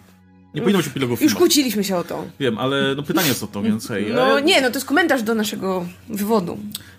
Nie 0.53 0.61
powinno 0.61 0.79
być 0.79 0.87
epilogów 0.87 1.21
Już 1.21 1.35
kłóciliśmy 1.35 1.83
się 1.83 1.97
o 1.97 2.03
to. 2.03 2.25
Wiem, 2.39 2.57
ale 2.57 2.95
no 2.95 3.03
pytanie 3.03 3.27
jest 3.27 3.43
o 3.43 3.47
to, 3.47 3.61
więc 3.61 3.87
hej. 3.87 4.13
No 4.13 4.39
nie, 4.39 4.61
no 4.61 4.69
to 4.69 4.75
jest 4.75 4.87
komentarz 4.87 5.23
do 5.23 5.35
naszego 5.35 5.85
wywodu. 6.09 6.57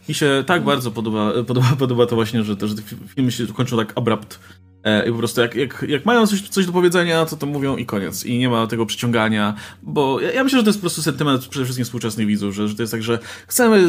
Mi 0.09 0.15
się 0.15 0.45
tak 0.47 0.65
bardzo 0.65 0.91
podoba, 0.91 1.33
podoba, 1.47 1.77
podoba 1.79 2.07
to 2.07 2.15
właśnie, 2.15 2.43
że, 2.43 2.57
to, 2.57 2.69
że 2.69 2.75
te 2.75 2.83
filmy 3.15 3.33
się 3.33 3.47
kończą 3.47 3.77
tak 3.77 3.93
abrupt. 3.95 4.39
E, 4.85 5.09
I 5.09 5.13
po 5.13 5.19
prostu 5.19 5.41
jak, 5.41 5.55
jak, 5.55 5.85
jak 5.89 6.05
mają 6.05 6.27
coś, 6.27 6.49
coś 6.49 6.67
do 6.67 6.73
powiedzenia, 6.73 7.27
to 7.27 7.37
to 7.37 7.47
mówią 7.47 7.77
i 7.77 7.87
koniec. 7.87 8.25
I 8.25 8.39
nie 8.39 8.49
ma 8.49 8.67
tego 8.67 8.87
przyciągania, 8.87 9.55
bo 9.83 10.21
ja, 10.21 10.33
ja 10.33 10.45
myślę, 10.45 10.59
że 10.59 10.63
to 10.63 10.69
jest 10.69 10.79
po 10.79 10.83
prostu 10.83 11.03
sentyment 11.03 11.47
przede 11.47 11.65
wszystkim 11.65 11.85
współczesnych 11.85 12.27
widzów, 12.27 12.55
że, 12.55 12.69
że 12.69 12.75
to 12.75 12.83
jest 12.83 12.93
tak, 12.93 13.03
że 13.03 13.19
chcemy, 13.47 13.89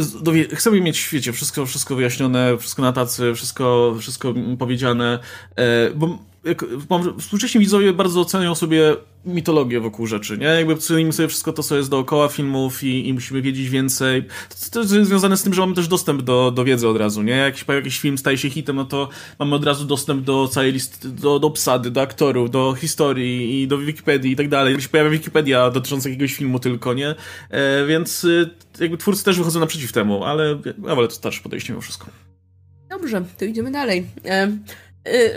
chcemy 0.54 0.82
mieć 0.82 0.98
w 0.98 1.02
świecie 1.02 1.34
wszystko, 1.34 1.66
wszystko 1.66 1.96
wyjaśnione, 1.96 2.58
wszystko 2.58 2.82
na 2.82 2.94
tacy, 2.94 3.34
wszystko, 3.36 3.96
wszystko 4.00 4.34
powiedziane, 4.60 5.20
e, 5.56 5.92
bo 5.92 6.20
jak, 6.44 6.66
współcześni 7.20 7.60
widzowie 7.60 7.94
bardzo 7.94 8.22
oceniają 8.22 8.56
sobie 8.56 8.96
mitologię 9.26 9.80
wokół 9.80 10.08
rzeczy, 10.08 10.38
nie? 10.38 10.46
Jakby 10.46 10.76
cenimy 10.78 11.14
sobie 11.14 11.28
wszystko 11.28 11.54
to, 11.54 11.64
co 11.64 11.78
jest 11.78 11.90
dookoła 11.90 12.28
filmów 12.28 12.84
i, 12.84 13.08
i 13.08 13.14
musimy 13.14 13.42
wiedzieć 13.42 13.70
więcej. 13.70 14.24
To, 14.72 14.80
jest 14.80 14.92
związane 14.92 15.38
z 15.38 15.44
tym, 15.44 15.54
że 15.54 15.62
mamy 15.62 15.76
też 15.76 15.88
dostęp 15.88 16.22
do, 16.22 16.52
do 16.52 16.64
wiedzy 16.64 16.88
od 16.88 16.98
razu, 16.98 17.22
nie? 17.22 17.34
Jak 17.34 17.54
jakiś, 17.54 17.68
jakiś 17.68 18.00
film 18.00 18.18
staje 18.18 18.38
się 18.38 18.50
hitem, 18.50 18.76
no 18.76 18.86
to 18.86 19.10
mamy 19.40 19.56
od 19.56 19.66
razu 19.66 19.86
dostęp 19.86 20.24
do 20.24 20.48
całej 20.48 20.72
listy, 20.72 21.10
do, 21.10 21.40
do 21.40 21.48
obsady, 21.48 21.92
do 21.92 22.02
aktorów, 22.02 22.52
do 22.52 22.74
historii 22.74 23.62
i 23.62 23.68
do 23.68 23.78
Wikipedii 23.78 24.32
i 24.32 24.36
tak 24.36 24.50
dalej. 24.50 24.74
Jak 24.74 24.82
się 24.82 24.90
pojawia 24.90 25.10
Wikipedia 25.10 25.70
dotycząca 25.70 26.10
jakiegoś 26.10 26.36
filmu 26.36 26.60
tylko, 26.60 26.94
nie? 26.94 27.16
E, 27.50 27.86
więc 27.86 28.24
y, 28.24 28.50
jakby 28.80 28.98
twórcy 28.98 29.24
też 29.24 29.38
wychodzą 29.38 29.60
naprzeciw 29.60 29.92
temu, 29.92 30.24
ale 30.24 30.60
ja 30.88 30.96
wolę 30.96 31.08
to 31.08 31.14
starsze 31.14 31.42
podejście 31.42 31.74
mimo 31.74 31.82
wszystko. 31.82 32.08
Dobrze, 32.90 33.24
to 33.38 33.46
idziemy 33.46 33.72
dalej. 33.72 34.06
E 34.26 34.58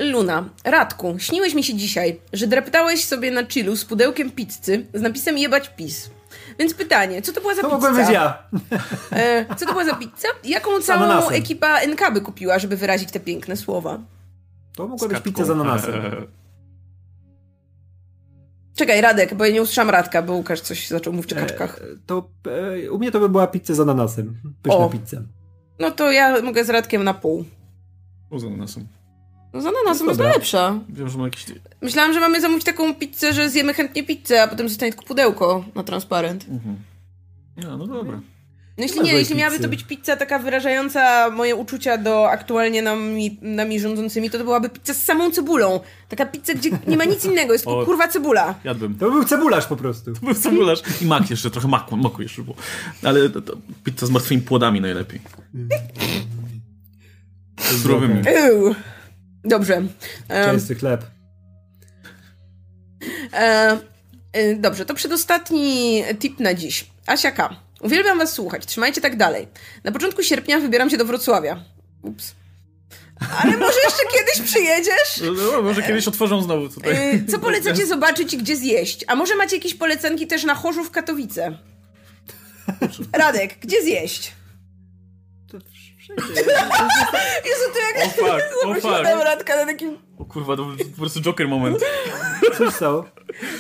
Luna, 0.00 0.48
Radku, 0.64 1.18
śniłeś 1.18 1.54
mi 1.54 1.64
się 1.64 1.74
dzisiaj, 1.74 2.20
że 2.32 2.46
dreptałeś 2.46 3.04
sobie 3.04 3.30
na 3.30 3.46
chillu 3.46 3.76
z 3.76 3.84
pudełkiem 3.84 4.30
pizzy 4.30 4.86
z 4.94 5.02
napisem 5.02 5.38
jebać 5.38 5.68
pis. 5.68 6.10
Więc 6.58 6.74
pytanie, 6.74 7.22
co 7.22 7.32
to 7.32 7.40
była 7.40 7.54
za 7.54 7.62
to 7.62 7.68
pizza? 7.68 7.80
To 7.80 7.88
mogłem 7.88 8.06
być 8.06 8.14
ja. 8.14 8.48
E, 9.12 9.54
co 9.56 9.66
to 9.66 9.72
była 9.72 9.84
za 9.84 9.94
pizza? 9.94 10.28
Jaką 10.44 10.80
całą 10.80 11.28
ekipa 11.28 11.80
NK 11.86 12.12
by 12.12 12.20
kupiła, 12.20 12.58
żeby 12.58 12.76
wyrazić 12.76 13.10
te 13.10 13.20
piękne 13.20 13.56
słowa? 13.56 13.98
To 14.76 14.88
mogła 14.88 15.08
być 15.08 15.20
pizza 15.20 15.44
z 15.44 15.50
ananasem. 15.50 15.94
Czekaj, 18.76 19.00
Radek, 19.00 19.34
bo 19.34 19.44
ja 19.44 19.52
nie 19.52 19.62
usłyszałam 19.62 19.90
Radka, 19.90 20.22
bo 20.22 20.32
Łukasz 20.32 20.60
coś 20.60 20.88
zaczął 20.88 21.12
mówić 21.12 21.30
w 21.30 21.34
czekaczkach. 21.34 21.78
E, 21.78 21.82
to 22.06 22.28
e, 22.84 22.90
u 22.90 22.98
mnie 22.98 23.10
to 23.10 23.20
by 23.20 23.28
była 23.28 23.46
pizza 23.46 23.74
z 23.74 23.80
ananasem. 23.80 24.36
Pyszna 24.62 24.78
o. 24.78 24.90
pizza. 24.90 25.22
No 25.78 25.90
to 25.90 26.10
ja 26.12 26.42
mogę 26.42 26.64
z 26.64 26.70
Radkiem 26.70 27.04
na 27.04 27.14
pół. 27.14 27.44
Z 28.36 28.44
ananasem. 28.44 28.86
No 29.56 29.62
z 29.62 29.66
ananasem 29.66 30.06
jest 30.06 30.20
najlepsza. 30.20 30.78
Wiem, 30.88 31.08
że 31.08 31.18
ma 31.18 31.24
jakiś... 31.24 31.44
Myślałam, 31.82 32.12
że 32.12 32.20
mamy 32.20 32.40
zamówić 32.40 32.64
taką 32.64 32.94
pizzę, 32.94 33.32
że 33.32 33.50
zjemy 33.50 33.74
chętnie 33.74 34.04
pizzę, 34.04 34.42
a 34.42 34.48
potem 34.48 34.68
zostanie 34.68 34.92
tylko 34.92 35.06
pudełko 35.06 35.64
na 35.74 35.82
transparent. 35.82 36.46
Mhm. 36.48 36.76
No, 37.56 37.76
no 37.76 37.86
dobra. 37.86 38.20
No 38.78 38.82
jeśli 38.82 39.00
nie, 39.02 39.12
jeśli 39.12 39.36
miałaby 39.36 39.58
to 39.58 39.68
być 39.68 39.84
pizza 39.84 40.16
taka 40.16 40.38
wyrażająca 40.38 41.30
moje 41.30 41.56
uczucia 41.56 41.98
do 41.98 42.30
aktualnie 42.30 42.82
nami, 42.82 43.38
nami 43.42 43.80
rządzącymi, 43.80 44.30
to 44.30 44.38
to 44.38 44.44
byłaby 44.44 44.68
pizza 44.68 44.94
z 44.94 45.02
samą 45.02 45.30
cebulą. 45.30 45.80
Taka 46.08 46.26
pizza, 46.26 46.54
gdzie 46.54 46.70
nie 46.88 46.96
ma 46.96 47.04
nic 47.04 47.24
innego, 47.24 47.52
jest 47.52 47.64
tylko 47.64 47.84
kurwa 47.84 48.08
cebula. 48.08 48.54
Jadłbym. 48.64 48.94
To 48.94 49.10
był 49.10 49.24
cebularz 49.24 49.66
po 49.66 49.76
prostu. 49.76 50.14
To 50.14 50.20
był 50.20 50.34
cebularz. 50.34 50.82
I 51.02 51.06
mak 51.06 51.30
jeszcze, 51.30 51.50
trochę 51.50 51.68
maku, 51.68 51.96
maku 51.96 52.22
jeszcze 52.22 52.42
było. 52.42 52.56
Ale 53.02 53.30
to, 53.30 53.42
to 53.42 53.56
pizza 53.84 54.06
z 54.06 54.10
martwymi 54.10 54.42
płodami 54.42 54.80
najlepiej. 54.80 55.20
Zdrowymi. 57.70 58.22
Dobrze. 59.46 59.82
Częsty 60.28 60.74
chleb. 60.74 61.06
E, 63.32 63.78
e, 64.32 64.54
dobrze, 64.54 64.86
to 64.86 64.94
przedostatni 64.94 66.04
tip 66.18 66.40
na 66.40 66.54
dziś. 66.54 66.86
Asia 67.06 67.30
K. 67.30 67.56
Uwielbiam 67.80 68.18
was 68.18 68.32
słuchać, 68.32 68.66
trzymajcie 68.66 69.00
tak 69.00 69.16
dalej. 69.16 69.48
Na 69.84 69.92
początku 69.92 70.22
sierpnia 70.22 70.60
wybieram 70.60 70.90
się 70.90 70.96
do 70.96 71.04
Wrocławia. 71.04 71.64
Ups. 72.02 72.34
Ale 73.42 73.56
może 73.56 73.78
jeszcze 73.84 74.02
kiedyś 74.16 74.50
przyjedziesz? 74.50 75.20
No, 75.22 75.52
no, 75.52 75.62
może 75.62 75.82
kiedyś 75.82 76.08
otworzą 76.08 76.42
znowu 76.42 76.68
tutaj. 76.68 76.94
E, 76.94 77.24
co 77.24 77.38
polecacie 77.38 77.86
zobaczyć 77.96 78.34
i 78.34 78.38
gdzie 78.38 78.56
zjeść? 78.56 79.04
A 79.08 79.14
może 79.14 79.36
macie 79.36 79.56
jakieś 79.56 79.74
polecenki 79.74 80.26
też 80.26 80.44
na 80.44 80.54
Chorzów 80.54 80.90
Katowice? 80.90 81.58
Radek, 83.12 83.58
gdzie 83.60 83.82
zjeść? 83.82 84.32
Jezu, 87.48 87.64
to 87.72 87.78
jak... 87.78 88.06
O 88.06 88.10
fuck, 88.10 88.44
o 88.64 88.74
fuck. 88.74 89.24
Radka 89.24 89.56
na 89.56 89.66
takim... 89.66 89.98
O 90.18 90.24
kurwa, 90.24 90.56
to 90.56 90.66
po 90.94 91.00
prostu 91.00 91.20
Joker 91.20 91.48
moment. 91.48 91.78
Cóż 92.56 92.74
stało? 92.74 93.04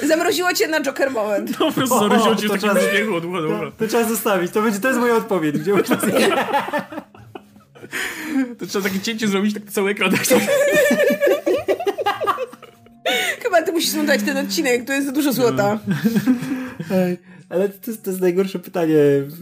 Zamroziło 0.06 0.52
cię 0.54 0.68
na 0.68 0.80
Joker 0.80 1.10
moment. 1.10 1.50
No 1.60 1.66
po 1.66 1.72
prostu 1.72 1.98
zamroziło 1.98 2.36
cię 2.36 2.48
w 2.48 2.50
takim 2.50 2.70
śmiechu 2.90 3.14
od 3.14 3.24
ucha 3.24 3.38
To, 3.38 3.72
to 3.78 3.86
trzeba 3.86 4.08
zostawić, 4.08 4.52
to, 4.52 4.62
będzie, 4.62 4.80
to 4.80 4.88
jest 4.88 5.00
moja 5.00 5.14
odpowiedź. 5.14 5.58
Gdzie 5.58 5.74
można 5.74 5.96
To 8.58 8.66
trzeba 8.66 8.88
takie 8.88 9.00
cięcie 9.00 9.28
zrobić, 9.28 9.54
tak 9.54 9.62
cały 9.70 9.90
ekran. 9.90 10.10
Tak 10.10 10.20
Chyba 13.42 13.62
ty 13.62 13.72
musisz 13.72 13.92
dać 14.06 14.22
ten 14.22 14.36
odcinek, 14.36 14.84
to 14.86 14.92
jest 14.92 15.06
za 15.06 15.12
dużo 15.12 15.32
złota. 15.32 15.78
No. 15.86 15.94
Ale 17.48 17.68
to 17.68 17.90
jest, 17.90 18.04
to 18.04 18.10
jest 18.10 18.22
najgorsze 18.22 18.58
pytanie, 18.58 18.96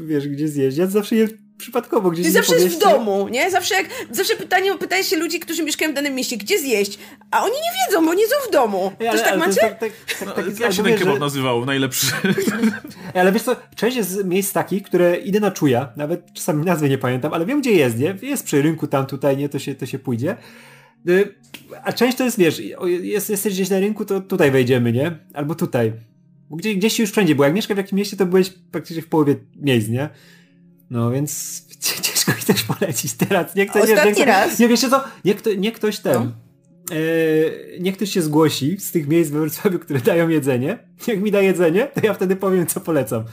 wiesz, 0.06 0.28
gdzie 0.28 0.48
zjeść. 0.48 0.76
Ja 0.76 0.86
zawsze 0.86 1.16
je 1.16 1.28
przypadkowo 1.58 2.10
gdzieś 2.10 2.26
Zawsze 2.26 2.54
jest 2.54 2.76
w 2.76 2.78
domu, 2.78 3.28
nie? 3.28 3.50
Zawsze 3.50 3.74
jak, 3.74 3.86
zawsze 4.10 4.36
pytanie, 4.36 4.78
pytaje 4.78 5.04
się 5.04 5.16
ludzi, 5.16 5.40
którzy 5.40 5.62
mieszkają 5.64 5.90
w 5.90 5.94
danym 5.94 6.14
mieście, 6.14 6.36
gdzie 6.36 6.58
zjeść, 6.58 6.98
a 7.30 7.42
oni 7.44 7.52
nie 7.54 7.86
wiedzą, 7.86 8.04
bo 8.04 8.10
oni 8.10 8.22
są 8.22 8.48
w 8.48 8.52
domu. 8.52 8.92
Ej, 9.00 9.10
Też 9.10 9.20
ale, 9.20 9.30
tak 9.30 9.38
macie? 9.38 9.48
jest 9.48 9.60
tak, 9.60 9.78
tak, 9.78 9.92
tak, 10.18 10.34
tak, 10.36 10.60
Jak 10.60 10.72
się 10.72 10.82
ten 10.82 10.98
kebab 10.98 11.14
że- 11.14 11.20
nazywał? 11.20 11.64
Najlepszy. 11.64 12.06
Ale 13.14 13.32
wiesz 13.32 13.42
co, 13.42 13.56
część 13.76 13.96
jest 13.96 14.24
miejsc 14.24 14.52
takich, 14.52 14.82
które 14.82 15.16
idę 15.16 15.40
na 15.40 15.50
czuja, 15.50 15.92
nawet 15.96 16.32
czasami 16.32 16.64
nazwy 16.64 16.88
nie 16.88 16.98
pamiętam, 16.98 17.32
ale 17.34 17.46
wiem 17.46 17.60
gdzie 17.60 17.72
jest, 17.72 17.98
nie? 17.98 18.16
Jest 18.22 18.44
przy 18.44 18.62
rynku 18.62 18.86
tam, 18.86 19.06
tutaj, 19.06 19.36
nie? 19.36 19.48
To 19.48 19.58
się, 19.58 19.74
to 19.74 19.86
się 19.86 19.98
pójdzie. 19.98 20.36
Y, 21.08 21.34
A 21.84 21.92
część 21.92 22.16
to 22.18 22.24
jest, 22.24 22.38
wiesz, 22.38 22.62
jest, 23.02 23.30
jesteś 23.30 23.54
gdzieś 23.54 23.70
na 23.70 23.80
rynku, 23.80 24.04
to 24.04 24.20
tutaj 24.20 24.50
wejdziemy, 24.50 24.92
nie? 24.92 25.18
Albo 25.34 25.54
tutaj. 25.54 25.92
Gdzie, 26.50 26.74
gdzieś 26.74 26.98
już 26.98 27.10
wszędzie, 27.10 27.34
bo 27.34 27.44
jak 27.44 27.54
mieszkasz 27.54 27.74
w 27.74 27.78
jakimś 27.78 27.92
mieście, 27.98 28.16
to 28.16 28.26
byłeś 28.26 28.50
praktycznie 28.50 29.02
w 29.02 29.06
połowie 29.08 29.36
miejsc, 29.56 29.88
nie? 29.88 30.08
No 30.90 31.10
więc 31.10 31.62
ciężko 32.02 32.32
mi 32.32 32.42
też 32.42 32.62
polecić 32.62 33.12
teraz. 33.12 33.54
Nie, 33.54 33.66
ktoś, 33.66 33.88
nie, 33.88 33.94
Ostatni 33.94 34.12
nie, 34.12 34.18
nie, 34.18 34.24
raz. 34.24 34.58
Nie, 34.58 34.68
wiesz 34.68 34.80
co? 34.80 35.04
Nie, 35.24 35.34
kto, 35.34 35.50
nie 35.54 35.72
ktoś 35.72 35.98
ten... 35.98 36.14
No. 36.14 36.32
E, 36.90 37.80
niech 37.80 37.96
ktoś 37.96 38.10
się 38.10 38.22
zgłosi 38.22 38.80
z 38.80 38.92
tych 38.92 39.08
miejsc 39.08 39.30
we 39.30 39.40
Wrocławiu, 39.40 39.78
które 39.78 40.00
dają 40.00 40.28
jedzenie. 40.28 40.78
Jak 41.06 41.20
mi 41.20 41.30
da 41.30 41.40
jedzenie, 41.40 41.86
to 41.86 42.00
ja 42.06 42.14
wtedy 42.14 42.36
powiem, 42.36 42.66
co 42.66 42.80
polecam. 42.80 43.24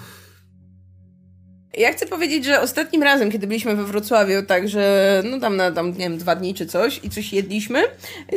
Ja 1.78 1.94
chcę 1.94 2.06
powiedzieć, 2.06 2.46
że 2.46 2.62
ostatnim 2.62 3.04
razem, 3.04 3.32
kiedy 3.32 3.48
byliśmy 3.48 3.76
we 3.76 3.84
Wrocławiu, 3.84 4.46
tak, 4.48 4.70
że 4.70 5.24
no 5.26 5.40
tam 5.40 5.56
na 5.56 5.72
tam, 5.72 5.92
nie 5.92 5.98
wiem, 5.98 6.18
dwa 6.18 6.36
dni 6.36 6.54
czy 6.54 6.66
coś 6.66 7.00
i 7.04 7.10
coś 7.10 7.34
jedliśmy, 7.34 7.84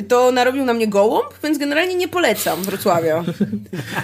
to 0.08 0.32
narobił 0.32 0.64
na 0.64 0.74
mnie 0.74 0.88
gołąb, 0.88 1.26
więc 1.42 1.58
generalnie 1.58 1.94
nie 1.94 2.08
polecam 2.08 2.62
Wrocławia. 2.62 3.24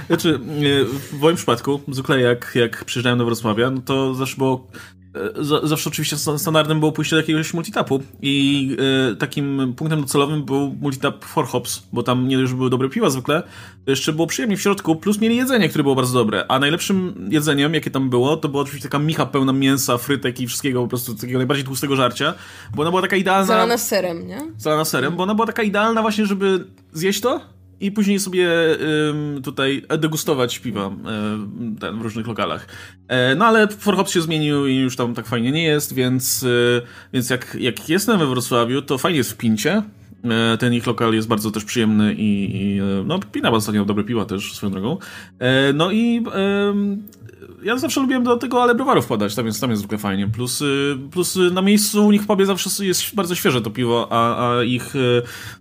Znaczy, 0.07 0.35
e, 0.35 0.85
w 0.85 1.21
moim 1.21 1.37
przypadku, 1.37 1.81
zwykle 1.89 2.21
jak, 2.21 2.53
jak 2.55 2.85
przyjeżdżałem 2.85 3.19
do 3.19 3.25
Wrocławia, 3.25 3.71
no 3.71 3.81
to 3.81 4.15
zawsze 4.15 4.37
było. 4.37 4.67
E, 5.15 5.45
za- 5.45 5.67
Zawsze 5.67 5.91
oczywiście 5.91 6.17
sta- 6.17 6.39
standardem 6.39 6.81
było 6.81 6.93
pójście 6.93 7.17
do 7.17 7.21
jakiegoś 7.21 7.55
multitapu 7.55 8.03
i 8.23 8.77
e, 9.13 9.17
takim 9.17 9.75
punktem 9.77 10.01
docelowym 10.01 10.45
był 10.45 10.77
multitap 10.81 11.25
for 11.25 11.47
hops, 11.47 11.83
bo 11.93 12.03
tam 12.03 12.29
nie 12.29 12.47
że 12.47 12.55
były 12.55 12.71
dobre 12.71 12.89
piwa 12.89 13.11
zwykle, 13.11 13.43
to 13.85 13.91
jeszcze 13.91 14.13
było 14.13 14.27
przyjemnie 14.27 14.57
w 14.57 14.61
środku, 14.63 14.97
plus 14.97 15.21
mieli 15.21 15.37
jedzenie, 15.37 15.69
które 15.69 15.83
było 15.83 15.95
bardzo 15.95 16.19
dobre. 16.19 16.45
A 16.49 16.59
najlepszym 16.59 17.29
jedzeniem, 17.31 17.75
jakie 17.75 17.91
tam 17.91 18.11
było, 18.11 18.37
to 18.37 18.49
była 18.49 18.63
oczywiście 18.63 18.89
taka 18.89 18.99
micha 18.99 19.27
pełna 19.27 19.53
mięsa, 19.53 19.99
frytek 19.99 20.41
i 20.41 20.47
wszystkiego, 20.47 20.83
po 20.83 20.89
prostu 20.89 21.15
takiego 21.15 21.39
najbardziej 21.39 21.67
tłustego 21.67 21.97
żarcia, 21.97 22.35
bo 22.75 22.83
ona 22.83 22.91
była 22.91 23.03
taka 23.03 23.17
idealna 23.17 23.47
Zalana 23.47 23.79
serem, 23.79 24.27
nie? 24.27 24.41
zalana 24.59 24.85
serem, 24.85 25.17
bo 25.17 25.23
ona 25.23 25.35
była 25.35 25.47
taka 25.47 25.63
idealna 25.63 26.03
właśnie, 26.03 26.27
żeby 26.27 26.65
zjeść 26.93 27.21
to 27.21 27.41
i 27.81 27.93
później 27.93 28.21
sobie 28.21 28.49
tutaj 29.45 29.83
degustować 29.99 30.59
piwa 30.59 30.87
ym, 30.87 31.77
ten, 31.81 31.99
w 31.99 32.03
różnych 32.03 32.27
lokalach. 32.27 32.67
E, 33.09 33.35
no 33.35 33.47
ale 33.47 33.69
Forhops 33.69 34.13
się 34.13 34.23
zmienił 34.23 34.67
i 34.67 34.77
już 34.77 34.97
tam 34.97 35.15
tak 35.15 35.27
fajnie 35.27 35.53
nie 35.53 35.65
jest, 35.65 35.95
więc, 35.95 36.43
y, 36.43 36.83
więc 37.13 37.31
jak, 37.31 37.57
jak 37.61 37.89
jestem 37.89 38.19
we 38.19 38.27
Wrocławiu, 38.27 38.83
to 38.83 38.99
fajnie 38.99 39.19
jest 39.19 39.33
w 39.33 39.37
Pincie. 39.37 39.83
E, 40.25 40.57
Ten 40.59 40.75
ich 40.75 40.87
lokal 40.87 41.15
jest 41.15 41.29
bardzo 41.29 41.51
też 41.51 41.65
przyjemny 41.65 42.15
i, 42.15 42.57
i 42.57 42.81
e, 42.81 42.85
no 43.07 43.19
Pina 43.33 43.51
ostatnio 43.51 43.85
dobre 43.85 44.05
piwa 44.05 44.25
też 44.25 44.55
swoją 44.55 44.73
drogą. 44.73 44.99
E, 45.39 45.73
No 45.73 45.91
i 45.91 46.25
ja 47.63 47.79
zawsze 47.79 48.01
lubiłem 48.01 48.25
do 48.25 48.37
tego 48.37 48.63
ale 48.63 48.75
browaru 48.75 49.03
wpadać, 49.03 49.35
tam 49.35 49.47
jest, 49.47 49.61
tam 49.61 49.71
jest 49.71 49.81
zwykle 49.81 49.99
fajnie. 49.99 50.29
Plus, 50.29 50.63
plus 51.11 51.39
na 51.53 51.63
miejscu 51.63 52.07
u 52.07 52.13
nich 52.13 52.23
w 52.23 52.27
pubie 52.27 52.47
zawsze 52.47 52.87
jest 52.87 53.15
bardzo 53.15 53.35
świeże 53.35 53.63
to 53.63 53.71
piwo, 53.71 54.09
a, 54.11 54.51
a 54.59 54.63
ich 54.63 54.95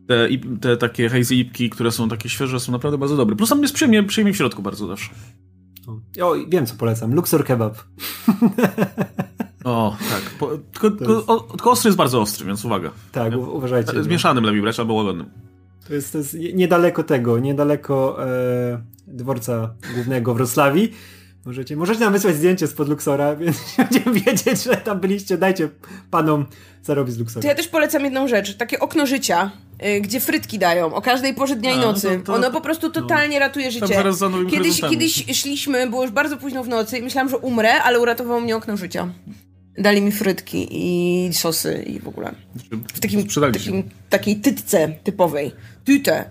te, 0.07 0.29
te 0.61 0.77
takie 0.77 1.09
hazy 1.09 1.35
ipki, 1.35 1.69
które 1.69 1.91
są 1.91 2.09
takie 2.09 2.29
świeże, 2.29 2.59
są 2.59 2.71
naprawdę 2.71 2.97
bardzo 2.97 3.17
dobre. 3.17 3.35
Plus 3.35 3.49
tam 3.49 3.61
jest 3.61 3.73
przyjemnie, 3.73 4.03
przyjemnie 4.03 4.33
w 4.33 4.37
środku 4.37 4.61
bardzo 4.61 4.87
zawsze. 4.87 5.09
O, 6.21 6.35
wiem 6.47 6.65
co 6.65 6.75
polecam. 6.75 7.15
Luxor 7.15 7.45
kebab. 7.45 7.77
O, 9.69 9.97
tak. 10.09 10.21
Po, 10.39 10.47
tylko, 10.73 10.91
tylko, 10.91 11.25
o, 11.27 11.39
tylko 11.39 11.71
ostry 11.71 11.87
jest 11.87 11.97
bardzo 11.97 12.21
ostry, 12.21 12.45
więc 12.45 12.65
uwaga. 12.65 12.91
Tak, 13.11 13.33
u- 13.35 13.55
uważajcie. 13.57 13.91
no. 13.95 14.03
Zmieszanym 14.03 14.43
lepiej 14.43 14.61
brać 14.61 14.79
albo 14.79 14.93
łagodnym. 14.93 15.29
To 15.87 15.93
jest, 15.93 16.11
to 16.11 16.17
jest 16.17 16.33
niedaleko 16.53 17.03
tego, 17.03 17.39
niedaleko 17.39 18.25
e, 18.27 18.81
dworca 19.07 19.73
głównego 19.95 20.33
Wrocławii. 20.33 20.93
Możecie, 21.45 21.75
możecie 21.75 21.99
nam 21.99 22.13
wysłać 22.13 22.35
zdjęcie 22.35 22.67
spod 22.67 22.89
Luxora, 22.89 23.35
więc 23.35 23.57
będziemy 23.77 24.19
wiedzieć, 24.19 24.63
że 24.63 24.75
tam 24.77 24.99
byliście. 24.99 25.37
Dajcie 25.37 25.69
panom 26.11 26.45
zarobić 26.83 27.13
z 27.13 27.17
To 27.17 27.23
Luxora. 27.23 27.47
ja 27.49 27.55
też 27.55 27.67
polecam 27.67 28.03
jedną 28.03 28.27
rzecz, 28.27 28.57
takie 28.57 28.79
okno 28.79 29.05
życia, 29.05 29.51
y, 29.97 30.01
gdzie 30.01 30.19
frytki 30.19 30.59
dają 30.59 30.93
o 30.93 31.01
każdej 31.01 31.33
porze 31.33 31.55
dnia 31.55 31.71
i 31.71 31.77
A, 31.77 31.77
no 31.81 31.85
nocy. 31.87 32.07
to- 32.17 32.23
to- 32.25 32.33
Ono 32.33 32.51
po 32.51 32.61
prostu 32.61 32.89
totalnie 32.91 33.39
ratuje 33.39 33.71
życie. 33.71 33.87
zaraz 33.87 34.17
za 34.17 34.29
Kiedyś, 34.51 34.81
kiedyś 34.81 35.25
szliśmy, 35.33 35.89
było 35.89 36.01
już 36.03 36.11
bardzo 36.11 36.37
późno 36.37 36.63
w 36.63 36.67
nocy 36.67 36.97
i 36.97 37.01
myślałam, 37.01 37.29
że 37.29 37.37
umrę, 37.37 37.83
ale 37.83 37.99
uratowało 37.99 38.41
mnie 38.41 38.55
okno 38.55 38.77
życia. 38.77 39.07
Dali 39.79 40.01
mi 40.01 40.11
frytki 40.11 40.67
i 40.71 41.33
sosy 41.33 41.83
i 41.87 41.99
w 41.99 42.07
ogóle. 42.07 42.35
W 42.93 42.99
takim, 42.99 43.27
takim, 43.53 43.83
takiej 44.09 44.35
tytce 44.35 44.93
typowej. 45.03 45.51
Tytę. 45.85 46.29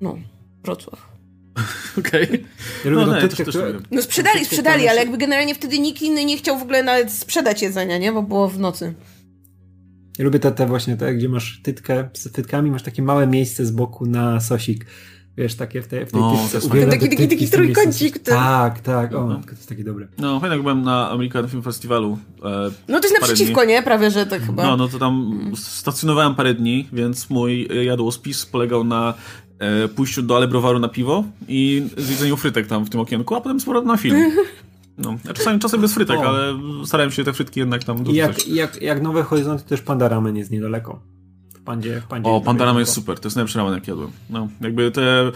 No, 0.00 0.18
Wrocław. 0.64 1.14
Okej. 1.98 2.44
Ja 2.84 2.90
lubię 2.90 3.06
No, 3.06 3.12
tą 3.12 3.14
nie, 3.14 3.28
tytkę, 3.28 3.44
też-. 3.44 3.56
No 3.90 4.02
sprzedali, 4.02 4.44
sprzedali, 4.44 4.88
ale 4.88 5.00
jakby 5.00 5.18
generalnie 5.18 5.54
wtedy 5.54 5.78
nikt 5.78 6.02
inny 6.02 6.24
nie 6.24 6.36
chciał 6.36 6.58
w 6.58 6.62
ogóle 6.62 6.82
nawet 6.82 7.12
sprzedać 7.12 7.62
jedzenia, 7.62 7.98
nie? 7.98 8.12
Bo 8.12 8.22
było 8.22 8.48
w 8.48 8.58
nocy. 8.58 8.94
Ja 10.18 10.24
lubię 10.24 10.38
te, 10.38 10.52
te 10.52 10.66
właśnie 10.66 10.96
te, 10.96 11.14
gdzie 11.14 11.28
masz 11.28 11.60
tytkę 11.62 12.08
z 12.12 12.32
tytkami, 12.32 12.70
masz 12.70 12.82
takie 12.82 13.02
małe 13.02 13.26
miejsce 13.26 13.66
z 13.66 13.70
boku 13.70 14.06
na 14.06 14.40
sosik. 14.40 14.86
Wiesz, 15.36 15.54
takie 15.54 15.82
w 15.82 15.86
tej, 15.88 16.06
w 16.06 16.12
tej 16.12 16.20
No, 16.20 16.30
to 16.30 16.36
tytce. 16.42 16.56
jest 16.56 16.66
Uwielbiam 16.66 16.90
fajne. 16.90 17.02
te 17.08 17.16
Taki- 17.16 17.28
taki- 17.28 17.38
taki 17.38 17.50
trójkącik, 17.50 18.18
ten. 18.18 18.34
Tak, 18.34 18.80
tak. 18.80 19.14
O, 19.14 19.26
No. 19.26 19.40
to 19.44 19.50
jest 19.50 19.68
takie 19.68 19.84
dobre. 19.84 20.08
No, 20.18 20.40
fajnie 20.40 20.54
jak 20.56 20.62
byłem 20.62 20.82
na 20.82 21.10
American 21.10 21.48
Film 21.48 21.62
Festivalu. 21.62 22.18
E, 22.44 22.70
No 22.88 23.00
to 23.00 23.08
jest 23.08 23.20
naprzeciwko, 23.20 23.60
dni. 23.64 23.70
nie? 23.72 23.82
Prawie, 23.82 24.10
że 24.10 24.26
tak 24.26 24.42
chyba. 24.42 24.62
No, 24.62 24.76
no 24.76 24.88
to 24.88 24.98
tam 24.98 25.40
stacjonowałem 25.56 26.34
parę 26.34 26.54
dni, 26.54 26.88
więc 26.92 27.30
mój 27.30 27.68
e, 27.70 27.84
jadłospis 27.84 28.46
polegał 28.46 28.84
na 28.84 29.14
e, 29.58 29.88
pójściu 29.88 30.22
do 30.22 30.36
Alebrowaru 30.36 30.78
na 30.78 30.88
piwo 30.88 31.24
i 31.48 31.86
zjedzeniu 31.96 32.36
frytek 32.36 32.66
tam 32.66 32.84
w 32.84 32.90
tym 32.90 33.00
okienku, 33.00 33.34
a 33.34 33.40
potem 33.40 33.60
z 33.60 33.64
powrotem 33.64 33.88
na 33.88 33.96
film. 33.96 34.16
No, 34.98 35.16
a 35.30 35.32
czasami, 35.32 35.58
czasem 35.58 35.80
bez 35.80 35.94
frytek, 35.94 36.18
O. 36.20 36.28
ale 36.28 36.54
starałem 36.84 37.10
się 37.12 37.24
te 37.24 37.32
frytki 37.32 37.60
jednak 37.60 37.84
tam 37.84 37.96
jak, 37.96 38.04
dorzucać. 38.06 38.48
i 38.48 38.54
jak, 38.54 38.82
jak 38.82 39.02
Nowe 39.02 39.22
Horyzonty, 39.22 39.64
też 39.64 39.80
Panda 39.82 40.08
Ramen 40.08 40.36
jest 40.36 40.50
niedaleko. 40.50 41.00
Pandzie, 41.64 42.00
w 42.00 42.04
pandzie 42.04 42.30
O, 42.30 42.34
jest 42.34 42.46
Pandarama 42.46 42.80
jest 42.80 42.92
super, 42.92 43.20
to 43.20 43.26
jest 43.26 43.36
najlepszy 43.36 43.58
ramen 43.58 43.74
jak 43.74 43.88
jadłem. 43.88 44.10
No, 44.30 44.48
jakby 44.60 44.90
te 44.90 45.02
e, 45.20 45.32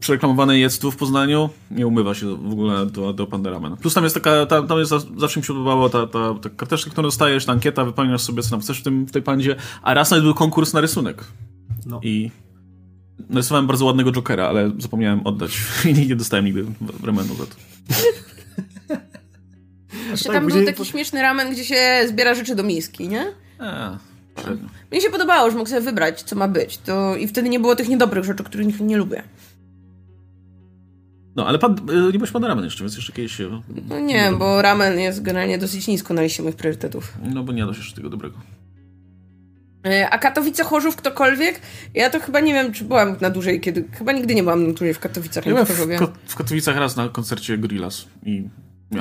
przereklamowane 0.00 0.58
jedz 0.58 0.78
tu 0.78 0.90
w 0.90 0.96
Poznaniu 0.96 1.50
nie 1.70 1.86
umywa 1.86 2.14
się 2.14 2.36
w 2.36 2.52
ogóle 2.52 2.86
do, 2.86 3.12
do 3.12 3.26
Pandaramen. 3.26 3.76
Plus 3.76 3.94
tam 3.94 4.04
jest 4.04 4.14
taka, 4.16 4.46
tam, 4.46 4.68
tam 4.68 4.78
jest 4.78 4.90
za- 4.90 5.00
zawsze 5.16 5.40
mi 5.40 5.46
się 5.46 5.52
podobało 5.52 5.88
ta, 5.88 6.06
ta, 6.06 6.34
ta 6.42 6.50
karteczka, 6.50 6.90
którą 6.90 7.02
dostajesz, 7.08 7.44
ta 7.46 7.52
ankieta, 7.52 7.84
wypełniasz 7.84 8.22
sobie 8.22 8.42
co 8.42 8.50
tam 8.50 8.60
chcesz 8.60 8.78
w, 8.80 8.82
tym, 8.82 9.06
w 9.06 9.10
tej 9.12 9.22
pandzie, 9.22 9.56
a 9.82 9.94
raz 9.94 10.10
nawet 10.10 10.24
był 10.24 10.34
konkurs 10.34 10.72
na 10.72 10.80
rysunek. 10.80 11.24
No. 11.86 12.00
I 12.02 12.30
narysowałem 13.30 13.66
bardzo 13.66 13.84
ładnego 13.84 14.12
Jokera, 14.12 14.46
ale 14.48 14.70
zapomniałem 14.78 15.26
oddać 15.26 15.58
i 15.90 16.08
nie 16.08 16.16
dostałem 16.16 16.44
nigdy 16.44 16.64
ramenu 17.04 17.34
za 17.34 17.46
to. 17.46 17.54
Jeszcze 20.10 20.24
tak, 20.26 20.34
tam 20.34 20.44
później- 20.44 20.64
był 20.64 20.74
taki 20.74 20.84
śmieszny 20.84 21.22
ramen, 21.22 21.50
gdzie 21.52 21.64
się 21.64 22.04
zbiera 22.08 22.34
rzeczy 22.34 22.54
do 22.54 22.62
miski, 22.62 23.08
nie? 23.08 23.26
A, 23.58 23.98
średnio. 24.40 24.68
Mnie 24.90 25.00
się 25.00 25.10
podobało, 25.10 25.50
że 25.50 25.56
mógł 25.56 25.70
sobie 25.70 25.80
wybrać, 25.80 26.22
co 26.22 26.36
ma 26.36 26.48
być. 26.48 26.78
To... 26.78 27.16
I 27.16 27.28
wtedy 27.28 27.48
nie 27.48 27.60
było 27.60 27.76
tych 27.76 27.88
niedobrych 27.88 28.24
rzeczy, 28.24 28.44
których 28.44 28.80
nie 28.80 28.96
lubię. 28.96 29.22
No, 31.36 31.46
ale 31.46 31.58
pan, 31.58 31.76
e, 31.90 32.12
nie 32.12 32.12
byłeś 32.12 32.30
Pandaramen 32.30 32.64
jeszcze, 32.64 32.84
więc 32.84 32.96
jeszcze 32.96 33.12
kiedyś. 33.12 33.38
No 33.88 34.00
nie, 34.00 34.32
bo 34.38 34.62
ramen 34.62 34.98
jest 35.00 35.22
generalnie 35.22 35.58
dosyć 35.58 35.88
nisko 35.88 36.14
na 36.14 36.22
liście 36.22 36.42
moich 36.42 36.56
priorytetów. 36.56 37.12
No, 37.34 37.44
bo 37.44 37.52
nie 37.52 37.62
się 37.62 37.68
jeszcze 37.68 37.96
tego 37.96 38.10
dobrego. 38.10 38.38
E, 39.86 40.10
A 40.10 40.18
Katowice, 40.18 40.64
Chorzów, 40.64 40.96
ktokolwiek? 40.96 41.60
Ja 41.94 42.10
to 42.10 42.20
chyba 42.20 42.40
nie 42.40 42.52
wiem, 42.52 42.72
czy 42.72 42.84
byłam 42.84 43.16
na 43.20 43.30
dłużej, 43.30 43.60
kiedy... 43.60 43.84
Chyba 43.92 44.12
nigdy 44.12 44.34
nie 44.34 44.42
byłam 44.42 44.66
na 44.66 44.68
dłużej 44.68 44.94
w 44.94 44.98
Katowicach, 44.98 45.46
Ja 45.46 45.52
byłem 45.52 45.66
w 45.66 45.70
w. 45.70 45.98
Ko- 45.98 46.12
w 46.26 46.36
Katowicach 46.36 46.76
raz 46.76 46.96
na 46.96 47.08
koncercie 47.08 47.58
Gorillaz 47.58 48.06
i... 48.26 48.48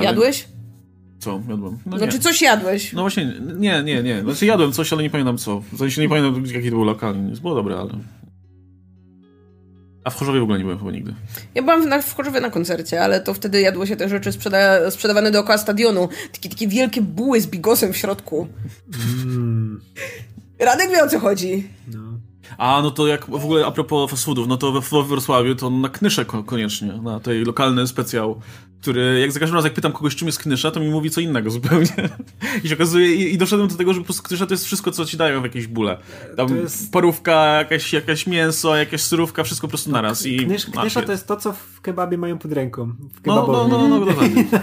Jadłeś? 0.02 0.48
Co? 1.22 1.42
Jadłem. 1.50 1.78
No, 1.86 1.92
nie. 1.92 1.98
Znaczy 1.98 2.20
coś 2.20 2.42
jadłeś? 2.42 2.94
no 2.94 3.02
właśnie, 3.02 3.34
nie, 3.58 3.84
nie, 3.84 4.04
nie. 4.04 4.22
Znaczy 4.22 4.46
jadłem 4.46 4.72
coś, 4.72 4.94
ale 4.94 5.04
nie 5.04 5.10
pamiętam 5.10 5.38
co. 5.38 5.60
W 5.74 5.78
sensie 5.78 6.02
nie 6.02 6.10
pamiętam 6.10 6.46
jaki 6.46 6.70
to 6.70 6.76
był 6.76 6.84
lokal. 6.84 7.16
Było 7.42 7.56
dobre, 7.56 7.78
ale... 7.78 7.90
A 10.04 10.10
w 10.10 10.16
Chorzowie 10.16 10.40
w 10.40 10.44
ogóle 10.44 10.58
nie 10.58 10.64
byłem 10.64 10.80
chyba 10.80 10.92
nigdy. 10.92 11.14
Ja 11.56 11.62
byłam 11.62 11.90
na, 11.90 12.02
w 12.02 12.16
Chorzowie 12.16 12.42
na 12.42 12.50
koncercie, 12.50 13.04
ale 13.04 13.22
to 13.22 13.34
wtedy 13.34 13.62
jadło 13.62 13.86
się 13.86 13.96
te 13.96 14.10
rzeczy 14.10 14.32
sprzeda 14.32 14.92
sprzedawane 14.92 15.32
dookoła 15.32 15.58
stadionu. 15.58 16.10
Takie, 16.32 16.50
takie 16.50 16.68
wielkie 16.68 17.02
buły 17.02 17.42
z 17.42 17.48
bigosem 17.48 17.94
w 17.94 17.98
środku. 17.98 18.48
Mm, 19.26 19.82
Radek 20.60 20.90
wie 20.92 21.04
o 21.04 21.08
co 21.08 21.20
chodzi. 21.20 21.68
no. 21.94 22.11
A, 22.58 22.82
no 22.84 22.92
to 22.92 23.08
jak 23.08 23.26
w 23.26 23.34
ogóle 23.46 23.66
a 23.66 23.72
propos 23.72 24.12
fast 24.12 24.26
foodów, 24.26 24.48
no 24.48 24.58
to 24.58 24.72
we, 24.72 25.04
Wrocławiu 25.04 25.56
to 25.56 25.70
na 25.70 25.90
Knysze 25.90 26.26
ko- 26.26 26.44
koniecznie, 26.44 26.94
na 26.94 27.20
tej 27.20 27.46
lokalny 27.46 27.88
specjał, 27.88 28.42
który 28.82 29.20
jak 29.20 29.32
za 29.32 29.40
każdym 29.40 29.56
razem 29.56 29.68
jak 29.70 29.74
pytam 29.74 29.92
kogoś 29.92 30.16
czym 30.16 30.28
jest 30.28 30.40
Knysza, 30.40 30.72
to 30.72 30.80
mi 30.80 30.90
mówi 30.90 31.10
co 31.10 31.22
innego 31.22 31.50
zupełnie. 31.52 31.88
I 32.64 32.70
się 32.70 32.76
okazuje, 32.76 33.16
i, 33.16 33.34
i 33.34 33.38
doszedłem 33.38 33.68
do 33.70 33.76
tego, 33.76 33.94
że 33.94 34.00
po 34.00 34.06
prostu 34.06 34.24
Knysza 34.24 34.46
to 34.46 34.54
jest 34.54 34.66
wszystko, 34.66 34.92
co 34.92 35.06
ci 35.06 35.18
dają 35.18 35.42
w 35.42 35.44
jakiejś 35.44 35.68
bóle. 35.68 35.98
Tam 36.38 36.58
jest- 36.58 36.92
parówka, 36.92 37.46
jakaś, 37.46 37.94
jakaś 37.94 38.28
mięso, 38.28 38.76
jakaś 38.76 39.02
surówka, 39.02 39.44
wszystko 39.44 39.68
po 39.68 39.70
prostu 39.70 39.92
naraz. 39.92 40.26
I 40.26 40.38
Knysz, 40.46 40.66
knysza 40.66 41.02
to 41.02 41.12
jest 41.12 41.28
to, 41.28 41.38
co 41.38 41.54
w 41.54 41.82
kebabie 41.82 42.18
mają 42.18 42.38
pod 42.38 42.52
ręką. 42.52 42.86
W 42.86 43.26
No, 43.26 43.36
no, 43.36 43.42
kebabowni. 43.42 43.72
no, 43.72 43.88
no, 43.88 44.00
no, 44.00 44.06
dokładnie. 44.06 44.46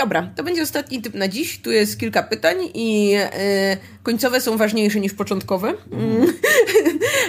dobra, 0.00 0.30
to 0.36 0.44
będzie 0.44 0.62
ostatni 0.62 1.02
typ 1.02 1.14
na 1.14 1.28
dziś. 1.28 1.58
Tu 1.58 1.70
jest 1.70 2.00
kilka 2.00 2.22
pytań 2.22 2.56
i 2.74 3.12
e, 3.16 3.76
końcowe 4.02 4.40
są 4.40 4.56
ważniejsze 4.56 5.00
niż 5.00 5.14
początkowe. 5.14 5.74
Mm. 5.92 6.26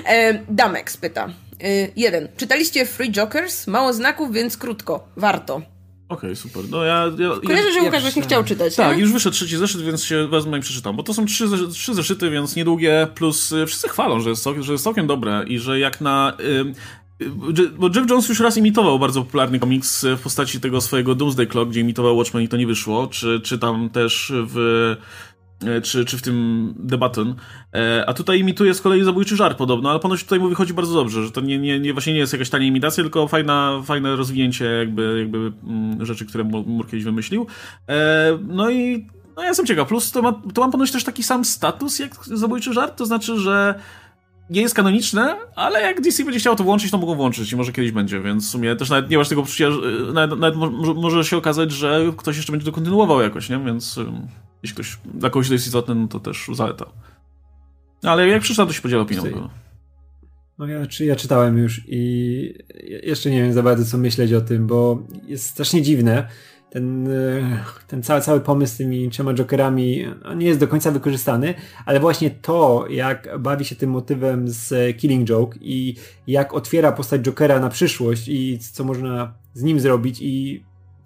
e, 0.06 0.44
Damex 0.50 0.98
pyta. 0.98 1.28
E, 1.64 1.88
jeden. 1.96 2.28
Czytaliście 2.38 2.86
Free 2.86 3.12
Jokers? 3.12 3.68
Mało 3.68 3.94
znaków, 3.94 4.34
więc 4.34 4.58
krótko. 4.58 5.08
Warto. 5.18 5.56
Okej, 5.56 6.30
okay, 6.30 6.36
super. 6.36 6.64
No 6.70 6.84
ja, 6.84 7.06
ja, 7.18 7.30
Kojarzę, 7.48 7.74
że 7.74 7.80
Łukasz 7.80 7.94
ja 7.94 8.02
właśnie 8.02 8.22
chciał 8.22 8.44
czytać. 8.44 8.76
Tak, 8.76 8.96
nie? 8.96 9.02
już 9.02 9.14
wyszedł 9.14 9.36
trzeci 9.36 9.58
zeszyt, 9.58 9.82
więc 9.82 10.04
się 10.04 10.28
wezmę 10.28 10.58
i 10.58 10.62
przeczytam. 10.62 10.96
Bo 10.96 11.04
to 11.04 11.14
są 11.14 11.26
trzy, 11.26 11.46
trzy 11.74 11.94
zeszyty, 11.94 12.30
więc 12.30 12.56
niedługie, 12.56 13.08
plus 13.16 13.52
y, 13.52 13.66
wszyscy 13.66 13.90
chwalą, 13.90 14.20
że 14.20 14.30
jest, 14.30 14.48
że 14.60 14.72
jest 14.72 14.84
całkiem 14.84 15.08
dobre 15.08 15.44
i 15.48 15.60
że 15.60 15.80
jak 15.80 16.02
na... 16.02 16.38
Bo 17.78 17.88
Jeff 17.88 18.10
Jones 18.10 18.30
już 18.30 18.40
raz 18.40 18.58
imitował 18.58 19.00
bardzo 19.00 19.22
popularny 19.22 19.60
komiks 19.60 20.06
w 20.18 20.22
postaci 20.22 20.60
tego 20.60 20.82
swojego 20.82 21.16
Doomsday 21.16 21.48
Clock, 21.48 21.72
gdzie 21.72 21.80
imitował 21.80 22.18
Watchmen 22.18 22.44
i 22.44 22.48
to 22.48 22.58
nie 22.58 22.68
wyszło, 22.68 23.08
czy, 23.08 23.42
czy 23.44 23.60
tam 23.60 23.90
też 23.90 24.34
w 24.36 24.96
czy, 25.84 26.06
czy 26.06 26.18
w 26.18 26.22
tym 26.22 26.74
The 26.90 26.98
Button. 26.98 27.36
E, 27.74 28.04
a 28.08 28.14
tutaj 28.14 28.40
imituje 28.40 28.74
z 28.74 28.82
kolei 28.82 29.04
zabójczy 29.04 29.36
żart 29.36 29.58
podobno, 29.58 29.90
ale 29.90 30.00
ponoć 30.00 30.24
tutaj 30.24 30.40
mu 30.40 30.50
wychodzi 30.50 30.74
bardzo 30.74 30.94
dobrze, 30.94 31.24
że 31.24 31.32
to 31.32 31.42
nie, 31.42 31.58
nie, 31.58 31.80
nie, 31.80 31.94
właśnie 31.94 32.14
nie 32.14 32.20
jest 32.20 32.34
jakaś 32.34 32.50
tania 32.50 32.68
imitacja, 32.68 33.04
tylko 33.04 33.28
fajna, 33.28 33.82
fajne 33.86 34.16
rozwinięcie 34.16 34.66
jakby, 34.66 35.20
jakby 35.20 35.52
mm, 35.64 36.06
rzeczy, 36.06 36.26
które 36.26 36.44
Mur 36.44 36.86
kiedyś 36.86 37.04
wymyślił. 37.04 37.48
E, 37.90 38.40
no 38.48 38.70
i 38.70 39.08
no 39.36 39.42
ja 39.42 39.48
jestem 39.48 39.66
ciekaw. 39.66 39.88
Plus 39.88 40.12
to 40.12 40.22
ma, 40.22 40.42
to 40.54 40.62
ma 40.66 40.72
ponoć 40.72 40.92
też 40.92 41.04
taki 41.04 41.24
sam 41.24 41.46
status 41.46 42.00
jak 42.00 42.16
zabójczy 42.26 42.74
żart, 42.74 42.98
to 42.98 43.06
znaczy, 43.06 43.40
że 43.40 43.76
nie 44.50 44.62
jest 44.62 44.76
kanoniczne, 44.76 45.36
ale 45.56 45.82
jak 45.82 46.02
DC 46.02 46.24
będzie 46.24 46.40
chciał 46.40 46.56
to 46.56 46.64
włączyć, 46.64 46.92
to 46.92 46.98
mogą 46.98 47.16
włączyć 47.16 47.52
i 47.52 47.56
może 47.56 47.72
kiedyś 47.72 47.92
będzie, 47.92 48.22
więc 48.22 48.48
w 48.48 48.50
sumie 48.50 48.76
też 48.76 48.90
nawet 48.90 49.10
nie 49.10 49.18
masz 49.18 49.30
tego 49.30 49.42
poczucia, 49.42 49.70
nawet, 50.14 50.40
nawet 50.40 50.60
może, 50.96 51.24
się 51.24 51.38
okazać, 51.38 51.72
że 51.72 52.02
ktoś 52.18 52.36
jeszcze 52.38 52.52
będzie 52.52 52.66
to 52.66 52.72
kontynuował 52.72 53.22
jakoś, 53.22 53.50
nie? 53.50 53.60
Więc 53.60 54.00
jeśli 54.64 54.76
ktoś, 54.76 54.98
dla 55.14 55.30
kogoś 55.30 55.48
to 55.48 55.54
jest 55.54 55.68
istotne, 55.68 55.96
no 55.96 56.08
to 56.08 56.20
też 56.20 56.50
zaleta. 56.54 56.86
Ale 58.04 58.28
jak 58.28 58.42
przeczytam, 58.42 58.68
to 58.68 58.74
się 58.74 58.82
podziela 58.82 59.02
opinią. 59.02 59.50
No 60.58 60.68
ja, 60.68 60.88
czy, 60.88 61.06
ja 61.06 61.16
czytałem 61.16 61.58
już 61.58 61.82
i 61.88 62.54
jeszcze 63.04 63.32
nie 63.32 63.42
wiem 63.42 63.54
za 63.54 63.64
bardzo 63.64 63.86
co 63.86 63.98
myśleć 63.98 64.34
o 64.34 64.42
tym, 64.42 64.68
bo 64.68 65.04
jest 65.28 65.46
strasznie 65.46 65.82
dziwne, 65.82 66.28
ten, 66.72 67.08
e, 67.08 67.64
ten 67.88 68.04
cały, 68.04 68.22
cały 68.22 68.40
pomysł 68.42 68.74
z 68.74 68.78
tymi 68.78 69.10
trzema 69.10 69.34
Jokerami 69.34 70.06
nie 70.36 70.46
jest 70.46 70.60
do 70.60 70.68
końca 70.68 70.92
wykorzystany, 70.92 71.54
ale 71.86 72.00
właśnie 72.00 72.32
to, 72.32 72.86
jak 72.90 73.40
bawi 73.40 73.66
się 73.66 73.76
tym 73.76 73.90
motywem 73.90 74.46
z 74.48 74.98
Killing 74.98 75.30
Joke 75.30 75.58
i 75.62 75.96
jak 76.28 76.54
otwiera 76.54 76.92
postać 76.92 77.22
Jokera 77.22 77.60
na 77.60 77.70
przyszłość 77.70 78.28
i 78.28 78.60
co 78.60 78.84
można 78.84 79.34
z 79.54 79.64
nim 79.64 79.80
zrobić 79.80 80.18
i 80.22 80.64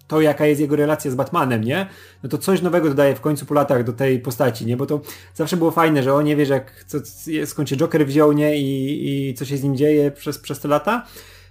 to, 0.08 0.20
jaka 0.20 0.46
jest 0.46 0.60
jego 0.60 0.76
relacja 0.76 1.10
z 1.10 1.14
Batmanem, 1.14 1.64
nie? 1.64 1.86
No 2.22 2.28
to 2.28 2.38
coś 2.38 2.62
nowego 2.62 2.88
dodaje 2.88 3.14
w 3.14 3.20
końcu 3.20 3.46
po 3.46 3.54
latach 3.54 3.84
do 3.84 3.92
tej 3.92 4.20
postaci, 4.20 4.66
nie? 4.66 4.76
Bo 4.76 4.86
to 4.86 5.00
zawsze 5.34 5.56
było 5.56 5.70
fajne, 5.70 6.02
że 6.02 6.14
on 6.14 6.24
nie 6.24 6.36
wie, 6.36 6.44
jak, 6.44 6.84
co, 6.86 6.98
skąd 7.46 7.68
się 7.68 7.76
Joker 7.76 8.06
wziął, 8.06 8.32
nie? 8.32 8.58
I, 8.58 9.28
i 9.30 9.34
co 9.34 9.44
się 9.44 9.56
z 9.56 9.62
nim 9.62 9.76
dzieje 9.76 10.10
przez, 10.10 10.38
przez 10.38 10.60
te 10.60 10.68
lata 10.68 11.06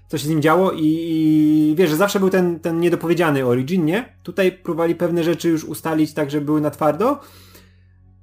co 0.07 0.17
się 0.17 0.25
z 0.25 0.29
nim 0.29 0.41
działo 0.41 0.71
i, 0.71 0.83
i 0.83 1.75
wiesz, 1.77 1.89
że 1.89 1.95
zawsze 1.95 2.19
był 2.19 2.29
ten, 2.29 2.59
ten 2.59 2.79
niedopowiedziany 2.79 3.45
origin, 3.45 3.85
nie? 3.85 4.09
Tutaj 4.23 4.51
próbowali 4.51 4.95
pewne 4.95 5.23
rzeczy 5.23 5.49
już 5.49 5.63
ustalić 5.63 6.13
tak, 6.13 6.31
żeby 6.31 6.45
były 6.45 6.61
na 6.61 6.71
twardo. 6.71 7.19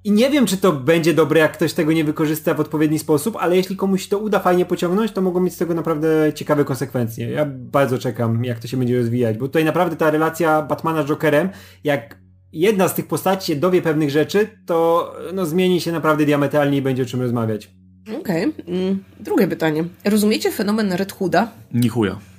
I 0.04 0.12
nie 0.12 0.30
wiem, 0.30 0.46
czy 0.46 0.56
to 0.56 0.72
będzie 0.72 1.14
dobre, 1.14 1.40
jak 1.40 1.52
ktoś 1.52 1.72
tego 1.72 1.92
nie 1.92 2.04
wykorzysta 2.04 2.54
w 2.54 2.60
odpowiedni 2.60 2.98
sposób, 2.98 3.36
ale 3.40 3.56
jeśli 3.56 3.76
komuś 3.76 4.08
to 4.08 4.18
uda 4.18 4.38
fajnie 4.38 4.64
pociągnąć, 4.64 5.12
to 5.12 5.22
mogą 5.22 5.40
mieć 5.40 5.54
z 5.54 5.58
tego 5.58 5.74
naprawdę 5.74 6.32
ciekawe 6.34 6.64
konsekwencje. 6.64 7.30
Ja 7.30 7.46
bardzo 7.46 7.98
czekam, 7.98 8.44
jak 8.44 8.58
to 8.58 8.68
się 8.68 8.76
będzie 8.76 8.98
rozwijać, 8.98 9.38
bo 9.38 9.46
tutaj 9.46 9.64
naprawdę 9.64 9.96
ta 9.96 10.10
relacja 10.10 10.62
Batmana 10.62 11.02
z 11.02 11.06
Jokerem, 11.06 11.48
jak 11.84 12.18
jedna 12.52 12.88
z 12.88 12.94
tych 12.94 13.06
postaci 13.06 13.46
się 13.46 13.56
dowie 13.56 13.82
pewnych 13.82 14.10
rzeczy, 14.10 14.48
to 14.66 15.12
no, 15.34 15.46
zmieni 15.46 15.80
się 15.80 15.92
naprawdę 15.92 16.24
diametralnie 16.24 16.78
i 16.78 16.82
będzie 16.82 17.02
o 17.02 17.06
czym 17.06 17.20
rozmawiać. 17.20 17.70
Okej. 18.20 18.46
Okay. 18.46 18.64
Mm, 18.66 19.04
drugie 19.20 19.48
pytanie. 19.48 19.84
Rozumiecie 20.04 20.50
fenomen 20.50 20.92
Red 20.92 21.12
Hooda? 21.12 21.48
Ni 21.74 21.88
chuja. 21.88 22.31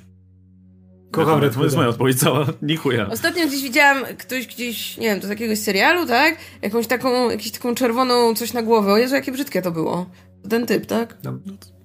Kocham 1.14 1.40
Red. 1.42 1.54
To 1.54 1.64
jest 1.64 1.76
moja 1.76 1.88
odpowiedź 1.88 2.20
cała. 2.20 2.46
Ni 2.62 2.78
chuja. 2.78 3.10
Ostatnio 3.10 3.48
gdzieś 3.48 3.64
widziałam 3.64 4.04
ktoś 4.18 4.48
gdzieś, 4.48 4.98
nie 4.98 5.08
wiem, 5.08 5.20
to 5.20 5.28
z 5.28 5.30
jakiegoś 5.30 5.60
serialu, 5.60 6.08
tak? 6.08 6.38
Jakąś 6.62 6.88
taką, 6.88 7.30
jakąś 7.30 7.52
taką 7.52 7.76
czerwoną 7.76 8.36
coś 8.36 8.54
na 8.54 8.62
głowę. 8.62 8.94
O 8.94 8.98
Jezu, 8.98 9.16
jakie 9.16 9.32
brzydkie 9.32 9.62
to 9.62 9.72
było. 9.72 10.06
Ten 10.50 10.66
typ, 10.66 10.86
tak? 10.86 11.18
No, 11.24 11.40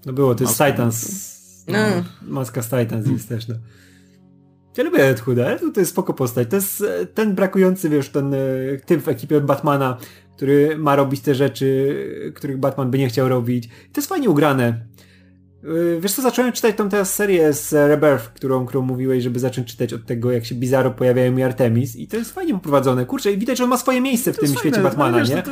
no 0.07 0.12
było, 0.12 0.35
to 0.35 0.45
jest 0.45 0.59
Titans. 0.59 1.29
No. 1.68 1.79
Maska 2.22 2.62
z 2.62 2.68
Titans 2.68 3.07
jest 3.07 3.29
też, 3.29 3.49
no. 3.49 3.55
Ja 4.76 4.85
lubię 4.85 4.99
Red 4.99 5.20
Hooda, 5.20 5.47
ale 5.47 5.59
to 5.72 5.81
jest 5.81 5.93
spoko 5.93 6.14
postać. 6.14 6.49
To 6.51 6.57
jest 6.57 6.81
e, 6.81 7.07
ten 7.07 7.35
brakujący, 7.35 7.89
wiesz, 7.89 8.09
ten 8.09 8.35
e, 8.35 8.39
typ 8.87 9.03
w 9.03 9.09
ekipie 9.09 9.41
Batmana, 9.41 9.99
który 10.37 10.79
ma 10.79 10.97
robić 10.97 11.20
te 11.20 11.35
rzeczy, 11.35 12.33
których 12.35 12.59
Batman 12.59 12.91
by 12.91 12.99
nie 12.99 13.09
chciał 13.09 13.29
robić. 13.29 13.68
to 13.68 14.01
jest 14.01 14.09
fajnie 14.09 14.31
ugrane. 14.31 14.87
Yy, 15.62 16.00
wiesz 16.00 16.12
co, 16.12 16.22
zacząłem 16.22 16.52
czytać 16.52 16.76
tą 16.76 16.88
teraz 16.88 17.14
serię 17.14 17.52
z 17.52 17.72
Rebirth, 17.72 18.28
którą, 18.28 18.66
którą 18.66 18.82
mówiłeś, 18.82 19.24
żeby 19.24 19.38
zacząć 19.38 19.68
czytać 19.68 19.92
od 19.92 20.06
tego, 20.06 20.32
jak 20.32 20.44
się 20.44 20.54
Bizarro 20.54 20.90
pojawiają 20.90 21.36
i 21.36 21.42
Artemis 21.42 21.96
i 21.96 22.09
to 22.09 22.16
jest 22.16 22.34
fajnie 22.34 22.54
poprowadzone. 22.54 23.06
Kurczę, 23.06 23.32
i 23.32 23.38
widać, 23.38 23.59
że 23.59 23.64
on 23.64 23.70
ma 23.70 23.76
swoje 23.76 24.00
miejsce 24.00 24.32
w 24.32 24.38
tym 24.38 24.48
świecie 24.48 24.70
fajne, 24.70 24.82
Batmana, 24.82 25.18
wiesz, 25.18 25.28
nie? 25.28 25.42
To, 25.42 25.50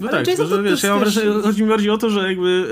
no 0.00 0.08
Ale 0.08 0.24
tak, 0.24 0.36
to, 0.36 0.46
że, 0.46 0.62
wiesz, 0.62 0.82
ja 0.82 0.90
mam 0.90 1.00
wrażenie, 1.00 1.32
chodzi 1.42 1.62
mi 1.62 1.68
bardziej 1.68 1.90
o 1.90 1.98
to, 1.98 2.10
że 2.10 2.28
jakby 2.28 2.66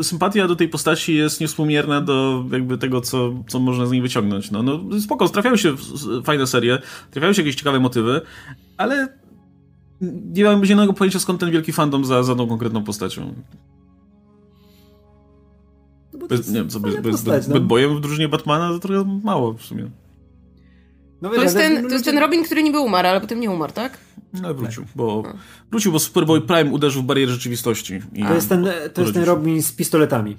e, 0.00 0.04
sympatia 0.04 0.48
do 0.48 0.56
tej 0.56 0.68
postaci 0.68 1.14
jest 1.14 1.40
niewspółmierna 1.40 2.00
do 2.00 2.44
jakby 2.52 2.78
tego, 2.78 3.00
co, 3.00 3.34
co 3.48 3.58
można 3.58 3.86
z 3.86 3.90
niej 3.90 4.02
wyciągnąć. 4.02 4.50
No, 4.50 4.62
no 4.62 5.00
spoko, 5.00 5.28
trafiają 5.28 5.56
się 5.56 5.74
fajne 6.24 6.46
serie, 6.46 6.78
trafiają 7.10 7.32
się 7.32 7.42
jakieś 7.42 7.56
ciekawe 7.56 7.80
motywy, 7.80 8.20
ale 8.76 9.08
nie 10.00 10.44
mam 10.44 10.64
zielonego 10.64 10.92
pojęcia, 10.92 11.18
skąd 11.18 11.40
ten 11.40 11.50
wielki 11.50 11.72
fandom 11.72 12.04
za, 12.04 12.22
za 12.22 12.34
tą 12.34 12.48
konkretną 12.48 12.84
postacią. 12.84 13.34
No 16.12 16.26
bez, 16.26 16.48
nie 16.48 16.54
wiem, 16.54 16.68
co, 16.68 16.80
bez, 16.80 16.94
bez, 16.94 17.12
postać, 17.12 17.46
bez, 17.46 17.48
no. 17.48 17.60
bojem 17.60 17.96
w 17.96 18.00
drużynie 18.00 18.28
Batmana 18.28 18.68
to 18.68 18.78
trochę 18.78 19.20
mało 19.24 19.52
w 19.52 19.62
sumie. 19.62 19.90
No, 21.22 21.28
to, 21.28 21.42
jest 21.42 21.56
ten, 21.56 21.88
to 21.88 21.92
jest 21.92 22.04
ten 22.04 22.18
Robin, 22.18 22.44
który 22.44 22.62
niby 22.62 22.80
umarł, 22.80 23.08
ale 23.08 23.20
potem 23.20 23.40
nie 23.40 23.50
umarł, 23.50 23.72
tak? 23.72 23.98
No 24.42 24.54
wrócił, 24.54 24.84
bo 24.94 25.22
no. 25.26 25.32
wrócił, 25.70 25.92
bo 25.92 25.98
Superboy 25.98 26.40
Prime 26.40 26.72
uderzył 26.72 27.02
w 27.02 27.04
barierę 27.04 27.32
rzeczywistości. 27.32 28.00
to 28.28 28.34
jest 28.34 28.48
ten, 28.48 28.68
to 28.94 29.02
jest 29.02 29.14
ten 29.14 29.24
Robin 29.24 29.62
z 29.62 29.72
pistoletami. 29.72 30.36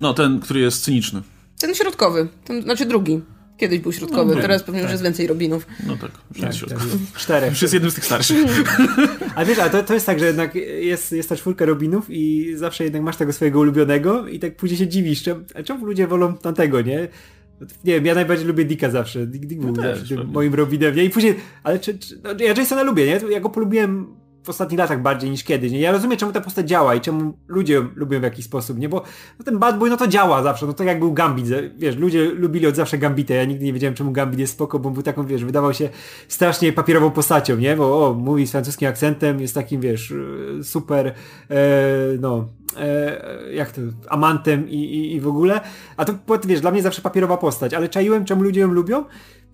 No, 0.00 0.14
ten, 0.14 0.40
który 0.40 0.60
jest 0.60 0.84
cyniczny. 0.84 1.22
Ten 1.60 1.74
środkowy, 1.74 2.28
ten, 2.44 2.62
znaczy 2.62 2.86
drugi. 2.86 3.22
Kiedyś 3.56 3.78
był 3.78 3.92
środkowy, 3.92 4.34
no, 4.34 4.40
teraz 4.40 4.62
pewnie 4.62 4.80
tak. 4.80 4.84
już 4.84 4.92
jest 4.92 5.02
więcej 5.02 5.26
Robinów. 5.26 5.66
No 5.86 5.96
tak, 5.96 6.10
już 6.30 6.40
tak, 6.40 6.54
jest 6.54 6.68
tak, 6.68 6.78
Czterech. 7.22 7.50
Już 7.50 7.62
jest 7.62 7.74
jednym 7.74 7.90
z 7.90 7.94
tych 7.94 8.04
starszych. 8.04 8.38
A 9.36 9.44
wiesz, 9.44 9.58
a 9.58 9.68
to, 9.68 9.82
to 9.82 9.94
jest 9.94 10.06
tak, 10.06 10.18
że 10.18 10.26
jednak 10.26 10.54
jest, 10.80 11.12
jest 11.12 11.28
ta 11.28 11.36
czwórka 11.36 11.64
Robinów 11.64 12.06
i 12.08 12.52
zawsze 12.56 12.84
jednak 12.84 13.02
masz 13.02 13.16
tego 13.16 13.32
swojego 13.32 13.60
ulubionego 13.60 14.28
i 14.28 14.38
tak 14.38 14.56
później 14.56 14.78
się 14.78 14.88
dziwisz, 14.88 15.22
czemu, 15.22 15.40
czemu 15.64 15.86
ludzie 15.86 16.06
wolą 16.06 16.36
tamtego, 16.36 16.80
nie? 16.80 17.08
Nie 17.84 17.94
wiem, 17.94 18.06
ja 18.06 18.14
najbardziej 18.14 18.46
lubię 18.46 18.64
Dicka 18.64 18.90
zawsze. 18.90 19.26
Dick, 19.26 19.46
Dick 19.46 19.60
był 19.60 19.72
też, 19.72 19.98
zawsze 19.98 20.24
moim 20.24 20.54
Robinem, 20.54 20.96
nie? 20.96 21.04
I 21.04 21.10
później, 21.10 21.34
ale 21.62 21.78
czy, 21.78 21.98
czy, 21.98 22.20
no, 22.24 22.30
ja 22.38 22.52
Jasona 22.52 22.82
lubię, 22.82 23.06
nie? 23.06 23.20
Ja 23.30 23.40
go 23.40 23.50
polubiłem 23.50 24.06
w 24.44 24.48
ostatnich 24.48 24.78
latach 24.78 25.02
bardziej 25.02 25.30
niż 25.30 25.44
kiedyś, 25.44 25.72
nie? 25.72 25.80
Ja 25.80 25.92
rozumiem, 25.92 26.18
czemu 26.18 26.32
ta 26.32 26.40
postać 26.40 26.68
działa 26.68 26.94
i 26.94 27.00
czemu 27.00 27.34
ludzie 27.48 27.82
lubią 27.94 28.20
w 28.20 28.22
jakiś 28.22 28.44
sposób, 28.44 28.78
nie? 28.78 28.88
Bo 28.88 29.02
no, 29.38 29.44
ten 29.44 29.58
Bad 29.58 29.78
Boy, 29.78 29.90
no 29.90 29.96
to 29.96 30.06
działa 30.06 30.42
zawsze, 30.42 30.66
no 30.66 30.72
to 30.72 30.84
jak 30.84 30.98
był 30.98 31.12
Gambit, 31.12 31.46
wiesz, 31.76 31.96
ludzie 31.96 32.24
lubili 32.24 32.66
od 32.66 32.76
zawsze 32.76 32.98
Gambita, 32.98 33.34
ja 33.34 33.44
nigdy 33.44 33.64
nie 33.64 33.72
wiedziałem, 33.72 33.94
czemu 33.94 34.12
Gambit 34.12 34.40
jest 34.40 34.52
spoko, 34.52 34.78
bo 34.78 34.90
był 34.90 35.02
taką, 35.02 35.26
wiesz, 35.26 35.44
wydawał 35.44 35.74
się 35.74 35.88
strasznie 36.28 36.72
papierową 36.72 37.10
postacią, 37.10 37.56
nie? 37.56 37.76
Bo 37.76 38.08
o, 38.08 38.14
mówi 38.14 38.46
z 38.46 38.50
francuskim 38.50 38.88
akcentem, 38.88 39.40
jest 39.40 39.54
takim, 39.54 39.80
wiesz, 39.80 40.14
super, 40.62 41.14
e, 41.50 41.54
no, 42.20 42.48
jak 43.54 43.72
to, 43.72 43.80
amantem 44.08 44.68
i, 44.68 44.74
i, 44.74 45.14
i 45.14 45.20
w 45.20 45.28
ogóle. 45.28 45.60
A 45.96 46.04
to, 46.04 46.14
wiesz, 46.44 46.60
dla 46.60 46.70
mnie 46.70 46.82
zawsze 46.82 47.02
papierowa 47.02 47.36
postać, 47.36 47.74
ale 47.74 47.88
czaiłem, 47.88 48.24
czemu 48.24 48.42
ludzie 48.42 48.60
ją 48.60 48.68
lubią. 48.68 49.04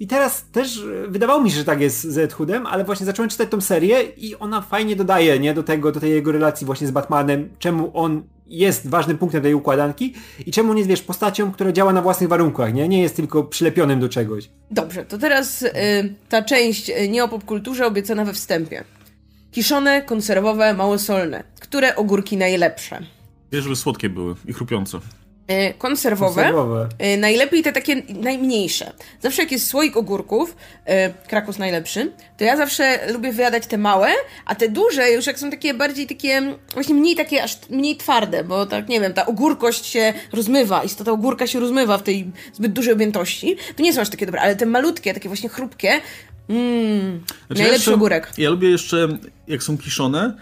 I 0.00 0.06
teraz 0.06 0.44
też 0.52 0.84
wydawało 1.08 1.42
mi 1.42 1.50
się, 1.50 1.56
że 1.56 1.64
tak 1.64 1.80
jest 1.80 2.02
z 2.02 2.18
Ed 2.18 2.32
Hoodem, 2.32 2.66
ale 2.66 2.84
właśnie 2.84 3.06
zacząłem 3.06 3.28
czytać 3.28 3.48
tą 3.48 3.60
serię 3.60 4.02
i 4.02 4.36
ona 4.36 4.60
fajnie 4.60 4.96
dodaje, 4.96 5.38
nie, 5.38 5.54
do 5.54 5.62
tego, 5.62 5.92
do 5.92 6.00
tej 6.00 6.10
jego 6.10 6.32
relacji 6.32 6.66
właśnie 6.66 6.86
z 6.86 6.90
Batmanem, 6.90 7.48
czemu 7.58 7.90
on 7.94 8.22
jest 8.46 8.88
ważnym 8.88 9.18
punktem 9.18 9.42
tej 9.42 9.54
układanki 9.54 10.14
i 10.46 10.52
czemu 10.52 10.74
jest, 10.74 10.88
wiesz, 10.88 11.02
postacią, 11.02 11.52
która 11.52 11.72
działa 11.72 11.92
na 11.92 12.02
własnych 12.02 12.28
warunkach, 12.28 12.74
nie? 12.74 12.88
Nie 12.88 13.02
jest 13.02 13.16
tylko 13.16 13.44
przylepionym 13.44 14.00
do 14.00 14.08
czegoś. 14.08 14.50
Dobrze, 14.70 15.04
to 15.04 15.18
teraz 15.18 15.62
y, 15.62 15.68
ta 16.28 16.42
część 16.42 16.92
nie 17.08 17.24
o 17.24 17.28
popkulturze 17.28 17.86
obiecana 17.86 18.24
we 18.24 18.32
wstępie. 18.32 18.84
Kiszone, 19.52 20.02
konserwowe, 20.02 20.74
małosolne. 20.74 21.44
Które 21.60 21.96
ogórki 21.96 22.36
najlepsze? 22.36 22.98
Wiesz, 23.52 23.62
żeby 23.64 23.76
słodkie 23.76 24.08
były 24.08 24.34
i 24.46 24.52
chrupiące. 24.52 25.00
E, 25.46 25.74
konserwowe. 25.74 26.34
konserwowe. 26.34 26.88
E, 26.98 27.16
najlepiej 27.16 27.62
te 27.62 27.72
takie 27.72 28.02
najmniejsze. 28.08 28.92
Zawsze 29.20 29.42
jak 29.42 29.52
jest 29.52 29.66
słoik 29.66 29.96
ogórków, 29.96 30.56
e, 30.84 31.12
Krakus 31.12 31.58
najlepszy, 31.58 32.12
to 32.36 32.44
ja 32.44 32.56
zawsze 32.56 33.12
lubię 33.12 33.32
wyjadać 33.32 33.66
te 33.66 33.78
małe, 33.78 34.08
a 34.46 34.54
te 34.54 34.68
duże 34.68 35.10
już 35.10 35.26
jak 35.26 35.38
są 35.38 35.50
takie 35.50 35.74
bardziej 35.74 36.06
takie, 36.06 36.42
właśnie 36.74 36.94
mniej 36.94 37.16
takie, 37.16 37.42
aż 37.42 37.58
mniej 37.70 37.96
twarde, 37.96 38.44
bo 38.44 38.66
tak, 38.66 38.88
nie 38.88 39.00
wiem, 39.00 39.12
ta 39.12 39.26
ogórkość 39.26 39.86
się 39.86 40.12
rozmywa, 40.32 40.84
istota 40.84 41.12
ogórka 41.12 41.46
się 41.46 41.60
rozmywa 41.60 41.98
w 41.98 42.02
tej 42.02 42.32
zbyt 42.52 42.72
dużej 42.72 42.92
objętości, 42.92 43.56
to 43.76 43.82
nie 43.82 43.92
są 43.92 44.00
aż 44.00 44.10
takie 44.10 44.26
dobre, 44.26 44.40
ale 44.40 44.56
te 44.56 44.66
malutkie, 44.66 45.14
takie 45.14 45.28
właśnie 45.28 45.48
chrupkie, 45.48 46.00
mmm, 46.50 47.20
znaczy 47.26 47.62
najlepszy 47.62 47.72
jeszcze, 47.72 47.94
ogórek. 47.94 48.32
Ja 48.38 48.50
lubię 48.50 48.70
jeszcze, 48.70 49.08
jak 49.48 49.62
są 49.62 49.78
kiszone, 49.78 50.34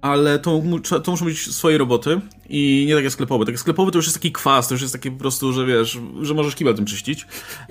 ale 0.00 0.38
to, 0.38 0.62
to 1.04 1.10
muszą 1.10 1.24
być 1.24 1.54
swoje 1.54 1.78
roboty 1.78 2.20
i 2.48 2.84
nie 2.88 2.94
takie 2.94 3.10
sklepowe. 3.10 3.44
Takie 3.44 3.58
sklepowe 3.58 3.92
to 3.92 3.98
już 3.98 4.06
jest 4.06 4.16
taki 4.16 4.32
kwas, 4.32 4.68
to 4.68 4.74
już 4.74 4.82
jest 4.82 4.94
takie 4.94 5.10
po 5.10 5.18
prostu, 5.18 5.52
że 5.52 5.66
wiesz, 5.66 5.98
że 6.22 6.34
możesz 6.34 6.54
kibel 6.54 6.74
tym 6.74 6.84
czyścić. 6.84 7.26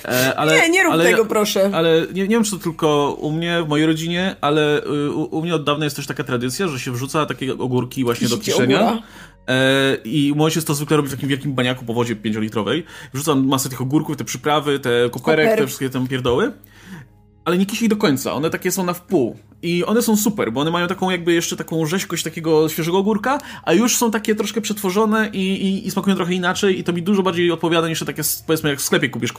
E, 0.05 0.35
ale, 0.35 0.61
nie, 0.61 0.69
nie 0.69 0.83
rób 0.83 0.93
ale, 0.93 1.03
tego, 1.03 1.25
proszę. 1.25 1.69
Ale 1.73 2.01
nie, 2.13 2.21
nie 2.21 2.27
wiem, 2.27 2.43
czy 2.43 2.51
to 2.51 2.57
tylko 2.57 3.17
u 3.21 3.31
mnie, 3.31 3.63
w 3.63 3.67
mojej 3.67 3.85
rodzinie, 3.85 4.35
ale 4.41 4.83
y, 4.83 5.11
u, 5.11 5.37
u 5.37 5.41
mnie 5.41 5.55
od 5.55 5.63
dawna 5.63 5.85
jest 5.85 5.95
też 5.95 6.07
taka 6.07 6.23
tradycja, 6.23 6.67
że 6.67 6.79
się 6.79 6.91
wrzuca 6.91 7.25
takie 7.25 7.53
ogórki 7.53 8.03
właśnie 8.03 8.27
do 8.27 8.37
kiszenia. 8.37 9.01
E, 9.47 9.97
I 10.03 10.33
mój 10.35 10.51
się 10.51 10.61
to 10.61 10.73
zwykle 10.73 10.97
robi 10.97 11.09
w 11.09 11.11
takim 11.11 11.29
wielkim 11.29 11.53
baniaku 11.53 11.85
po 11.85 11.93
wodzie 11.93 12.15
5-litrowej. 12.15 12.83
Wrzucam 13.13 13.47
masę 13.47 13.69
tych 13.69 13.81
ogórków, 13.81 14.17
te 14.17 14.23
przyprawy, 14.23 14.79
te 14.79 15.09
koperek, 15.11 15.45
Koper. 15.45 15.59
te 15.59 15.67
wszystkie 15.67 15.89
tam 15.89 16.07
pierdoły 16.07 16.51
ale 17.47 17.57
nie 17.57 17.65
kisi 17.65 17.89
do 17.89 17.95
końca. 17.95 18.33
One 18.33 18.49
takie 18.49 18.71
są 18.71 18.83
na 18.83 18.93
wpół. 18.93 19.37
I 19.61 19.85
one 19.85 20.01
są 20.01 20.17
super, 20.17 20.51
bo 20.51 20.61
one 20.61 20.71
mają 20.71 20.87
taką 20.87 21.09
jakby 21.09 21.33
jeszcze 21.33 21.55
taką 21.55 21.85
rzeźkość 21.85 22.23
takiego 22.23 22.69
świeżego 22.69 22.97
ogórka, 22.97 23.37
a 23.63 23.73
już 23.73 23.95
są 23.95 24.11
takie 24.11 24.35
troszkę 24.35 24.61
przetworzone 24.61 25.29
i, 25.33 25.39
i, 25.39 25.87
i 25.87 25.91
smakują 25.91 26.15
trochę 26.15 26.33
inaczej 26.33 26.79
i 26.79 26.83
to 26.83 26.93
mi 26.93 27.01
dużo 27.01 27.23
bardziej 27.23 27.51
odpowiada 27.51 27.87
niż 27.87 27.99
takie, 27.99 28.21
powiedzmy, 28.47 28.69
jak 28.69 28.79
w 28.79 28.81
sklepie 28.81 29.09
kupisz 29.09 29.33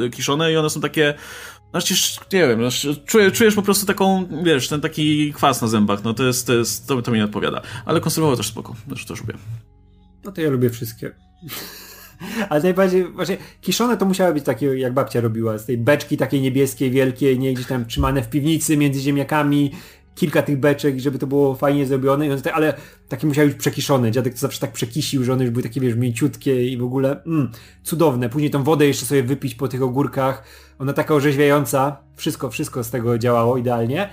yy, 0.00 0.10
kiszone 0.10 0.52
i 0.52 0.56
one 0.56 0.70
są 0.70 0.80
takie, 0.80 1.14
znaczy, 1.70 1.94
nie 2.32 2.48
wiem, 2.48 2.60
znaczy, 2.60 2.96
czujesz, 3.06 3.32
czujesz 3.32 3.54
po 3.54 3.62
prostu 3.62 3.86
taką, 3.86 4.28
wiesz, 4.44 4.68
ten 4.68 4.80
taki 4.80 5.32
kwas 5.32 5.62
na 5.62 5.68
zębach, 5.68 6.04
no 6.04 6.14
to 6.14 6.24
jest, 6.24 6.46
to, 6.46 6.54
jest, 6.54 6.88
to, 6.88 7.02
to 7.02 7.10
mi 7.10 7.18
nie 7.18 7.24
odpowiada. 7.24 7.62
Ale 7.86 8.00
konserwowo 8.00 8.36
też 8.36 8.46
spoko, 8.46 8.74
też, 8.88 9.04
też 9.04 9.20
lubię. 9.20 9.34
No 10.24 10.32
to 10.32 10.40
ja 10.40 10.50
lubię 10.50 10.70
wszystkie. 10.70 11.14
Ale 12.48 12.62
najbardziej, 12.62 13.04
właśnie, 13.04 13.36
kiszone 13.60 13.96
to 13.96 14.06
musiały 14.06 14.34
być 14.34 14.44
takie, 14.44 14.66
jak 14.78 14.92
babcia 14.92 15.20
robiła, 15.20 15.58
z 15.58 15.66
tej 15.66 15.78
beczki 15.78 16.16
takiej 16.16 16.40
niebieskiej, 16.40 16.90
wielkiej, 16.90 17.38
nie 17.38 17.54
gdzieś 17.54 17.66
tam 17.66 17.86
trzymane 17.86 18.22
w 18.22 18.30
piwnicy 18.30 18.76
między 18.76 19.00
ziemniakami, 19.00 19.70
kilka 20.14 20.42
tych 20.42 20.60
beczek, 20.60 20.98
żeby 20.98 21.18
to 21.18 21.26
było 21.26 21.54
fajnie 21.54 21.86
zrobione, 21.86 22.26
ale 22.52 22.74
takie 23.08 23.26
musiały 23.26 23.48
być 23.48 23.56
przekiszone. 23.56 24.10
Dziadek 24.10 24.34
to 24.34 24.38
zawsze 24.38 24.60
tak 24.60 24.72
przekisił, 24.72 25.24
że 25.24 25.32
one 25.32 25.44
już 25.44 25.50
były 25.50 25.62
takie, 25.62 25.80
wiesz, 25.80 25.94
mięciutkie 25.94 26.68
i 26.68 26.76
w 26.76 26.84
ogóle 26.84 27.22
mm, 27.24 27.50
cudowne. 27.82 28.28
Później 28.28 28.50
tą 28.50 28.62
wodę 28.62 28.86
jeszcze 28.86 29.06
sobie 29.06 29.22
wypić 29.22 29.54
po 29.54 29.68
tych 29.68 29.82
ogórkach. 29.82 30.44
Ona 30.78 30.92
taka 30.92 31.14
orzeźwiająca. 31.14 31.96
Wszystko, 32.16 32.50
wszystko 32.50 32.84
z 32.84 32.90
tego 32.90 33.18
działało 33.18 33.56
idealnie. 33.56 34.08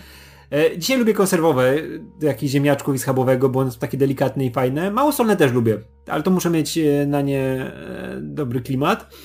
E, 0.51 0.77
dzisiaj 0.77 0.97
lubię 0.97 1.13
konserwowe, 1.13 1.75
jakichś 2.21 2.51
ziemniaczków 2.51 2.95
i 2.95 2.99
schabowego, 2.99 3.49
bo 3.49 3.59
one 3.59 3.71
są 3.71 3.79
takie 3.79 3.97
delikatne 3.97 4.45
i 4.45 4.51
fajne. 4.51 4.91
Małosolne 4.91 5.37
też 5.37 5.51
lubię, 5.51 5.77
ale 6.07 6.23
to 6.23 6.31
muszę 6.31 6.49
mieć 6.49 6.77
e, 6.77 7.05
na 7.05 7.21
nie 7.21 7.39
e, 7.39 8.17
dobry 8.21 8.61
klimat. 8.61 9.15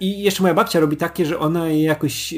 I 0.00 0.22
jeszcze 0.22 0.42
moja 0.42 0.54
babcia 0.54 0.80
robi 0.80 0.96
takie, 0.96 1.26
że 1.26 1.38
ona 1.38 1.68
je 1.68 1.82
jakoś 1.82 2.34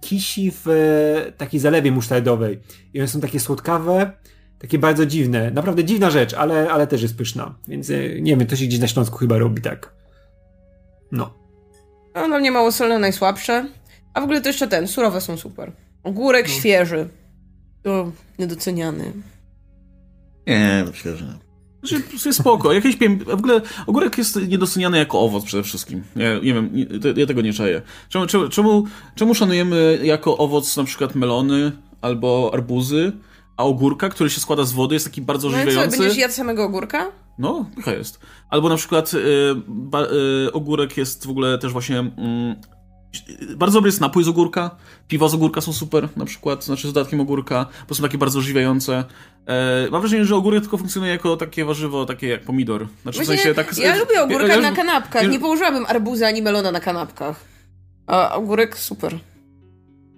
kisi 0.00 0.52
w 0.64 1.32
takiej 1.36 1.60
zalewie 1.60 1.92
musztardowej. 1.92 2.60
I 2.94 2.98
one 2.98 3.08
są 3.08 3.20
takie 3.20 3.40
słodkawe, 3.40 4.12
takie 4.58 4.78
bardzo 4.78 5.06
dziwne. 5.06 5.50
Naprawdę 5.50 5.84
dziwna 5.84 6.10
rzecz, 6.10 6.34
ale, 6.34 6.70
ale 6.70 6.86
też 6.86 7.02
jest 7.02 7.16
pyszna. 7.16 7.54
Więc 7.68 7.88
nie 8.20 8.36
wiem, 8.36 8.46
to 8.46 8.56
się 8.56 8.66
gdzieś 8.66 8.80
na 8.80 8.88
Śląsku 8.88 9.16
chyba 9.16 9.38
robi 9.38 9.62
tak. 9.62 9.94
No. 11.12 11.34
No, 12.14 12.28
no 12.28 12.38
nie 12.38 12.50
małosolne 12.50 12.98
najsłabsze. 12.98 13.68
A 14.14 14.20
w 14.20 14.24
ogóle 14.24 14.40
to 14.40 14.48
jeszcze 14.48 14.68
ten, 14.68 14.88
surowe 14.88 15.20
są 15.20 15.36
super. 15.36 15.72
Ogórek 16.02 16.48
no. 16.48 16.54
świeży. 16.54 17.08
To 17.82 18.12
niedoceniany. 18.38 19.12
Nie, 20.46 20.84
myślę, 20.86 21.16
że... 21.16 21.45
Znaczy, 21.86 22.32
spoko. 22.32 22.72
Jakieś, 22.72 22.96
w 23.26 23.30
ogóle 23.30 23.60
ogórek 23.86 24.18
jest 24.18 24.48
niedoceniany 24.48 24.98
jako 24.98 25.20
owoc 25.20 25.44
przede 25.44 25.62
wszystkim. 25.62 26.02
Ja 26.16 26.34
nie 26.34 26.54
wiem, 26.54 26.70
ja 27.16 27.26
tego 27.26 27.40
nie 27.40 27.52
czaję. 27.52 27.82
Czemu, 28.08 28.26
czemu, 28.50 28.84
czemu 29.14 29.34
szanujemy 29.34 29.98
jako 30.02 30.38
owoc 30.38 30.76
na 30.76 30.84
przykład 30.84 31.14
melony 31.14 31.72
albo 32.00 32.50
arbuzy, 32.54 33.12
a 33.56 33.64
ogórka, 33.64 34.08
który 34.08 34.30
się 34.30 34.40
składa 34.40 34.64
z 34.64 34.72
wody, 34.72 34.94
jest 34.94 35.06
taki 35.06 35.22
bardzo 35.22 35.48
no 35.48 35.58
żywiący. 35.58 35.90
Co, 35.90 36.02
będziesz 36.02 36.18
jadł 36.18 36.34
samego 36.34 36.64
ogórka? 36.64 37.06
No, 37.38 37.66
chyba 37.76 37.96
jest. 37.96 38.20
Albo 38.50 38.68
na 38.68 38.76
przykład 38.76 39.14
y, 39.14 39.18
ba, 39.66 40.02
y, 40.46 40.52
ogórek 40.52 40.96
jest 40.96 41.26
w 41.26 41.30
ogóle 41.30 41.58
też 41.58 41.72
właśnie 41.72 42.00
y, 42.00 42.06
bardzo 43.56 43.74
dobry 43.74 43.88
jest 43.88 44.00
napój 44.00 44.24
z 44.24 44.28
ogórka. 44.28 44.70
Piwa 45.08 45.28
z 45.28 45.34
ogórka 45.34 45.60
są 45.60 45.72
super, 45.72 46.08
na 46.16 46.24
przykład, 46.24 46.64
znaczy 46.64 46.88
z 46.88 46.92
dodatkiem 46.92 47.20
ogórka, 47.20 47.66
bo 47.88 47.94
są 47.94 48.02
takie 48.02 48.18
bardzo 48.18 48.38
ożywiające. 48.38 49.04
E, 49.46 49.88
mam 49.90 50.00
wrażenie, 50.00 50.24
że 50.24 50.36
ogórek 50.36 50.60
tylko 50.60 50.78
funkcjonuje 50.78 51.12
jako 51.12 51.36
takie 51.36 51.64
warzywo, 51.64 52.06
takie 52.06 52.28
jak 52.28 52.42
pomidor. 52.42 52.86
Znaczy, 53.02 53.16
Właśnie, 53.16 53.36
w 53.36 53.40
sensie, 53.40 53.54
tak, 53.54 53.78
ja 53.78 53.96
lubię 53.96 54.22
ogórka 54.22 54.46
ja, 54.46 54.60
na 54.60 54.72
kanapkach. 54.72 55.28
Nie 55.28 55.40
położyłabym 55.40 55.86
arbuza 55.86 56.26
ani 56.26 56.42
melona 56.42 56.72
na 56.72 56.80
kanapkach. 56.80 57.40
A 58.06 58.34
ogórek 58.34 58.78
super. 58.78 59.18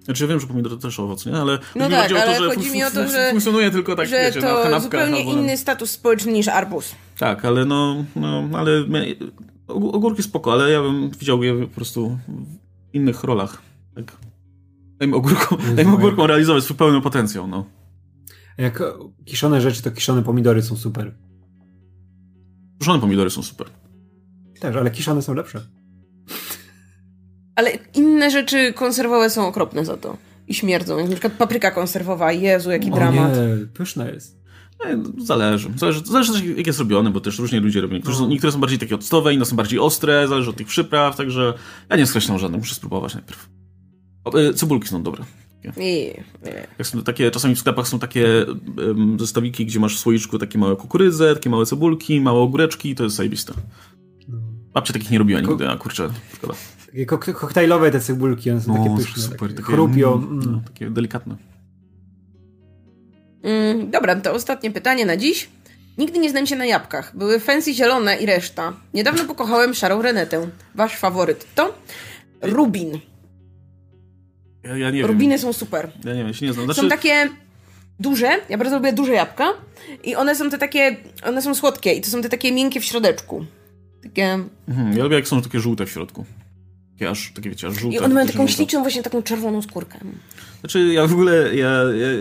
Znaczy 0.03 0.23
ja 0.23 0.27
wiem, 0.27 0.39
że 0.39 0.47
pomidor 0.47 0.71
to 0.71 0.77
też 0.77 0.99
owoc, 0.99 1.25
nie? 1.25 1.35
Ale 1.35 1.59
no 1.75 1.89
tak, 1.89 2.11
ale 2.11 2.37
to, 2.37 2.49
chodzi 2.49 2.71
mi 2.71 2.83
o 2.83 2.91
to, 2.91 3.07
że 3.07 3.29
funkcjonuje 3.29 3.71
tylko 3.71 3.95
tak, 3.95 4.07
że 4.07 4.21
wiecie, 4.21 4.41
to 4.41 4.47
na 4.47 4.63
kanapkach. 4.63 4.81
zupełnie 4.81 5.19
albo... 5.19 5.31
inny 5.31 5.57
status 5.57 5.91
społeczny 5.91 6.31
niż 6.31 6.47
arbuz. 6.47 6.95
Tak, 7.19 7.45
ale 7.45 7.65
no, 7.65 8.05
no 8.15 8.49
ale 8.53 8.71
ogórki 9.67 10.23
spoko, 10.23 10.53
ale 10.53 10.71
ja 10.71 10.81
bym 10.81 11.09
widział 11.09 11.43
je 11.43 11.67
po 11.67 11.75
prostu 11.75 12.17
innych 12.93 13.23
rolach. 13.23 13.61
Tak. 13.95 14.17
Dajmy 14.97 15.15
ogórkom, 15.15 15.57
dajmy 15.75 15.93
ogórkom 15.93 16.25
realizować 16.25 16.63
swój 16.63 16.77
pełny 16.77 17.01
potencjał, 17.01 17.47
no. 17.47 17.65
Jak 18.57 18.83
kiszone 19.25 19.61
rzeczy, 19.61 19.81
to 19.81 19.91
kiszone 19.91 20.23
pomidory 20.23 20.61
są 20.61 20.75
super. 20.75 21.15
Kiszone 22.79 23.01
pomidory 23.01 23.29
są 23.29 23.43
super. 23.43 23.67
Też, 24.59 24.75
ale 24.75 24.91
kiszone 24.91 25.21
są 25.21 25.33
lepsze. 25.33 25.61
Ale 27.55 27.71
inne 27.93 28.31
rzeczy 28.31 28.73
konserwowe 28.73 29.29
są 29.29 29.47
okropne 29.47 29.85
za 29.85 29.97
to. 29.97 30.17
I 30.47 30.53
śmierdzą. 30.53 30.97
Jak 30.97 31.05
na 31.07 31.11
przykład 31.11 31.33
papryka 31.33 31.71
konserwowa. 31.71 32.31
Jezu, 32.31 32.71
jaki 32.71 32.91
o 32.91 32.95
dramat. 32.95 33.35
Nie, 33.35 33.65
pyszna 33.65 34.09
jest. 34.09 34.38
Nie, 34.85 34.97
no, 34.97 35.09
zależy. 35.25 35.69
Zależy, 35.75 36.01
zależy 36.05 36.33
też 36.33 36.43
jak 36.43 36.67
jest 36.67 36.79
robione, 36.79 37.09
bo 37.09 37.21
też 37.21 37.39
różnie 37.39 37.59
ludzie 37.59 37.81
robią. 37.81 37.93
Niektóre, 37.93 38.15
są, 38.15 38.21
no. 38.21 38.27
niektóre 38.27 38.53
są 38.53 38.59
bardziej 38.59 38.79
takie 38.79 38.95
octowe, 38.95 39.33
inne 39.33 39.45
są 39.45 39.55
bardziej 39.55 39.79
ostre, 39.79 40.27
zależy 40.27 40.49
od 40.49 40.55
tych 40.55 40.67
przypraw, 40.67 41.15
także 41.15 41.53
ja 41.89 41.95
nie 41.95 42.05
skreślam 42.05 42.39
żadnych, 42.39 42.61
muszę 42.61 42.75
spróbować 42.75 43.13
najpierw. 43.13 43.49
O, 44.25 44.39
e, 44.39 44.53
cebulki 44.53 44.87
są 44.87 45.03
dobre. 45.03 45.23
Nie, 45.77 46.23
Jak 46.77 46.87
są 46.87 47.01
takie, 47.01 47.31
czasami 47.31 47.55
w 47.55 47.59
sklepach 47.59 47.87
są 47.87 47.99
takie 47.99 48.45
um, 48.77 49.19
zestawiki, 49.19 49.65
gdzie 49.65 49.79
masz 49.79 49.97
w 49.97 49.99
słoiczku 49.99 50.39
takie 50.39 50.59
małe 50.59 50.75
kukurydze, 50.75 51.33
takie 51.33 51.49
małe 51.49 51.65
cebulki, 51.65 52.21
małe 52.21 52.39
ogóreczki, 52.39 52.95
to 52.95 53.03
jest 53.03 53.15
zajebiste. 53.15 53.53
No. 54.27 54.37
Babcia 54.73 54.93
takich 54.93 55.11
nie 55.11 55.19
robiła 55.19 55.41
nigdy, 55.41 55.69
a 55.69 55.77
kurczę, 55.77 56.09
szkoda. 56.33 56.53
Takie 56.85 57.05
kok 57.05 57.33
koktajlowe 57.33 57.91
te 57.91 57.99
cebulki, 57.99 58.51
one 58.51 58.61
są 58.61 58.77
no, 58.77 58.83
takie 58.83 58.97
pyszne. 58.97 59.23
Super, 59.23 59.53
takie, 59.53 59.63
chrupią. 59.63 60.13
Mm, 60.13 60.51
no, 60.51 60.61
takie 60.65 60.89
delikatne. 60.89 61.35
Mm, 63.43 63.91
dobra, 63.91 64.15
to 64.15 64.33
ostatnie 64.33 64.71
pytanie 64.71 65.05
na 65.05 65.17
dziś. 65.17 65.49
Nigdy 65.97 66.19
nie 66.19 66.29
znam 66.29 66.47
się 66.47 66.55
na 66.55 66.65
jabłkach. 66.65 67.17
Były 67.17 67.39
fancy 67.39 67.73
zielone 67.73 68.17
i 68.17 68.25
reszta. 68.25 68.73
Niedawno 68.93 69.25
pokochałem 69.25 69.73
szarą 69.73 70.01
renetę. 70.01 70.47
Wasz 70.75 70.95
faworyt 70.95 71.55
to? 71.55 71.73
Rubin. 72.41 72.99
Ja, 74.63 74.77
ja 74.77 74.91
nie 74.91 75.07
Rubiny 75.07 75.29
wiem. 75.29 75.39
są 75.39 75.53
super. 75.53 75.91
Ja 76.03 76.13
nie 76.13 76.23
wiem, 76.23 76.33
się 76.33 76.45
nie 76.45 76.53
znam. 76.53 76.65
Znaczy... 76.65 76.81
Są 76.81 76.89
takie 76.89 77.29
duże, 77.99 78.29
ja 78.49 78.57
bardzo 78.57 78.75
lubię 78.75 78.93
duże 78.93 79.13
jabłka 79.13 79.49
i 80.03 80.15
one 80.15 80.35
są 80.35 80.49
te 80.49 80.57
takie, 80.57 80.97
one 81.23 81.41
są 81.41 81.55
słodkie 81.55 81.93
i 81.93 82.01
to 82.01 82.09
są 82.09 82.21
te 82.21 82.29
takie 82.29 82.51
miękkie 82.51 82.79
w 82.79 82.85
środeczku. 82.85 83.45
Takie... 84.03 84.39
Mhm, 84.67 84.97
ja 84.97 85.03
lubię 85.03 85.15
jak 85.15 85.27
są 85.27 85.41
takie 85.41 85.59
żółte 85.59 85.85
w 85.85 85.89
środku. 85.89 86.25
Takie 86.99 87.11
aż, 87.11 87.31
takie 87.35 87.49
wiecie, 87.49 87.67
aż 87.67 87.73
żółte. 87.73 87.97
I 87.97 87.99
one 87.99 88.13
mają 88.13 88.27
taką 88.27 88.47
śliczną 88.47 88.81
właśnie 88.81 89.03
taką 89.03 89.23
czerwoną 89.23 89.61
skórkę. 89.61 89.99
Znaczy, 90.59 90.87
ja 90.93 91.07
w 91.07 91.13
ogóle 91.13 91.55
ja, 91.55 91.69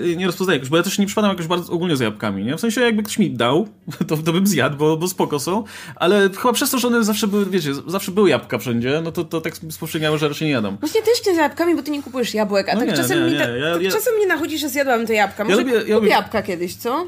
ja 0.04 0.16
nie 0.16 0.26
rozpoznaję 0.26 0.56
jakoś, 0.56 0.70
bo 0.70 0.76
ja 0.76 0.82
też 0.82 0.98
nie 0.98 1.06
przypadam 1.06 1.30
jakoś 1.30 1.46
bardzo 1.46 1.72
ogólnie 1.72 1.96
z 1.96 2.00
jabłkami, 2.00 2.44
nie? 2.44 2.56
W 2.56 2.60
sensie, 2.60 2.80
jakby 2.80 3.02
ktoś 3.02 3.18
mi 3.18 3.30
dał, 3.30 3.68
to, 4.08 4.16
to 4.16 4.32
bym 4.32 4.46
zjadł, 4.46 4.76
bo, 4.76 4.96
bo 4.96 5.08
spoko 5.08 5.40
są, 5.40 5.64
ale 5.96 6.30
chyba 6.30 6.52
przez 6.52 6.70
to, 6.70 6.78
że 6.78 6.88
one 6.88 7.04
zawsze 7.04 7.26
były, 7.26 7.46
wiecie, 7.46 7.74
zawsze 7.86 8.12
były 8.12 8.30
jabłka 8.30 8.58
wszędzie, 8.58 9.00
no 9.04 9.12
to, 9.12 9.24
to 9.24 9.40
tak 9.40 9.56
spostrzegały, 9.56 10.18
że 10.18 10.28
raczej 10.28 10.46
nie 10.46 10.52
jadam. 10.52 10.76
Właśnie 10.76 11.02
też 11.02 11.26
nie 11.26 11.34
z 11.34 11.36
jabłkami, 11.36 11.76
bo 11.76 11.82
ty 11.82 11.90
nie 11.90 12.02
kupujesz 12.02 12.34
jabłek, 12.34 12.68
a 12.68 12.74
no 12.74 12.80
tak, 12.80 12.88
nie, 12.88 12.96
czasem, 12.96 13.24
nie, 13.24 13.30
mi, 13.32 13.38
ta, 13.38 13.48
ja, 13.48 13.72
tak 13.72 13.82
ja... 13.82 13.90
czasem 13.90 14.14
mnie 14.14 14.26
nachodzi, 14.26 14.58
że 14.58 14.68
zjadłam 14.68 15.06
te 15.06 15.14
jabłka. 15.14 15.44
Może 15.44 15.56
ja 15.56 15.62
lubię, 15.62 15.88
ja 15.88 15.94
lubię... 15.94 16.08
jabłka 16.08 16.42
kiedyś, 16.42 16.76
co? 16.76 17.06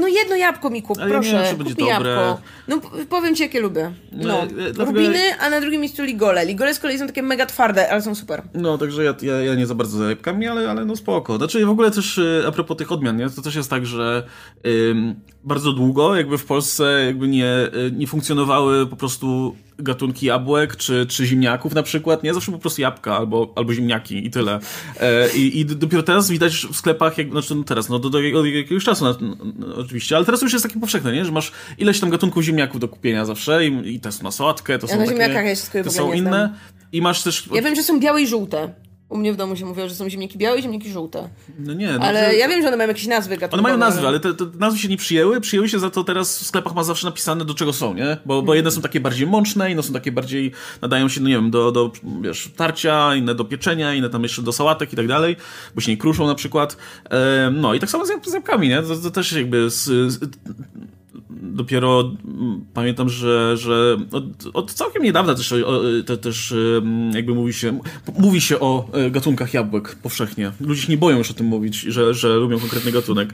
No 0.00 0.08
jedno 0.08 0.36
jabłko 0.36 0.70
mi 0.70 0.82
kup, 0.82 0.98
Ale 1.00 1.10
ja 1.10 1.18
nie 1.18 1.22
proszę. 1.30 1.42
wiem, 1.44 1.50
czy 1.50 1.64
będzie 1.64 1.74
dobre. 1.74 2.10
jabłko. 2.10 2.40
No 2.68 2.80
powiem 3.10 3.34
ci, 3.34 3.42
jakie 3.42 3.60
lubię. 3.60 3.92
No, 4.12 4.28
No, 4.28 4.46
dlatego 4.56 4.84
rubiny, 4.84 5.18
a 5.40 5.50
na 5.50 5.60
drugim 5.60 5.80
miejscu 5.80 6.02
ligole. 6.04 6.46
Ligole 6.46 6.74
z 6.74 6.78
kolei 6.78 6.98
są 6.98 7.06
takie 7.06 7.22
mega 7.22 7.46
twarde, 7.46 7.90
ale 7.90 8.02
są 8.02 8.14
super. 8.14 8.42
No, 8.54 8.78
także 8.78 9.04
ja, 9.04 9.14
ja, 9.22 9.40
ja 9.40 9.54
nie 9.54 9.66
za 9.66 9.74
bardzo 9.74 9.98
za 9.98 10.08
jabłkami, 10.10 10.46
ale, 10.46 10.70
ale 10.70 10.84
no 10.84 10.96
spoko. 10.96 11.36
Znaczy 11.36 11.66
w 11.66 11.70
ogóle 11.70 11.90
też 11.90 12.18
y, 12.18 12.44
a 12.48 12.52
propos 12.52 12.76
tych 12.76 12.92
odmian, 12.92 13.16
nie? 13.16 13.30
to 13.30 13.42
też 13.42 13.54
jest 13.54 13.70
tak, 13.70 13.86
że 13.86 14.26
ym, 14.66 15.14
bardzo 15.44 15.72
długo 15.72 16.16
jakby 16.16 16.38
w 16.38 16.44
Polsce 16.44 17.04
jakby 17.06 17.28
nie, 17.28 17.46
y, 17.74 17.92
nie 17.96 18.06
funkcjonowały 18.06 18.86
po 18.86 18.96
prostu 18.96 19.56
gatunki 19.78 20.26
jabłek 20.26 20.76
czy, 20.76 21.06
czy 21.06 21.26
ziemniaków 21.26 21.74
na 21.74 21.82
przykład, 21.82 22.22
nie? 22.22 22.34
Zawsze 22.34 22.52
po 22.52 22.58
prostu 22.58 22.80
jabłka 22.80 23.16
albo, 23.16 23.52
albo 23.56 23.74
ziemniaki 23.74 24.26
i 24.26 24.30
tyle. 24.30 24.58
E, 25.00 25.36
i, 25.36 25.60
I 25.60 25.66
dopiero 25.66 26.02
teraz 26.02 26.30
widać 26.30 26.66
w 26.72 26.76
sklepach, 26.76 27.18
jak, 27.18 27.30
znaczy 27.30 27.54
no 27.54 27.64
teraz, 27.64 27.88
no 27.88 27.98
do, 27.98 28.10
do, 28.10 28.20
jakiegoś 28.20 28.84
czasu 28.84 29.04
na, 29.04 29.14
no, 29.58 29.76
oczywiście, 29.76 30.16
ale 30.16 30.24
teraz 30.24 30.42
już 30.42 30.52
jest 30.52 30.62
takie 30.64 30.80
powszechne, 30.80 31.12
nie? 31.12 31.24
Że 31.24 31.32
masz 31.32 31.52
ileś 31.78 32.00
tam 32.00 32.10
gatunków 32.10 32.42
ziemniaków 32.44 32.80
do 32.80 32.88
kupienia 32.88 33.24
zawsze 33.24 33.66
i, 33.66 33.94
i 33.94 34.00
to 34.00 34.08
jest 34.08 34.22
na 34.22 34.30
sałatkę, 34.30 34.78
to 34.78 34.86
Ja 34.86 34.92
są 34.92 35.00
na 35.00 35.06
takie, 35.06 35.20
ja 35.20 35.56
się 35.56 35.84
to 35.84 35.90
są 35.90 36.12
inne. 36.12 36.30
znam. 36.30 36.54
I 36.92 37.02
masz 37.02 37.22
też... 37.22 37.48
Ja 37.52 37.62
wiem, 37.62 37.74
że 37.74 37.82
są 37.82 38.00
białe 38.00 38.22
i 38.22 38.26
żółte. 38.26 38.74
U 39.14 39.18
mnie 39.18 39.32
w 39.32 39.36
domu 39.36 39.56
się 39.56 39.66
mówiło, 39.66 39.88
że 39.88 39.94
są 39.94 40.08
ziemniaki 40.08 40.38
białe 40.38 40.58
i 40.58 40.62
ziemniaki 40.62 40.90
żółte. 40.90 41.28
No 41.58 41.74
nie, 41.74 41.92
no, 41.92 42.04
Ale 42.04 42.30
że- 42.30 42.36
ja 42.36 42.48
wiem, 42.48 42.62
że 42.62 42.68
one 42.68 42.76
mają 42.76 42.88
jakieś 42.88 43.06
nazwy 43.06 43.36
gatunkowe. 43.36 43.60
One 43.60 43.62
mają 43.62 43.90
nazwy, 43.90 44.06
ale 44.08 44.20
te, 44.20 44.34
te 44.34 44.44
nazwy 44.58 44.78
się 44.80 44.88
nie 44.88 44.96
przyjęły. 44.96 45.40
Przyjęły 45.40 45.68
się 45.68 45.78
za 45.78 45.90
to 45.90 46.04
teraz 46.04 46.38
w 46.38 46.46
sklepach 46.46 46.74
ma 46.74 46.84
zawsze 46.84 47.06
napisane 47.06 47.44
do 47.44 47.54
czego 47.54 47.72
są, 47.72 47.94
nie? 47.94 48.16
Bo, 48.26 48.42
bo 48.42 48.54
jedne 48.54 48.70
są 48.70 48.82
takie 48.82 49.00
bardziej 49.00 49.26
mączne, 49.26 49.70
inne 49.72 49.82
są 49.82 49.92
takie 49.92 50.12
bardziej, 50.12 50.52
nadają 50.82 51.08
się, 51.08 51.20
no 51.20 51.28
nie 51.28 51.34
wiem, 51.34 51.50
do, 51.50 51.72
do 51.72 51.92
wiesz, 52.22 52.50
tarcia, 52.56 53.14
inne 53.14 53.34
do 53.34 53.44
pieczenia, 53.44 53.94
inne 53.94 54.10
tam 54.10 54.22
jeszcze 54.22 54.42
do 54.42 54.52
sałatek 54.52 54.92
i 54.92 54.96
tak 54.96 55.06
dalej, 55.08 55.36
bo 55.74 55.80
się 55.80 55.92
nie 55.92 55.98
kruszą 55.98 56.26
na 56.26 56.34
przykład. 56.34 56.76
No 57.52 57.74
i 57.74 57.80
tak 57.80 57.90
samo 57.90 58.06
z, 58.06 58.08
z 58.26 58.32
jabłkami, 58.34 58.68
nie? 58.68 58.82
To, 58.82 58.96
to 58.96 59.10
też 59.10 59.32
jakby 59.32 59.70
z, 59.70 59.84
z, 60.12 60.18
dopiero 61.42 62.12
mm, 62.24 62.64
pamiętam, 62.74 63.08
że, 63.08 63.56
że 63.56 63.96
od, 64.12 64.24
od 64.54 64.72
całkiem 64.72 65.02
niedawna 65.02 65.34
też, 65.34 65.54
te, 66.06 66.16
też 66.16 66.54
jakby 67.14 67.34
mówi 67.34 67.52
się, 67.52 67.80
mówi 68.18 68.40
się 68.40 68.60
o 68.60 68.88
e, 68.92 69.10
gatunkach 69.10 69.54
jabłek 69.54 69.94
powszechnie. 69.94 70.52
Ludzie 70.60 70.82
się 70.82 70.92
nie 70.92 70.98
boją 70.98 71.18
już 71.18 71.30
o 71.30 71.34
tym 71.34 71.46
mówić, 71.46 71.80
że, 71.80 72.14
że 72.14 72.28
lubią 72.36 72.58
konkretny 72.58 72.92
gatunek. 72.92 73.28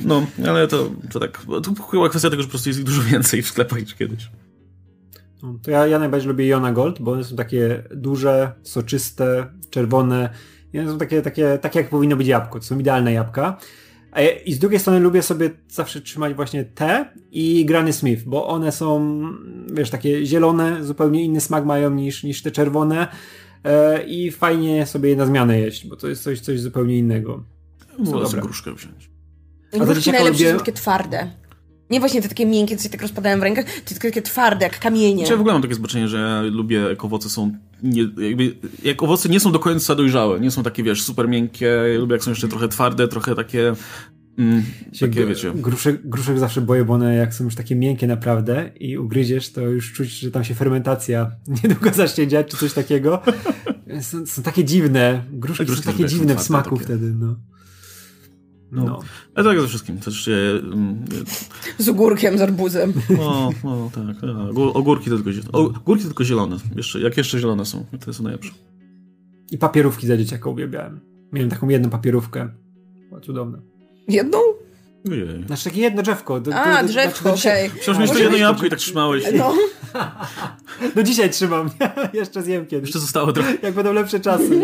No, 0.00 0.26
ale 0.48 0.68
to, 0.68 0.90
to 1.12 1.20
tak, 1.20 1.42
to 1.62 1.82
chyba 1.82 2.08
kwestia 2.08 2.30
tego, 2.30 2.42
że 2.42 2.48
po 2.48 2.50
prostu 2.50 2.68
jest 2.68 2.78
ich 2.78 2.86
dużo 2.86 3.02
więcej 3.02 3.42
w 3.42 3.48
sklepach 3.48 3.80
niż 3.80 3.94
kiedyś. 3.94 4.28
No, 5.42 5.58
to 5.62 5.70
ja, 5.70 5.86
ja 5.86 5.98
najbardziej 5.98 6.28
lubię 6.28 6.46
Jona 6.46 6.72
Gold, 6.72 7.00
bo 7.00 7.12
one 7.12 7.24
są 7.24 7.36
takie 7.36 7.82
duże, 7.94 8.52
soczyste, 8.62 9.46
czerwone. 9.70 10.30
I 10.72 10.78
one 10.78 10.90
są 10.90 10.98
takie, 10.98 11.22
takie, 11.22 11.58
takie 11.58 11.78
jak 11.78 11.90
powinno 11.90 12.16
być 12.16 12.26
jabłko. 12.26 12.58
To 12.58 12.64
są 12.64 12.78
idealne 12.78 13.12
jabłka. 13.12 13.58
A 14.12 14.20
I 14.22 14.52
z 14.52 14.58
drugiej 14.58 14.80
strony 14.80 15.00
lubię 15.00 15.22
sobie 15.22 15.50
zawsze 15.68 16.00
trzymać 16.00 16.34
właśnie 16.34 16.64
te 16.64 17.08
i 17.32 17.64
Granny 17.64 17.92
Smith, 17.92 18.22
bo 18.24 18.48
one 18.48 18.72
są, 18.72 19.20
wiesz, 19.72 19.90
takie 19.90 20.26
zielone, 20.26 20.84
zupełnie 20.84 21.24
inny 21.24 21.40
smak 21.40 21.64
mają 21.64 21.90
niż, 21.90 22.22
niż 22.24 22.42
te 22.42 22.50
czerwone 22.50 23.08
e, 23.64 24.02
i 24.06 24.30
fajnie 24.30 24.86
sobie 24.86 25.08
je 25.10 25.16
na 25.16 25.26
zmianę 25.26 25.58
jeść, 25.60 25.86
bo 25.86 25.96
to 25.96 26.08
jest 26.08 26.22
coś, 26.22 26.40
coś 26.40 26.60
zupełnie 26.60 26.98
innego. 26.98 27.44
Sobie 28.04 28.42
gruszkę 28.42 28.74
wziąć. 28.74 29.10
to 29.70 29.84
Gruszki 29.84 30.10
najlepsze 30.10 30.44
lubię- 30.44 30.52
są 30.52 30.58
takie 30.58 30.72
twarde. 30.72 31.30
Nie 31.90 32.00
właśnie 32.00 32.22
te 32.22 32.28
takie 32.28 32.46
miękkie, 32.46 32.76
co 32.76 32.82
się 32.82 32.88
tak 32.88 33.02
rozpadają 33.02 33.38
w 33.40 33.42
rękach, 33.42 33.64
tylko 33.84 34.08
takie 34.08 34.22
twarde, 34.22 34.66
jak 34.66 34.78
kamienie. 34.78 35.16
Znaczy, 35.16 35.32
ja 35.32 35.36
w 35.36 35.40
ogóle 35.40 35.52
mam 35.52 35.62
takie 35.62 35.74
zobaczenie, 35.74 36.08
że 36.08 36.18
ja 36.18 36.42
lubię, 36.42 36.76
jak 36.76 37.04
owoce 37.04 37.28
są, 37.28 37.52
nie, 37.82 38.02
jakby, 38.02 38.56
jak 38.82 39.02
owoce 39.02 39.28
nie 39.28 39.40
są 39.40 39.52
do 39.52 39.58
końca 39.58 39.94
dojrzałe, 39.94 40.40
nie 40.40 40.50
są 40.50 40.62
takie, 40.62 40.82
wiesz, 40.82 41.02
super 41.02 41.28
miękkie, 41.28 41.66
ja 41.92 41.98
lubię 41.98 42.14
jak 42.14 42.24
są 42.24 42.30
jeszcze 42.30 42.48
trochę 42.48 42.68
twarde, 42.68 43.08
trochę 43.08 43.34
takie, 43.34 43.72
mm, 44.38 44.62
takie, 45.00 45.26
wiecie. 45.26 45.52
Gruszek, 45.54 46.08
gruszek 46.08 46.38
zawsze 46.38 46.60
boję, 46.60 46.84
bo 46.84 46.94
one 46.94 47.14
jak 47.14 47.34
są 47.34 47.44
już 47.44 47.54
takie 47.54 47.76
miękkie 47.76 48.06
naprawdę 48.06 48.70
i 48.80 48.98
ugryziesz, 48.98 49.52
to 49.52 49.60
już 49.60 49.92
czuć, 49.92 50.08
że 50.08 50.30
tam 50.30 50.44
się 50.44 50.54
fermentacja 50.54 51.30
niedługo 51.62 51.90
zacznie 51.92 52.26
dziać, 52.26 52.46
czy 52.46 52.56
coś 52.56 52.72
takiego. 52.72 53.22
Są, 54.00 54.26
są 54.26 54.42
takie 54.42 54.64
dziwne. 54.64 55.22
Gruszki 55.32 55.64
Gruszki 55.64 55.84
są 55.84 55.92
takie 55.92 56.04
dziwne 56.06 56.36
w 56.36 56.42
smaku 56.42 56.70
takie. 56.70 56.84
wtedy, 56.84 57.14
no. 57.18 57.36
No. 58.72 58.84
No. 58.84 59.00
Ale 59.34 59.44
tak 59.44 59.60
ze 59.60 59.68
wszystkim. 59.68 59.98
Też, 59.98 60.28
e, 60.28 60.32
mm, 60.58 61.04
Z 61.78 61.88
ogórkiem, 61.88 62.38
z 62.38 62.40
arbuzem. 62.40 62.92
no, 63.18 63.50
no 63.64 63.90
tak. 63.94 64.24
a, 64.24 64.26
ogó- 64.50 64.72
Ogórki 64.74 65.10
to 65.10 65.16
tylko, 65.18 65.58
ogórki 65.58 66.02
to 66.02 66.08
tylko 66.08 66.24
zielone. 66.24 66.56
Jeszcze, 66.76 67.00
jak 67.00 67.16
jeszcze 67.16 67.38
zielone 67.40 67.64
są, 67.64 67.84
to 68.04 68.12
są 68.12 68.22
najlepsze. 68.22 68.52
I 69.50 69.58
papierówki 69.58 70.06
za 70.06 70.16
dzieciaka 70.16 70.50
uwielbiałem. 70.50 71.00
Miałem 71.32 71.50
taką 71.50 71.68
jedną 71.68 71.90
papierówkę. 71.90 72.48
Była 73.08 73.20
cudowna. 73.20 73.58
Jedną? 74.08 74.38
Ojej. 75.10 75.44
Znaczy 75.46 75.64
takie 75.64 75.80
jedno 75.80 76.02
drzewko. 76.02 76.40
Do, 76.40 76.54
A, 76.54 76.82
do, 76.82 76.88
drzewko, 76.88 77.32
dzisiaj, 77.32 77.66
okej. 77.66 77.76
Mieć 77.76 77.86
to 77.86 77.92
Może 77.92 78.22
jedno 78.22 78.36
jabłko 78.36 78.66
i 78.66 78.70
tak 78.70 78.78
trzymałeś. 78.78 79.24
No. 79.38 79.54
do 80.94 81.02
dzisiaj 81.02 81.30
trzymam. 81.30 81.70
Jeszcze 82.12 82.42
zjem 82.42 82.66
kiedyś. 82.66 82.88
Jeszcze 82.88 82.98
zostało 82.98 83.32
trochę. 83.32 83.54
Jak 83.62 83.74
będą 83.74 83.92
lepsze 83.92 84.20
czasy. 84.20 84.60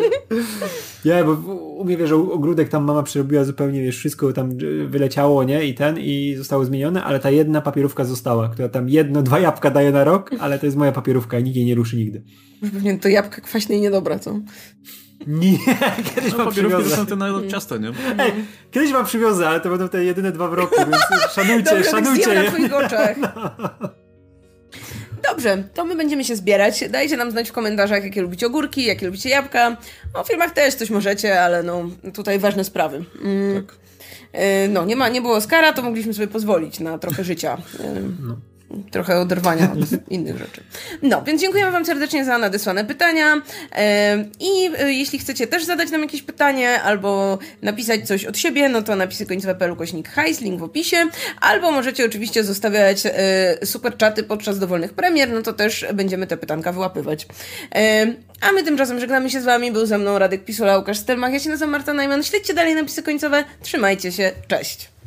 Nie, 1.04 1.24
bo 1.24 1.32
u 1.56 1.84
mnie 1.84 1.96
wiesz, 1.96 2.08
że 2.08 2.16
ogródek 2.16 2.68
tam 2.68 2.84
mama 2.84 3.02
przerobiła 3.02 3.44
zupełnie, 3.44 3.82
wiesz, 3.82 3.96
wszystko 3.98 4.32
tam 4.32 4.50
y, 4.62 4.86
wyleciało, 4.88 5.44
nie? 5.44 5.64
I 5.64 5.74
ten, 5.74 5.98
i 5.98 6.34
zostało 6.38 6.64
zmienione, 6.64 7.04
ale 7.04 7.20
ta 7.20 7.30
jedna 7.30 7.60
papierówka 7.60 8.04
została, 8.04 8.48
która 8.48 8.68
tam 8.68 8.88
jedno, 8.88 9.22
dwa 9.22 9.38
jabłka 9.38 9.70
daje 9.70 9.92
na 9.92 10.04
rok, 10.04 10.30
ale 10.40 10.58
to 10.58 10.66
jest 10.66 10.78
moja 10.78 10.92
papierówka 10.92 11.38
i 11.38 11.44
nikt 11.44 11.56
jej 11.56 11.66
nie 11.66 11.74
ruszy 11.74 11.96
nigdy. 11.96 12.22
Pewnie 12.60 12.98
to 12.98 13.08
jabłka 13.08 13.40
kwaśne 13.40 13.74
i 13.74 13.80
niedobra, 13.80 14.18
co? 14.18 14.40
Nie, 15.26 15.58
kiedyś 16.14 16.32
No, 16.32 16.38
mam 16.38 16.50
przywiozę. 16.52 16.96
są 16.96 17.06
te 17.06 17.16
na 17.16 17.26
ciasta, 17.50 17.76
nie? 17.76 17.88
Ej, 18.18 18.32
kiedyś 18.70 18.92
mam 18.92 19.04
przywiozę, 19.04 19.48
ale 19.48 19.60
to 19.60 19.68
będą 19.70 19.88
te 19.88 20.04
jedyne 20.04 20.32
dwa 20.32 20.48
w 20.48 20.54
roku, 20.54 20.74
więc 20.78 20.96
szanujcie, 21.34 21.62
Dobrze, 21.70 21.90
tak 21.90 22.04
szanujcie 22.04 22.26
na 22.34 22.42
je. 22.42 22.50
twoich 22.50 22.74
oczach. 22.74 23.16
Dobrze, 25.30 25.64
to 25.74 25.84
my 25.84 25.96
będziemy 25.96 26.24
się 26.24 26.36
zbierać. 26.36 26.84
Dajcie 26.90 27.16
nam 27.16 27.30
znać 27.30 27.48
w 27.48 27.52
komentarzach, 27.52 28.04
jakie 28.04 28.22
lubicie 28.22 28.46
ogórki, 28.46 28.84
jakie 28.84 29.06
lubicie 29.06 29.28
jabłka. 29.28 29.76
O 30.14 30.24
filmach 30.24 30.50
też 30.50 30.74
coś 30.74 30.90
możecie, 30.90 31.42
ale 31.42 31.62
no 31.62 31.88
tutaj 32.14 32.38
ważne 32.38 32.64
sprawy. 32.64 33.04
Mm. 33.24 33.62
Tak. 33.66 33.76
Y, 34.64 34.68
No, 34.68 34.84
nie, 34.84 34.96
ma, 34.96 35.08
nie 35.08 35.20
było 35.22 35.34
Oscara, 35.36 35.72
to 35.72 35.82
mogliśmy 35.82 36.14
sobie 36.14 36.26
pozwolić 36.28 36.80
na 36.80 36.98
trochę 36.98 37.24
życia. 37.24 37.56
Y, 37.80 37.80
Trochę 38.90 39.20
oderwania 39.20 39.72
od 39.72 39.78
innych 40.12 40.38
rzeczy. 40.38 40.62
No, 41.02 41.22
więc 41.22 41.40
dziękujemy 41.40 41.70
Wam 41.70 41.84
serdecznie 41.84 42.24
za 42.24 42.38
nadesłane 42.38 42.84
pytania. 42.84 43.42
I 44.40 44.70
y, 44.82 44.92
jeśli 44.92 45.18
chcecie 45.18 45.46
też 45.46 45.64
zadać 45.64 45.90
nam 45.90 46.00
jakieś 46.00 46.22
pytanie 46.22 46.82
albo 46.82 47.38
napisać 47.62 48.06
coś 48.06 48.24
od 48.24 48.38
siebie, 48.38 48.68
no 48.68 48.82
to 48.82 48.96
napisy 48.96 49.26
końcowe.pl 49.26 49.76
kośnik 49.76 50.08
hajs, 50.08 50.40
link 50.40 50.60
w 50.60 50.62
opisie. 50.62 50.96
Albo 51.40 51.72
możecie 51.72 52.04
oczywiście 52.04 52.44
zostawiać 52.44 53.06
y, 53.06 53.66
super 53.66 53.96
czaty 53.96 54.22
podczas 54.22 54.58
dowolnych 54.58 54.92
premier, 54.92 55.30
no 55.30 55.42
to 55.42 55.52
też 55.52 55.86
będziemy 55.94 56.26
te 56.26 56.36
pytanka 56.36 56.72
wyłapywać. 56.72 57.26
A 58.40 58.52
my 58.52 58.62
tymczasem 58.62 59.00
żegnamy 59.00 59.30
się 59.30 59.40
z 59.40 59.44
Wami. 59.44 59.72
Był 59.72 59.86
ze 59.86 59.98
mną 59.98 60.18
Radek 60.18 60.44
Pisula, 60.44 60.78
Łukasz 60.78 60.98
Stelmach. 60.98 61.32
Ja 61.32 61.40
się 61.40 61.50
nazywam 61.50 61.70
Marta 61.70 61.92
Najman. 61.92 62.22
Śledźcie 62.22 62.54
dalej 62.54 62.74
napisy 62.74 63.02
końcowe. 63.02 63.44
Trzymajcie 63.62 64.12
się. 64.12 64.32
Cześć. 64.48 64.91